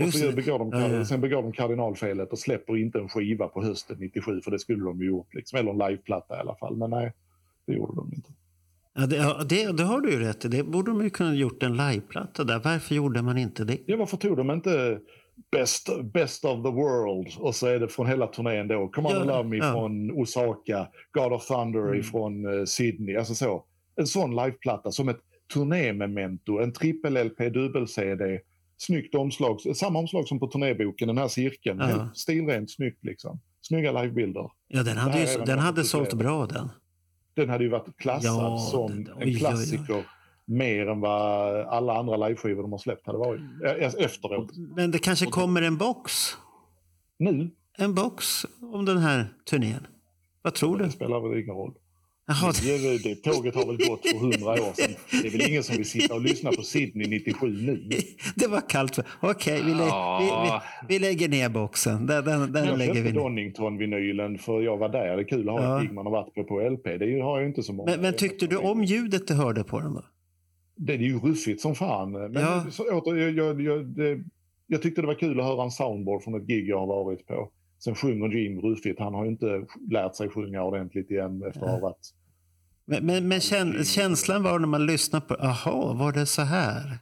och 0.00 0.14
så 0.14 0.32
begår 0.32 0.58
de, 0.58 0.70
ja, 0.72 0.88
ja. 0.88 1.04
sen 1.04 1.20
begår 1.20 1.42
de 1.42 1.52
kardinalfelet 1.52 2.32
och 2.32 2.38
släpper 2.38 2.76
inte 2.76 2.98
en 2.98 3.08
skiva 3.08 3.48
på 3.48 3.62
hösten 3.62 3.96
97, 4.00 4.40
för 4.40 4.50
det 4.50 4.58
skulle 4.58 4.84
de 4.84 5.00
ju 5.00 5.06
gjort. 5.06 5.34
Liksom. 5.34 5.58
Eller 5.58 5.70
en 5.70 5.78
liveplatta 5.78 6.36
i 6.36 6.40
alla 6.40 6.54
fall, 6.54 6.76
men 6.76 6.90
nej, 6.90 7.12
det 7.66 7.72
gjorde 7.72 7.94
de 7.96 8.12
inte. 8.14 8.30
Ja, 8.94 9.06
det, 9.06 9.16
ja, 9.16 9.42
det, 9.48 9.72
det 9.72 9.82
har 9.82 10.00
du 10.00 10.10
ju 10.10 10.18
rätt 10.18 10.44
i. 10.44 10.48
Det 10.48 10.62
borde 10.62 10.90
de 10.90 11.04
ju 11.04 11.10
kunna 11.10 11.34
gjort 11.34 11.62
en 11.62 11.76
liveplatta 11.76 12.44
där. 12.44 12.60
Varför 12.64 12.94
gjorde 12.94 13.22
man 13.22 13.38
inte 13.38 13.64
det? 13.64 13.78
Ja, 13.86 13.96
varför 13.96 14.16
tog 14.16 14.36
de 14.36 14.50
inte 14.50 15.00
best, 15.50 15.88
best 16.12 16.44
of 16.44 16.62
the 16.62 16.70
world 16.70 17.28
och 17.38 17.54
så 17.54 17.66
är 17.66 17.78
det 17.78 17.88
från 17.88 18.06
hela 18.06 18.26
turnén 18.26 18.68
då. 18.68 18.88
Come 18.88 19.08
on 19.08 19.14
ja, 19.14 19.24
love 19.24 19.48
me 19.48 19.56
ja. 19.56 19.72
från 19.72 20.10
Osaka, 20.10 20.88
God 21.12 21.32
of 21.32 21.46
Thunder 21.46 21.88
mm. 21.88 22.02
från 22.02 22.46
uh, 22.46 22.64
Sydney. 22.64 23.16
Alltså 23.16 23.34
så. 23.34 23.64
En 23.96 24.06
sån 24.06 24.36
liveplatta 24.36 24.92
som 24.92 25.08
ett 25.08 25.20
turnémemento, 25.52 26.58
en 26.58 26.72
trippel-LP, 26.72 27.50
dubbel-CD. 27.50 28.40
Snyggt 28.78 29.14
omslag, 29.14 29.60
samma 29.76 29.98
omslag 29.98 30.28
som 30.28 30.40
på 30.40 30.46
turnéboken, 30.46 31.08
den 31.08 31.18
här 31.18 31.28
cirkeln. 31.28 31.78
Ja. 31.78 32.08
Stilrent 32.14 32.70
snyggt 32.70 33.04
liksom. 33.04 33.40
Snygga 33.62 34.02
livebilder. 34.02 34.50
Ja, 34.68 34.82
den 34.82 34.96
hade, 34.96 35.20
ju, 35.20 35.44
den 35.44 35.58
hade 35.58 35.84
sålt 35.84 36.14
bra 36.14 36.46
den. 36.46 36.68
Den 37.34 37.48
hade 37.48 37.64
ju 37.64 37.70
varit 37.70 37.96
klassad 37.96 38.24
ja, 38.24 38.58
som 38.58 39.04
den, 39.04 39.14
oj, 39.16 39.22
en 39.22 39.34
klassiker. 39.34 39.94
Oj, 39.94 39.96
oj 39.96 40.04
mer 40.46 40.88
än 40.88 41.00
vad 41.00 41.60
alla 41.66 41.98
andra 41.98 42.16
liveskivor 42.16 42.62
de 42.62 42.72
har 42.72 42.78
släppt 42.78 43.06
hade 43.06 43.18
varit 43.18 43.40
eh, 43.64 44.04
efteråt. 44.04 44.50
Men 44.76 44.90
det 44.90 44.98
kanske 44.98 45.26
kommer 45.26 45.62
en 45.62 45.76
box? 45.76 46.12
Nu? 47.18 47.50
En 47.78 47.94
box 47.94 48.46
om 48.72 48.84
den 48.84 48.98
här 48.98 49.26
turnén? 49.50 49.86
Vad 50.42 50.54
tror 50.54 50.76
det 50.76 50.84
du? 50.84 50.86
Det 50.86 50.92
spelar 50.92 51.28
väl 51.28 51.38
ingen 51.38 51.54
roll. 51.54 51.74
Jaha. 52.28 52.52
Det, 52.62 53.02
det, 53.02 53.14
tåget 53.14 53.54
har 53.54 53.66
väl 53.66 53.88
gått 53.88 54.08
för 54.08 54.18
hundra 54.18 54.50
år 54.50 54.72
sedan. 54.74 54.94
Det 55.10 55.28
är 55.28 55.30
väl 55.30 55.48
ingen 55.48 55.62
som 55.62 55.76
vill 55.76 55.90
sitta 55.90 56.14
och 56.14 56.20
lyssna 56.20 56.52
på 56.52 56.62
Sydney 56.62 57.08
97 57.08 57.46
nu? 57.46 57.88
Det 58.36 58.46
var 58.46 58.68
kallt. 58.68 58.98
Okej, 59.20 59.60
okay, 59.60 59.72
vi, 59.72 59.74
lä 59.78 59.84
vi, 60.20 60.24
vi, 60.24 60.50
vi, 60.88 60.98
lägger 60.98 61.28
ner 61.28 61.48
boxen. 61.48 62.06
Den, 62.06 62.24
den, 62.24 62.52
den 62.52 62.64
jag 62.64 62.78
lägger 62.78 62.94
köpte 62.94 63.12
Donington-vinylen 63.12 64.38
för 64.38 64.62
jag 64.62 64.76
var 64.76 64.88
där. 64.88 65.16
Det 65.16 65.22
är 65.22 65.28
kul 65.28 65.48
att 65.48 65.54
ha 65.54 65.62
ja. 65.62 65.76
ett 65.76 65.82
gig 65.82 65.94
man 65.94 66.06
har 66.06 66.12
varit 66.12 66.34
på 66.34 66.44
på 66.44 66.60
LP. 66.60 66.84
Det 66.84 67.20
har 67.20 67.40
jag 67.40 67.48
inte 67.48 67.62
så 67.62 67.72
många. 67.72 67.90
Men, 67.90 68.00
men 68.00 68.16
tyckte 68.16 68.46
du 68.46 68.56
om 68.56 68.84
ljudet 68.84 69.28
du 69.28 69.34
hörde 69.34 69.64
på 69.64 69.80
den 69.80 69.94
då? 69.94 70.02
Det 70.76 70.92
är 70.92 70.98
ju 70.98 71.18
ruffigt 71.18 71.60
som 71.60 71.74
fan. 71.74 72.12
Men 72.12 72.32
ja. 72.32 72.66
så, 72.70 72.98
åter, 72.98 73.16
jag, 73.16 73.30
jag, 73.30 73.60
jag, 73.60 73.86
det, 73.86 74.24
jag 74.66 74.82
tyckte 74.82 75.00
det 75.00 75.06
var 75.06 75.14
kul 75.14 75.40
att 75.40 75.46
höra 75.46 75.64
en 75.64 75.70
soundboard 75.70 76.22
från 76.22 76.34
ett 76.34 76.46
gig 76.46 76.68
jag 76.68 76.78
har 76.78 76.86
varit 76.86 77.26
på. 77.26 77.50
Sen 77.84 77.94
sjunger 77.94 78.28
Gene 78.28 78.60
ruffigt. 78.60 79.00
Han 79.00 79.14
har 79.14 79.24
ju 79.24 79.30
inte 79.30 79.66
lärt 79.90 80.14
sig 80.14 80.28
sjunga 80.28 80.62
ordentligt 80.62 81.10
igen 81.10 81.42
efter 81.48 81.60
att 81.60 81.70
ha 81.70 81.78
varit... 81.78 82.12
Men, 82.84 83.06
men, 83.06 83.28
men 83.28 83.40
känslan 83.84 84.42
var 84.42 84.58
när 84.58 84.66
man 84.66 84.86
lyssnade 84.86 85.26
på, 85.26 85.34
aha, 85.34 85.92
var 85.92 86.12
det 86.12 86.26
så 86.26 86.42
här? 86.42 86.98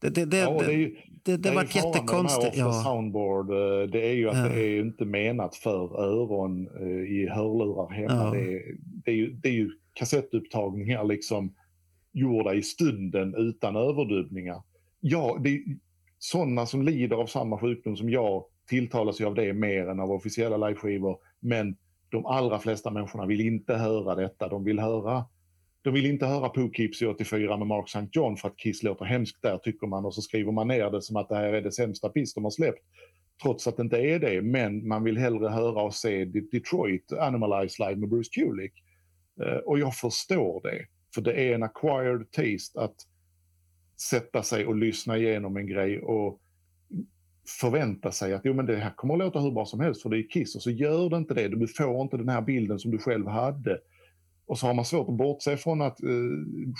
Det, 0.00 0.08
det, 0.08 0.24
det, 0.24 0.38
ja, 0.38 0.62
det, 0.66 0.72
ju, 0.72 0.96
det, 1.22 1.36
det, 1.36 1.50
var 1.50 1.62
jättekonstigt. 1.62 2.56
Ja. 2.56 2.72
soundboard, 2.72 3.50
eh, 3.50 3.90
det 3.92 4.08
är 4.08 4.12
ju 4.12 4.28
att 4.28 4.36
ja. 4.36 4.48
det 4.48 4.60
är 4.60 4.80
inte 4.80 5.04
menat 5.04 5.56
för 5.56 6.00
öron 6.00 6.68
eh, 6.80 7.12
i 7.12 7.28
hörlurar 7.28 7.90
hemma. 7.90 8.24
Ja. 8.24 8.30
Det, 8.30 8.54
är, 8.54 8.62
det, 9.04 9.10
är 9.10 9.14
ju, 9.14 9.32
det 9.32 9.48
är 9.48 9.52
ju 9.52 9.70
kassettupptagningar 9.94 11.04
liksom 11.04 11.54
gjorda 12.12 12.54
i 12.54 12.62
stunden 12.62 13.34
utan 13.34 13.76
överdubbningar. 13.76 14.62
Ja, 15.00 15.38
det, 15.40 15.62
sådana 16.18 16.66
som 16.66 16.82
lider 16.82 17.16
av 17.16 17.26
samma 17.26 17.58
sjukdom 17.58 17.96
som 17.96 18.10
jag 18.10 18.44
tilltalas 18.68 19.20
ju 19.20 19.24
av 19.24 19.34
det 19.34 19.52
mer 19.52 19.88
än 19.88 20.00
av 20.00 20.12
officiella 20.12 20.68
liveskivor. 20.68 21.18
Men 21.40 21.76
de 22.10 22.26
allra 22.26 22.58
flesta 22.58 22.90
människorna 22.90 23.26
vill 23.26 23.40
inte 23.40 23.74
höra 23.74 24.14
detta. 24.14 24.48
De 24.48 24.64
vill 24.64 24.78
höra 24.78 25.24
de 25.82 25.94
vill 25.94 26.06
inte 26.06 26.26
höra 26.26 26.48
Poughkeepsie 26.48 27.08
84 27.08 27.56
med 27.56 27.66
Mark 27.66 27.88
St. 27.88 28.08
John 28.12 28.36
för 28.36 28.48
att 28.48 28.56
Kiss 28.56 28.82
låter 28.82 29.04
hemskt 29.04 29.42
där 29.42 29.58
tycker 29.58 29.86
man 29.86 30.04
och 30.04 30.14
så 30.14 30.22
skriver 30.22 30.52
man 30.52 30.68
ner 30.68 30.90
det 30.90 31.02
som 31.02 31.16
att 31.16 31.28
det 31.28 31.34
här 31.34 31.52
är 31.52 31.62
det 31.62 31.72
sämsta 31.72 32.08
piss 32.08 32.34
de 32.34 32.44
har 32.44 32.50
släppt. 32.50 32.82
Trots 33.42 33.66
att 33.66 33.76
det 33.76 33.82
inte 33.82 33.96
är 33.96 34.18
det, 34.18 34.42
men 34.42 34.88
man 34.88 35.04
vill 35.04 35.18
hellre 35.18 35.48
höra 35.48 35.82
och 35.82 35.94
se 35.94 36.24
Detroit 36.24 37.12
Animalize 37.12 37.84
Live 37.84 38.00
med 38.00 38.08
Bruce 38.08 38.30
Kulick. 38.32 38.72
Eh, 39.42 39.56
och 39.56 39.78
jag 39.78 39.94
förstår 39.94 40.60
det, 40.62 40.86
för 41.14 41.20
det 41.20 41.32
är 41.32 41.54
en 41.54 41.62
acquired 41.62 42.30
taste 42.30 42.80
att 42.80 42.94
sätta 44.10 44.42
sig 44.42 44.66
och 44.66 44.76
lyssna 44.76 45.16
igenom 45.16 45.56
en 45.56 45.66
grej 45.66 46.00
och 46.00 46.40
förvänta 47.60 48.12
sig 48.12 48.34
att 48.34 48.42
jo, 48.44 48.54
men 48.54 48.66
det 48.66 48.76
här 48.76 48.94
kommer 48.96 49.14
att 49.14 49.18
låta 49.18 49.40
hur 49.40 49.50
bra 49.50 49.66
som 49.66 49.80
helst 49.80 50.02
för 50.02 50.10
det 50.10 50.18
är 50.18 50.28
Kiss 50.28 50.56
och 50.56 50.62
så 50.62 50.70
gör 50.70 51.10
det 51.10 51.16
inte 51.16 51.34
det. 51.34 51.48
Du 51.48 51.68
får 51.68 52.02
inte 52.02 52.16
den 52.16 52.28
här 52.28 52.42
bilden 52.42 52.78
som 52.78 52.90
du 52.90 52.98
själv 52.98 53.26
hade. 53.26 53.78
Och 54.46 54.58
så 54.58 54.66
har 54.66 54.74
man 54.74 54.84
svårt 54.84 55.08
att 55.08 55.14
bortse 55.14 55.56
från 55.56 55.82
att 55.82 56.02
eh, 56.02 56.08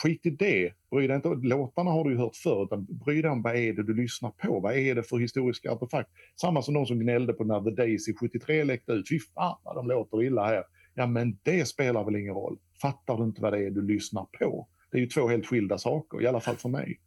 skit 0.02 0.26
i 0.26 0.30
det. 0.30 0.72
Bry 0.90 1.06
dig 1.06 1.16
inte, 1.16 1.28
låtarna 1.28 1.90
har 1.90 2.04
du 2.04 2.10
ju 2.10 2.16
hört 2.16 2.36
förr, 2.36 2.64
utan 2.64 2.86
bry 3.04 3.22
dig 3.22 3.30
om 3.30 3.42
vad 3.42 3.56
är 3.56 3.72
det 3.72 3.82
du 3.82 3.94
lyssnar 3.94 4.30
på? 4.30 4.60
Vad 4.60 4.76
är 4.76 4.94
det 4.94 5.02
för 5.02 5.18
historiska 5.18 5.72
artefakt? 5.72 6.10
Samma 6.40 6.62
som 6.62 6.74
de 6.74 6.86
som 6.86 6.98
gnällde 6.98 7.32
på 7.32 7.44
när 7.44 7.60
The 7.60 7.70
Daisy 7.70 8.14
73 8.14 8.64
läckte 8.64 8.92
ut. 8.92 9.08
Fy 9.08 9.18
fan 9.18 9.56
vad 9.64 9.76
de 9.76 9.88
låter 9.88 10.22
illa 10.22 10.46
här. 10.46 10.64
Ja 10.94 11.06
men 11.06 11.38
det 11.42 11.68
spelar 11.68 12.04
väl 12.04 12.16
ingen 12.16 12.34
roll. 12.34 12.58
Fattar 12.82 13.16
du 13.16 13.24
inte 13.24 13.42
vad 13.42 13.52
det 13.52 13.66
är 13.66 13.70
du 13.70 13.82
lyssnar 13.82 14.26
på? 14.38 14.68
Det 14.90 14.98
är 14.98 15.00
ju 15.00 15.06
två 15.06 15.28
helt 15.28 15.46
skilda 15.46 15.78
saker, 15.78 16.22
i 16.22 16.26
alla 16.26 16.40
fall 16.40 16.56
för 16.56 16.68
mig. 16.68 17.00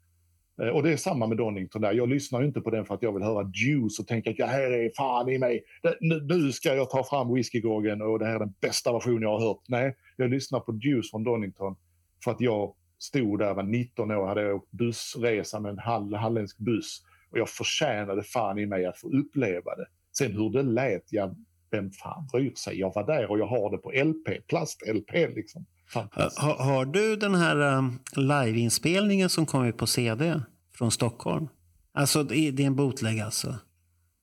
Eh, 0.61 0.67
och 0.67 0.83
det 0.83 0.93
är 0.93 0.97
samma 0.97 1.27
med 1.27 1.37
Donington 1.37 1.81
där. 1.81 1.93
Jag 1.93 2.09
lyssnar 2.09 2.43
inte 2.43 2.61
på 2.61 2.69
den 2.69 2.85
för 2.85 2.95
att 2.95 3.03
jag 3.03 3.13
vill 3.13 3.23
höra 3.23 3.51
Juice 3.53 3.99
och 3.99 4.07
tänka 4.07 4.29
att 4.29 4.37
det 4.37 4.45
här 4.45 4.71
är 4.71 4.91
fan 4.97 5.29
i 5.29 5.37
mig. 5.37 5.63
Nu, 5.99 6.21
nu 6.21 6.51
ska 6.51 6.75
jag 6.75 6.89
ta 6.89 7.03
fram 7.03 7.33
whiskygoggen 7.33 8.01
och 8.01 8.19
det 8.19 8.25
här 8.25 8.35
är 8.35 8.39
den 8.39 8.53
bästa 8.61 8.93
versionen 8.93 9.21
jag 9.21 9.39
har 9.39 9.47
hört. 9.47 9.63
Nej, 9.67 9.95
jag 10.17 10.29
lyssnar 10.29 10.59
på 10.59 10.79
Juice 10.83 11.11
från 11.11 11.23
Donington 11.23 11.75
för 12.23 12.31
att 12.31 12.41
jag 12.41 12.75
stod 12.99 13.39
där, 13.39 13.53
var 13.53 13.63
19 13.63 14.11
år, 14.11 14.27
hade 14.27 14.53
åkt 14.53 14.71
bussresa 14.71 15.59
med 15.59 15.69
en 15.69 15.79
hall, 15.79 16.13
halländsk 16.13 16.57
buss 16.57 17.01
och 17.31 17.39
jag 17.39 17.49
förtjänade 17.49 18.23
fan 18.23 18.59
i 18.59 18.65
mig 18.65 18.85
att 18.85 18.97
få 18.97 19.07
uppleva 19.07 19.75
det. 19.75 19.85
Sen 20.17 20.31
hur 20.31 20.49
det 20.49 20.63
lät, 20.63 21.13
jag 21.13 21.35
vem 21.73 21.91
fan 21.91 22.27
bryr 22.31 22.53
sig? 22.55 22.79
Jag 22.79 22.93
var 22.95 23.07
där 23.07 23.31
och 23.31 23.39
jag 23.39 23.47
har 23.47 23.71
det 23.71 23.77
på 23.77 23.91
LP, 23.91 24.47
plast-LP 24.47 25.35
liksom. 25.35 25.65
Har, 25.93 26.63
har, 26.63 26.85
du 26.85 27.15
den 27.15 27.35
här 27.35 27.77
um, 27.77 27.99
liveinspelningen 28.15 29.29
som 29.29 29.45
kom 29.45 29.65
ut 29.65 29.77
på 29.77 29.87
CD 29.87 30.41
från 30.77 30.91
Stockholm? 30.91 31.47
Alltså 31.93 32.23
det 32.23 32.35
är 32.35 32.61
en 32.61 32.75
bootleg 32.75 33.19
alltså? 33.19 33.55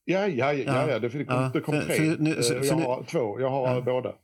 Ja, 0.05 0.27
ja, 0.27 0.53
ja, 0.53 0.91
ja, 0.91 0.99
det, 0.99 1.11
kom, 1.11 1.25
ja, 1.29 1.51
det 1.55 1.61
kom 1.61 1.81
tre. 1.81 1.95
För, 1.95 2.23
nu, 2.23 2.43
så, 2.43 2.55
eh, 2.55 2.65
jag 2.65 2.75
har 2.75 3.03
två, 3.03 3.41
jag 3.41 3.51
har 3.51 3.75
ja. 3.75 3.81
båda. 3.81 4.15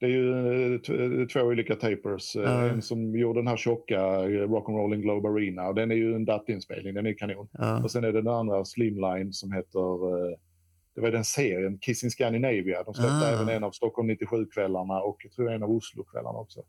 Det 0.00 0.06
är 0.06 0.10
ju 0.10 0.74
eh, 0.74 1.26
två 1.26 1.40
olika 1.40 1.74
tapers. 1.74 2.36
Eh, 2.36 2.42
ja. 2.42 2.68
En 2.68 2.82
som 2.82 3.18
gjorde 3.18 3.40
den 3.40 3.46
här 3.46 3.56
tjocka 3.56 4.00
Rock'n'Rollin 4.26 5.00
Globe 5.00 5.28
Arena 5.28 5.68
och 5.68 5.74
den 5.74 5.90
är 5.90 5.94
ju 5.94 6.14
en 6.14 6.24
DAT-inspelning, 6.24 6.94
den 6.94 7.06
är 7.06 7.12
kanon. 7.12 7.48
Ja. 7.52 7.82
Och 7.82 7.90
sen 7.90 8.04
är 8.04 8.12
det 8.12 8.22
den 8.22 8.34
andra 8.34 8.64
Slimline 8.64 9.32
som 9.32 9.52
heter, 9.52 10.36
det 10.94 11.00
var 11.00 11.10
den 11.10 11.24
serien, 11.24 11.78
Kissing 11.78 12.10
Scandinavia. 12.10 12.82
De 12.82 12.94
släppte 12.94 13.14
ah. 13.14 13.28
även 13.28 13.48
en 13.48 13.64
av 13.64 13.70
Stockholm 13.70 14.10
97-kvällarna 14.10 15.00
och 15.00 15.16
jag 15.24 15.32
tror 15.32 15.52
en 15.52 15.62
av 15.62 15.70
Oslo-kvällarna 15.70 16.38
också. 16.38 16.60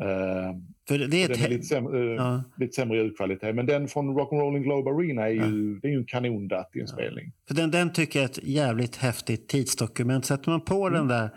Uh, 0.00 0.58
För 0.88 0.98
det 0.98 1.24
är 1.24 1.28
den 1.28 1.44
är 1.44 1.48
lite, 1.48 1.66
sämre, 1.66 1.98
uh, 1.98 2.14
ja. 2.14 2.44
lite 2.56 2.72
sämre 2.72 2.96
ljudkvalitet. 2.98 3.54
Men 3.54 3.66
den 3.66 3.88
från 3.88 4.18
Rock'n'Rollin 4.18 4.62
Globe 4.62 4.90
Arena 4.90 5.22
är 5.22 5.30
ju, 5.30 5.74
ja. 5.74 5.78
det 5.82 5.88
är 5.88 5.92
ju 5.92 5.98
en 5.98 6.06
kanondatt-inspelning. 6.06 7.24
Ja. 7.26 7.42
För 7.48 7.54
den, 7.54 7.70
den 7.70 7.92
tycker 7.92 8.18
jag 8.18 8.24
är 8.24 8.30
ett 8.30 8.42
jävligt 8.42 8.96
häftigt 8.96 9.48
tidsdokument. 9.48 10.24
Sätter 10.24 10.50
man 10.50 10.60
på 10.60 10.86
mm. 10.86 10.98
den 10.98 11.08
där, 11.08 11.30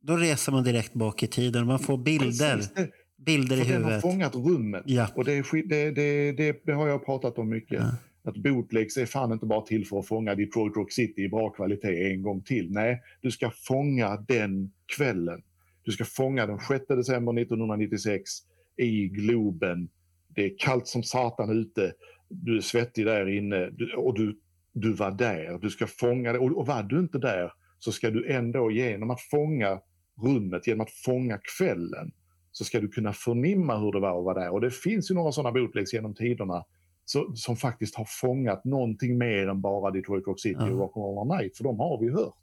då 0.00 0.16
reser 0.16 0.52
man 0.52 0.64
direkt 0.64 0.94
bak 0.94 1.22
i 1.22 1.26
tiden. 1.26 1.66
Man 1.66 1.78
får 1.78 1.98
bilder. 1.98 2.60
Det, 2.74 2.90
bilder 3.26 3.56
i 3.56 3.58
huvudet. 3.58 3.82
Den 3.82 3.92
har 3.92 4.00
fångat 4.00 4.34
rummet. 4.34 4.82
Ja. 4.86 5.08
Och 5.14 5.24
det, 5.24 5.44
det, 5.52 5.90
det, 5.90 6.32
det, 6.32 6.62
det 6.64 6.72
har 6.72 6.88
jag 6.88 7.06
pratat 7.06 7.38
om 7.38 7.48
mycket. 7.48 7.82
Att 8.26 8.36
bootlegs 8.36 8.96
är 8.96 9.06
fan 9.06 9.32
inte 9.32 9.46
bara 9.46 9.60
till 9.60 9.86
för 9.86 9.98
att 9.98 10.06
fånga 10.06 10.34
Detroit 10.34 10.76
Rock 10.76 10.92
City 10.92 11.22
i 11.22 11.28
bra 11.28 11.50
kvalitet 11.50 12.12
en 12.12 12.22
gång 12.22 12.42
till. 12.42 12.70
Nej, 12.70 13.02
du 13.20 13.30
ska 13.30 13.50
fånga 13.50 14.16
den 14.16 14.72
kvällen 14.96 15.42
du 15.86 15.92
ska 15.92 16.04
fånga 16.04 16.46
den 16.46 16.58
6 16.58 16.84
december 16.88 17.40
1996 17.40 18.30
i 18.76 19.08
Globen. 19.08 19.88
Det 20.28 20.44
är 20.44 20.58
kallt 20.58 20.86
som 20.86 21.02
satan 21.02 21.50
ute. 21.50 21.92
Du 22.28 22.56
är 22.56 22.60
svettig 22.60 23.06
där 23.06 23.28
inne 23.28 23.70
och 23.96 24.14
du, 24.14 24.38
du 24.72 24.92
var 24.92 25.10
där. 25.10 25.58
Du 25.58 25.70
ska 25.70 25.86
fånga 25.86 26.32
det. 26.32 26.38
Och, 26.38 26.58
och 26.58 26.66
var 26.66 26.82
du 26.82 26.98
inte 26.98 27.18
där 27.18 27.52
så 27.78 27.92
ska 27.92 28.10
du 28.10 28.32
ändå 28.32 28.70
genom 28.70 29.10
att 29.10 29.20
fånga 29.20 29.80
rummet, 30.22 30.66
genom 30.66 30.80
att 30.80 30.90
fånga 30.90 31.38
kvällen 31.58 32.12
så 32.52 32.64
ska 32.64 32.80
du 32.80 32.88
kunna 32.88 33.12
förnimma 33.12 33.78
hur 33.78 33.92
det 33.92 34.00
var 34.00 34.18
att 34.18 34.24
vara 34.24 34.40
där. 34.40 34.50
Och 34.50 34.60
det 34.60 34.70
finns 34.70 35.10
ju 35.10 35.14
några 35.14 35.32
sådana 35.32 35.52
bootlegs 35.52 35.94
genom 35.94 36.14
tiderna 36.14 36.64
så, 37.06 37.32
som 37.34 37.56
faktiskt 37.56 37.94
har 37.94 38.06
fångat 38.08 38.64
någonting 38.64 39.18
mer 39.18 39.48
än 39.48 39.60
bara 39.60 39.90
Detroit 39.90 40.26
Rock 40.26 40.40
City 40.40 40.60
och 40.60 40.94
Rock'n'Roll 40.94 41.38
Night, 41.38 41.56
för 41.56 41.64
de 41.64 41.78
har 41.78 42.00
vi 42.00 42.10
hört 42.10 42.34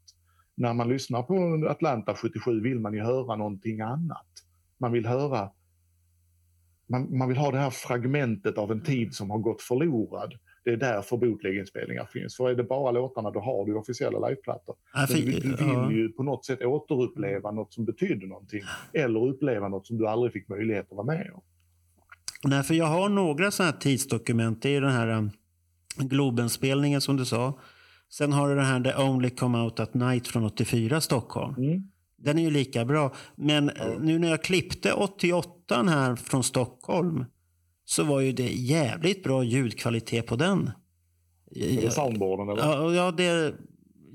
när 0.55 0.73
man 0.73 0.89
lyssnar 0.89 1.23
på 1.23 1.67
Atlanta 1.69 2.15
77 2.15 2.61
vill 2.61 2.79
man 2.79 2.93
ju 2.93 3.01
höra 3.01 3.35
någonting 3.35 3.81
annat. 3.81 4.27
Man 4.77 4.91
vill 4.91 5.05
höra 5.05 5.49
man, 6.87 7.17
man 7.17 7.27
vill 7.27 7.37
ha 7.37 7.51
det 7.51 7.57
här 7.57 7.69
fragmentet 7.69 8.57
av 8.57 8.71
en 8.71 8.81
tid 8.81 9.13
som 9.13 9.29
har 9.29 9.37
gått 9.37 9.61
förlorad. 9.61 10.33
Det 10.63 10.71
är 10.71 10.77
därför 10.77 11.17
bootleginspelningar 11.17 12.05
finns. 12.05 12.37
För 12.37 12.49
är 12.49 12.55
det 12.55 12.63
bara 12.63 12.91
låtarna 12.91 13.31
då 13.31 13.39
har 13.39 13.65
du 13.65 13.75
officiella 13.75 14.27
liveplattor. 14.27 14.75
Ja, 14.93 15.05
du, 15.09 15.15
du, 15.15 15.31
vill 15.31 15.55
ja. 15.59 15.91
ju 15.91 16.09
på 16.09 16.23
något 16.23 16.45
sätt 16.45 16.61
återuppleva 16.61 17.51
något 17.51 17.73
som 17.73 17.85
betyder 17.85 18.27
någonting. 18.27 18.61
Eller 18.93 19.27
uppleva 19.27 19.67
något 19.67 19.87
som 19.87 19.97
du 19.97 20.07
aldrig 20.07 20.33
fick 20.33 20.47
möjlighet 20.49 20.85
att 20.91 20.97
vara 20.97 21.07
med 21.07 21.31
om. 21.33 21.41
Nej, 22.43 22.63
för 22.63 22.73
jag 22.73 22.85
har 22.85 23.09
några 23.09 23.51
sådana 23.51 23.71
här 23.71 23.79
tidsdokument. 23.79 24.61
Det 24.61 24.75
är 24.75 24.81
den 24.81 24.91
här 24.91 25.07
um, 25.07 25.31
Globenspelningen 25.95 27.01
som 27.01 27.17
du 27.17 27.25
sa. 27.25 27.59
Sen 28.09 28.33
har 28.33 28.49
du 28.49 28.55
den 28.55 28.65
här 28.65 28.83
The 28.83 29.03
Only 29.03 29.29
Come 29.29 29.57
Out 29.57 29.79
At 29.79 29.93
Night 29.93 30.27
från 30.27 30.43
84 30.43 31.01
Stockholm. 31.01 31.55
Mm. 31.57 31.83
Den 32.17 32.39
är 32.39 32.43
ju 32.43 32.51
lika 32.51 32.85
bra. 32.85 33.13
Men 33.35 33.69
mm. 33.69 34.01
nu 34.01 34.19
när 34.19 34.29
jag 34.29 34.43
klippte 34.43 34.93
88 34.93 35.83
här 35.83 36.15
från 36.15 36.43
Stockholm 36.43 37.25
så 37.85 38.03
var 38.03 38.19
ju 38.19 38.31
det 38.31 38.47
jävligt 38.47 39.23
bra 39.23 39.43
ljudkvalitet 39.43 40.25
på 40.25 40.35
den. 40.35 40.71
Är 41.55 41.81
det 41.81 41.91
soundboarden 41.91 42.49
eller? 42.49 42.63
Ja, 42.63 42.93
ja 42.93 43.11
det... 43.11 43.55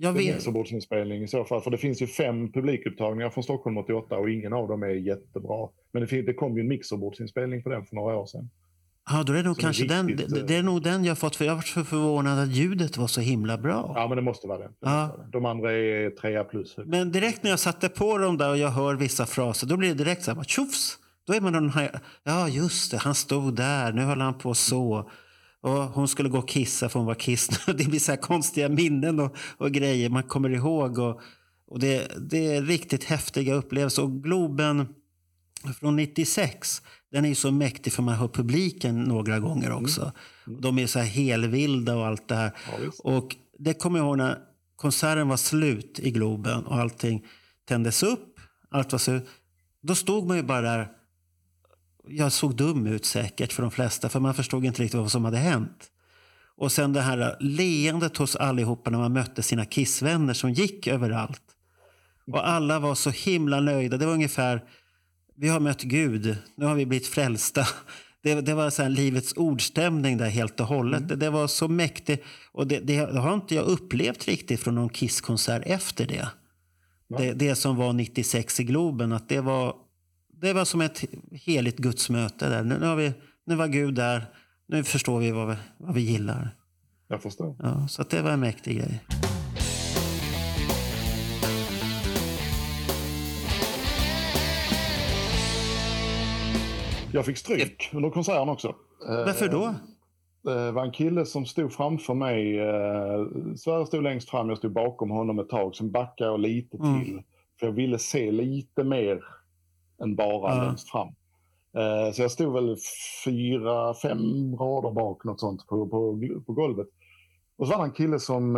Jag 0.00 0.12
vet. 0.12 0.34
Mixerbordsinspelning 0.34 1.22
i 1.22 1.28
så 1.28 1.44
fall. 1.44 1.60
För 1.60 1.70
det 1.70 1.78
finns 1.78 2.02
ju 2.02 2.06
fem 2.06 2.52
publikupptagningar 2.52 3.30
från 3.30 3.44
Stockholm 3.44 3.78
88 3.78 4.16
och 4.18 4.30
ingen 4.30 4.52
av 4.52 4.68
dem 4.68 4.82
är 4.82 4.88
jättebra. 4.88 5.68
Men 5.92 6.06
det, 6.06 6.22
det 6.22 6.34
kom 6.34 6.56
ju 6.56 6.60
en 6.60 6.68
mixerbordsinspelning 6.68 7.62
på 7.62 7.68
den 7.68 7.84
för 7.86 7.96
några 7.96 8.16
år 8.16 8.26
sedan. 8.26 8.50
Ja, 9.10 9.22
då 9.22 9.32
är 9.32 9.36
det 9.36 9.42
nog 9.42 9.58
kanske 9.58 9.84
är 9.84 10.04
riktigt, 10.04 10.34
den. 10.34 10.46
Det, 10.46 10.56
är 10.56 10.62
nog 10.62 10.82
den 10.82 11.04
jag 11.04 11.18
fått. 11.18 11.36
För 11.36 11.44
jag 11.44 11.54
var 11.54 11.62
så 11.62 11.84
förvånad 11.84 12.38
att 12.38 12.48
ljudet 12.48 12.96
var 12.96 13.06
så 13.06 13.20
himla 13.20 13.58
bra. 13.58 13.92
Ja, 13.94 14.08
men 14.08 14.16
det 14.16 14.22
måste 14.22 14.46
vara 14.46 14.58
den. 14.58 14.72
Ja. 14.80 15.16
De 15.32 15.44
andra 15.44 15.72
är 15.72 16.10
trea 16.10 16.44
plus. 16.44 16.76
Men 16.84 17.12
direkt 17.12 17.42
när 17.42 17.50
jag 17.50 17.60
satte 17.60 17.88
på 17.88 18.18
dem 18.18 18.38
där 18.38 18.50
och 18.50 18.58
jag 18.58 18.68
hör 18.68 18.94
vissa 18.94 19.26
fraser, 19.26 19.66
då 19.66 19.76
blir 19.76 19.88
det 19.88 19.94
direkt 19.94 20.22
så 20.22 20.34
här, 20.34 20.44
tjofs! 20.44 20.98
Då 21.26 21.34
är 21.34 21.40
man 21.40 21.52
den 21.52 21.70
här, 21.70 22.00
ja 22.24 22.48
just 22.48 22.90
det, 22.90 22.96
han 22.96 23.14
stod 23.14 23.56
där, 23.56 23.92
nu 23.92 24.02
höll 24.02 24.20
han 24.20 24.38
på 24.38 24.54
så. 24.54 25.10
Och 25.62 25.70
hon 25.70 26.08
skulle 26.08 26.28
gå 26.28 26.38
och 26.38 26.48
kissa 26.48 26.88
för 26.88 26.98
hon 26.98 27.06
var 27.06 27.14
kiss. 27.14 27.48
Det 27.66 27.88
blir 27.88 27.98
så 28.00 28.16
konstiga 28.16 28.68
minnen 28.68 29.20
och, 29.20 29.36
och 29.58 29.72
grejer 29.72 30.08
man 30.08 30.22
kommer 30.22 30.50
ihåg. 30.50 30.98
Och, 30.98 31.20
och 31.66 31.78
det, 31.78 32.12
det 32.30 32.56
är 32.56 32.62
riktigt 32.62 33.04
häftiga 33.04 33.54
upplevelser. 33.54 34.02
Och 34.02 34.22
Globen 34.22 34.88
från 35.80 35.96
96 35.96 36.82
den 37.12 37.24
är 37.24 37.28
ju 37.28 37.34
så 37.34 37.50
mäktig 37.50 37.92
för 37.92 38.02
man 38.02 38.14
hör 38.14 38.28
publiken 38.28 39.04
några 39.04 39.38
gånger 39.38 39.70
mm. 39.70 39.84
också. 39.84 40.12
Mm. 40.46 40.60
De 40.60 40.78
är 40.78 40.86
så 40.86 40.98
här 40.98 41.06
helvilda 41.06 41.96
och 41.96 42.06
allt 42.06 42.28
det 42.28 42.34
här. 42.34 42.52
Ja, 42.72 42.90
och 42.98 43.36
det 43.58 43.74
kommer 43.74 43.98
jag 43.98 44.06
ihåg 44.06 44.18
när 44.18 44.38
konserten 44.76 45.28
var 45.28 45.36
slut 45.36 46.00
i 46.02 46.10
Globen 46.10 46.66
och 46.66 46.76
allting 46.76 47.26
tändes 47.68 48.02
upp. 48.02 48.40
Allt 48.70 48.92
var 48.92 48.98
så, 48.98 49.20
då 49.82 49.94
stod 49.94 50.26
man 50.26 50.36
ju 50.36 50.42
bara 50.42 50.60
där. 50.60 50.88
Jag 52.10 52.32
såg 52.32 52.56
dum 52.56 52.86
ut 52.86 53.04
säkert 53.04 53.52
för 53.52 53.62
de 53.62 53.70
flesta, 53.70 54.08
för 54.08 54.20
man 54.20 54.34
förstod 54.34 54.64
inte 54.64 54.82
riktigt 54.82 55.00
vad 55.00 55.12
som 55.12 55.24
hade 55.24 55.36
hänt. 55.36 55.90
Och 56.56 56.72
sen 56.72 56.92
det 56.92 57.00
här 57.00 57.36
leendet 57.40 58.16
hos 58.16 58.36
allihopa 58.36 58.90
när 58.90 58.98
man 58.98 59.12
mötte 59.12 59.42
sina 59.42 59.64
kissvänner 59.64 60.34
som 60.34 60.52
gick 60.52 60.86
överallt. 60.86 61.42
Och 62.32 62.48
alla 62.48 62.78
var 62.78 62.94
så 62.94 63.10
himla 63.10 63.60
nöjda. 63.60 63.96
Det 63.96 64.06
var 64.06 64.12
ungefär 64.12 64.62
vi 65.40 65.48
har 65.48 65.60
mött 65.60 65.82
Gud, 65.82 66.36
nu 66.54 66.66
har 66.66 66.74
vi 66.74 66.86
blivit 66.86 67.06
frälsta. 67.06 67.66
Det, 68.22 68.40
det 68.40 68.54
var 68.54 68.70
så 68.70 68.82
här 68.82 68.90
livets 68.90 69.32
ordstämning 69.36 70.16
där 70.16 70.28
helt 70.28 70.60
och 70.60 70.66
hållet. 70.66 70.98
Mm. 70.98 71.08
Det, 71.08 71.16
det, 71.16 71.30
var 71.30 71.46
så 71.46 71.68
mäktigt. 71.68 72.24
Och 72.52 72.66
det, 72.66 72.80
det, 72.80 72.96
har 72.96 73.34
inte 73.34 73.54
jag 73.54 73.64
upplevt 73.64 74.28
riktigt 74.28 74.60
från 74.60 74.74
någon 74.74 74.88
Kisskonsert 74.88 75.62
efter 75.66 76.06
det. 76.06 76.28
Det, 77.18 77.32
det 77.32 77.54
som 77.54 77.76
var 77.76 77.92
96 77.92 78.60
i 78.60 78.64
Globen, 78.64 79.12
att 79.12 79.28
det 79.28 79.40
var, 79.40 79.74
det 80.40 80.52
var 80.52 80.64
som 80.64 80.80
ett 80.80 81.04
heligt 81.32 81.78
gudsmöte 81.78 82.48
där. 82.48 82.62
Nu, 82.62 82.78
nu 82.78 82.86
har 82.86 82.96
vi 82.96 83.12
Nu 83.46 83.54
var 83.54 83.68
Gud 83.68 83.94
där. 83.94 84.26
Nu 84.66 84.84
förstår 84.84 85.18
vi 85.18 85.30
vad 85.30 85.48
vi, 85.48 85.56
vad 85.76 85.94
vi 85.94 86.00
gillar. 86.00 86.56
Jag 87.08 87.22
förstår. 87.22 87.56
Ja, 87.58 87.88
så 87.88 88.02
det 88.02 88.22
var 88.22 88.30
en 88.30 88.40
mäktig 88.40 88.76
grej. 88.76 89.04
Jag 97.12 97.26
fick 97.26 97.36
stryk 97.36 97.90
under 97.92 98.10
konserten 98.10 98.48
också. 98.48 98.74
Varför 99.08 99.48
då? 99.48 99.74
Det 100.42 100.72
var 100.72 100.84
en 100.84 100.92
kille 100.92 101.26
som 101.26 101.46
stod 101.46 101.72
framför 101.72 102.14
mig. 102.14 102.56
Sverige 103.58 103.86
stod 103.86 104.02
längst 104.02 104.30
fram, 104.30 104.48
jag 104.48 104.58
stod 104.58 104.72
bakom 104.72 105.10
honom 105.10 105.38
ett 105.38 105.48
tag. 105.48 105.74
Sen 105.74 105.90
backade 105.90 106.30
jag 106.30 106.40
lite 106.40 106.76
mm. 106.76 107.04
till. 107.04 107.22
För 107.60 107.66
jag 107.66 107.72
ville 107.72 107.98
se 107.98 108.30
lite 108.30 108.84
mer 108.84 109.20
än 110.02 110.16
bara 110.16 110.56
ja. 110.56 110.64
längst 110.64 110.90
fram. 110.90 111.08
Så 112.14 112.22
jag 112.22 112.30
stod 112.30 112.52
väl 112.52 112.76
fyra, 113.24 113.94
fem 113.94 114.56
rader 114.56 114.90
bak, 114.90 115.24
något 115.24 115.40
sånt, 115.40 115.66
på, 115.66 115.88
på, 115.88 116.20
på 116.46 116.52
golvet. 116.52 116.86
Och 117.56 117.66
så 117.66 117.72
var 117.72 117.78
det 117.78 117.88
en 117.88 117.94
kille 117.94 118.18
som, 118.18 118.54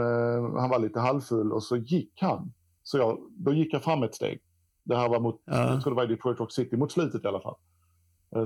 han 0.59 0.71
var 0.71 0.79
lite 0.79 1.01
halvfull 1.01 1.53
och 1.53 1.63
så 1.63 1.77
gick 1.77 2.13
han. 2.21 2.53
Så 2.83 2.99
jag, 2.99 3.19
då 3.31 3.53
gick 3.53 3.75
jag 3.75 3.83
fram 3.83 4.03
ett 4.03 4.15
steg. 4.15 4.41
Det 4.85 4.97
här 4.97 5.09
var 5.09 5.21
mot, 5.21 5.43
ja. 5.45 5.73
jag 5.73 5.83
tror 5.83 5.91
det 5.91 5.97
var 5.97 6.05
i 6.05 6.15
Detroit 6.15 6.41
Rock 6.41 6.53
City, 6.53 6.77
mot 6.77 6.93
slutet 6.93 7.25
i 7.25 7.29
alla 7.29 7.41
fall. 7.41 7.57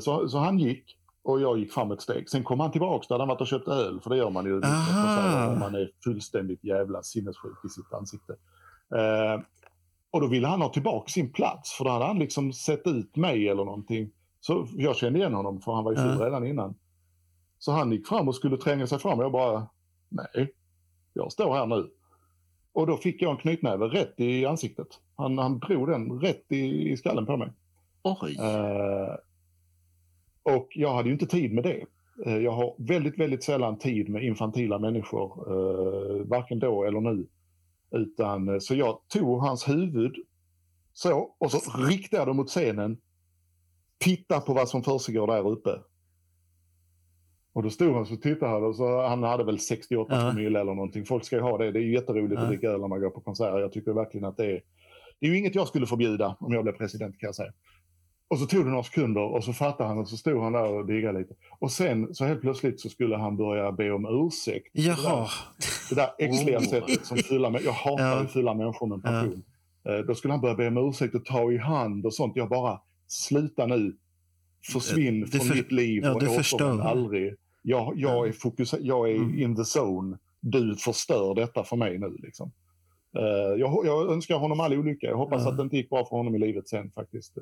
Så, 0.01 0.29
så 0.29 0.39
han 0.39 0.59
gick 0.59 0.99
och 1.23 1.41
jag 1.41 1.59
gick 1.59 1.73
fram 1.73 1.93
ett 1.93 2.03
steg. 2.03 2.31
Sen 2.31 2.45
kom 2.45 2.61
han 2.61 2.71
tillbaka, 2.71 3.07
där 3.09 3.19
han 3.19 3.29
varit 3.29 3.41
och 3.41 3.47
köpt 3.47 3.69
öl, 3.69 4.01
för 4.01 4.11
det 4.11 4.17
gör 4.17 4.31
man 4.31 4.45
ju 4.45 4.55
om 4.55 5.59
man 5.59 5.75
är 5.75 5.91
fullständigt 6.05 6.65
jävla 6.65 7.03
sinnessjuk 7.03 7.65
i 7.65 7.69
sitt 7.69 7.93
ansikte. 7.93 8.33
Eh, 8.95 9.41
och 10.15 10.21
då 10.21 10.27
ville 10.27 10.47
han 10.47 10.63
ha 10.63 10.69
tillbaka 10.69 11.09
sin 11.09 11.33
plats, 11.33 11.73
för 11.73 11.85
då 11.85 11.91
hade 11.91 12.05
han 12.05 12.19
liksom 12.19 12.53
sett 12.53 12.87
ut 12.87 13.17
mig 13.17 13.49
eller 13.49 13.65
någonting. 13.65 14.11
Så 14.41 14.67
jag 14.77 14.97
kände 14.97 15.19
igen 15.19 15.35
honom, 15.35 15.61
för 15.61 15.73
han 15.73 15.85
var 15.85 15.93
ju 15.93 15.97
full 15.97 16.17
ja. 16.19 16.27
redan 16.27 16.47
innan. 16.47 16.75
Så 17.59 17.73
han 17.73 17.93
gick 17.93 18.07
fram 18.07 18.29
och 18.29 18.35
skulle 18.35 18.57
tränga 18.57 18.87
sig 18.87 18.99
fram 18.99 19.19
och 19.19 19.25
jag 19.25 19.33
bara, 19.33 19.69
nej, 20.09 20.53
jag 21.13 21.33
står 21.33 21.55
här 21.55 21.67
nu. 21.67 21.91
Och 22.73 22.87
då 22.87 22.97
fick 22.97 23.23
jag 23.23 23.31
en 23.31 23.37
knytnäve 23.37 23.87
rätt 23.87 24.21
i 24.21 24.47
ansiktet. 24.47 24.87
Han, 25.17 25.39
han 25.39 25.59
drog 25.59 25.89
den 25.89 26.21
rätt 26.21 26.45
i, 26.49 26.93
i 26.93 26.97
skallen 26.97 27.27
på 27.27 27.37
mig. 27.37 27.53
Oj. 28.03 28.37
Eh, 28.41 29.15
och 30.43 30.69
jag 30.71 30.95
hade 30.95 31.09
ju 31.09 31.13
inte 31.13 31.27
tid 31.27 31.53
med 31.53 31.65
det. 31.65 31.87
Eh, 32.27 32.39
jag 32.39 32.53
har 32.53 32.75
väldigt, 32.79 33.19
väldigt 33.19 33.45
sällan 33.45 33.79
tid 33.79 34.09
med 34.09 34.25
infantila 34.25 34.79
människor, 34.79 35.47
eh, 35.49 36.27
varken 36.27 36.59
då 36.59 36.85
eller 36.85 37.01
nu. 37.01 37.27
Utan, 37.95 38.49
eh, 38.49 38.59
så 38.59 38.75
jag 38.75 39.01
tog 39.09 39.41
hans 39.41 39.69
huvud 39.69 40.15
så 40.93 41.35
och 41.39 41.51
så 41.51 41.59
riktade 41.79 42.21
jag 42.21 42.29
det 42.29 42.33
mot 42.33 42.49
scenen. 42.49 42.97
Titta 43.99 44.41
på 44.41 44.55
vad 44.55 44.69
som 44.69 44.83
försiggår 44.83 45.27
där 45.27 45.49
uppe. 45.49 45.71
Och 47.53 47.63
då 47.63 47.71
stod 47.71 47.95
han 47.95 48.07
så 48.07 48.17
tittade 48.17 48.53
han 48.53 48.65
och 48.65 48.77
så, 48.77 49.07
han 49.07 49.23
hade 49.23 49.45
väl 49.45 49.59
68 49.59 50.15
ja. 50.15 50.31
promille 50.31 50.61
eller 50.61 50.75
någonting. 50.75 51.05
Folk 51.05 51.25
ska 51.25 51.37
ju 51.37 51.43
ha 51.43 51.59
det. 51.59 51.73
Det 51.73 51.79
är 51.79 51.83
ju 51.83 51.93
jätteroligt 51.93 52.35
ja. 52.35 52.41
att 52.41 52.49
dricka 52.49 52.69
öl 52.69 52.81
när 52.81 52.89
man 52.89 53.01
går 53.01 53.11
på 53.11 53.21
konserter. 53.21 53.59
Jag 53.59 53.73
tycker 53.73 53.93
verkligen 53.93 54.25
att 54.25 54.37
det 54.37 54.47
är... 54.47 54.63
Det 55.21 55.27
är 55.27 55.31
ju 55.31 55.39
inget 55.39 55.55
jag 55.55 55.69
skulle 55.69 55.87
förbjuda 55.87 56.37
om 56.41 56.53
jag 56.53 56.63
blev 56.65 56.73
president 56.73 57.19
kan 57.19 57.27
jag 57.27 57.35
säga. 57.35 57.53
Och 58.29 58.39
så 58.39 58.47
tog 58.47 58.65
det 58.65 58.71
några 58.71 58.83
sekunder 58.83 59.21
och 59.21 59.45
så 59.45 59.53
fattade 59.53 59.89
han 59.89 59.99
och 59.99 60.09
så 60.09 60.17
stod 60.17 60.43
han 60.43 60.53
där 60.53 60.73
och 60.73 60.87
diggade 60.87 61.19
lite. 61.19 61.35
Och 61.59 61.73
sen 61.73 62.15
så 62.15 62.25
helt 62.25 62.41
plötsligt 62.41 62.81
så 62.81 62.89
skulle 62.89 63.17
han 63.17 63.37
börja 63.37 63.73
be 63.73 63.91
om 63.91 64.27
ursäkt. 64.27 64.69
Jaha. 64.73 65.29
Det 65.89 65.95
där, 65.95 66.11
det 66.19 66.25
där 66.25 66.39
äckliga 66.39 66.59
oh. 66.59 66.63
sättet 66.63 67.07
som 67.07 67.17
fulla 67.17 67.61
Jag 67.61 67.73
hatar 67.73 68.21
ja. 68.21 68.27
fulla 68.27 68.55
människor 68.55 68.87
med 68.87 69.03
passion. 69.03 69.43
Ja. 69.83 69.99
Eh, 69.99 69.99
då 69.99 70.15
skulle 70.15 70.33
han 70.33 70.41
börja 70.41 70.55
be 70.55 70.67
om 70.67 70.89
ursäkt 70.89 71.15
och 71.15 71.25
ta 71.25 71.53
i 71.53 71.59
hand 71.59 72.07
och 72.07 72.15
sånt. 72.15 72.37
Jag 72.37 72.49
bara, 72.49 72.81
sluta 73.07 73.67
nu. 73.67 73.97
Försvinn 74.73 75.21
du 75.21 75.27
från 75.27 75.47
för, 75.47 75.55
mitt 75.55 75.73
liv 75.73 76.03
ja, 76.05 76.11
och 76.11 76.17
återvänd 76.17 76.81
aldrig. 76.81 77.35
Jag, 77.63 77.93
jag 77.97 78.29
är, 78.29 78.33
fokus, 78.33 78.75
jag 78.81 79.11
är 79.11 79.17
mm. 79.17 79.43
in 79.43 79.57
the 79.57 79.79
zone. 79.79 80.19
Du 80.41 80.77
förstör 80.77 81.35
detta 81.35 81.65
för 81.65 81.77
mig 81.77 81.99
nu. 81.99 82.17
Liksom. 82.23 82.53
Uh, 83.19 83.61
jag, 83.61 83.87
jag, 83.87 84.13
önskar 84.13 84.39
honom 84.39 84.61
all 84.61 84.75
olycka. 84.75 85.07
Jag 85.07 85.17
hoppas 85.17 85.47
att 85.47 85.57
det 85.57 85.63
inte 85.63 85.77
gick 85.77 85.91
bra 85.91 86.05
för 86.05 86.17
honom 86.17 86.35
i 86.35 86.39
livet 86.39 86.69
sen 86.69 86.91
faktiskt. 86.91 87.39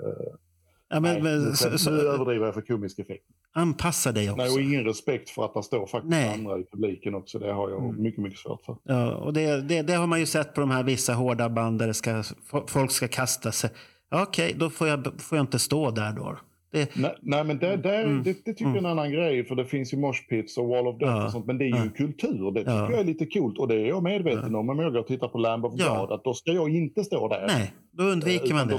Ja, 0.92 1.00
men, 1.00 1.22
Nej, 1.22 1.22
men, 1.22 1.56
så, 1.56 1.78
så, 1.78 1.90
nu 1.90 2.00
överdriver 2.00 2.44
jag 2.44 2.54
för 2.54 2.60
komisk 2.60 2.98
effekt. 2.98 3.24
Anpassa 3.52 4.12
dig 4.12 4.30
också. 4.30 4.42
Nej, 4.42 4.52
och 4.52 4.60
ingen 4.60 4.84
respekt 4.84 5.30
för 5.30 5.44
att 5.44 5.54
det 5.54 5.62
står 5.62 5.86
faktiskt 5.86 6.10
Nej. 6.10 6.34
andra 6.34 6.58
i 6.58 6.64
publiken 6.64 7.14
också. 7.14 7.38
Det 7.38 7.52
har 7.52 7.70
jag 7.70 7.84
mm. 7.84 8.02
mycket, 8.02 8.22
mycket 8.22 8.38
svårt 8.38 8.62
för. 8.62 8.76
Ja, 8.82 9.14
och 9.14 9.32
det, 9.32 9.60
det, 9.60 9.82
det, 9.82 9.92
har 9.92 10.06
man 10.06 10.20
ju 10.20 10.26
sett 10.26 10.54
på 10.54 10.60
de 10.60 10.70
här 10.70 10.82
vissa 10.82 11.14
hårda 11.14 11.48
band 11.48 11.78
där 11.78 11.92
ska, 11.92 12.22
folk 12.66 12.90
ska 12.90 13.08
kasta 13.08 13.52
sig. 13.52 13.70
Okej, 14.10 14.46
okay, 14.46 14.58
då 14.58 14.70
får 14.70 14.88
jag, 14.88 15.20
får 15.20 15.38
jag 15.38 15.42
inte 15.42 15.58
stå 15.58 15.90
där 15.90 16.12
då. 16.12 16.38
Det... 16.72 16.96
Nej, 16.96 17.14
nej, 17.20 17.44
men 17.44 17.58
det, 17.58 17.76
det, 17.76 17.96
mm. 17.96 18.22
det, 18.22 18.34
tycker 18.34 18.64
jag 18.64 18.74
är 18.74 18.78
en 18.78 18.84
mm. 18.84 18.90
annan 18.98 19.12
grej. 19.12 19.44
För 19.44 19.54
det 19.54 19.64
finns 19.64 19.92
ju 19.92 19.96
moshpits 19.96 20.58
och 20.58 20.68
wall 20.68 20.86
of 20.86 20.98
death 20.98 21.16
ja. 21.16 21.24
och 21.24 21.32
sånt. 21.32 21.46
Men 21.46 21.58
det 21.58 21.64
är 21.64 21.68
ju 21.68 21.84
ja. 21.84 21.90
kultur. 21.96 22.50
Det 22.50 22.60
tycker 22.60 22.72
ja. 22.72 22.90
jag 22.90 23.00
är 23.00 23.04
lite 23.04 23.26
coolt. 23.26 23.58
Och 23.58 23.68
det 23.68 23.74
är 23.74 23.88
jag 23.88 24.02
medveten 24.02 24.54
om 24.54 24.70
om 24.70 24.78
jag 24.78 24.92
går 24.92 25.00
och 25.00 25.06
tittar 25.06 25.28
på 25.28 25.38
Lamb 25.38 25.64
of 25.64 25.72
God. 25.72 26.12
Att 26.12 26.24
då 26.24 26.34
ska 26.34 26.52
jag 26.52 26.68
inte 26.68 27.04
stå 27.04 27.28
där. 27.28 27.44
Nej, 27.46 27.72
då 27.90 28.04
undviker 28.04 28.54
man 28.54 28.68
det 28.68 28.78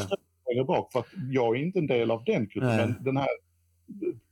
längre 0.50 0.66
bak. 0.66 0.92
För 0.92 1.00
att 1.00 1.08
jag 1.32 1.56
är 1.56 1.60
inte 1.60 1.80
en 1.80 1.88
del 1.88 2.12
av 2.12 2.24
den 2.24 2.48
kulturen. 2.48 2.78
Men 2.78 3.04
den 3.04 3.18
här 3.18 3.30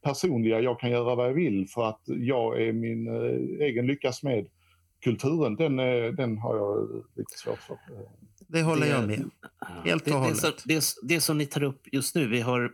personliga, 0.03 0.59
jag 0.59 0.79
kan 0.79 0.89
göra 0.89 1.15
vad 1.15 1.29
jag 1.29 1.33
vill 1.33 1.67
för 1.67 1.89
att 1.89 2.01
jag 2.05 2.61
är 2.61 2.73
min 2.73 3.07
äh, 3.07 3.65
egen 3.65 3.87
lyckas 3.87 4.23
med 4.23 4.47
kulturen, 5.03 5.55
den, 5.55 5.79
äh, 5.79 6.11
den 6.11 6.37
har 6.37 6.57
jag 6.57 7.03
lite 7.15 7.37
svårt 7.37 7.59
för. 7.59 7.77
Det 8.47 8.61
håller 8.61 8.85
det, 8.85 8.91
jag 8.91 9.07
med. 9.07 9.29
Helt 9.85 10.07
och 10.07 10.13
hållet. 10.13 10.41
Det, 10.41 10.75
det, 10.75 10.83
det, 11.03 11.21
som 11.21 11.37
ni 11.37 11.45
tar 11.45 11.63
upp 11.63 11.81
just 11.91 12.15
nu, 12.15 12.27
vi 12.27 12.41
har 12.41 12.71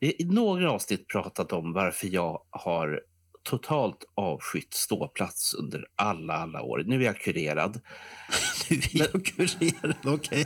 i 0.00 0.24
några 0.24 0.70
avsnitt 0.70 1.08
pratat 1.08 1.52
om 1.52 1.72
varför 1.72 2.06
jag 2.06 2.42
har 2.50 3.00
totalt 3.42 4.04
avskytt 4.14 4.74
ståplats 4.74 5.54
under 5.54 5.86
alla, 5.96 6.34
alla 6.34 6.62
år. 6.62 6.84
Nu 6.86 6.96
är 6.96 7.06
jag 7.06 7.16
kurerad. 7.16 7.80
nu 8.70 8.76
är 8.76 8.98
jag 8.98 9.24
kurerad, 9.24 9.96
okej. 10.04 10.16
Okay. 10.40 10.44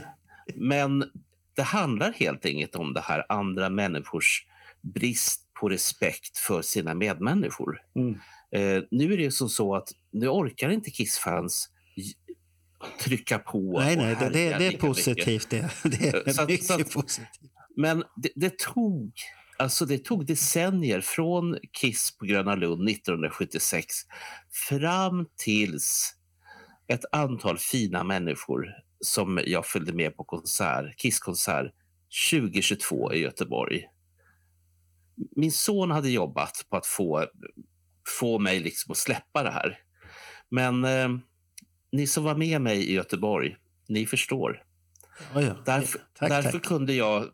Men 0.55 1.03
det 1.61 1.65
handlar 1.65 2.11
helt 2.11 2.45
enkelt 2.45 2.75
om 2.75 2.93
det 2.93 3.01
här 3.01 3.25
andra 3.29 3.69
människors 3.69 4.45
brist 4.81 5.53
på 5.59 5.69
respekt 5.69 6.37
för 6.37 6.61
sina 6.61 6.93
medmänniskor. 6.93 7.81
Mm. 7.95 8.13
Eh, 8.55 8.83
nu 8.91 9.13
är 9.13 9.17
det 9.17 9.31
som 9.31 9.49
så 9.49 9.75
att 9.75 9.89
nu 10.11 10.27
orkar 10.27 10.69
inte 10.69 10.91
Kiss-fans 10.91 11.69
trycka 12.99 13.39
på. 13.39 13.79
Nej, 13.79 13.95
nej, 13.95 14.15
det, 14.19 14.29
det, 14.29 14.57
det 14.57 14.67
är 14.67 14.77
positivt. 14.77 15.49
Det, 15.49 15.69
det 15.83 16.07
är 16.07 16.31
så, 16.33 16.45
mycket 16.45 16.65
så 16.65 16.73
att, 16.73 16.93
positivt. 16.93 17.51
Men 17.75 18.03
det, 18.15 18.29
det, 18.35 18.57
tog, 18.57 19.13
alltså 19.57 19.85
det 19.85 20.05
tog 20.05 20.25
decennier 20.25 21.01
från 21.01 21.57
Kiss 21.81 22.17
på 22.17 22.25
Gröna 22.25 22.55
Lund 22.55 22.89
1976 22.89 23.95
fram 24.69 25.27
tills 25.37 26.15
ett 26.87 27.05
antal 27.11 27.57
fina 27.57 28.03
människor 28.03 28.67
som 29.01 29.39
jag 29.45 29.65
följde 29.65 29.93
med 29.93 30.17
på 30.17 30.23
konsert, 30.23 30.99
Kisskonsert 30.99 31.73
2022 32.31 33.13
i 33.13 33.19
Göteborg. 33.19 33.87
Min 35.35 35.51
son 35.51 35.91
hade 35.91 36.09
jobbat 36.09 36.65
på 36.69 36.77
att 36.77 36.85
få, 36.85 37.25
få 38.19 38.39
mig 38.39 38.59
liksom 38.59 38.91
att 38.91 38.97
släppa 38.97 39.43
det 39.43 39.51
här. 39.51 39.79
Men 40.49 40.85
eh, 40.85 41.09
ni 41.91 42.07
som 42.07 42.23
var 42.23 42.35
med 42.35 42.61
mig 42.61 42.89
i 42.89 42.93
Göteborg, 42.93 43.55
ni 43.87 44.05
förstår. 44.05 44.63
Oh 45.35 45.43
ja. 45.43 45.55
Därför, 45.65 46.01
tack, 46.13 46.29
därför 46.29 46.51
tack. 46.51 46.63
kunde 46.63 46.93
jag 46.93 47.29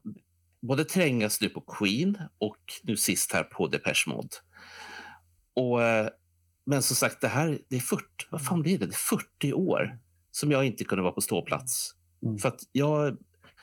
både 0.61 0.85
trängas 0.85 1.41
nu 1.41 1.49
på 1.49 1.61
Queen 1.61 2.17
och 2.37 2.57
nu 2.83 2.97
sist 2.97 3.31
här 3.31 3.43
på 3.43 3.67
Depeche 3.67 4.03
Mode. 4.07 4.29
Och, 5.53 5.83
eh, 5.83 6.09
men 6.65 6.83
som 6.83 6.95
sagt, 6.95 7.21
det 7.21 7.27
här 7.27 7.59
det 7.69 7.75
är 7.75 7.79
40, 7.79 8.03
vad 8.29 8.45
fan 8.45 8.61
blir 8.61 8.79
det? 8.79 8.85
det 8.85 8.93
är 8.93 9.17
40 9.17 9.53
år 9.53 9.99
som 10.39 10.51
jag 10.51 10.65
inte 10.65 10.83
kunde 10.83 11.03
vara 11.03 11.13
på 11.13 11.21
ståplats. 11.21 11.91
Mm. 12.23 12.37
För 12.37 12.49
att 12.49 12.59
jag 12.71 13.17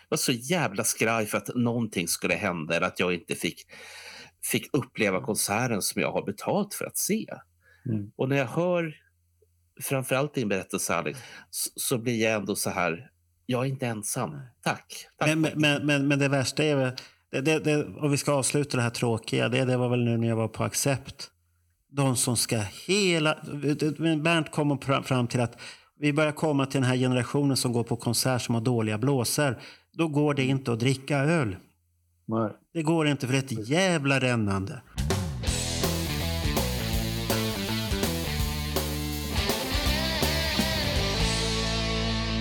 var 0.09 0.19
så 0.19 0.33
jävla 0.33 0.85
skraj 0.85 1.27
för 1.27 1.39
att 1.39 1.55
någonting 1.55 2.09
skulle 2.09 2.35
hända 2.35 2.77
eller 2.77 2.87
att 2.87 3.01
jag 3.01 3.15
inte 3.15 3.35
fick, 3.35 3.61
fick 4.51 4.69
uppleva 4.73 5.21
konserten 5.21 5.83
som 5.83 6.03
jag 6.03 6.13
har 6.13 6.27
betalt 6.27 6.75
för 6.75 6.85
att 6.85 6.97
se. 6.97 7.27
Mm. 7.87 8.11
Och 8.17 8.29
när 8.29 8.37
jag 8.37 8.47
hör 8.47 8.95
framförallt 9.83 10.35
din 10.35 10.49
berättelse, 10.49 10.95
Alex, 10.95 11.19
så, 11.51 11.71
så 11.77 11.99
blir 11.99 12.23
jag 12.23 12.33
ändå 12.33 12.57
så 12.57 12.71
här, 12.71 13.11
jag 13.47 13.65
är 13.65 13.69
inte 13.69 13.87
ensam. 13.87 14.41
Tack. 14.63 15.07
Tack 15.19 15.29
men, 15.29 15.41
men, 15.41 15.87
men, 15.87 16.09
men, 16.09 16.19
det 16.19 16.29
värsta 16.29 16.65
är 16.65 16.77
väl, 16.77 16.93
det, 17.31 17.41
det, 17.41 17.59
det, 17.59 17.85
och 17.85 18.13
vi 18.13 18.17
ska 18.17 18.33
avsluta 18.33 18.77
det 18.77 18.83
här 18.83 18.91
tråkiga, 18.91 19.49
det, 19.49 19.65
det 19.65 19.77
var 19.77 19.89
väl 19.89 20.05
nu 20.05 20.17
när 20.17 20.29
jag 20.29 20.37
var 20.37 20.49
på 20.49 20.65
Accept. 20.65 21.31
De 21.91 22.17
som 22.17 22.37
ska 22.37 22.59
hela... 22.87 23.35
Bernt 24.23 24.51
kom 24.51 24.79
fram 25.05 25.27
till 25.29 25.41
att 25.41 25.61
vi 25.99 26.13
börjar 26.13 26.33
komma 26.33 26.67
till 26.67 26.81
den 26.81 26.91
här 26.91 26.97
generationen 26.97 27.57
som 27.57 27.73
går 27.73 27.85
på 27.85 27.97
konsert 27.97 28.43
som 28.43 28.55
har 28.55 28.63
dåliga 28.63 28.99
blåsor. 28.99 29.59
Då 29.93 30.09
går 30.09 30.35
det 30.35 30.45
inte 30.45 30.73
att 30.73 30.81
dricka 30.81 31.19
öl. 31.19 31.57
Nej. 32.27 32.51
Det 32.73 32.83
går 32.83 33.07
inte 33.07 33.27
för 33.27 33.33
det 33.33 33.39
är 33.53 33.61
ett 33.61 33.69
jävla 33.69 34.21
rännande. 34.21 34.83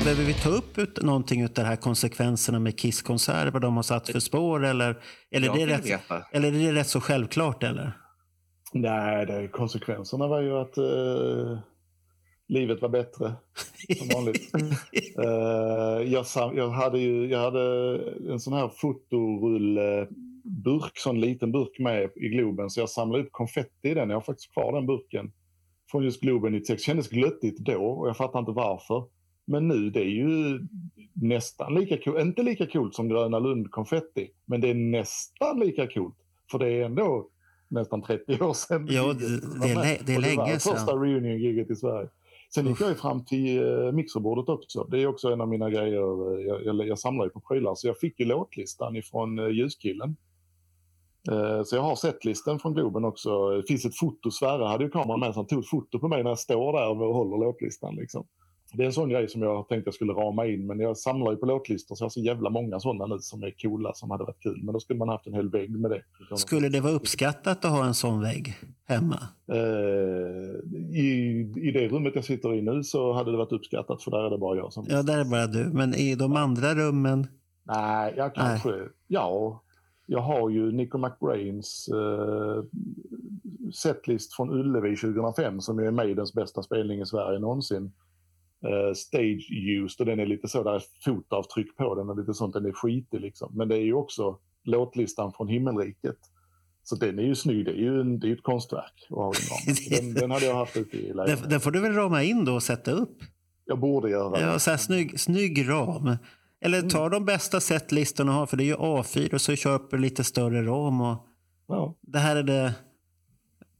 behöver 0.03 0.23
vi 0.23 0.33
ta 0.33 0.49
upp 0.49 0.77
ut, 0.77 1.01
någonting 1.01 1.43
av 1.43 1.49
det 1.53 1.63
här 1.63 1.75
konsekvenserna 1.75 2.59
med 2.59 2.79
Kiss-konserter, 2.79 3.51
vad 3.51 3.61
de 3.61 3.75
har 3.75 3.83
satt 3.83 4.09
för 4.09 4.19
spår? 4.19 4.65
Eller, 4.65 4.97
eller, 5.31 5.53
det 5.53 5.61
är 5.61 5.67
rätt, 5.67 6.01
eller 6.31 6.47
är 6.47 6.51
det 6.51 6.79
rätt 6.79 6.87
så 6.87 7.01
självklart? 7.01 7.63
Eller? 7.63 7.97
Nej, 8.73 9.25
det, 9.25 9.47
konsekvenserna 9.47 10.27
var 10.27 10.41
ju 10.41 10.57
att 10.57 10.77
uh, 10.77 11.59
livet 12.53 12.81
var 12.81 12.89
bättre, 12.89 13.33
som 13.97 14.07
vanligt. 14.13 14.55
uh, 14.55 14.73
jag, 16.13 16.25
jag, 16.55 16.69
hade 16.69 16.99
ju, 16.99 17.27
jag 17.27 17.39
hade 17.39 17.95
en 18.29 18.39
sån 18.39 18.53
här 18.53 18.71
fotorullburk, 18.75 20.97
sån 20.97 21.21
liten 21.21 21.51
burk 21.51 21.79
med 21.79 22.09
i 22.15 22.29
Globen, 22.29 22.69
så 22.69 22.79
jag 22.79 22.89
samlade 22.89 23.23
upp 23.23 23.31
konfetti 23.31 23.89
i 23.89 23.93
den. 23.93 24.09
Jag 24.09 24.15
har 24.15 24.21
faktiskt 24.21 24.53
kvar 24.53 24.73
den 24.73 24.85
burken 24.85 25.31
från 25.91 26.03
just 26.03 26.21
Globen 26.21 26.51
96. 26.51 26.81
Det 26.81 26.85
kändes 26.85 27.09
glöttigt 27.09 27.57
då 27.57 27.85
och 27.85 28.07
jag 28.07 28.17
fattar 28.17 28.39
inte 28.39 28.51
varför. 28.51 29.05
Men 29.45 29.67
nu, 29.67 29.89
det 29.89 29.99
är 29.99 30.09
ju 30.09 30.59
nästan 31.13 31.73
lika 31.73 31.97
coolt, 31.97 32.19
inte 32.19 32.43
lika 32.43 32.67
coolt 32.67 32.95
som 32.95 33.09
Gröna 33.09 33.39
Lund-konfetti, 33.39 34.29
men 34.45 34.61
det 34.61 34.69
är 34.69 34.73
nästan 34.73 35.59
lika 35.59 35.87
coolt. 35.87 36.15
För 36.51 36.59
det 36.59 36.67
är 36.67 36.85
ändå 36.85 37.29
nästan 37.67 38.01
30 38.01 38.43
år 38.43 38.53
sedan. 38.53 38.87
Ja, 38.89 39.13
det, 39.13 39.39
det, 39.61 39.71
är, 39.71 40.05
det 40.05 40.15
är 40.15 40.19
länge 40.19 40.59
sedan. 40.59 40.75
första 40.75 40.91
reunion-giget 40.91 41.71
i 41.71 41.75
Sverige. 41.75 42.09
Sen 42.55 42.67
gick 42.67 42.81
jag 42.81 42.89
ju 42.89 42.95
fram 42.95 43.25
till 43.25 43.59
uh, 43.59 43.91
mixerbordet 43.91 44.49
också. 44.49 44.83
Det 44.83 45.01
är 45.01 45.07
också 45.07 45.33
en 45.33 45.41
av 45.41 45.47
mina 45.47 45.69
grejer. 45.69 45.93
Jag, 46.41 46.65
jag, 46.65 46.87
jag 46.87 46.99
samlar 46.99 47.25
ju 47.25 47.29
på 47.29 47.39
prylar, 47.39 47.75
så 47.75 47.87
jag 47.87 47.99
fick 47.99 48.19
ju 48.19 48.25
låtlistan 48.25 48.95
ifrån 48.95 49.39
uh, 49.39 49.49
Ljuskillen. 49.49 50.15
Så 51.65 51.75
jag 51.75 51.81
har 51.81 51.95
setlisten 51.95 52.59
från 52.59 52.73
Globen 52.73 53.05
också. 53.05 53.49
Det 53.49 53.63
finns 53.63 53.85
ett 53.85 53.97
foto. 53.97 54.31
Sverre 54.31 54.65
hade 54.65 54.83
ju 54.83 54.89
kameran 54.89 55.19
med 55.19 55.33
så 55.33 55.39
han 55.39 55.47
tog 55.47 55.59
ett 55.59 55.69
foto 55.69 55.99
på 55.99 56.07
mig 56.07 56.23
när 56.23 56.31
jag 56.31 56.39
står 56.39 56.73
där 56.73 56.89
och 56.89 57.15
håller 57.15 57.37
låtlistan. 57.37 57.95
Liksom. 57.95 58.27
Det 58.73 58.83
är 58.83 58.87
en 58.87 58.93
sån 58.93 59.09
grej 59.09 59.29
som 59.29 59.41
jag 59.41 59.67
tänkte 59.67 59.87
jag 59.87 59.93
skulle 59.93 60.13
rama 60.13 60.45
in, 60.45 60.67
men 60.67 60.79
jag 60.79 60.97
samlar 60.97 61.31
ju 61.31 61.37
på 61.37 61.45
låtlistor 61.45 61.95
så 61.95 62.03
jag 62.03 62.05
har 62.05 62.09
så 62.09 62.19
jävla 62.19 62.49
många 62.49 62.79
sådana 62.79 63.15
nu 63.15 63.19
som 63.19 63.43
är 63.43 63.53
coola 63.61 63.93
som 63.93 64.11
hade 64.11 64.23
varit 64.23 64.39
kul. 64.39 64.59
Men 64.63 64.73
då 64.73 64.79
skulle 64.79 64.99
man 64.99 65.09
haft 65.09 65.27
en 65.27 65.33
hel 65.33 65.49
vägg 65.49 65.79
med 65.79 65.91
det. 65.91 66.01
Skulle 66.37 66.69
det 66.69 66.81
vara 66.81 66.93
uppskattat 66.93 67.65
att 67.65 67.71
ha 67.71 67.85
en 67.85 67.93
sån 67.93 68.21
vägg 68.21 68.53
hemma? 68.85 69.19
Eh, 69.51 70.97
i, 70.99 71.39
I 71.55 71.71
det 71.71 71.87
rummet 71.87 72.15
jag 72.15 72.25
sitter 72.25 72.53
i 72.53 72.61
nu 72.61 72.83
så 72.83 73.13
hade 73.13 73.31
det 73.31 73.37
varit 73.37 73.51
uppskattat 73.51 74.03
för 74.03 74.11
där 74.11 74.23
är 74.23 74.29
det 74.29 74.37
bara 74.37 74.57
jag 74.57 74.73
som... 74.73 74.85
Ja, 74.89 75.03
där 75.03 75.19
är 75.19 75.25
bara 75.25 75.47
du. 75.47 75.69
Men 75.73 75.95
i 75.95 76.15
de 76.15 76.35
andra 76.35 76.75
rummen? 76.75 77.27
Nej, 77.63 78.13
jag 78.17 78.35
kanske... 78.35 78.69
Nej. 78.69 78.87
Ja, 79.07 79.61
jag 80.05 80.19
har 80.19 80.49
ju 80.49 80.71
Nico 80.71 80.97
McBrains 80.97 81.89
eh, 81.89 82.63
setlist 83.73 84.33
från 84.33 84.49
Ullevi 84.49 84.95
2005 84.95 85.61
som 85.61 85.79
är 85.79 85.91
Maidens 85.91 86.33
bästa 86.33 86.63
spelning 86.63 87.01
i 87.01 87.05
Sverige 87.05 87.39
någonsin 87.39 87.91
stage 88.95 89.51
used 89.51 89.99
och 89.99 90.05
den 90.05 90.19
är 90.19 90.25
lite 90.25 90.47
så, 90.47 90.63
där 90.63 90.81
fotavtryck 91.05 91.77
på 91.77 91.95
den 91.95 92.09
och 92.09 92.19
lite 92.19 92.33
sånt, 92.33 92.53
den 92.53 92.65
är 92.65 92.71
skitig 92.71 93.21
liksom. 93.21 93.51
Men 93.57 93.67
det 93.67 93.75
är 93.75 93.83
ju 93.83 93.93
också 93.93 94.37
låtlistan 94.63 95.33
från 95.33 95.47
himmelriket. 95.47 96.17
Så 96.83 96.95
den 96.95 97.19
är 97.19 97.23
ju 97.23 97.35
snygg, 97.35 97.65
det 97.65 97.71
är 97.71 97.75
ju, 97.75 98.01
en, 98.01 98.19
det 98.19 98.29
är 98.29 98.33
ett 98.33 98.43
konstverk. 98.43 99.07
den, 99.89 100.13
den 100.13 100.31
hade 100.31 100.45
jag 100.45 100.55
haft 100.55 100.77
ute 100.77 100.97
i 100.97 101.13
lägenheten. 101.13 101.49
Den 101.49 101.59
får 101.59 101.71
du 101.71 101.79
väl 101.79 101.93
rama 101.93 102.23
in 102.23 102.45
då 102.45 102.53
och 102.53 102.63
sätta 102.63 102.91
upp? 102.91 103.17
Jag 103.65 103.79
borde 103.79 104.09
göra 104.09 104.29
det. 104.29 104.41
Ja, 104.41 104.59
så 104.59 104.69
här, 104.69 104.77
snygg, 104.77 105.19
snygg 105.19 105.69
ram. 105.69 106.17
Eller 106.61 106.81
ta 106.81 106.99
mm. 106.99 107.11
de 107.11 107.25
bästa 107.25 107.59
setlistorna 107.59 108.31
har, 108.31 108.45
för 108.45 108.57
det 108.57 108.63
är 108.63 108.65
ju 108.65 108.75
A4 108.75 109.33
och 109.33 109.41
så 109.41 109.55
köper 109.55 109.97
du 109.97 110.03
lite 110.03 110.23
större 110.23 110.63
ram. 110.63 111.01
Och 111.01 111.27
ja. 111.67 111.95
Det 112.01 112.19
här 112.19 112.35
är 112.35 112.43
det 112.43 112.73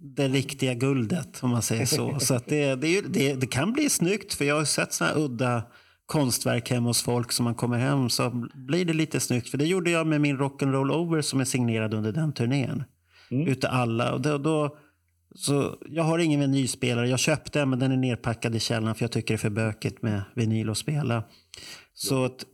det 0.04 0.28
riktiga 0.28 0.74
guldet, 0.74 1.44
om 1.44 1.50
man 1.50 1.62
säger 1.62 1.86
så. 1.86 2.20
så 2.20 2.34
att 2.34 2.48
det, 2.48 2.76
det, 2.76 3.02
det, 3.02 3.34
det, 3.34 3.48
kan 3.48 3.74
bli 3.74 3.90
snyggt, 3.90 4.34
för 4.34 4.46
jag 4.46 4.56
har 4.56 4.66
sett 4.66 4.94
såna 4.94 5.10
här 5.10 5.18
udda 5.18 5.64
konstverk 6.06 6.70
hemma 6.70 6.90
hos 6.90 7.02
folk 7.02 7.32
som 7.32 7.44
man 7.44 7.56
kommer 7.56 7.78
hem 7.78 8.10
så 8.10 8.48
blir 8.54 8.86
det 8.86 8.94
lite 8.94 9.20
snyggt. 9.20 9.50
För 9.50 9.58
det 9.58 9.66
gjorde 9.66 9.92
jag 9.92 10.08
med 10.08 10.22
min 10.22 10.38
Rock'n'Roll 10.38 10.92
Over 10.92 11.22
som 11.22 11.40
är 11.40 11.46
signerad 11.46 11.94
under 11.94 12.12
den 12.12 12.34
turnén. 12.34 12.84
Mm. 13.32 13.48
Utav 13.48 13.72
alla. 13.74 14.14
Och 14.14 14.22
då, 14.22 14.38
då, 14.38 14.78
så 15.36 15.78
jag 15.90 16.04
har 16.04 16.20
ingen 16.20 16.40
vinylspelare. 16.40 17.10
Jag 17.10 17.20
köpte 17.20 17.60
den 17.60 17.70
men 17.70 17.80
den 17.80 17.92
är 17.92 17.98
nerpackad 17.98 18.56
i 18.56 18.60
källaren 18.60 18.96
för 18.96 19.04
jag 19.04 19.12
tycker 19.12 19.34
det 19.34 19.36
är 19.36 19.38
för 19.38 19.50
bökigt 19.50 20.02
med 20.02 20.22
vinyl 20.36 20.70
att 20.70 20.78
spela. 20.78 21.24
Så 21.94 22.26
att 22.26 22.46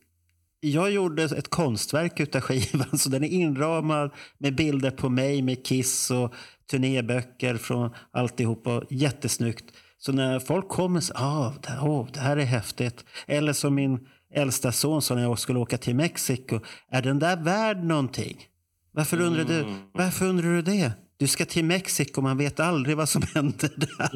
jag 0.60 0.92
gjorde 0.92 1.24
ett 1.24 1.50
konstverk 1.50 2.20
utav 2.20 2.42
skivan, 2.42 2.98
så 2.98 3.10
den 3.10 3.24
är 3.24 3.28
inramad 3.28 4.12
med 4.38 4.56
bilder 4.56 4.92
på 4.92 5.10
mig 5.10 5.42
med 5.42 5.66
Kiss 5.66 6.12
och 6.12 6.34
turnéböcker 6.72 7.56
från 7.56 7.92
alltihopa. 8.12 8.82
Jättesnyggt. 8.90 9.66
Så 9.98 10.12
när 10.12 10.40
folk 10.40 10.70
kommer 10.70 11.00
så 11.00 11.14
ah, 11.16 11.54
det, 11.62 11.80
oh, 11.82 12.08
det 12.14 12.20
här 12.20 12.38
är 12.38 12.46
häftigt. 12.46 13.06
Eller 13.28 13.54
som 13.54 13.76
min 13.76 14.08
äldsta 14.34 14.72
son 14.72 15.02
sa 15.02 15.16
när 15.16 15.22
jag 15.22 15.40
skulle 15.40 15.60
åka 15.60 15.78
till 15.78 15.96
Mexiko. 15.96 16.60
Är 16.92 17.02
den 17.02 17.20
där 17.20 17.38
värd 17.38 17.84
någonting? 17.84 18.46
Varför 18.92 19.22
undrar, 19.22 19.44
du, 19.44 19.60
mm. 19.60 19.76
varför 19.92 20.26
undrar 20.26 20.50
du 20.50 20.62
det? 20.62 20.92
Du 21.18 21.28
ska 21.28 21.46
till 21.46 21.66
Mexiko, 21.66 22.22
man 22.22 22.38
vet 22.38 22.60
aldrig 22.60 22.98
vad 22.98 23.10
som 23.10 23.22
händer 23.34 23.72
där. 23.76 24.10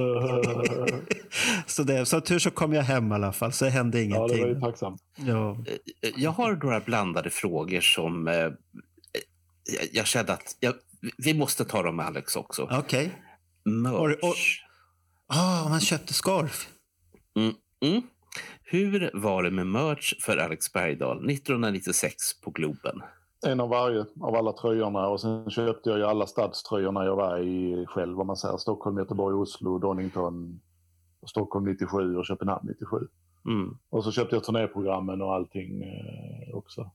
så 1.69 1.83
det, 1.83 2.05
så 2.05 2.21
tur 2.21 2.39
så 2.39 2.51
kom 2.51 2.73
jag 2.73 2.83
hem 2.83 3.11
i 3.11 3.15
alla 3.15 3.33
fall, 3.33 3.51
så 3.51 3.65
det 3.65 3.71
hände 3.71 4.03
ingenting. 4.03 4.21
Ja, 4.21 4.35
det 4.35 4.41
var 4.41 4.47
ju 4.47 4.59
tacksamt. 4.59 5.01
Ja. 5.15 5.57
Eh, 6.01 6.09
jag 6.15 6.31
har 6.31 6.55
några 6.55 6.79
blandade 6.79 7.29
frågor 7.29 7.81
som 7.81 8.27
eh, 8.27 8.49
jag 9.91 10.07
kände 10.07 10.33
att 10.33 10.57
jag, 10.59 10.73
vi 11.17 11.33
måste 11.33 11.65
ta 11.65 11.83
dem 11.83 11.95
med 11.95 12.05
Alex 12.05 12.35
också. 12.35 12.63
Okej. 12.63 12.77
Okay. 12.79 13.09
Merch. 13.73 14.59
Ah, 15.27 15.69
man 15.69 15.79
köpte 15.79 16.13
scarf. 16.13 16.69
Mm, 17.35 17.53
mm. 17.81 18.01
Hur 18.63 19.11
var 19.13 19.43
det 19.43 19.51
med 19.51 19.67
merch 19.67 20.13
för 20.21 20.37
Alex 20.37 20.73
Bergdahl 20.73 21.17
1996 21.17 22.41
på 22.41 22.51
Globen? 22.51 23.01
En 23.45 23.59
av 23.59 23.69
varje 23.69 24.05
av 24.21 24.35
alla 24.35 24.53
tröjorna 24.53 25.07
och 25.07 25.21
sen 25.21 25.49
köpte 25.49 25.89
jag 25.89 25.99
ju 25.99 26.05
alla 26.05 26.27
stadströjorna 26.27 27.05
jag 27.05 27.15
var 27.15 27.39
i 27.39 27.85
själv 27.87 28.19
om 28.19 28.27
man 28.27 28.37
säger 28.37 28.57
Stockholm, 28.57 28.97
Göteborg, 28.97 29.35
Oslo, 29.35 29.79
Donington, 29.79 30.61
Stockholm 31.27 31.65
97 31.65 32.17
och 32.17 32.25
Köpenhamn 32.25 32.67
97. 32.67 32.97
Mm. 33.45 33.77
Och 33.89 34.03
så 34.03 34.11
köpte 34.11 34.35
jag 34.35 34.43
turnéprogrammen 34.43 35.21
och 35.21 35.33
allting 35.33 35.81
eh, 35.81 36.55
också. 36.55 36.91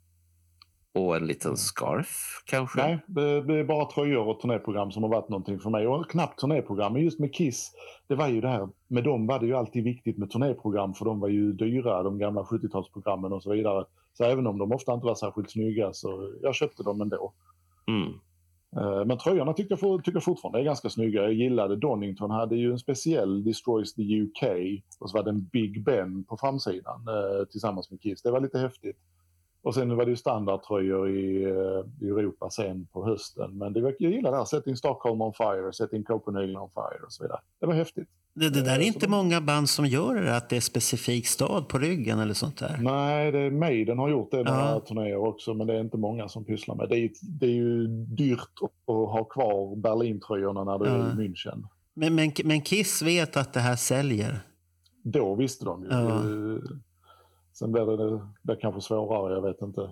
Och 0.95 1.17
en 1.17 1.27
liten 1.27 1.57
scarf 1.57 2.43
kanske? 2.47 2.83
Nej, 2.83 2.99
det, 3.07 3.43
det, 3.43 3.59
är 3.59 3.65
bara 3.65 3.85
tröjor 3.85 4.29
och 4.29 4.41
turnéprogram 4.41 4.91
som 4.91 5.03
har 5.03 5.11
varit 5.11 5.29
någonting 5.29 5.59
för 5.59 5.71
mig. 5.71 5.87
Och 5.87 6.11
knappt 6.11 6.41
turnéprogram, 6.41 6.93
men 6.93 7.03
just 7.03 7.19
med 7.19 7.35
Kiss, 7.35 7.73
det 8.07 8.15
var 8.15 8.29
ju 8.29 8.41
det 8.41 8.49
här, 8.49 8.69
med 8.89 9.05
dem 9.05 9.27
var 9.27 9.39
det 9.39 9.47
ju 9.47 9.55
alltid 9.55 9.85
viktigt 9.85 10.19
med 10.19 10.31
turnéprogram 10.31 10.95
för 10.95 11.05
de 11.05 11.21
var 11.21 11.29
ju 11.29 11.53
dyra, 11.53 12.03
de 12.03 12.19
gamla 12.19 12.43
70-talsprogrammen 12.43 13.33
och 13.33 13.43
så 13.43 13.53
vidare. 13.53 13.85
Så 14.13 14.25
även 14.25 14.47
om 14.47 14.59
de 14.59 14.73
ofta 14.73 14.95
inte 14.95 15.07
var 15.07 15.15
särskilt 15.15 15.51
snygga 15.51 15.93
så 15.93 16.33
jag 16.43 16.55
köpte 16.55 16.83
dem 16.83 17.01
ändå. 17.01 17.33
Mm. 17.87 18.13
Eh, 18.77 19.05
men 19.05 19.19
tröjorna 19.19 19.53
tycker 19.53 19.79
jag, 19.81 20.05
tycker 20.05 20.17
jag 20.17 20.25
fortfarande 20.25 20.59
är 20.61 20.65
ganska 20.65 20.89
snygga. 20.89 21.23
Jag 21.23 21.33
gillade 21.33 21.77
Donington, 21.77 22.31
hade 22.31 22.57
ju 22.57 22.71
en 22.71 22.79
speciell 22.79 23.45
Destroys 23.45 23.95
the 23.95 24.21
UK 24.21 24.43
och 25.01 25.11
så 25.11 25.17
var 25.17 25.25
det 25.25 25.31
en 25.31 25.45
Big 25.45 25.85
Ben 25.85 26.25
på 26.25 26.37
framsidan 26.37 27.01
eh, 27.09 27.47
tillsammans 27.51 27.91
med 27.91 28.01
Kiss. 28.01 28.23
Det 28.23 28.31
var 28.31 28.41
lite 28.41 28.59
häftigt. 28.59 28.97
Och 29.69 29.75
sen 29.75 29.97
var 29.97 30.05
det 30.05 30.11
ju 30.11 30.17
standardtröjor 30.17 31.11
i, 31.11 31.45
eh, 31.45 32.07
i 32.07 32.09
Europa 32.09 32.51
sen 32.51 32.87
på 32.93 33.07
hösten. 33.07 33.59
Men 33.59 33.73
det 33.73 33.81
var, 33.81 33.95
jag 33.99 34.13
gillar 34.13 34.31
det 34.31 34.37
här, 34.37 34.45
Setting 34.45 34.77
Stockholm 34.77 35.23
on 35.23 35.33
fire, 35.33 35.73
Setting 35.73 36.05
Copenhagen 36.05 36.57
on 36.57 36.71
fire 36.75 37.05
och 37.07 37.13
så 37.13 37.23
vidare. 37.23 37.41
Det 37.61 37.67
var 37.67 37.75
häftigt. 37.75 38.09
Det, 38.35 38.51
det 38.51 38.63
där 38.63 38.79
är 38.79 38.81
inte 38.81 39.09
många 39.09 39.41
band 39.41 39.69
som 39.69 39.87
gör 39.87 40.15
det, 40.15 40.37
att 40.37 40.49
det 40.49 40.57
är 40.57 40.61
specifik 40.61 41.27
stad 41.27 41.69
på 41.69 41.79
ryggen 41.79 42.19
eller 42.19 42.35
sånt 42.35 42.59
där. 42.59 42.79
Nej, 42.83 43.33
det 43.33 43.39
är 43.39 43.51
Maiden 43.51 43.99
har 43.99 44.09
gjort 44.09 44.31
det 44.31 44.37
några 44.37 44.71
ja. 44.71 44.81
turnéer 44.81 45.17
också, 45.17 45.55
men 45.55 45.67
det 45.67 45.75
är 45.75 45.81
inte 45.81 45.97
många 45.97 46.29
som 46.29 46.45
pysslar 46.45 46.75
med 46.75 46.89
det. 46.89 46.99
Är, 46.99 47.11
det 47.23 47.47
är 47.47 47.51
ju 47.51 47.87
dyrt 47.89 48.41
att 48.63 48.95
ha 48.95 49.25
kvar 49.25 49.77
Berlintröjorna 49.77 50.65
när 50.65 50.79
du 50.79 50.87
ja. 50.87 50.93
är 50.93 50.99
i 50.99 51.29
München. 51.29 51.65
Men, 51.95 52.15
men, 52.15 52.33
men 52.45 52.61
Kiss 52.61 53.03
vet 53.03 53.37
att 53.37 53.53
det 53.53 53.61
här 53.61 53.77
säljer? 53.77 54.41
Då 55.03 55.35
visste 55.35 55.65
de 55.65 55.83
ju. 55.83 55.89
Ja. 55.91 56.23
Sen 57.59 57.73
blir 57.73 57.97
det, 57.97 58.21
det 58.43 58.57
kanske 58.57 58.81
svårare, 58.81 59.35
jag 59.35 59.43
vet 59.43 59.63
inte. 59.63 59.91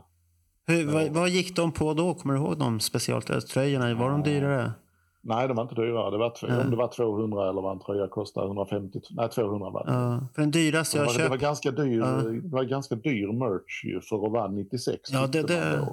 Hur, 0.67 0.87
vad, 0.87 1.09
vad, 1.09 1.29
gick 1.29 1.57
de 1.57 1.73
på 1.73 1.95
då? 1.95 2.15
Kommer 2.15 2.35
du 2.35 2.41
ihåg 2.41 2.59
de 2.59 2.81
specialtröjorna? 2.81 3.95
Var 3.95 4.11
de 4.11 4.23
dyrare? 4.23 4.73
Nej, 5.21 5.49
de 5.49 5.57
var 5.57 5.63
inte 5.63 5.75
dyrare. 5.75 6.11
Det 6.11 6.19
var, 6.19 6.35
ja. 6.43 6.65
Om 6.65 6.71
det 6.71 6.77
var 6.77 6.89
200 6.89 7.49
eller 7.51 7.63
vad 7.63 7.73
en 7.73 7.81
tröja 7.81 8.09
kostade, 8.09 8.47
150, 8.47 9.01
nej 9.11 9.29
200 9.29 9.71
var 9.71 9.85
det. 9.85 9.93
Ja, 9.93 10.29
för 10.35 10.43
den 10.43 10.51
dyraste 10.51 10.99
jag 10.99 11.11
köpt... 11.11 11.25
Det 11.25 11.29
var 11.29 11.37
ganska 11.37 11.71
dyr, 11.71 11.99
ja. 11.99 12.07
det 12.07 12.49
var 12.49 12.65
ganska 12.65 12.95
dyr 12.95 13.33
merch 13.33 13.85
ju 13.85 14.01
för 14.01 14.27
att 14.27 14.33
vara 14.33 14.49
96. 14.49 15.01
Ja, 15.13 15.27
det, 15.27 15.43
det, 15.43 15.89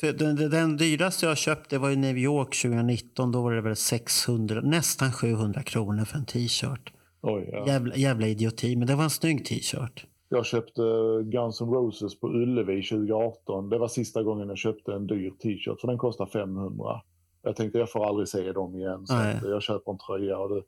för 0.00 0.12
den, 0.12 0.50
den 0.50 0.76
dyraste 0.76 1.26
jag 1.26 1.38
köpte 1.38 1.78
var 1.78 1.90
i 1.90 1.96
New 1.96 2.18
York 2.18 2.62
2019. 2.62 3.32
Då 3.32 3.42
var 3.42 3.52
det 3.52 3.60
väl 3.60 3.76
600, 3.76 4.60
nästan 4.60 5.12
700 5.12 5.62
kronor 5.62 6.04
för 6.04 6.18
en 6.18 6.24
t-shirt. 6.24 6.92
ja. 7.22 7.66
jävla, 7.66 7.96
jävla 7.96 8.26
idioti, 8.26 8.76
men 8.76 8.86
det 8.86 8.94
var 8.94 9.04
en 9.04 9.10
snygg 9.10 9.44
t-shirt. 9.44 10.06
Jag 10.28 10.46
köpte 10.46 10.82
Guns 11.24 11.60
N' 11.60 11.70
Roses 11.70 12.20
på 12.20 12.28
Ullevi 12.28 12.82
2018. 12.82 13.68
Det 13.68 13.78
var 13.78 13.88
sista 13.88 14.22
gången 14.22 14.48
jag 14.48 14.58
köpte 14.58 14.92
en 14.92 15.06
dyr 15.06 15.30
t-shirt 15.30 15.80
för 15.80 15.88
den 15.88 15.98
kostar 15.98 16.26
500. 16.26 17.00
Jag 17.42 17.56
tänkte 17.56 17.78
jag 17.78 17.90
får 17.90 18.06
aldrig 18.06 18.28
se 18.28 18.52
dem 18.52 18.76
igen 18.76 19.06
så 19.06 19.14
jag 19.42 19.62
köper 19.62 19.92
en 19.92 19.98
tröja. 19.98 20.38
Och 20.38 20.54
det, 20.54 20.62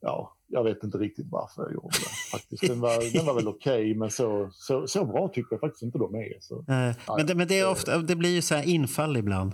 ja, 0.00 0.36
jag 0.48 0.64
vet 0.64 0.84
inte 0.84 0.98
riktigt 0.98 1.26
varför 1.30 1.62
jag 1.62 1.72
gjorde 1.72 1.88
det. 1.88 2.30
Faktiskt. 2.38 2.68
Den, 2.68 2.80
var, 2.80 3.12
den 3.16 3.26
var 3.26 3.34
väl 3.34 3.48
okej, 3.48 3.72
okay, 3.72 3.94
men 3.94 4.10
så, 4.10 4.48
så, 4.52 4.86
så 4.86 5.04
bra 5.04 5.28
tycker 5.28 5.48
jag 5.50 5.60
faktiskt 5.60 5.82
inte 5.82 5.98
de 5.98 6.14
är. 6.14 6.40
Så, 6.40 6.64
Nej, 6.68 6.94
men, 7.16 7.26
det, 7.26 7.34
men 7.34 7.48
det, 7.48 7.58
är 7.58 7.70
ofta, 7.70 7.98
det 7.98 8.16
blir 8.16 8.30
ju 8.30 8.42
så 8.42 8.54
här 8.54 8.68
infall 8.68 9.16
ibland. 9.16 9.52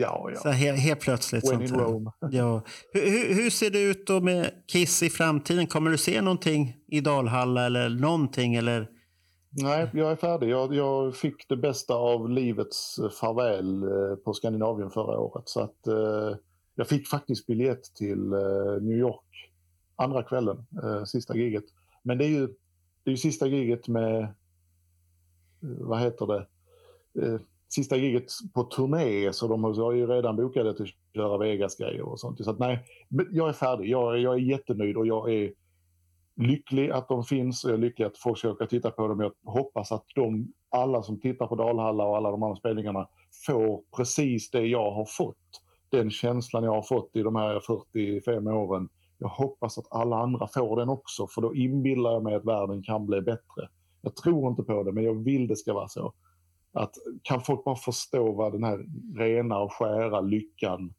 Ja, 0.00 0.30
ja. 0.34 0.40
Så 0.40 0.48
här, 0.48 0.72
helt 0.72 1.00
plötsligt. 1.00 1.52
When 1.52 1.62
in 1.62 1.74
Rome. 1.74 2.10
Ja. 2.30 2.62
Hur, 2.92 3.34
hur, 3.34 3.50
ser 3.50 3.70
det 3.70 3.82
ut 3.82 4.06
då 4.06 4.20
med 4.20 4.50
Kiss 4.72 5.02
i 5.02 5.10
framtiden? 5.10 5.66
Kommer 5.66 5.90
du 5.90 5.98
se 5.98 6.22
någonting 6.22 6.76
i 6.86 7.00
Dalhalla 7.00 7.66
eller 7.66 7.88
någonting? 7.88 8.54
Eller? 8.54 8.88
Nej, 9.50 9.90
jag 9.94 10.10
är 10.10 10.16
färdig. 10.16 10.48
Jag, 10.48 10.74
jag 10.74 11.16
fick 11.16 11.48
det 11.48 11.56
bästa 11.56 11.94
av 11.94 12.30
livets 12.30 12.96
farväl 13.20 13.82
eh, 13.82 14.16
på 14.24 14.32
Skandinavien 14.32 14.90
förra 14.90 15.18
året. 15.18 15.48
Så 15.48 15.60
att, 15.60 15.86
eh, 15.86 16.36
jag 16.74 16.88
fick 16.88 17.08
faktiskt 17.08 17.46
biljett 17.46 17.82
till 17.94 18.32
eh, 18.32 18.82
New 18.82 18.98
York 18.98 19.24
andra 19.98 20.22
kvällen, 20.22 20.66
eh, 20.82 21.04
sista 21.04 21.36
giget. 21.36 21.64
Men 22.02 22.18
det 22.18 22.24
är 22.24 22.28
ju, 22.28 22.46
det 23.04 23.10
är 23.10 23.10
ju 23.10 23.16
sista 23.16 23.46
giget 23.46 23.88
med, 23.88 24.22
eh, 24.22 24.28
vad 25.60 26.00
heter 26.00 26.26
det, 26.26 26.46
eh, 27.22 27.40
sista 27.68 27.96
giget 27.96 28.24
på 28.54 28.62
turné 28.62 29.32
så 29.32 29.48
de 29.48 29.64
har 29.64 29.92
ju 29.92 30.06
redan 30.06 30.36
bokat 30.36 30.76
till 30.76 30.84
att 30.84 30.88
köra 31.14 31.38
Vegas-grejer 31.38 32.02
och 32.02 32.20
sånt. 32.20 32.44
Så 32.44 32.50
att 32.50 32.58
nej, 32.58 32.84
jag 33.30 33.48
är 33.48 33.52
färdig. 33.52 33.88
Jag, 33.88 34.18
jag 34.18 34.34
är 34.34 34.38
jättenöjd 34.38 34.96
och 34.96 35.06
jag 35.06 35.32
är 35.32 35.52
lycklig 36.36 36.90
att 36.90 37.08
de 37.08 37.24
finns 37.24 37.64
och 37.64 37.70
jag 37.70 37.76
är 37.76 37.80
lycklig 37.80 38.06
att 38.06 38.18
folk 38.18 38.38
ska 38.38 38.50
åka 38.50 38.64
och 38.64 38.70
titta 38.70 38.90
på 38.90 39.08
dem. 39.08 39.20
Jag 39.20 39.32
hoppas 39.52 39.92
att 39.92 40.04
de, 40.14 40.52
alla 40.70 41.02
som 41.02 41.20
tittar 41.20 41.46
på 41.46 41.54
Dalhalla 41.54 42.04
och 42.04 42.16
alla 42.16 42.30
de 42.30 42.42
andra 42.42 42.56
spelningarna 42.56 43.08
får 43.46 43.82
precis 43.96 44.50
det 44.50 44.66
jag 44.66 44.90
har 44.90 45.04
fått. 45.04 45.62
Den 45.88 46.10
känslan 46.10 46.64
jag 46.64 46.72
har 46.72 46.82
fått 46.82 47.16
i 47.16 47.22
de 47.22 47.36
här 47.36 47.60
45 47.60 48.46
åren. 48.46 48.88
Jag 49.18 49.28
hoppas 49.28 49.78
att 49.78 49.86
alla 49.90 50.16
andra 50.16 50.48
får 50.54 50.76
den 50.76 50.88
också 50.88 51.26
för 51.26 51.42
då 51.42 51.54
inbillar 51.54 52.12
jag 52.12 52.22
mig 52.22 52.34
att 52.34 52.44
världen 52.44 52.82
kan 52.82 53.06
bli 53.06 53.20
bättre. 53.20 53.68
Jag 54.02 54.16
tror 54.16 54.50
inte 54.50 54.62
på 54.62 54.82
det 54.82 54.92
men 54.92 55.04
jag 55.04 55.24
vill 55.24 55.46
det 55.46 55.56
ska 55.56 55.74
vara 55.74 55.88
så. 55.88 56.12
Att 56.78 56.94
kan 57.22 57.40
folk 57.40 57.64
bara 57.64 57.76
förstå 57.76 58.32
vad 58.32 58.52
den 58.52 58.64
här 58.64 58.86
rena 59.16 59.58
och 59.58 59.72
skära 59.72 60.20
lyckan 60.20 60.94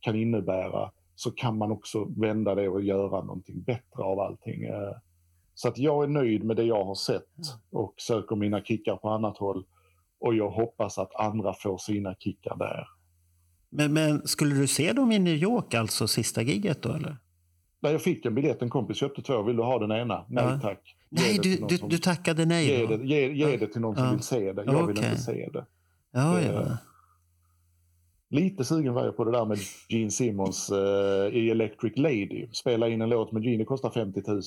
kan 0.00 0.16
innebära 0.16 0.90
så 1.14 1.30
kan 1.30 1.58
man 1.58 1.72
också 1.72 2.04
vända 2.16 2.54
det 2.54 2.68
och 2.68 2.82
göra 2.82 3.24
någonting 3.24 3.62
bättre 3.62 4.02
av 4.02 4.20
allting. 4.20 4.64
Eh, 4.64 4.92
så 5.54 5.68
att 5.68 5.78
jag 5.78 6.04
är 6.04 6.08
nöjd 6.08 6.44
med 6.44 6.56
det 6.56 6.64
jag 6.64 6.84
har 6.84 6.94
sett 6.94 7.32
och 7.70 7.94
söker 7.96 8.36
mina 8.36 8.62
kickar 8.62 8.96
på 8.96 9.08
annat 9.08 9.38
håll. 9.38 9.64
Och 10.20 10.34
jag 10.34 10.50
hoppas 10.50 10.98
att 10.98 11.14
andra 11.14 11.54
får 11.54 11.78
sina 11.78 12.14
kickar 12.14 12.56
där. 12.56 12.88
Men, 13.70 13.92
men 13.92 14.26
skulle 14.26 14.54
du 14.54 14.66
se 14.66 14.92
dem 14.92 15.12
i 15.12 15.18
New 15.18 15.34
York, 15.34 15.74
alltså 15.74 16.08
sista 16.08 16.42
giget 16.42 16.82
då 16.82 16.92
eller? 16.92 17.16
Nej, 17.80 17.92
jag 17.92 18.02
fick 18.02 18.26
en 18.26 18.34
biljett, 18.34 18.62
en 18.62 18.70
kompis 18.70 18.96
köpte 18.96 19.22
två. 19.22 19.42
Vill 19.42 19.56
du 19.56 19.62
ha 19.62 19.78
den 19.78 19.90
ena? 19.90 20.24
Nej 20.28 20.44
ja. 20.44 20.60
tack. 20.62 20.96
Nej, 21.08 21.38
du, 21.42 21.56
du, 21.68 21.76
som... 21.76 21.88
du 21.88 21.98
tackade 21.98 22.44
nej? 22.44 22.66
Ge, 22.66 22.86
det, 22.86 23.04
ge, 23.04 23.32
ge 23.32 23.56
det 23.56 23.66
till 23.66 23.80
någon 23.80 23.96
som 23.96 24.10
vill 24.10 24.22
se 24.22 24.52
det. 24.52 24.64
Jag 24.66 24.74
okay. 24.74 24.86
vill 24.86 25.04
inte 25.04 25.16
se 25.16 25.48
det. 25.52 25.66
Ja, 26.10 26.42
ja. 26.42 26.78
Lite 28.30 28.64
sugen 28.64 28.94
var 28.94 29.04
jag 29.04 29.16
på 29.16 29.24
det 29.24 29.32
där 29.32 29.44
med 29.44 29.58
Gene 29.88 30.10
Simmons 30.10 30.70
uh, 30.72 31.36
i 31.36 31.50
Electric 31.50 31.96
Lady. 31.96 32.48
Spela 32.52 32.88
in 32.88 33.02
en 33.02 33.08
låt 33.08 33.32
med 33.32 33.44
Gene, 33.44 33.58
det 33.58 33.64
kostar 33.64 33.90
50 33.90 34.22
000. 34.26 34.42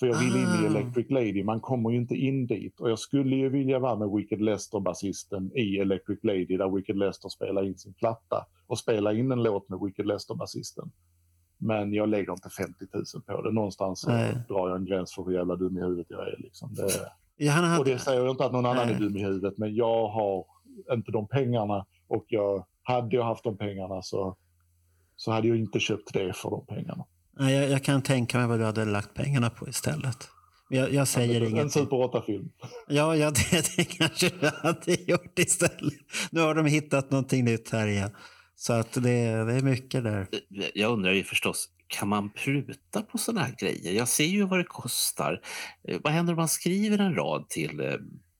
För 0.00 0.06
jag 0.06 0.18
vill 0.18 0.32
ah. 0.32 0.38
in 0.38 0.64
i 0.64 0.66
ah. 0.66 0.70
Electric 0.70 1.10
Lady, 1.10 1.44
man 1.44 1.60
kommer 1.60 1.90
ju 1.90 1.96
inte 1.96 2.14
in 2.14 2.46
dit. 2.46 2.80
Och 2.80 2.90
jag 2.90 2.98
skulle 2.98 3.36
ju 3.36 3.48
vilja 3.48 3.78
vara 3.78 3.96
med 3.96 4.10
Wicked 4.10 4.40
Lester-basisten 4.40 5.50
i 5.54 5.78
Electric 5.78 6.18
Lady 6.22 6.56
där 6.56 6.76
Wicked 6.76 6.96
Lester 6.96 7.28
spelar 7.28 7.64
in 7.64 7.78
sin 7.78 7.94
platta 7.94 8.46
och 8.66 8.78
spela 8.78 9.12
in 9.12 9.32
en 9.32 9.42
låt 9.42 9.68
med 9.68 9.80
Wicked 9.80 10.06
Lester-basisten. 10.06 10.90
Men 11.62 11.92
jag 11.92 12.08
lägger 12.08 12.32
inte 12.32 12.50
50 12.50 12.84
000 12.92 13.04
på 13.26 13.42
det. 13.42 13.52
Någonstans 13.52 14.00
så 14.00 14.10
drar 14.48 14.68
jag 14.68 14.76
en 14.76 14.84
gräns 14.84 15.14
för 15.14 15.24
hur 15.24 15.32
jävla 15.32 15.56
dum 15.56 15.78
i 15.78 15.80
huvudet 15.80 16.06
jag 16.08 16.28
är. 16.28 16.36
Liksom. 16.38 16.74
Det, 16.74 16.88
ja, 17.36 17.52
hade... 17.52 17.78
Och 17.78 17.84
det 17.84 17.98
säger 17.98 18.20
jag 18.20 18.30
inte 18.30 18.44
att 18.44 18.52
någon 18.52 18.66
annan 18.66 18.86
Nej. 18.86 18.96
är 18.96 19.00
dum 19.00 19.16
i 19.16 19.24
huvudet, 19.24 19.58
men 19.58 19.74
jag 19.74 20.08
har 20.08 20.44
inte 20.92 21.12
de 21.12 21.28
pengarna 21.28 21.86
och 22.08 22.24
jag 22.28 22.66
hade 22.82 23.16
jag 23.16 23.24
haft 23.24 23.44
de 23.44 23.56
pengarna 23.56 24.02
så, 24.02 24.36
så 25.16 25.30
hade 25.30 25.48
jag 25.48 25.56
inte 25.56 25.80
köpt 25.80 26.12
det 26.12 26.36
för 26.36 26.50
de 26.50 26.66
pengarna. 26.66 27.04
Nej, 27.38 27.54
jag, 27.54 27.70
jag 27.70 27.84
kan 27.84 28.02
tänka 28.02 28.38
mig 28.38 28.46
vad 28.46 28.58
du 28.58 28.64
hade 28.64 28.84
lagt 28.84 29.14
pengarna 29.14 29.50
på 29.50 29.68
istället. 29.68 30.28
Jag, 30.68 30.92
jag 30.92 31.08
säger 31.08 31.48
inget. 31.48 31.62
En 31.62 31.70
Super 31.70 31.96
8-film. 31.96 32.48
Ja, 32.88 33.16
ja 33.16 33.30
det, 33.50 33.76
det 33.76 33.84
kanske 33.84 34.28
du 34.28 34.50
hade 34.62 34.92
gjort 34.92 35.38
istället. 35.38 35.94
Nu 36.30 36.40
har 36.40 36.54
de 36.54 36.66
hittat 36.66 37.10
någonting 37.10 37.44
nytt 37.44 37.70
här 37.70 37.86
igen. 37.86 38.10
Så 38.54 38.72
att 38.72 38.92
det, 38.92 39.44
det 39.44 39.54
är 39.54 39.62
mycket 39.62 40.04
där. 40.04 40.28
Eh, 40.32 40.64
eh, 40.64 40.70
jag 40.74 40.92
undrar 40.92 41.12
ju 41.12 41.24
förstås, 41.24 41.68
kan 41.86 42.08
man 42.08 42.30
pruta 42.30 43.02
på 43.02 43.18
sådana 43.18 43.46
här 43.46 43.54
grejer? 43.58 43.92
Jag 43.92 44.08
ser 44.08 44.24
ju 44.24 44.46
vad 44.46 44.58
det 44.58 44.64
kostar. 44.64 45.40
Eh, 45.88 46.00
vad 46.02 46.12
händer 46.12 46.32
om 46.32 46.36
man 46.36 46.48
skriver 46.48 46.98
en 46.98 47.14
rad 47.14 47.48
till 47.48 47.98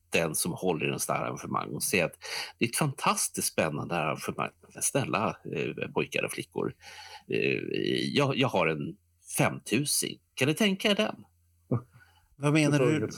den 0.09 0.35
som 0.35 0.51
håller 0.51 0.85
i 0.85 0.89
den 0.89 0.99
sån 0.99 1.15
här 1.15 1.23
arrangemang 1.23 1.69
och 1.69 1.83
säger 1.83 2.05
att 2.05 2.15
det 2.59 2.65
är 2.65 2.69
ett 2.69 2.75
fantastiskt 2.75 3.47
spännande 3.47 3.95
arrangemang. 3.95 4.51
Snälla 4.81 5.37
pojkar 5.93 6.23
och 6.23 6.31
flickor, 6.31 6.73
jag, 8.13 8.37
jag 8.37 8.47
har 8.47 8.67
en 8.67 8.95
5000. 9.37 10.09
Kan 10.35 10.47
ni 10.47 10.53
tänka 10.53 10.91
er 10.91 10.95
den? 10.95 11.15
Vad 12.43 12.53
menar 12.53 12.79
du? 12.79 13.09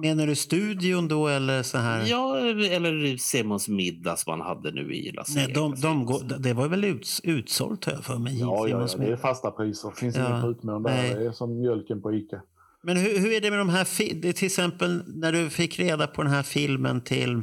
Menar 0.00 0.26
du 0.26 0.34
studion 0.34 1.08
då 1.08 1.28
eller 1.28 1.62
så 1.62 1.78
här? 1.78 2.06
Ja, 2.06 2.38
eller 2.38 3.16
Simons 3.16 3.68
middag 3.68 4.16
som 4.16 4.38
man 4.38 4.46
hade 4.46 4.72
nu 4.72 4.94
i 4.94 5.12
Las 5.12 5.34
Nej, 5.34 5.52
de, 5.52 5.74
de 5.74 6.04
går, 6.06 6.38
Det 6.38 6.52
var 6.52 6.68
väl 6.68 6.84
ut, 6.84 7.20
utsålt 7.22 7.84
har 7.84 7.92
jag 7.92 8.04
för 8.04 8.18
mig. 8.18 8.40
Ja, 8.40 8.68
ja, 8.68 8.88
ja, 8.90 8.98
det 8.98 9.12
är 9.12 9.16
fasta 9.16 9.50
priser. 9.50 9.90
Finns 9.90 10.16
ja. 10.16 10.44
inget 10.44 10.62
där. 10.62 11.20
Det 11.20 11.26
är 11.26 11.32
som 11.32 11.60
mjölken 11.60 12.02
på 12.02 12.14
Ica. 12.14 12.42
Men 12.82 12.96
hur, 12.96 13.18
hur 13.18 13.32
är 13.32 13.40
det 13.40 13.50
med 13.50 13.58
de 13.58 13.68
här, 13.68 13.84
till 14.32 14.46
exempel 14.46 15.02
när 15.06 15.32
du 15.32 15.50
fick 15.50 15.78
reda 15.78 16.06
på 16.06 16.22
den 16.22 16.32
här 16.32 16.42
filmen 16.42 17.00
till, 17.00 17.42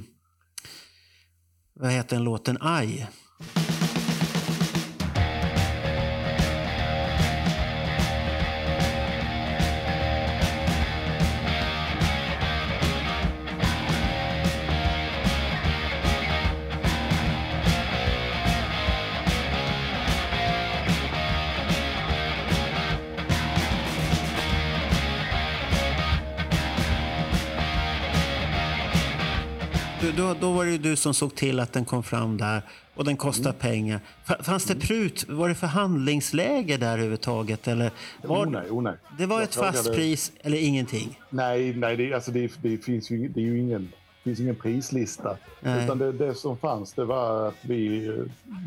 vad 1.73 1.91
heter 1.91 2.15
den 2.15 2.25
låten, 2.25 2.57
Aj? 2.61 3.07
Då, 30.17 30.35
då 30.41 30.51
var 30.51 30.65
det 30.65 30.77
du 30.77 30.95
som 30.95 31.13
såg 31.13 31.35
till 31.35 31.59
att 31.59 31.73
den 31.73 31.85
kom 31.85 32.03
fram 32.03 32.37
där 32.37 32.61
och 32.95 33.05
den 33.05 33.17
kostar 33.17 33.49
mm. 33.49 33.59
pengar. 33.59 33.99
Fanns 34.39 34.65
det 34.65 34.75
prut? 34.75 35.29
Var 35.29 35.49
det 35.49 35.55
förhandlingsläge 35.55 36.77
där 36.77 36.93
överhuvudtaget? 36.93 37.67
Eller 37.67 37.91
var, 38.23 38.45
oh, 38.45 38.49
nej, 38.49 38.69
oh, 38.69 38.83
nej. 38.83 38.93
Det 39.17 39.25
var 39.25 39.41
ett 39.41 39.55
fast 39.55 39.77
frågade... 39.77 39.95
pris 39.95 40.31
eller 40.41 40.57
ingenting? 40.57 41.19
Nej, 41.29 41.73
nej 41.73 41.95
det, 41.95 42.13
alltså 42.13 42.31
det, 42.31 42.51
det 42.61 42.77
finns 42.77 43.11
ju, 43.11 43.27
det 43.27 43.39
är 43.39 43.43
ju 43.45 43.59
ingen, 43.59 43.91
finns 44.23 44.39
ingen 44.39 44.55
prislista. 44.55 45.37
Nej. 45.61 45.83
Utan 45.83 45.97
det, 45.97 46.11
det, 46.11 46.33
som 46.33 46.57
fanns 46.57 46.93
det 46.93 47.05
var 47.05 47.47
att 47.47 47.57
vi, 47.61 48.11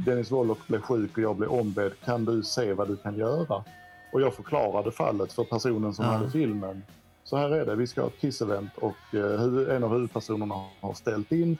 Dennis 0.06 0.30
Wollock 0.30 0.66
blev 0.66 0.80
sjuk 0.80 1.16
och 1.16 1.22
jag 1.22 1.36
blev 1.36 1.50
ombedd. 1.50 1.92
Kan 2.04 2.24
du 2.24 2.42
se 2.42 2.72
vad 2.72 2.88
du 2.88 2.96
kan 2.96 3.18
göra? 3.18 3.64
Och 4.12 4.20
jag 4.20 4.34
förklarade 4.34 4.92
fallet 4.92 5.32
för 5.32 5.44
personen 5.44 5.94
som 5.94 6.04
ja. 6.04 6.10
hade 6.10 6.30
filmen 6.30 6.82
så 7.30 7.36
här 7.36 7.50
är 7.50 7.66
det, 7.66 7.76
vi 7.76 7.86
ska 7.86 8.00
ha 8.00 8.08
ett 8.08 8.20
Kiss-event 8.20 8.70
och 8.74 9.14
eh, 9.14 9.76
en 9.76 9.84
av 9.84 9.92
huvudpersonerna 9.92 10.54
har 10.80 10.94
ställt 10.94 11.32
in. 11.32 11.58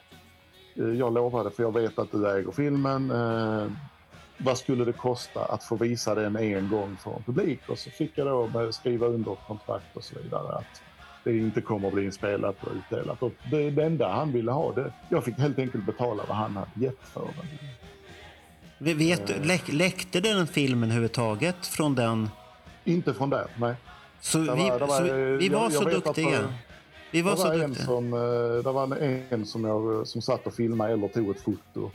Eh, 0.74 0.84
jag 0.84 1.14
lovade, 1.14 1.50
för 1.50 1.62
jag 1.62 1.74
vet 1.74 1.98
att 1.98 2.12
du 2.12 2.30
äger 2.30 2.50
filmen. 2.50 3.10
Eh, 3.10 3.66
vad 4.38 4.58
skulle 4.58 4.84
det 4.84 4.92
kosta 4.92 5.44
att 5.44 5.64
få 5.64 5.76
visa 5.76 6.14
den 6.14 6.36
en 6.36 6.68
gång 6.68 6.96
för 6.96 7.10
en 7.16 7.22
publik? 7.22 7.60
Och 7.68 7.78
så 7.78 7.90
fick 7.90 8.12
jag 8.14 8.52
då 8.52 8.72
skriva 8.72 9.06
under 9.06 9.34
kontrakt 9.34 9.96
och 9.96 10.04
så 10.04 10.18
vidare 10.22 10.52
att 10.56 10.82
det 11.24 11.38
inte 11.38 11.60
kommer 11.60 11.88
att 11.88 11.94
bli 11.94 12.04
inspelat 12.04 12.64
och 12.64 12.72
utdelat. 12.76 13.22
Och 13.22 13.32
det, 13.50 13.70
det 13.70 13.84
enda 13.84 14.08
han 14.08 14.32
ville 14.32 14.52
ha, 14.52 14.72
det, 14.72 14.92
jag 15.08 15.24
fick 15.24 15.38
helt 15.38 15.58
enkelt 15.58 15.86
betala 15.86 16.22
vad 16.28 16.36
han 16.36 16.56
hade 16.56 16.70
gett 16.74 17.02
för 17.02 17.28
den. 18.80 18.96
Vet, 18.98 19.46
läck, 19.46 19.72
läckte 19.72 20.20
den 20.20 20.46
filmen 20.46 20.90
överhuvudtaget 20.90 21.66
från 21.66 21.94
den? 21.94 22.28
Inte 22.84 23.14
från 23.14 23.30
där, 23.30 23.46
nej. 23.56 23.74
Så, 24.20 24.38
vi, 24.38 24.46
var, 24.46 24.86
så 24.88 25.02
vi, 25.02 25.36
vi, 25.36 25.48
var 25.48 25.62
jag, 25.62 25.72
så 25.72 25.82
jag 25.82 25.92
duktiga. 25.92 26.54
Vi 27.10 27.22
var, 27.22 27.30
det 27.30 27.36
så 27.36 27.48
var 27.48 27.56
duktiga. 27.56 27.64
En 27.64 27.74
som, 27.74 28.12
eh, 28.12 28.64
det 28.64 28.72
var 28.72 28.96
en 29.30 29.46
som, 29.46 29.64
jag, 29.64 30.06
som 30.06 30.22
satt 30.22 30.46
och 30.46 30.54
filmade 30.54 30.92
eller 30.92 31.08
tog 31.08 31.30
ett 31.30 31.40
foto. 31.40 31.90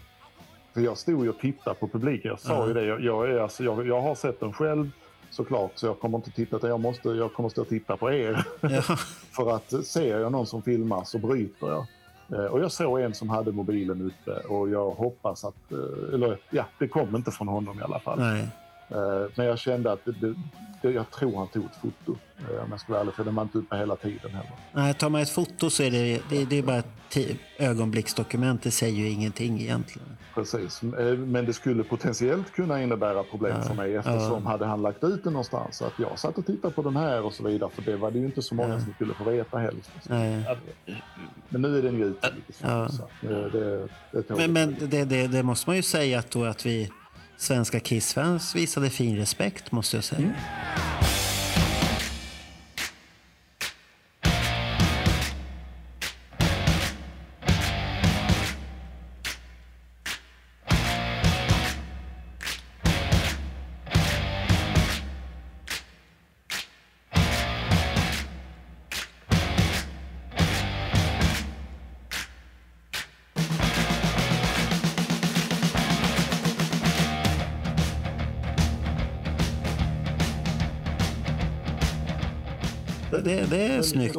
För 0.73 0.81
jag 0.81 0.97
stod 0.97 1.23
ju 1.23 1.29
och 1.29 1.39
tittade 1.39 1.75
på 1.75 1.87
publiken. 1.87 2.29
Jag 2.29 2.39
sa 2.39 2.53
-huh. 2.53 2.67
ju 2.67 2.73
det. 2.73 2.85
Jag, 2.85 3.01
jag, 3.01 3.29
är, 3.29 3.39
alltså, 3.39 3.63
jag, 3.63 3.87
jag 3.87 4.01
har 4.01 4.15
sett 4.15 4.39
den 4.39 4.53
själv 4.53 4.91
såklart. 5.29 5.71
Så 5.75 5.85
jag 5.85 5.99
kommer 5.99 6.17
inte 6.17 6.31
titta. 6.31 6.67
Jag, 6.67 6.79
måste, 6.79 7.09
jag 7.09 7.33
kommer 7.33 7.49
stå 7.49 7.61
och 7.61 7.69
titta 7.69 7.97
på 7.97 8.11
er. 8.11 8.45
Ja. 8.61 8.81
För 9.35 9.55
att 9.55 9.85
ser 9.85 10.19
jag 10.19 10.31
någon 10.31 10.45
som 10.45 10.61
filmar 10.61 11.03
så 11.03 11.17
bryter 11.17 11.67
jag. 11.67 11.85
Eh, 12.39 12.45
och 12.45 12.59
jag 12.59 12.71
såg 12.71 12.99
en 12.99 13.13
som 13.13 13.29
hade 13.29 13.51
mobilen 13.51 14.01
ute 14.01 14.31
och 14.31 14.69
jag 14.69 14.91
hoppas 14.91 15.45
att... 15.45 15.71
Eh, 15.71 16.13
eller 16.13 16.37
ja, 16.49 16.65
det 16.79 16.87
kom 16.87 17.15
inte 17.15 17.31
från 17.31 17.47
honom 17.47 17.79
i 17.79 17.83
alla 17.83 17.99
fall. 17.99 18.19
Nej. 18.19 18.47
Uh, 18.91 19.27
men 19.35 19.45
jag 19.45 19.59
kände 19.59 19.91
att 19.91 20.05
det, 20.05 20.35
det, 20.81 20.91
jag 20.91 21.11
tror 21.11 21.37
han 21.37 21.47
tog 21.47 21.65
ett 21.65 21.75
foto. 21.75 22.11
Uh, 22.51 22.63
om 22.63 22.71
jag 22.71 22.79
ska 22.79 22.93
vara 22.93 23.01
ärlig, 23.01 23.13
för 23.13 23.23
den 23.23 23.35
var 23.35 23.43
inte 23.43 23.57
uppe 23.57 23.77
hela 23.77 23.95
tiden 23.95 24.31
heller. 24.31 24.51
Nej, 24.73 24.93
tar 24.93 25.09
man 25.09 25.21
ett 25.21 25.29
foto 25.29 25.69
så 25.69 25.83
är 25.83 25.91
det, 25.91 26.21
det, 26.29 26.45
det 26.45 26.57
är 26.57 26.63
bara 26.63 26.77
ett 26.77 27.17
ögonblicksdokument. 27.57 28.63
Det 28.63 28.71
säger 28.71 28.95
ju 28.95 29.09
ingenting 29.09 29.61
egentligen. 29.61 30.17
Precis, 30.35 30.81
men 31.17 31.45
det 31.45 31.53
skulle 31.53 31.83
potentiellt 31.83 32.51
kunna 32.51 32.83
innebära 32.83 33.23
problem 33.23 33.55
ja. 33.57 33.63
för 33.63 33.75
mig 33.75 33.95
eftersom 33.95 34.43
ja. 34.43 34.49
hade 34.49 34.65
han 34.65 34.81
lagt 34.81 35.03
ut 35.03 35.23
det 35.23 35.29
någonstans 35.29 35.81
att 35.81 35.93
jag 35.99 36.19
satt 36.19 36.37
och 36.37 36.45
tittade 36.45 36.73
på 36.73 36.81
den 36.81 36.95
här 36.95 37.21
och 37.21 37.33
så 37.33 37.43
vidare. 37.43 37.69
För 37.69 37.81
det 37.81 37.97
var 37.97 38.11
det 38.11 38.19
ju 38.19 38.25
inte 38.25 38.41
så 38.41 38.55
många 38.55 38.73
ja. 38.73 38.79
som 38.79 38.93
skulle 38.93 39.13
få 39.13 39.23
veta 39.23 39.57
helst. 39.57 39.91
Men 41.49 41.61
nu 41.61 41.77
är 41.77 41.81
den 41.81 41.95
ju 41.95 42.05
ute 42.05 42.33
det 43.21 44.29
Men, 44.29 44.53
men 44.53 44.75
det, 44.79 45.05
det, 45.05 45.27
det, 45.27 45.43
måste 45.43 45.69
man 45.69 45.75
ju 45.75 45.83
säga 45.83 46.19
att, 46.19 46.31
då 46.31 46.43
att 46.43 46.65
vi 46.65 46.89
svenska 47.37 47.79
Kiss-fans 47.79 48.55
visade 48.55 48.89
fin 48.89 49.17
respekt 49.17 49.71
måste 49.71 49.97
jag 49.97 50.03
säga. 50.03 50.21
Mm. 50.21 51.04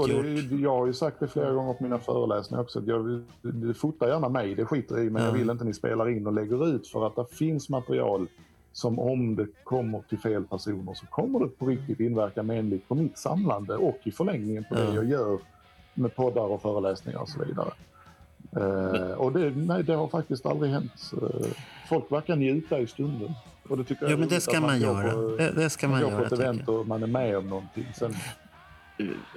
Det 0.02 0.23
snyggt 0.23 0.51
gjort. 0.52 0.60
jag 0.60 0.78
har 0.78 0.86
ju 0.86 0.93
sagt 0.93 1.20
det 1.20 1.28
flera 1.28 1.52
gånger 1.52 1.73
på 1.73 1.82
mina 1.82 1.98
föreläsningar 1.98 2.62
också. 2.62 2.78
Att 2.78 2.86
jag, 2.86 3.24
fotar 3.77 4.09
gärna 4.09 4.28
mig, 4.28 4.55
det 4.55 4.64
skiter 4.64 4.98
i 4.98 5.10
men 5.10 5.23
ja. 5.23 5.28
jag 5.28 5.35
vill 5.35 5.51
inte 5.51 5.64
ni 5.64 5.74
spelar 5.74 6.09
in 6.09 6.27
och 6.27 6.32
lägger 6.32 6.68
ut 6.68 6.89
för 6.89 7.06
att 7.06 7.16
det 7.16 7.27
finns 7.36 7.68
material 7.68 8.27
som 8.73 8.98
om 8.98 9.36
det 9.36 9.47
kommer 9.64 10.02
till 10.09 10.18
fel 10.18 10.44
personer 10.44 10.94
så 10.94 11.06
kommer 11.06 11.40
det 11.40 11.48
på 11.48 11.66
riktigt 11.66 12.01
inverka 12.01 12.43
menligt 12.43 12.89
på 12.89 12.94
mitt 12.94 13.18
samlande 13.18 13.77
och 13.77 13.98
i 14.05 14.12
förlängningen 14.12 14.64
på 14.64 14.74
ja. 14.74 14.81
det 14.81 14.94
jag 14.94 15.05
gör 15.05 15.39
med 15.94 16.16
poddar 16.16 16.43
och 16.43 16.62
föreläsningar 16.62 17.18
och 17.18 17.28
så 17.28 17.44
vidare. 17.44 17.70
Uh, 18.56 19.12
och 19.12 19.32
det, 19.32 19.51
nej, 19.51 19.82
det 19.82 19.94
har 19.94 20.09
faktiskt 20.09 20.47
aldrig 20.47 20.73
hänt. 20.73 21.12
Uh, 21.23 21.47
folk 21.89 22.12
verkar 22.12 22.36
njuta 22.36 22.78
i 22.78 22.86
stunden. 22.86 23.32
Och 23.68 23.77
det 23.77 23.85
tycker 23.85 24.05
jag 24.05 24.12
ja, 24.12 24.16
men 24.16 24.28
det 24.28 24.40
ska 24.40 24.60
man, 24.60 24.62
man 24.62 24.81
göra. 24.81 25.12
På, 25.12 25.36
det, 25.39 25.52
det, 25.52 25.70
ska 25.70 25.89
man, 25.89 26.01
man 26.01 26.10
göra. 26.10 26.20
på 26.20 26.35
ett 26.35 26.40
event 26.40 26.68
och 26.68 26.86
man 26.86 27.02
är 27.02 27.06
med 27.06 27.39
om 27.39 27.48
någonting. 27.48 27.86
Sen, 27.94 28.14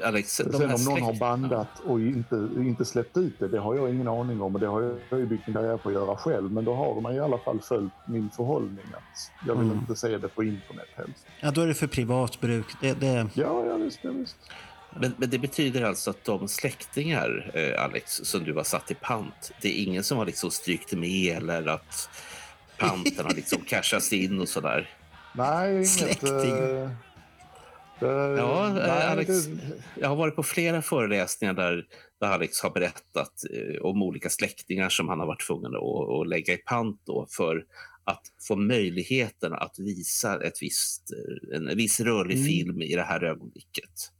Alex, 0.03 0.35
Sen 0.35 0.55
om 0.55 0.83
någon 0.83 1.01
har 1.01 1.19
bandat 1.19 1.79
och 1.85 1.99
inte, 1.99 2.35
inte 2.57 2.85
släppt 2.85 3.17
ut 3.17 3.39
det, 3.39 3.47
det 3.47 3.59
har 3.59 3.75
jag 3.75 3.89
ingen 3.89 4.07
aning 4.07 4.41
om 4.41 4.55
och 4.55 4.61
det 4.61 4.67
har 4.67 4.97
jag 5.09 5.19
ju 5.19 5.25
byggt 5.25 5.47
min 5.47 5.55
karriär 5.55 5.77
på 5.77 5.89
att 5.89 5.95
göra 5.95 6.15
själv. 6.15 6.51
Men 6.51 6.65
då 6.65 6.75
har 6.75 7.01
man 7.01 7.15
i 7.15 7.19
alla 7.19 7.37
fall 7.37 7.59
följt 7.59 7.91
min 8.07 8.29
förhållning 8.29 8.85
att 8.93 9.31
jag 9.47 9.55
vill 9.55 9.65
mm. 9.65 9.79
inte 9.79 9.95
se 9.95 10.17
det 10.17 10.27
på 10.27 10.43
internet 10.43 10.87
helst. 10.95 11.25
Ja, 11.39 11.51
då 11.51 11.61
är 11.61 11.67
det 11.67 11.73
för 11.73 11.87
privat 11.87 12.39
bruk. 12.39 12.65
Det, 12.81 12.93
det... 12.93 13.29
Ja, 13.33 13.65
ja 13.65 13.75
visst, 13.75 13.99
ja, 14.01 14.11
visst. 14.11 14.37
Men, 14.95 15.13
men, 15.17 15.29
det 15.29 15.39
betyder 15.39 15.81
alltså 15.81 16.09
att 16.09 16.25
de 16.25 16.47
släktingar, 16.47 17.51
eh, 17.53 17.83
Alex, 17.83 18.11
som 18.23 18.43
du 18.43 18.53
har 18.53 18.63
satt 18.63 18.91
i 18.91 18.95
pant, 18.95 19.51
det 19.61 19.79
är 19.79 19.83
ingen 19.83 20.03
som 20.03 20.17
har 20.17 20.25
liksom 20.25 20.51
strykt 20.51 20.93
med 20.93 21.37
eller 21.37 21.67
att 21.67 22.09
panten 22.77 23.25
har 23.25 23.33
liksom 23.35 23.61
cashats 23.61 24.13
in 24.13 24.41
och 24.41 24.47
sådär? 24.47 24.89
Nej, 25.33 25.75
inget. 25.75 25.89
Släkting. 25.89 26.57
Eh, 26.57 26.89
ja, 27.99 28.79
eh, 28.79 29.11
Alex, 29.11 29.29
jag 29.95 30.09
har 30.09 30.15
varit 30.15 30.35
på 30.35 30.43
flera 30.43 30.81
föreläsningar 30.81 31.53
där, 31.53 31.85
där 32.19 32.27
Alex 32.27 32.61
har 32.61 32.69
berättat 32.69 33.33
eh, 33.53 33.81
om 33.81 34.03
olika 34.03 34.29
släktingar 34.29 34.89
som 34.89 35.09
han 35.09 35.19
har 35.19 35.27
varit 35.27 35.47
tvungen 35.47 35.75
att, 35.75 36.09
att 36.21 36.27
lägga 36.27 36.53
i 36.53 36.57
pant 36.57 37.01
då 37.05 37.27
för 37.29 37.65
att 38.03 38.21
få 38.47 38.55
möjligheten 38.55 39.53
att 39.53 39.79
visa 39.79 40.43
ett 40.43 40.61
visst, 40.61 41.11
eh, 41.11 41.57
en 41.57 41.77
viss 41.77 41.99
rörlig 41.99 42.35
mm. 42.35 42.47
film 42.47 42.81
i 42.81 42.95
det 42.95 43.03
här 43.03 43.23
ögonblicket. 43.23 44.11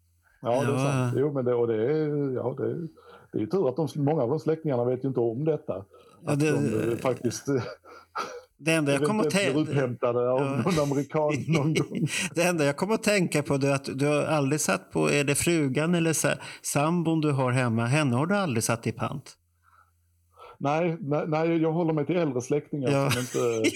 Ja, 0.42 0.64
det 0.64 0.74
är 0.74 0.78
sant. 0.78 1.14
Jo, 1.18 1.34
men 1.34 1.46
det, 1.46 1.54
och 1.54 1.68
det, 1.68 1.92
är, 1.92 2.34
ja, 2.36 2.56
det, 2.58 2.88
det 3.32 3.44
är 3.44 3.46
tur 3.46 3.70
att 3.70 3.76
de, 3.76 3.88
många 3.96 4.22
av 4.22 4.30
de 4.30 4.40
släktingarna 4.40 4.86
vet 4.86 5.04
ju 5.04 5.08
inte 5.08 5.20
om 5.20 5.46
detta. 5.46 5.86
Ja, 6.26 6.36
det, 6.36 6.52
de 6.90 6.98
faktiskt 6.98 7.48
det 8.60 8.72
enda 8.72 8.92
jag 8.92 9.04
kommer 9.04 9.24
att 9.24 9.30
tänka... 9.30 10.08
av 10.08 10.16
ja. 10.16 10.62
någon 10.66 10.80
amerikan 10.80 11.46
någon 11.48 11.74
gång. 11.74 12.08
det 12.36 12.44
enda 12.44 12.66
jag 12.66 12.78
kommer 12.78 12.94
att 12.94 13.04
tänka 13.04 13.44
på 13.44 13.54
är 13.54 13.72
att 13.72 13.90
du 14.00 14.06
har 14.06 14.24
aldrig 14.24 14.62
satt 14.62 14.92
på, 14.92 15.12
är 15.12 15.24
det 15.24 15.36
frugan 15.36 15.96
eller 15.96 16.16
sambon 16.66 17.22
du 17.22 17.32
har 17.32 17.52
hemma, 17.52 17.86
henne 17.86 18.16
har 18.16 18.26
du 18.26 18.36
aldrig 18.36 18.64
satt 18.64 18.88
i 18.88 18.92
pant? 18.92 19.36
Nej, 20.60 20.98
nej, 21.00 21.26
nej 21.28 21.58
jag 21.58 21.72
håller 21.72 21.94
mig 21.94 22.06
till 22.06 22.16
äldre 22.16 22.42
släktingar 22.42 22.92
ja. 22.92 23.12
som 23.12 23.22
inte... 23.22 23.70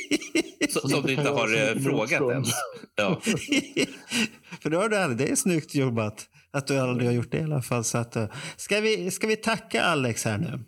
som, 0.69 0.89
som 0.89 1.01
du 1.01 1.13
inte 1.13 1.29
har 1.29 1.69
eh, 1.69 1.81
frågat 1.81 2.31
ens. 2.31 2.49
Ja. 2.95 3.21
För 4.61 4.69
då 4.69 4.77
har 4.77 4.89
du 4.89 4.97
aldrig, 4.97 5.27
det 5.27 5.31
är 5.31 5.35
snyggt 5.35 5.75
jobbat 5.75 6.25
att 6.53 6.67
du 6.67 6.79
aldrig 6.79 7.07
har 7.07 7.13
gjort 7.13 7.31
det 7.31 7.37
i 7.37 7.43
alla 7.43 7.61
fall. 7.61 7.83
Så 7.83 7.97
att, 7.97 8.15
eh, 8.15 8.25
ska, 8.55 8.79
vi, 8.79 9.11
ska 9.11 9.27
vi 9.27 9.35
tacka 9.35 9.83
Alex 9.83 10.25
här 10.25 10.37
nu? 10.37 10.63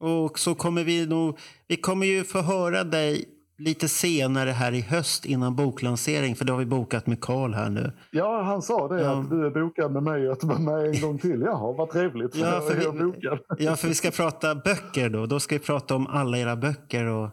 Och 0.00 0.38
så 0.38 0.54
kommer 0.54 0.84
vi 0.84 1.06
nog, 1.06 1.38
vi 1.68 1.76
kommer 1.76 2.06
ju 2.06 2.24
få 2.24 2.40
höra 2.40 2.84
dig 2.84 3.24
lite 3.58 3.88
senare 3.88 4.50
här 4.50 4.72
i 4.72 4.80
höst 4.80 5.24
innan 5.24 5.56
boklansering, 5.56 6.36
för 6.36 6.44
det 6.44 6.52
har 6.52 6.58
vi 6.58 6.66
bokat 6.66 7.06
med 7.06 7.20
Karl 7.20 7.54
här 7.54 7.70
nu. 7.70 7.92
Ja, 8.10 8.42
han 8.42 8.62
sa 8.62 8.88
det, 8.88 9.02
ja. 9.02 9.20
att 9.20 9.30
du 9.30 9.46
är 9.46 9.50
bokad 9.50 9.92
med 9.92 10.02
mig 10.02 10.28
och 10.28 10.32
att 10.32 10.44
vara 10.44 10.58
med 10.58 10.94
en 10.94 11.00
gång 11.00 11.18
till. 11.28 11.40
Jaha, 11.40 11.72
vad 11.72 11.90
trevligt, 11.90 12.36
för 12.36 12.40
ja, 12.40 12.60
för 12.60 12.74
vi, 12.74 12.84
jag 12.84 12.98
bokad. 12.98 13.38
Ja, 13.58 13.76
för 13.76 13.88
vi 13.88 13.94
ska 13.94 14.10
prata 14.10 14.54
böcker 14.54 15.08
då. 15.08 15.26
Då 15.26 15.40
ska 15.40 15.54
vi 15.54 15.58
prata 15.58 15.94
om 15.94 16.06
alla 16.06 16.38
era 16.38 16.56
böcker. 16.56 17.04
Och... 17.04 17.30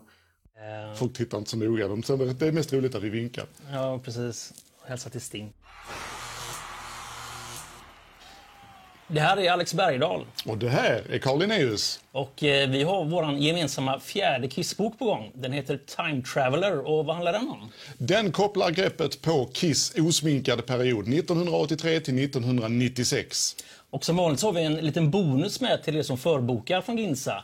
Folk 0.96 1.14
tittar 1.14 1.38
inte 1.38 1.50
så 1.50 1.58
noga. 1.58 1.88
det 1.88 2.48
är 2.48 2.52
mest 2.52 2.74
roligt 2.74 2.96
att 2.96 3.04
vi 3.04 3.10
vinkar. 3.10 3.46
Ja, 3.72 4.00
precis. 4.04 4.54
Hälsa 4.88 5.10
till 5.10 5.22
Sting. 5.22 5.54
Det 9.08 9.20
här 9.20 9.38
är 9.38 9.52
Alex 9.52 9.74
Bergdahl. 9.74 10.26
Och 10.46 10.58
det 10.58 10.70
här 10.70 11.04
är 11.10 11.18
Carl 11.18 11.40
Linnaeus. 11.40 12.00
Och 12.12 12.44
eh, 12.44 12.70
vi 12.70 12.84
har 12.84 13.06
vår 13.06 13.34
gemensamma 13.34 14.00
fjärde 14.00 14.48
Kiss-bok 14.48 15.00
på 15.00 15.06
gång. 15.06 15.32
Den 15.34 15.52
heter 15.52 15.80
Time 15.96 16.22
Traveler. 16.22 16.88
Och 16.88 17.06
vad 17.06 17.16
handlar 17.16 17.34
den 17.34 17.50
om? 17.50 17.72
Den 17.98 18.32
kopplar 18.32 18.72
greppet 18.72 19.22
på 19.22 19.50
Kiss 19.54 19.96
osminkade 19.98 20.62
period 20.62 21.14
1983 21.14 22.00
till 22.00 22.24
1996. 22.24 23.56
Och 23.90 24.06
som 24.06 24.16
vanligt 24.16 24.40
så 24.40 24.48
har 24.48 24.54
vi 24.54 24.64
en 24.64 24.76
liten 24.76 25.12
bonus 25.12 25.62
med 25.62 25.84
till 25.84 25.96
er 25.96 26.04
som 26.04 26.18
förbokar 26.18 26.82
från 26.82 26.98
Ginsa. 26.98 27.44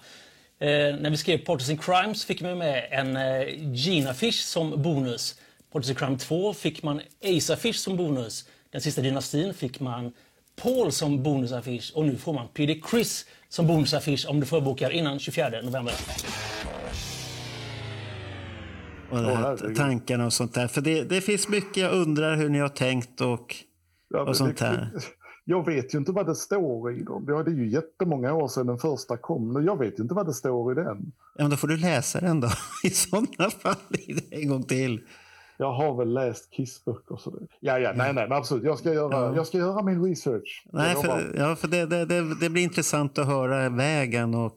Eh, 0.60 0.68
när 0.70 1.10
vi 1.10 1.18
skrev 1.18 1.38
Partners 1.38 1.70
in 1.70 1.78
Crime 1.78 2.16
så 2.16 2.28
fick 2.28 2.42
man 2.42 2.58
med 2.58 2.88
en 2.92 3.18
eh, 3.18 3.48
Gina-affisch 3.74 4.44
som 4.44 4.82
bonus. 4.82 5.36
Partners 5.72 5.90
in 5.90 5.96
Crime 5.96 6.18
2 6.18 6.54
fick 6.54 6.84
man 6.84 7.02
Ace-affisch 7.24 7.76
som 7.76 7.98
bonus. 7.98 8.46
Den 8.72 8.82
sista 8.82 9.02
dynastin 9.02 9.54
fick 9.54 9.80
man 9.80 10.14
Paul 10.62 10.92
som 10.92 11.24
bonusaffisch 11.24 11.92
och 11.96 12.06
nu 12.06 12.18
får 12.18 12.34
man 12.34 12.48
PD 12.48 12.82
Chris 12.90 13.26
som 13.50 13.68
bonusaffisch 13.68 14.26
om 14.30 14.40
du 14.40 14.46
förbokar 14.46 14.90
innan 14.90 15.20
24 15.20 15.50
november. 15.64 15.94
Och 19.10 19.18
det 19.18 19.36
här, 19.36 19.76
tankarna 19.76 20.26
och 20.26 20.34
sånt 20.34 20.54
där. 20.54 20.68
För 20.68 20.82
det, 20.82 21.04
det 21.04 21.22
finns 21.22 21.50
mycket 21.50 21.78
jag 21.78 21.94
undrar 21.94 22.36
hur 22.36 22.50
ni 22.50 22.60
har 22.60 22.70
tänkt 22.70 23.22
och, 23.22 23.56
ja, 24.10 24.20
och 24.20 24.38
sånt 24.38 24.58
där. 24.58 24.90
Jag 25.46 25.66
vet 25.66 25.94
ju 25.94 25.98
inte 25.98 26.12
vad 26.12 26.26
det 26.26 26.36
står 26.36 27.00
i 27.00 27.04
dem. 27.04 27.26
Ja, 27.28 27.44
det 27.44 27.52
är 27.52 27.56
ju 27.56 27.70
jättemånga 27.70 28.34
år 28.34 28.48
sedan 28.48 28.68
den 28.68 28.78
första 28.78 29.18
kom. 29.18 29.54
Men 29.54 29.66
jag 29.66 29.80
vet 29.80 30.00
ju 30.00 30.04
inte 30.04 30.14
vad 30.14 30.26
det 30.26 30.34
står 30.34 30.72
i 30.72 30.76
den. 30.76 31.12
Ja, 31.36 31.44
men 31.44 31.50
då 31.50 31.58
får 31.58 31.68
du 31.68 31.78
läsa 31.78 32.22
den 32.22 32.40
då. 32.40 32.50
I 32.84 32.90
sådana 32.90 33.50
fall 33.50 33.76
en 34.32 34.48
gång 34.48 34.64
till 34.64 35.02
jag 35.62 35.74
har 35.74 35.98
väl 35.98 36.14
läst 36.14 36.52
Kissböcker. 36.52 37.16
Så 37.18 37.30
det... 37.30 37.48
Ja, 37.60 37.80
ja, 37.80 37.94
nej, 37.96 38.14
nej, 38.14 38.28
absolut. 38.32 38.64
Jag 38.64 38.80
ska 38.80 38.94
göra, 38.94 39.20
ja. 39.20 39.36
jag 39.36 39.48
ska 39.48 39.58
göra 39.58 39.84
min 39.84 40.04
research. 40.04 40.66
Nej, 40.74 40.96
för, 40.96 41.36
ja, 41.38 41.56
för 41.56 41.68
det, 41.68 41.86
det, 41.86 42.06
det, 42.06 42.36
det, 42.36 42.50
blir 42.50 42.64
intressant 42.64 43.18
att 43.18 43.28
höra 43.28 43.70
vägen 43.70 44.36
och 44.36 44.56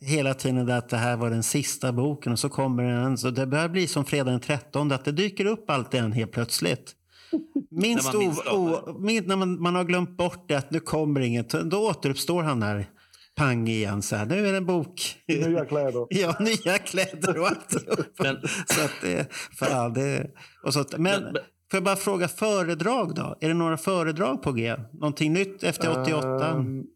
hela 0.00 0.34
tiden 0.34 0.70
att 0.70 0.88
det 0.88 0.96
här 0.96 1.16
var 1.16 1.30
den 1.30 1.42
sista 1.42 1.92
boken 1.92 2.32
och 2.32 2.38
så 2.38 2.48
kommer 2.48 2.82
den. 2.82 3.18
Så 3.18 3.30
det 3.30 3.46
börjar 3.46 3.68
bli 3.68 3.86
som 3.86 4.04
fredag 4.04 4.30
den 4.30 4.40
13, 4.40 4.92
att 4.92 5.04
det 5.04 5.12
dyker 5.12 5.44
upp 5.46 5.70
allt 5.70 5.94
igen 5.94 6.12
helt 6.12 6.32
plötsligt. 6.32 6.92
Minst 7.70 8.12
när, 8.12 8.20
man, 8.20 8.60
o, 8.60 8.74
o, 8.74 8.98
min, 8.98 9.24
när 9.26 9.36
man, 9.36 9.62
man 9.62 9.74
har 9.74 9.84
glömt 9.84 10.16
bort 10.16 10.44
det, 10.48 10.54
att 10.54 10.70
nu 10.70 10.80
kommer 10.80 11.20
inget, 11.20 11.50
då 11.50 11.88
återuppstår 11.88 12.42
han 12.42 12.60
där 12.60 12.86
pang 13.34 13.68
igen. 13.68 14.02
Så 14.02 14.16
här, 14.16 14.26
nu 14.26 14.46
är 14.46 14.52
det 14.52 14.58
en 14.58 14.66
bok. 14.66 15.22
Nya 15.28 15.64
kläder. 15.64 16.06
ja, 16.10 16.36
nya 16.40 16.78
kläder 16.78 17.40
och 17.40 17.46
alltihop. 17.46 18.06
men, 18.18 18.36
så 18.66 18.84
att 18.84 18.94
det, 19.02 19.32
för 19.32 19.66
all 19.74 19.94
det, 19.94 20.30
och 20.64 20.74
så, 20.74 20.84
men, 20.96 21.22
men, 21.22 21.32
får 21.70 21.76
jag 21.76 21.84
bara 21.84 21.96
fråga, 21.96 22.28
föredrag 22.28 23.14
då? 23.14 23.36
Är 23.40 23.48
det 23.48 23.54
några 23.54 23.76
föredrag 23.76 24.42
på 24.42 24.52
G? 24.52 24.76
Någonting 24.92 25.32
nytt 25.32 25.62
efter 25.62 26.02
88? 26.02 26.28
Um, 26.28 26.60
ehm, 26.60 26.86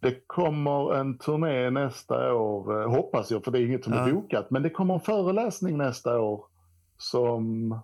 det 0.00 0.26
kommer 0.26 0.94
en 0.94 1.18
turné 1.18 1.70
nästa 1.70 2.34
år, 2.34 2.82
eh, 2.82 2.90
hoppas 2.90 3.30
jag, 3.30 3.44
för 3.44 3.50
det 3.50 3.58
är 3.58 3.66
inget 3.66 3.84
som 3.84 3.92
ja. 3.92 4.08
är 4.08 4.12
bokat. 4.12 4.50
Men 4.50 4.62
det 4.62 4.70
kommer 4.70 4.94
en 4.94 5.00
föreläsning 5.00 5.76
nästa 5.76 6.20
år 6.20 6.44
som 6.98 7.74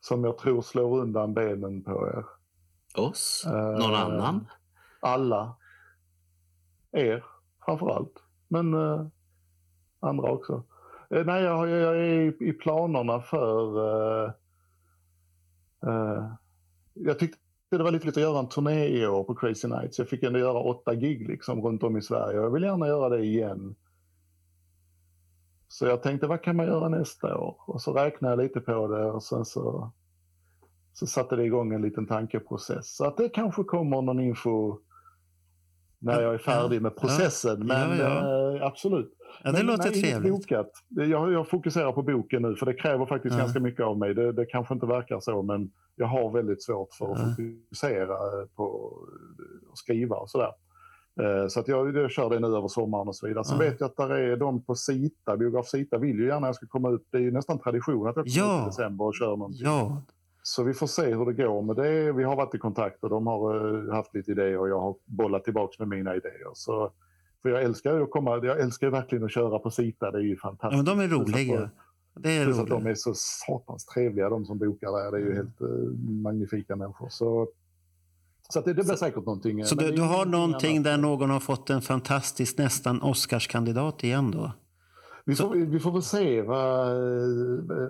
som 0.00 0.24
jag 0.24 0.38
tror 0.38 0.62
slår 0.62 0.98
undan 0.98 1.34
benen 1.34 1.82
på 1.82 2.08
er. 2.08 2.24
Oss? 3.02 3.44
Någon 3.46 3.90
uh, 3.90 4.00
annan? 4.00 4.46
Alla. 5.00 5.56
Er 6.92 7.24
framför 7.64 7.88
allt. 7.88 8.22
Men 8.48 8.74
eh, 8.74 9.06
andra 10.00 10.30
också. 10.30 10.64
Eh, 11.10 11.24
nej, 11.26 11.42
jag, 11.42 11.68
jag, 11.68 11.96
är 11.96 12.02
i, 12.02 12.48
i 12.48 12.52
planerna 12.52 13.20
för... 13.20 13.78
Eh, 14.24 14.32
eh, 15.86 16.32
jag 16.94 17.18
tyckte 17.18 17.38
det 17.70 17.82
var 17.82 17.90
lite 17.90 18.06
lite 18.06 18.20
att 18.20 18.24
göra 18.24 18.38
en 18.38 18.48
turné 18.48 18.86
i 18.86 19.06
år 19.06 19.24
på 19.24 19.34
Crazy 19.34 19.68
Nights. 19.68 19.98
Jag 19.98 20.08
fick 20.08 20.22
ändå 20.22 20.38
göra 20.38 20.58
åtta 20.58 20.94
gig 20.94 21.28
liksom 21.28 21.62
runt 21.62 21.82
om 21.82 21.96
i 21.96 22.02
Sverige. 22.02 22.36
Jag 22.36 22.50
vill 22.50 22.62
gärna 22.62 22.86
göra 22.86 23.08
det 23.08 23.24
igen. 23.24 23.74
Så 25.68 25.86
jag 25.86 26.02
tänkte, 26.02 26.26
vad 26.26 26.42
kan 26.42 26.56
man 26.56 26.66
göra 26.66 26.88
nästa 26.88 27.38
år? 27.38 27.56
Och 27.66 27.82
så 27.82 27.92
räknade 27.92 28.32
jag 28.32 28.42
lite 28.42 28.60
på 28.60 28.88
det 28.88 29.04
och 29.04 29.22
sen 29.22 29.44
så, 29.44 29.92
så 30.92 31.06
satte 31.06 31.36
det 31.36 31.44
igång 31.44 31.72
en 31.72 31.82
liten 31.82 32.06
tankeprocess. 32.06 32.96
Så 32.96 33.04
att 33.04 33.16
det 33.16 33.28
kanske 33.28 33.64
kommer 33.64 34.02
någon 34.02 34.20
info 34.20 34.78
när 36.00 36.22
jag 36.22 36.34
är 36.34 36.38
färdig 36.38 36.82
med 36.82 36.96
processen. 36.96 37.66
Men 37.66 37.98
ja, 37.98 38.04
ja. 38.04 38.56
Äh, 38.56 38.66
absolut. 38.66 39.14
Ja, 39.44 39.52
det 39.52 39.58
men, 39.58 39.66
låter 39.66 39.90
nej, 39.90 40.02
trevligt. 40.02 40.32
Bokat. 40.32 40.70
Jag, 40.88 41.32
jag, 41.32 41.48
fokuserar 41.48 41.92
på 41.92 42.02
boken 42.02 42.42
nu 42.42 42.56
för 42.56 42.66
det 42.66 42.74
kräver 42.74 43.06
faktiskt 43.06 43.34
ja. 43.34 43.40
ganska 43.40 43.60
mycket 43.60 43.84
av 43.84 43.98
mig. 43.98 44.14
Det, 44.14 44.32
det, 44.32 44.46
kanske 44.46 44.74
inte 44.74 44.86
verkar 44.86 45.20
så 45.20 45.42
men 45.42 45.70
jag 45.96 46.06
har 46.06 46.30
väldigt 46.30 46.62
svårt 46.62 46.94
för 46.94 47.12
att 47.12 47.36
fokusera 47.36 48.16
på 48.56 48.92
att 49.72 49.78
skriva 49.78 50.16
och 50.16 50.30
sådär. 50.30 50.52
Eh, 51.20 51.48
så 51.48 51.60
att 51.60 51.68
jag, 51.68 51.96
jag 51.96 52.10
kör 52.10 52.30
det 52.30 52.40
nu 52.40 52.46
över 52.46 52.68
sommaren 52.68 53.08
och 53.08 53.16
så 53.16 53.26
vidare. 53.26 53.44
Sen 53.44 53.58
vet 53.58 53.80
jag 53.80 53.86
att 53.86 53.96
där 53.96 54.10
är 54.10 54.36
de 54.36 54.64
på 54.64 54.74
Sita, 54.74 55.36
biograf 55.36 55.66
Sita 55.66 55.98
vill 55.98 56.18
ju 56.18 56.26
gärna 56.26 56.36
att 56.36 56.48
jag 56.48 56.54
ska 56.54 56.66
komma 56.66 56.90
ut. 56.90 57.08
Det 57.10 57.18
är 57.18 57.22
ju 57.22 57.30
nästan 57.30 57.58
tradition 57.58 58.08
att 58.08 58.16
jag 58.16 58.26
kommer 58.26 58.48
ja. 58.48 58.60
ut 58.60 58.62
i 58.62 58.66
december 58.66 59.04
och 59.04 59.14
kör 59.14 59.36
någonting. 59.36 59.60
Ja. 59.64 60.02
Så 60.48 60.62
vi 60.62 60.74
får 60.74 60.86
se 60.86 61.14
hur 61.14 61.26
det 61.26 61.32
går 61.32 61.62
med 61.62 61.76
det. 61.76 62.12
Vi 62.12 62.24
har 62.24 62.36
varit 62.36 62.54
i 62.54 62.58
kontakt 62.58 63.04
och 63.04 63.10
de 63.10 63.26
har 63.26 63.66
uh, 63.66 63.92
haft 63.92 64.14
lite 64.14 64.30
idéer 64.30 64.58
och 64.58 64.68
jag 64.68 64.80
har 64.80 64.94
bollat 65.04 65.44
tillbaka 65.44 65.74
med 65.78 65.88
mina 65.88 66.16
idéer. 66.16 66.50
Så, 66.54 66.92
för 67.42 67.48
jag 67.48 67.62
älskar 67.62 67.94
ju 67.94 68.02
att 68.02 68.10
komma, 68.10 68.40
jag 68.42 68.60
älskar 68.60 68.88
verkligen 68.90 69.24
att 69.24 69.32
köra 69.32 69.58
på 69.58 69.70
Sita, 69.70 70.10
det 70.10 70.18
är 70.18 70.22
ju 70.22 70.36
fantastiskt. 70.36 70.88
Ja, 70.88 70.94
men 70.94 70.98
de 70.98 71.04
är 71.04 71.18
roliga. 71.18 71.70
Det 72.14 72.36
är 72.36 72.46
roligt. 72.46 72.68
de 72.68 72.86
är 72.86 72.94
så 72.94 73.14
satans 73.14 73.86
trevliga 73.86 74.28
de 74.28 74.44
som 74.44 74.58
bokar 74.58 74.92
där. 74.92 75.10
Det 75.10 75.16
är 75.16 75.20
ju 75.20 75.32
mm. 75.32 75.36
helt 75.36 75.62
uh, 75.62 75.68
magnifika 76.22 76.76
människor. 76.76 77.08
Så 77.08 77.48
så 78.48 78.60
det, 78.60 78.74
det 78.74 78.84
blir 78.84 78.96
säkert 78.96 79.26
någonting. 79.26 79.64
Så 79.64 79.74
du, 79.74 79.90
du 79.90 80.02
har 80.02 80.26
någonting 80.26 80.76
annat. 80.76 80.84
där 80.84 80.96
någon 80.96 81.30
har 81.30 81.40
fått 81.40 81.70
en 81.70 81.82
fantastisk 81.82 82.58
nästan 82.58 83.02
Oscarskandidat 83.02 84.04
igen 84.04 84.30
då? 84.30 84.52
Vi 85.28 85.34
får, 85.34 85.54
vi 85.54 85.80
får 85.80 85.92
väl 85.92 86.02
se 86.02 86.42
vad, 86.42 86.96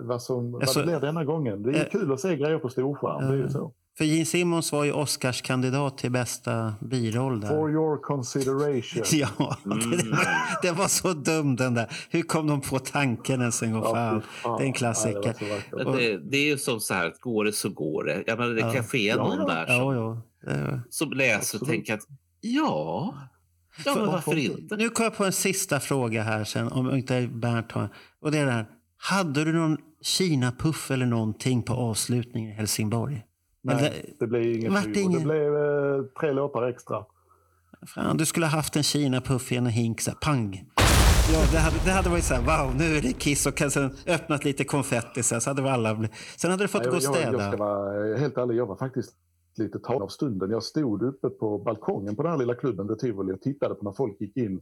vad, 0.01 0.21
som, 0.21 0.55
alltså, 0.55 0.79
vad 0.79 0.87
det 0.87 0.91
blir 0.91 1.07
denna 1.07 1.23
gången. 1.23 1.63
Det 1.63 1.69
är 1.69 1.83
äh, 1.83 1.89
kul 1.89 2.11
att 2.11 2.19
se 2.19 2.37
grejer 2.37 2.59
på 2.59 2.69
storskärm. 2.69 3.23
Äh, 3.23 3.29
det 3.29 3.35
är 3.35 3.37
ju 3.37 3.49
så. 3.49 3.73
För 3.97 4.05
Gene 4.05 4.25
Simmons 4.25 4.71
var 4.71 4.83
ju 4.83 4.91
Oscarskandidat 4.91 5.97
till 5.97 6.11
bästa 6.11 6.73
biroll 6.79 7.41
där. 7.41 7.47
For 7.47 7.71
your 7.71 7.97
consideration. 7.97 9.03
ja, 9.11 9.57
mm. 9.65 9.89
det, 10.61 10.71
var, 10.71 10.77
var, 10.77 10.87
så 10.87 11.13
dum 11.13 11.55
den 11.55 11.73
där. 11.73 11.87
Hur 12.09 12.21
kom 12.21 12.47
de 12.47 12.61
på 12.61 12.79
tanken 12.79 13.41
ens 13.41 13.63
en 13.63 13.71
gång? 13.71 13.83
Ja, 13.83 13.93
fan. 13.93 14.21
fan. 14.21 14.57
Det 14.57 14.63
är 14.63 14.67
en 14.67 14.73
klassiker. 14.73 15.35
Ja, 15.71 15.77
det, 15.77 15.83
det, 15.83 16.17
det, 16.17 16.37
är 16.37 16.45
ju 16.45 16.57
som 16.57 16.79
så 16.79 16.93
här, 16.93 17.13
går 17.19 17.45
det 17.45 17.53
så 17.53 17.69
går 17.69 18.03
det. 18.03 18.23
Jag 18.27 18.39
menar, 18.39 18.53
det 18.53 18.61
ja. 18.61 18.71
kan 18.71 18.83
ske 18.83 19.15
någon 19.15 19.47
där 19.47 19.65
som, 19.65 20.21
som 20.89 21.11
läser 21.11 21.61
och 21.61 21.67
tänker 21.67 21.93
att 21.93 22.07
ja, 22.41 23.13
ja 23.85 23.95
men 23.95 24.07
varför 24.07 24.37
inte? 24.37 24.75
Nu 24.75 24.89
kommer 24.89 25.05
jag 25.05 25.17
på 25.17 25.25
en 25.25 25.31
sista 25.31 25.79
fråga 25.79 26.23
här 26.23 26.43
sen, 26.43 26.67
om 26.67 26.95
inte 26.95 27.27
Bernt 27.27 27.71
har. 27.71 27.89
Och 28.21 28.31
det 28.31 28.37
är 28.37 28.45
det 28.45 28.51
här. 28.51 28.65
Hade 28.97 29.45
du 29.45 29.53
någon 29.53 29.77
Kina-puff 30.01 30.91
eller 30.91 31.05
någonting 31.05 31.63
på 31.63 31.73
avslutningen 31.73 32.51
i 32.51 32.53
Helsingborg? 32.53 33.23
Nej, 33.63 33.75
eller, 33.75 33.93
det 34.19 34.27
blev 34.27 34.43
inget. 34.43 34.93
Det, 34.93 34.99
ingen... 34.99 35.19
det 35.19 35.25
blev 35.25 35.55
eh, 35.55 36.03
tre 36.19 36.31
låtar 36.31 36.69
extra. 36.69 37.05
Fan, 37.87 38.17
du 38.17 38.25
skulle 38.25 38.45
ha 38.45 38.51
haft 38.51 38.75
en 38.75 38.83
Kina-puff 38.83 39.51
i 39.51 39.55
en 39.55 39.65
hink, 39.65 40.01
så 40.01 40.11
här, 40.11 40.17
pang. 40.17 40.65
Ja, 41.33 41.39
det 41.51 41.57
hade, 41.57 41.75
det 41.85 41.91
hade 41.91 42.09
varit 42.09 42.23
så 42.23 42.33
här, 42.33 42.41
wow, 42.41 42.75
nu 42.75 42.97
är 42.97 43.01
det 43.01 43.13
Kiss 43.13 43.45
och 43.45 43.59
sen 43.71 43.95
öppnat 44.07 44.45
lite 44.45 44.63
konfetti 44.63 45.23
så, 45.23 45.39
så 45.39 45.49
hade 45.49 45.71
alla. 45.71 46.07
Sen 46.37 46.51
hade 46.51 46.63
du 46.63 46.67
fått 46.67 46.81
Nej, 46.81 46.89
gå 46.89 46.95
och 46.95 47.03
städa. 47.03 47.21
Jag, 47.21 47.33
jag 47.33 47.53
ska 47.53 47.57
vara 47.57 48.17
helt 48.17 48.37
ärlig, 48.37 48.55
jag 48.55 48.65
var 48.65 48.75
faktiskt 48.75 49.15
lite 49.59 49.79
tagen 49.79 50.01
av 50.01 50.07
stunden. 50.07 50.51
Jag 50.51 50.63
stod 50.63 51.03
uppe 51.03 51.29
på 51.29 51.57
balkongen 51.57 52.15
på 52.15 52.23
den 52.23 52.31
här 52.31 52.39
lilla 52.39 52.55
klubben, 52.55 52.87
The 52.87 52.95
Tivoli, 52.95 53.33
och 53.33 53.41
tittade 53.41 53.75
på 53.75 53.85
när 53.85 53.91
folk 53.91 54.21
gick 54.21 54.37
in. 54.37 54.61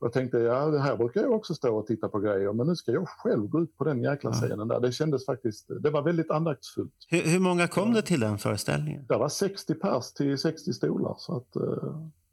Jag 0.00 0.12
tänkte, 0.12 0.38
ja 0.38 0.66
det 0.66 0.78
här 0.78 0.96
brukar 0.96 1.20
jag 1.20 1.32
också 1.32 1.54
stå 1.54 1.76
och 1.76 1.86
titta 1.86 2.08
på 2.08 2.18
grejer, 2.18 2.52
men 2.52 2.66
nu 2.66 2.76
ska 2.76 2.92
jag 2.92 3.08
själv 3.08 3.48
gå 3.48 3.60
ut 3.60 3.76
på 3.76 3.84
den 3.84 4.02
jäkla 4.02 4.32
scenen 4.32 4.68
där. 4.68 4.80
Det 4.80 4.92
kändes 4.92 5.26
faktiskt, 5.26 5.66
det 5.80 5.90
var 5.90 6.02
väldigt 6.02 6.30
andaktsfullt. 6.30 6.92
Hur, 7.08 7.22
hur 7.22 7.40
många 7.40 7.68
kom 7.68 7.92
det 7.92 8.02
till 8.02 8.20
den 8.20 8.38
föreställningen? 8.38 9.04
Det 9.08 9.16
var 9.16 9.28
60 9.28 9.74
pers 9.74 10.12
till 10.12 10.38
60 10.38 10.72
stolar. 10.72 11.14
Så 11.18 11.36
att, 11.36 11.56
uh, 11.56 11.62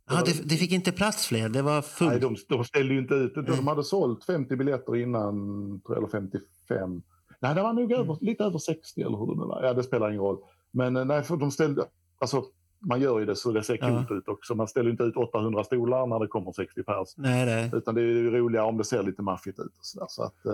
det, 0.08 0.16
ah, 0.16 0.24
det, 0.26 0.50
det, 0.50 0.56
fick 0.56 0.72
inte 0.72 0.92
plats 0.92 1.28
fler? 1.28 1.50
Det 1.50 1.62
var 1.62 1.82
fullt? 1.82 2.12
Nej, 2.12 2.20
de, 2.20 2.36
de 2.50 2.66
ställde 2.66 2.94
ju 2.94 3.00
inte 3.00 3.14
ut. 3.14 3.36
De 3.36 3.68
hade 3.68 3.84
sålt 3.84 4.26
50 4.26 4.56
biljetter 4.56 4.96
innan, 4.96 5.82
eller 5.98 6.08
55. 6.08 7.02
Nej, 7.40 7.56
det 7.56 7.62
var 7.62 7.74
nog 7.74 7.92
över, 7.92 8.04
mm. 8.04 8.18
lite 8.22 8.44
över 8.44 8.58
60 8.58 9.02
eller 9.02 9.18
hur 9.18 9.26
det 9.26 9.42
nu 9.42 9.48
var. 9.48 9.64
Ja, 9.64 9.74
det 9.74 9.84
spelar 9.84 10.10
ingen 10.10 10.22
roll. 10.22 10.38
Men 10.72 10.96
eh, 10.96 11.06
nej, 11.06 11.24
för 11.24 11.38
de 11.38 11.52
ställde, 11.52 11.86
alltså 12.24 12.44
man 12.86 13.02
gör 13.02 13.20
ju 13.20 13.26
det 13.26 13.36
så 13.36 13.52
det 13.52 13.64
ser 13.64 13.78
coolt 13.78 14.08
ja. 14.10 14.16
ut 14.16 14.28
också. 14.28 14.56
Man 14.56 14.68
ställer 14.68 14.90
inte 14.90 15.04
ut 15.04 15.18
800 15.18 15.64
stolar 15.64 16.08
när 16.08 16.20
det 16.20 16.28
kommer 16.28 16.52
60 16.52 16.84
pers. 16.84 17.14
Nej, 17.18 17.46
nej. 17.46 17.72
Utan 17.74 17.96
det 17.96 18.02
är 18.02 18.06
ju 18.06 18.32
roligare 18.32 18.66
om 18.66 18.78
det 18.78 18.84
ser 18.84 19.04
lite 19.04 19.22
maffigt 19.22 19.60
ut. 19.60 19.78
Och 19.80 19.86
så, 19.86 20.06
så 20.10 20.24
att, 20.24 20.46
eh, 20.46 20.54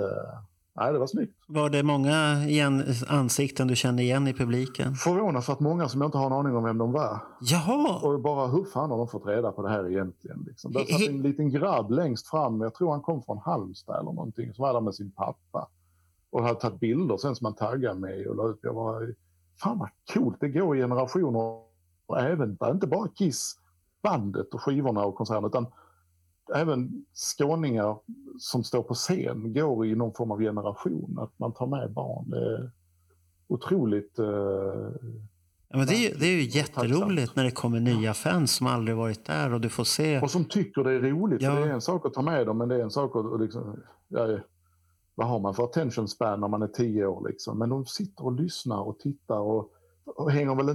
nej, 0.75 0.93
det 0.93 0.99
var 0.99 1.07
snyggt. 1.07 1.35
Var 1.47 1.69
det 1.69 1.83
många 1.83 2.45
igen, 2.47 2.83
ansikten 3.07 3.67
du 3.67 3.75
kände 3.75 4.03
igen 4.03 4.27
i 4.27 4.33
publiken? 4.33 4.95
Förvånansvärt 4.95 5.59
många 5.59 5.89
som 5.89 6.01
jag 6.01 6.07
inte 6.07 6.17
har 6.17 6.25
en 6.25 6.33
aning 6.33 6.55
om 6.55 6.63
vem 6.63 6.77
de 6.77 6.91
var. 6.91 7.19
Jaha! 7.41 7.99
Och 8.03 8.19
bara 8.19 8.47
hur 8.47 8.63
fan 8.63 8.89
har 8.89 8.97
de 8.97 9.07
fått 9.07 9.25
reda 9.25 9.51
på 9.51 9.61
det 9.61 9.69
här 9.69 9.89
egentligen? 9.91 10.43
Liksom. 10.47 10.73
Det 10.73 10.85
satt 10.85 11.07
en 11.07 11.21
liten 11.21 11.49
grabb 11.49 11.91
längst 11.91 12.27
fram, 12.27 12.61
jag 12.61 12.73
tror 12.73 12.91
han 12.91 13.01
kom 13.01 13.23
från 13.23 13.37
Halmstad 13.37 13.95
eller 13.95 14.11
någonting, 14.11 14.53
som 14.53 14.61
var 14.61 14.73
där 14.73 14.81
med 14.81 14.95
sin 14.95 15.11
pappa. 15.11 15.67
Och 16.31 16.43
hade 16.43 16.59
tagit 16.59 16.79
bilder 16.79 17.17
sen 17.17 17.35
som 17.35 17.45
han 17.45 17.55
taggade 17.55 17.99
mig 17.99 18.27
och 18.27 18.35
la 18.35 18.49
ut. 18.49 18.59
Jag 18.61 18.73
var, 18.73 19.13
fan 19.61 19.79
vad 19.79 19.89
coolt, 20.13 20.37
det 20.39 20.49
går 20.49 20.77
i 20.77 20.81
generationer 20.81 21.39
och 22.05 22.19
även, 22.19 22.57
inte 22.71 22.87
bara 22.87 23.07
Kiss, 23.07 23.55
bandet 24.01 24.53
och 24.53 24.61
skivorna 24.61 25.05
och 25.05 25.15
konserten 25.15 25.45
utan 25.45 25.67
även 26.55 27.05
skåningar 27.13 27.99
som 28.39 28.63
står 28.63 28.83
på 28.83 28.93
scen 28.93 29.53
går 29.53 29.85
i 29.85 29.95
någon 29.95 30.13
form 30.13 30.31
av 30.31 30.39
generation. 30.39 31.17
Att 31.19 31.39
man 31.39 31.53
tar 31.53 31.67
med 31.67 31.91
barn. 31.91 32.29
Det 32.29 32.37
är 32.37 32.71
otroligt... 33.47 34.19
Eh, 34.19 34.25
ja, 35.69 35.77
men 35.77 35.87
det, 35.87 35.95
är, 35.95 36.19
det 36.19 36.25
är 36.25 36.31
ju 36.31 36.43
jätteroligt 36.43 37.19
tacksamt. 37.19 37.35
när 37.35 37.43
det 37.43 37.51
kommer 37.51 37.79
nya 37.79 38.13
fans 38.13 38.55
som 38.55 38.67
aldrig 38.67 38.97
varit 38.97 39.25
där 39.25 39.53
och 39.53 39.61
du 39.61 39.69
får 39.69 39.83
se. 39.83 40.19
Och 40.19 40.31
som 40.31 40.45
tycker 40.45 40.83
det 40.83 40.91
är 40.91 40.99
roligt. 40.99 41.41
Ja. 41.41 41.55
Det 41.55 41.61
är 41.61 41.73
en 41.73 41.81
sak 41.81 42.05
att 42.05 42.13
ta 42.13 42.21
med 42.21 42.45
dem 42.45 42.57
men 42.57 42.69
det 42.69 42.75
är 42.75 42.83
en 42.83 42.91
sak 42.91 43.15
att... 43.15 43.41
Liksom, 43.41 43.79
ja, 44.07 44.39
vad 45.19 45.27
har 45.27 45.39
man 45.39 45.55
för 45.55 45.63
attention 45.63 46.07
span 46.07 46.39
när 46.39 46.47
man 46.47 46.61
är 46.61 46.67
tio 46.67 47.05
år? 47.05 47.27
Liksom? 47.27 47.59
Men 47.59 47.69
de 47.69 47.85
sitter 47.85 48.25
och 48.25 48.41
lyssnar 48.41 48.81
och 48.81 48.99
tittar 48.99 49.39
och, 49.39 49.71
och 50.05 50.31
hänger 50.31 50.55
väl 50.55 50.69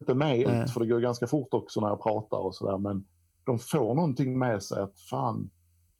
inte 0.00 0.14
med 0.14 0.38
ut, 0.38 0.70
för 0.70 0.80
det 0.80 0.86
går 0.86 1.00
ganska 1.00 1.26
fort 1.26 1.54
också 1.54 1.80
när 1.80 1.88
jag 1.88 2.02
pratar 2.02 2.38
och 2.38 2.54
sådär. 2.54 2.78
Men 2.78 3.04
de 3.44 3.58
får 3.58 3.94
någonting 3.94 4.38
med 4.38 4.62
sig 4.62 4.82
att 4.82 5.00
fan, 5.00 5.50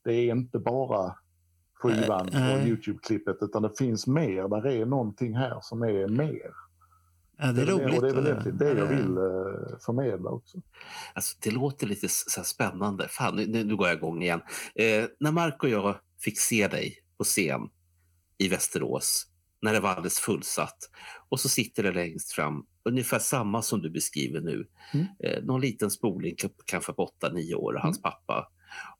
det 0.03 0.13
är 0.13 0.35
inte 0.35 0.59
bara 0.59 1.15
skivan 1.73 2.27
och 2.27 2.67
Youtube-klippet 2.67 3.37
utan 3.41 3.61
det 3.61 3.77
finns 3.77 4.07
mer. 4.07 4.47
Där 4.47 4.67
är 4.67 4.85
någonting 4.85 5.35
här 5.35 5.57
som 5.61 5.81
är 5.81 6.07
mer. 6.07 6.51
Ja, 7.37 7.51
det 7.51 7.61
är 7.61 7.65
roligt. 7.65 7.97
Och 7.97 8.01
det 8.01 8.09
är 8.09 8.13
väl 8.13 8.43
det, 8.43 8.51
det 8.51 8.79
jag 8.79 8.87
vill 8.87 9.17
uh, 9.17 9.77
förmedla 9.85 10.29
också. 10.29 10.57
Alltså, 11.13 11.37
det 11.41 11.51
låter 11.51 11.87
lite 11.87 12.07
så 12.09 12.43
spännande. 12.43 13.07
Fan, 13.07 13.35
nu, 13.35 13.63
nu 13.63 13.75
går 13.75 13.87
jag 13.87 13.97
igång 13.97 14.21
igen. 14.21 14.41
Eh, 14.75 15.05
när 15.19 15.31
Mark 15.31 15.63
och 15.63 15.69
jag 15.69 15.95
fick 16.19 16.39
se 16.39 16.67
dig 16.67 16.97
på 17.17 17.23
scen 17.23 17.69
i 18.37 18.47
Västerås 18.47 19.27
när 19.61 19.73
det 19.73 19.79
var 19.79 19.89
alldeles 19.89 20.19
fullsatt. 20.19 20.77
Och 21.29 21.39
så 21.39 21.49
sitter 21.49 21.83
det 21.83 21.91
längst 21.91 22.31
fram, 22.31 22.65
ungefär 22.83 23.19
samma 23.19 23.61
som 23.61 23.81
du 23.81 23.89
beskriver 23.89 24.41
nu. 24.41 24.67
Mm. 24.93 25.05
Eh, 25.23 25.43
någon 25.43 25.61
liten 25.61 25.91
spoling, 25.91 26.35
kanske 26.65 26.93
på 26.93 27.11
8-9 27.21 27.53
år, 27.53 27.73
och 27.73 27.81
hans 27.81 27.97
mm. 27.97 28.01
pappa. 28.01 28.51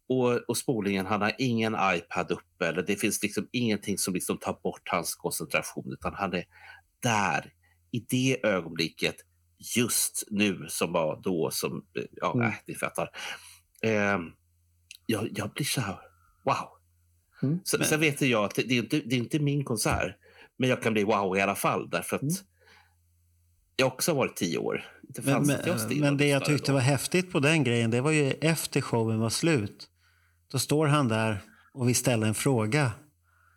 Och, 0.10 0.50
och 0.50 0.58
spolingen, 0.58 1.06
han 1.06 1.22
har 1.22 1.34
ingen 1.38 1.76
iPad 1.96 2.32
uppe, 2.32 2.68
eller 2.68 2.84
det 2.84 2.96
finns 2.96 3.24
liksom 3.24 3.48
ingenting 3.52 3.98
som 3.98 4.14
liksom 4.14 4.38
tar 4.38 4.60
bort 4.64 4.90
hans 4.90 5.16
koncentration, 5.16 5.94
utan 5.94 6.14
han 6.14 6.34
är 6.34 6.46
där, 7.00 7.54
i 7.92 8.06
det 8.10 8.46
ögonblicket, 8.46 9.16
just 9.76 10.24
nu, 10.32 10.66
som 10.70 10.92
var 10.92 11.22
då, 11.24 11.52
som, 11.52 11.86
ja, 12.12 12.34
mm. 12.34 12.48
nej, 12.48 12.64
ni 12.68 12.76
fattar. 12.76 13.10
Eh, 13.82 14.20
jag, 15.06 15.30
jag 15.32 15.50
blir 15.50 15.66
så 15.66 15.82
här, 15.82 16.00
wow. 16.44 16.70
Mm. 17.44 17.60
Så. 17.64 17.84
Sen 17.84 18.00
vet 18.00 18.22
jag 18.22 18.46
att 18.46 18.56
det, 18.56 18.62
det, 18.62 18.76
är 18.76 18.80
inte, 18.80 19.00
det 19.06 19.16
är 19.16 19.20
inte 19.20 19.40
min 19.40 19.64
konsert. 19.64 20.16
Men 20.58 20.70
jag 20.70 20.82
kan 20.82 20.94
bli 20.94 21.04
wow 21.04 21.38
i 21.38 21.42
alla 21.42 21.56
fall 21.56 21.90
därför 21.90 22.16
att 22.16 22.22
mm. 22.22 22.36
jag 23.76 23.88
också 23.88 24.12
har 24.12 24.18
varit 24.18 24.36
tio 24.36 24.58
år. 24.58 24.86
Inte 25.08 25.22
men, 25.22 25.48
men, 25.48 26.00
men 26.00 26.18
det 26.18 26.28
jag 26.28 26.46
tyckte 26.46 26.72
då. 26.72 26.74
var 26.74 26.82
häftigt 26.82 27.32
på 27.32 27.40
den 27.40 27.64
grejen, 27.64 27.92
det 27.92 28.02
var 28.02 28.12
ju 28.12 28.32
efter 28.32 28.82
showen 28.82 29.20
var 29.20 29.30
slut. 29.30 29.88
Då 30.52 30.60
står 30.60 30.88
han 30.88 31.08
där 31.08 31.42
och 31.74 31.88
vill 31.88 31.96
ställa 31.96 32.28
en 32.28 32.34
fråga. 32.34 32.92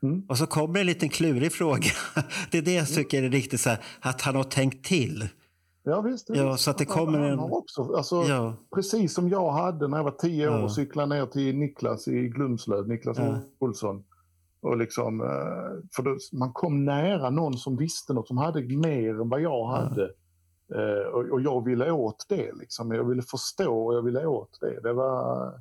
Mm. 0.02 0.22
Och 0.28 0.38
så 0.38 0.46
kommer 0.46 0.80
en 0.80 0.86
liten 0.86 1.08
klurig 1.08 1.52
fråga. 1.52 1.90
Det 2.50 2.58
är 2.58 2.62
det 2.62 2.72
jag 2.72 2.90
mm. 2.90 2.96
tycker 2.96 3.22
är 3.22 3.30
riktigt 3.30 3.60
så 3.60 3.70
här, 3.70 3.78
att 4.00 4.20
han 4.20 4.36
har 4.36 4.44
tänkt 4.44 4.86
till. 4.86 5.28
Ja, 5.82 6.00
visst. 6.00 6.28
Ja, 6.28 6.56
så 6.56 6.70
att 6.70 6.78
det 6.78 6.84
kommer 6.84 7.20
en... 7.20 7.38
också, 7.38 7.94
alltså, 7.96 8.22
ja. 8.22 8.54
Precis 8.74 9.14
som 9.14 9.28
jag 9.28 9.50
hade 9.50 9.88
när 9.88 9.96
jag 9.96 10.04
var 10.04 10.10
tio 10.10 10.48
år 10.48 10.62
och 10.62 10.72
cyklade 10.72 11.14
ner 11.14 11.26
till 11.26 11.56
Niklas 11.56 12.08
i 12.08 12.28
Glumslöv, 12.28 12.88
Niklas 12.88 13.18
ja. 13.18 13.38
Olsson. 13.58 14.04
Och 14.60 14.76
liksom, 14.76 15.20
eh, 15.20 15.88
för 15.96 16.02
då, 16.02 16.16
man 16.32 16.52
kom 16.52 16.84
nära 16.84 17.30
någon 17.30 17.58
som 17.58 17.76
visste 17.76 18.12
något, 18.12 18.28
som 18.28 18.38
hade 18.38 18.60
mer 18.62 19.20
än 19.20 19.28
vad 19.28 19.40
jag 19.40 19.66
hade. 19.66 20.10
Ja. 20.66 20.76
Eh, 20.76 21.06
och, 21.06 21.24
och, 21.24 21.40
jag 21.40 21.64
ville 21.64 21.90
åt 21.90 22.26
det. 22.28 22.52
Liksom. 22.52 22.92
Jag 22.92 23.04
ville 23.04 23.22
förstå 23.22 23.86
och 23.86 23.94
jag 23.94 24.02
ville 24.02 24.26
åt 24.26 24.58
det. 24.60 24.80
Det 24.80 24.92
var... 24.92 25.52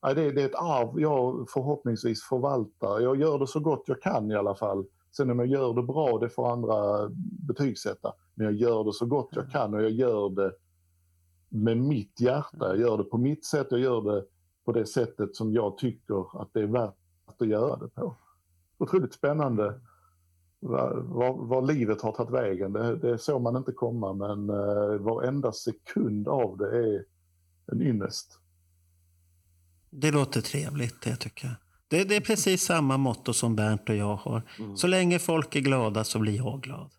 Det, 0.00 0.30
det 0.30 0.42
är 0.42 0.46
ett 0.46 0.54
arv 0.54 1.00
jag 1.00 1.50
förhoppningsvis 1.50 2.22
förvaltar. 2.22 3.00
Jag 3.00 3.20
gör 3.20 3.38
det 3.38 3.46
så 3.46 3.60
gott 3.60 3.82
jag 3.86 4.02
kan 4.02 4.30
i 4.30 4.34
alla 4.34 4.54
fall. 4.54 4.84
Sen 5.16 5.30
om 5.30 5.38
jag 5.38 5.48
gör 5.48 5.74
det 5.74 5.82
bra, 5.82 6.18
det 6.18 6.28
får 6.28 6.52
andra 6.52 7.08
betygsätta. 7.48 8.12
Men 8.34 8.46
jag 8.46 8.54
gör 8.54 8.84
det 8.84 8.92
så 8.92 9.06
gott 9.06 9.28
jag 9.32 9.50
kan 9.50 9.74
och 9.74 9.82
jag 9.82 9.90
gör 9.90 10.30
det 10.30 10.52
med 11.48 11.76
mitt 11.76 12.20
hjärta. 12.20 12.66
Jag 12.68 12.78
gör 12.78 12.98
det 12.98 13.04
på 13.04 13.18
mitt 13.18 13.44
sätt, 13.44 13.66
jag 13.70 13.80
gör 13.80 14.02
det 14.02 14.24
på 14.64 14.72
det 14.72 14.86
sättet 14.86 15.36
som 15.36 15.52
jag 15.52 15.78
tycker 15.78 16.42
att 16.42 16.48
det 16.52 16.60
är 16.60 16.66
värt 16.66 16.94
att 17.40 17.48
göra 17.48 17.76
det 17.76 17.88
på. 17.88 18.16
Otroligt 18.78 19.14
spännande 19.14 19.80
var, 20.60 21.72
livet 21.72 22.02
har 22.02 22.12
tagit 22.12 22.32
vägen. 22.32 22.72
Det, 22.72 22.96
det 22.96 23.18
såg 23.18 23.42
man 23.42 23.56
inte 23.56 23.72
komma 23.72 24.12
men 24.12 24.50
uh, 24.50 25.00
varenda 25.00 25.52
sekund 25.52 26.28
av 26.28 26.56
det 26.56 26.78
är 26.78 27.04
en 27.72 27.82
ynnest. 27.82 28.38
Det 29.90 30.10
låter 30.10 30.40
trevligt, 30.40 31.02
det 31.02 31.16
tycker 31.16 31.46
jag. 31.46 31.56
Det, 31.88 32.04
det, 32.04 32.16
är 32.16 32.20
precis 32.20 32.62
samma 32.62 32.96
motto 32.96 33.32
som 33.32 33.56
Bernt 33.56 33.88
och 33.88 33.96
jag 33.96 34.16
har. 34.16 34.42
Mm. 34.58 34.76
Så 34.76 34.86
länge 34.86 35.18
folk 35.18 35.56
är 35.56 35.60
glada 35.60 36.04
så 36.04 36.18
blir 36.18 36.36
jag 36.36 36.62
glad. 36.62 36.90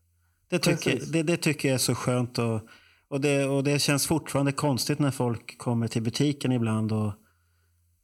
Det 0.49 0.59
tycker, 0.59 0.99
det, 1.11 1.23
det, 1.23 1.37
tycker 1.37 1.69
jag 1.69 1.73
är 1.73 1.79
så 1.79 1.95
skönt. 1.95 2.39
Och, 2.39 2.61
och, 3.09 3.21
det, 3.21 3.45
och 3.45 3.63
det 3.63 3.79
känns 3.79 4.07
fortfarande 4.07 4.51
konstigt 4.51 4.99
när 4.99 5.11
folk 5.11 5.57
kommer 5.57 5.87
till 5.87 6.01
butiken 6.03 6.51
ibland 6.51 6.91
och, 6.91 7.13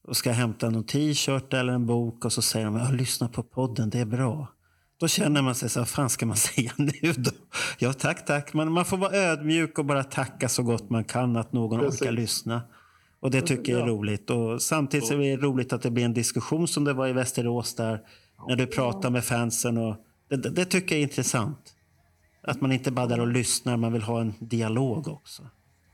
och 0.08 0.18
ska 0.18 0.32
hämta 0.32 0.70
någon 0.70 0.84
t-shirt 0.84 1.54
eller 1.54 1.74
en 1.74 1.86
bok 1.86 2.26
och 2.26 2.34
så 2.34 2.42
säger 2.42 2.66
de 2.66 2.96
lyssna 2.96 3.28
på 3.30 3.44
podden, 3.44 3.90
det 3.90 4.00
är 4.00 4.06
bra. 4.06 4.48
Då 5.00 5.08
känner 5.08 5.42
man 5.42 5.56
sig 5.56 5.70
så 5.70 5.80
vad 5.80 5.90
fan 5.90 6.10
ska 6.10 6.26
man 6.26 6.38
säga 6.38 6.72
nu 6.78 7.14
då? 7.18 7.32
Ja, 7.80 7.94
tack, 7.94 8.26
tack. 8.26 8.54
Men 8.54 8.72
man 8.72 8.86
får 8.86 8.98
vara 8.98 9.16
ödmjuk 9.16 9.80
och 9.80 9.86
bara 9.86 10.04
tacka 10.04 10.50
så 10.50 10.64
gott 10.64 10.90
man 10.90 11.04
kan 11.04 11.36
att 11.36 11.54
någon 11.54 11.80
Precis. 11.80 12.02
orkar 12.02 12.12
lyssna. 12.12 12.62
Och 13.26 13.32
det 13.32 13.42
tycker 13.42 13.72
jag 13.72 13.82
är 13.82 13.86
roligt. 13.86 14.30
Och 14.30 14.62
samtidigt 14.62 15.12
är 15.12 15.18
det 15.18 15.38
roligt 15.38 15.74
att 15.74 15.82
det 15.82 15.92
blir 15.92 16.06
en 16.06 16.14
diskussion 16.14 16.68
som 16.68 16.84
det 16.84 16.94
var 16.94 17.08
i 17.08 17.14
Västerås 17.14 17.76
där. 17.76 18.02
När 18.48 18.56
du 18.56 18.68
pratar 18.68 19.10
med 19.10 19.24
fansen. 19.24 19.78
Och 19.78 19.96
det, 20.30 20.38
det, 20.38 20.66
tycker 20.66 20.96
jag 20.96 21.00
är 21.00 21.04
intressant. 21.04 21.76
Att 22.44 22.62
man 22.62 22.72
inte 22.72 22.92
bara 22.92 23.08
där 23.08 23.20
och 23.20 23.28
lyssnar, 23.28 23.78
man 23.78 23.94
vill 23.94 24.02
ha 24.02 24.22
en 24.22 24.34
dialog 24.40 25.08
också. 25.08 25.44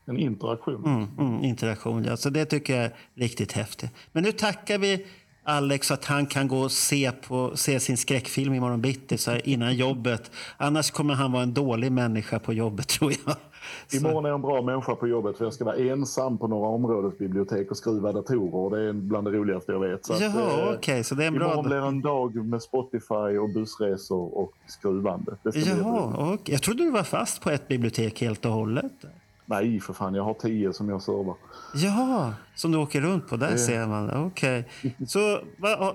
En 0.06 0.18
interaktion. 0.18 0.84
Mm, 0.84 1.08
mm, 1.18 1.44
interaktion, 1.44 2.04
ja. 2.04 2.16
Så 2.16 2.30
det 2.30 2.44
tycker 2.44 2.76
jag 2.76 2.84
är 2.84 2.96
riktigt 3.14 3.52
häftigt. 3.52 3.90
Men 4.12 4.22
nu 4.22 4.32
tackar 4.32 4.78
vi 4.78 5.06
Alex 5.44 5.90
att 5.90 6.04
han 6.04 6.26
kan 6.26 6.48
gå 6.48 6.58
och 6.58 6.72
se, 6.72 7.12
på, 7.12 7.56
se 7.56 7.80
sin 7.80 7.96
skräckfilm 7.96 8.54
imorgon 8.54 8.80
bitti 8.80 9.18
så 9.18 9.36
innan 9.36 9.76
jobbet. 9.76 10.30
Annars 10.56 10.90
kommer 10.90 11.14
han 11.14 11.32
vara 11.32 11.42
en 11.42 11.54
dålig 11.54 11.92
människa 11.92 12.38
på 12.38 12.52
jobbet 12.52 12.88
tror 12.98 13.12
jag. 13.26 13.36
Imorgon 13.92 14.24
är 14.24 14.28
jag 14.28 14.34
en 14.34 14.42
bra 14.42 14.62
människa 14.62 14.94
på 14.94 15.08
jobbet 15.08 15.38
för 15.38 15.44
jag 15.44 15.54
ska 15.54 15.64
vara 15.64 15.76
ensam 15.76 16.38
på 16.38 16.48
några 16.48 16.68
områdesbibliotek 16.68 17.70
och 17.70 17.76
skriva 17.76 18.12
datorer. 18.12 18.76
Det 18.76 18.88
är 18.88 18.92
bland 18.92 19.26
det 19.26 19.30
roligaste 19.30 19.72
jag 19.72 19.80
vet. 19.80 20.06
Så 20.06 20.12
Jaha, 20.20 20.40
eh, 20.40 20.64
okej. 20.64 20.76
Okay, 20.76 21.02
så 21.02 21.14
det 21.14 21.24
är 21.24 21.28
en 21.28 21.34
imorgon 21.34 21.54
bra... 21.54 21.62
blir 21.62 21.88
en 21.88 22.00
dag 22.00 22.46
med 22.46 22.62
Spotify 22.62 23.38
och 23.40 23.48
bussresor 23.48 24.38
och 24.38 24.52
skruvande. 24.66 25.36
Jaha, 25.42 26.32
okay. 26.34 26.52
Jag 26.52 26.62
trodde 26.62 26.84
du 26.84 26.90
var 26.90 27.02
fast 27.02 27.42
på 27.42 27.50
ett 27.50 27.68
bibliotek 27.68 28.20
helt 28.20 28.44
och 28.44 28.52
hållet. 28.52 28.92
Nej, 29.46 29.80
för 29.80 29.92
fan. 29.92 30.14
Jag 30.14 30.24
har 30.24 30.34
tio 30.34 30.72
som 30.72 30.88
jag 30.88 31.02
servar. 31.02 31.34
Jaha, 31.74 32.34
som 32.54 32.72
du 32.72 32.78
åker 32.78 33.00
runt 33.00 33.28
på. 33.28 33.36
Där 33.36 33.50
det... 33.50 33.58
ser 33.58 33.86
man. 33.86 34.26
Okej. 34.26 34.68
Okay. 34.78 35.06
Så 35.06 35.40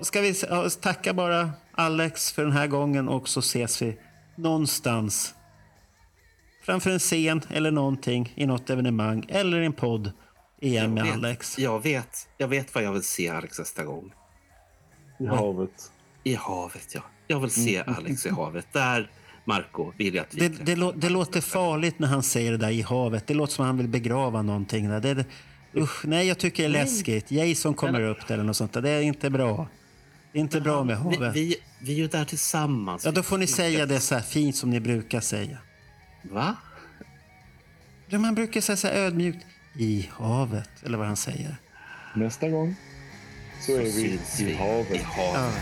ska 0.02 0.20
vi 0.20 0.34
tacka 0.80 1.14
bara 1.14 1.50
Alex 1.72 2.32
för 2.32 2.42
den 2.42 2.52
här 2.52 2.66
gången 2.66 3.08
och 3.08 3.28
så 3.28 3.40
ses 3.40 3.82
vi 3.82 3.98
någonstans 4.34 5.34
framför 6.68 6.90
en 6.90 6.98
scen 6.98 7.42
eller 7.50 7.70
någonting 7.70 8.32
i 8.34 8.46
något 8.46 8.70
evenemang 8.70 9.24
eller 9.28 9.60
en 9.60 9.72
podd 9.72 10.12
igen 10.60 10.94
med 10.94 11.04
vet, 11.04 11.14
Alex. 11.14 11.58
Jag 11.58 11.82
vet, 11.82 12.28
jag 12.38 12.48
vet 12.48 12.74
vad 12.74 12.84
jag 12.84 12.92
vill 12.92 13.02
se 13.02 13.28
Alex 13.28 13.58
nästa 13.58 13.84
gång. 13.84 14.12
I 15.20 15.26
havet. 15.26 15.92
I 16.24 16.34
havet, 16.34 16.94
ja. 16.94 17.00
Jag 17.26 17.40
vill 17.40 17.50
se 17.50 17.76
mm. 17.76 17.94
Alex 17.94 18.26
i 18.26 18.30
havet. 18.30 18.66
Där, 18.72 19.10
Marco, 19.44 19.92
vill 19.96 20.14
jag 20.14 20.22
att 20.22 20.34
vi 20.34 20.48
det, 20.48 20.74
det, 20.74 20.92
det, 20.96 21.08
låter 21.08 21.40
farligt 21.40 21.98
när 21.98 22.08
han 22.08 22.22
säger 22.22 22.50
det 22.50 22.58
där 22.58 22.70
i 22.70 22.82
havet. 22.82 23.26
Det 23.26 23.34
låter 23.34 23.54
som 23.54 23.64
att 23.64 23.68
han 23.68 23.76
vill 23.76 23.88
begrava 23.88 24.42
någonting. 24.42 24.88
Där. 24.88 25.00
Det, 25.00 25.24
usch, 25.76 26.04
nej, 26.04 26.28
jag 26.28 26.38
tycker 26.38 26.62
det 26.62 26.68
är 26.68 26.84
läskigt. 26.84 27.30
Jason 27.30 27.74
kommer 27.74 28.00
upp 28.00 28.26
där 28.26 28.34
eller 28.34 28.44
något 28.44 28.56
sånt. 28.56 28.72
Det 28.72 28.90
är 28.90 29.00
inte 29.00 29.30
bra. 29.30 29.68
Det 30.32 30.38
är 30.38 30.40
inte 30.40 30.60
bra 30.60 30.84
med 30.84 30.98
havet. 30.98 31.36
Vi, 31.36 31.46
vi, 31.46 31.56
vi 31.80 31.92
är 31.92 31.96
ju 31.96 32.08
där 32.08 32.24
tillsammans. 32.24 33.04
Ja, 33.04 33.10
då 33.10 33.22
får 33.22 33.38
ni 33.38 33.46
säga 33.46 33.86
det 33.86 34.00
så 34.00 34.14
här 34.14 34.22
fint 34.22 34.56
som 34.56 34.70
ni 34.70 34.80
brukar 34.80 35.20
säga. 35.20 35.58
Va? 36.22 36.56
Ja, 38.06 38.18
man 38.18 38.34
brukar 38.34 38.60
säga 38.60 38.76
så 38.76 38.86
här 38.88 38.94
ödmjukt. 38.94 39.46
I 39.74 40.10
havet, 40.12 40.70
eller 40.84 40.98
vad 40.98 41.06
han 41.06 41.16
säger. 41.16 41.56
Nästa 42.14 42.48
gång 42.48 42.74
så 43.60 43.72
är 43.72 43.82
vi 43.82 44.20
i 44.44 44.54
havet. 44.54 44.90
I 44.90 44.98
havet. 44.98 45.34
Ja. 45.34 45.52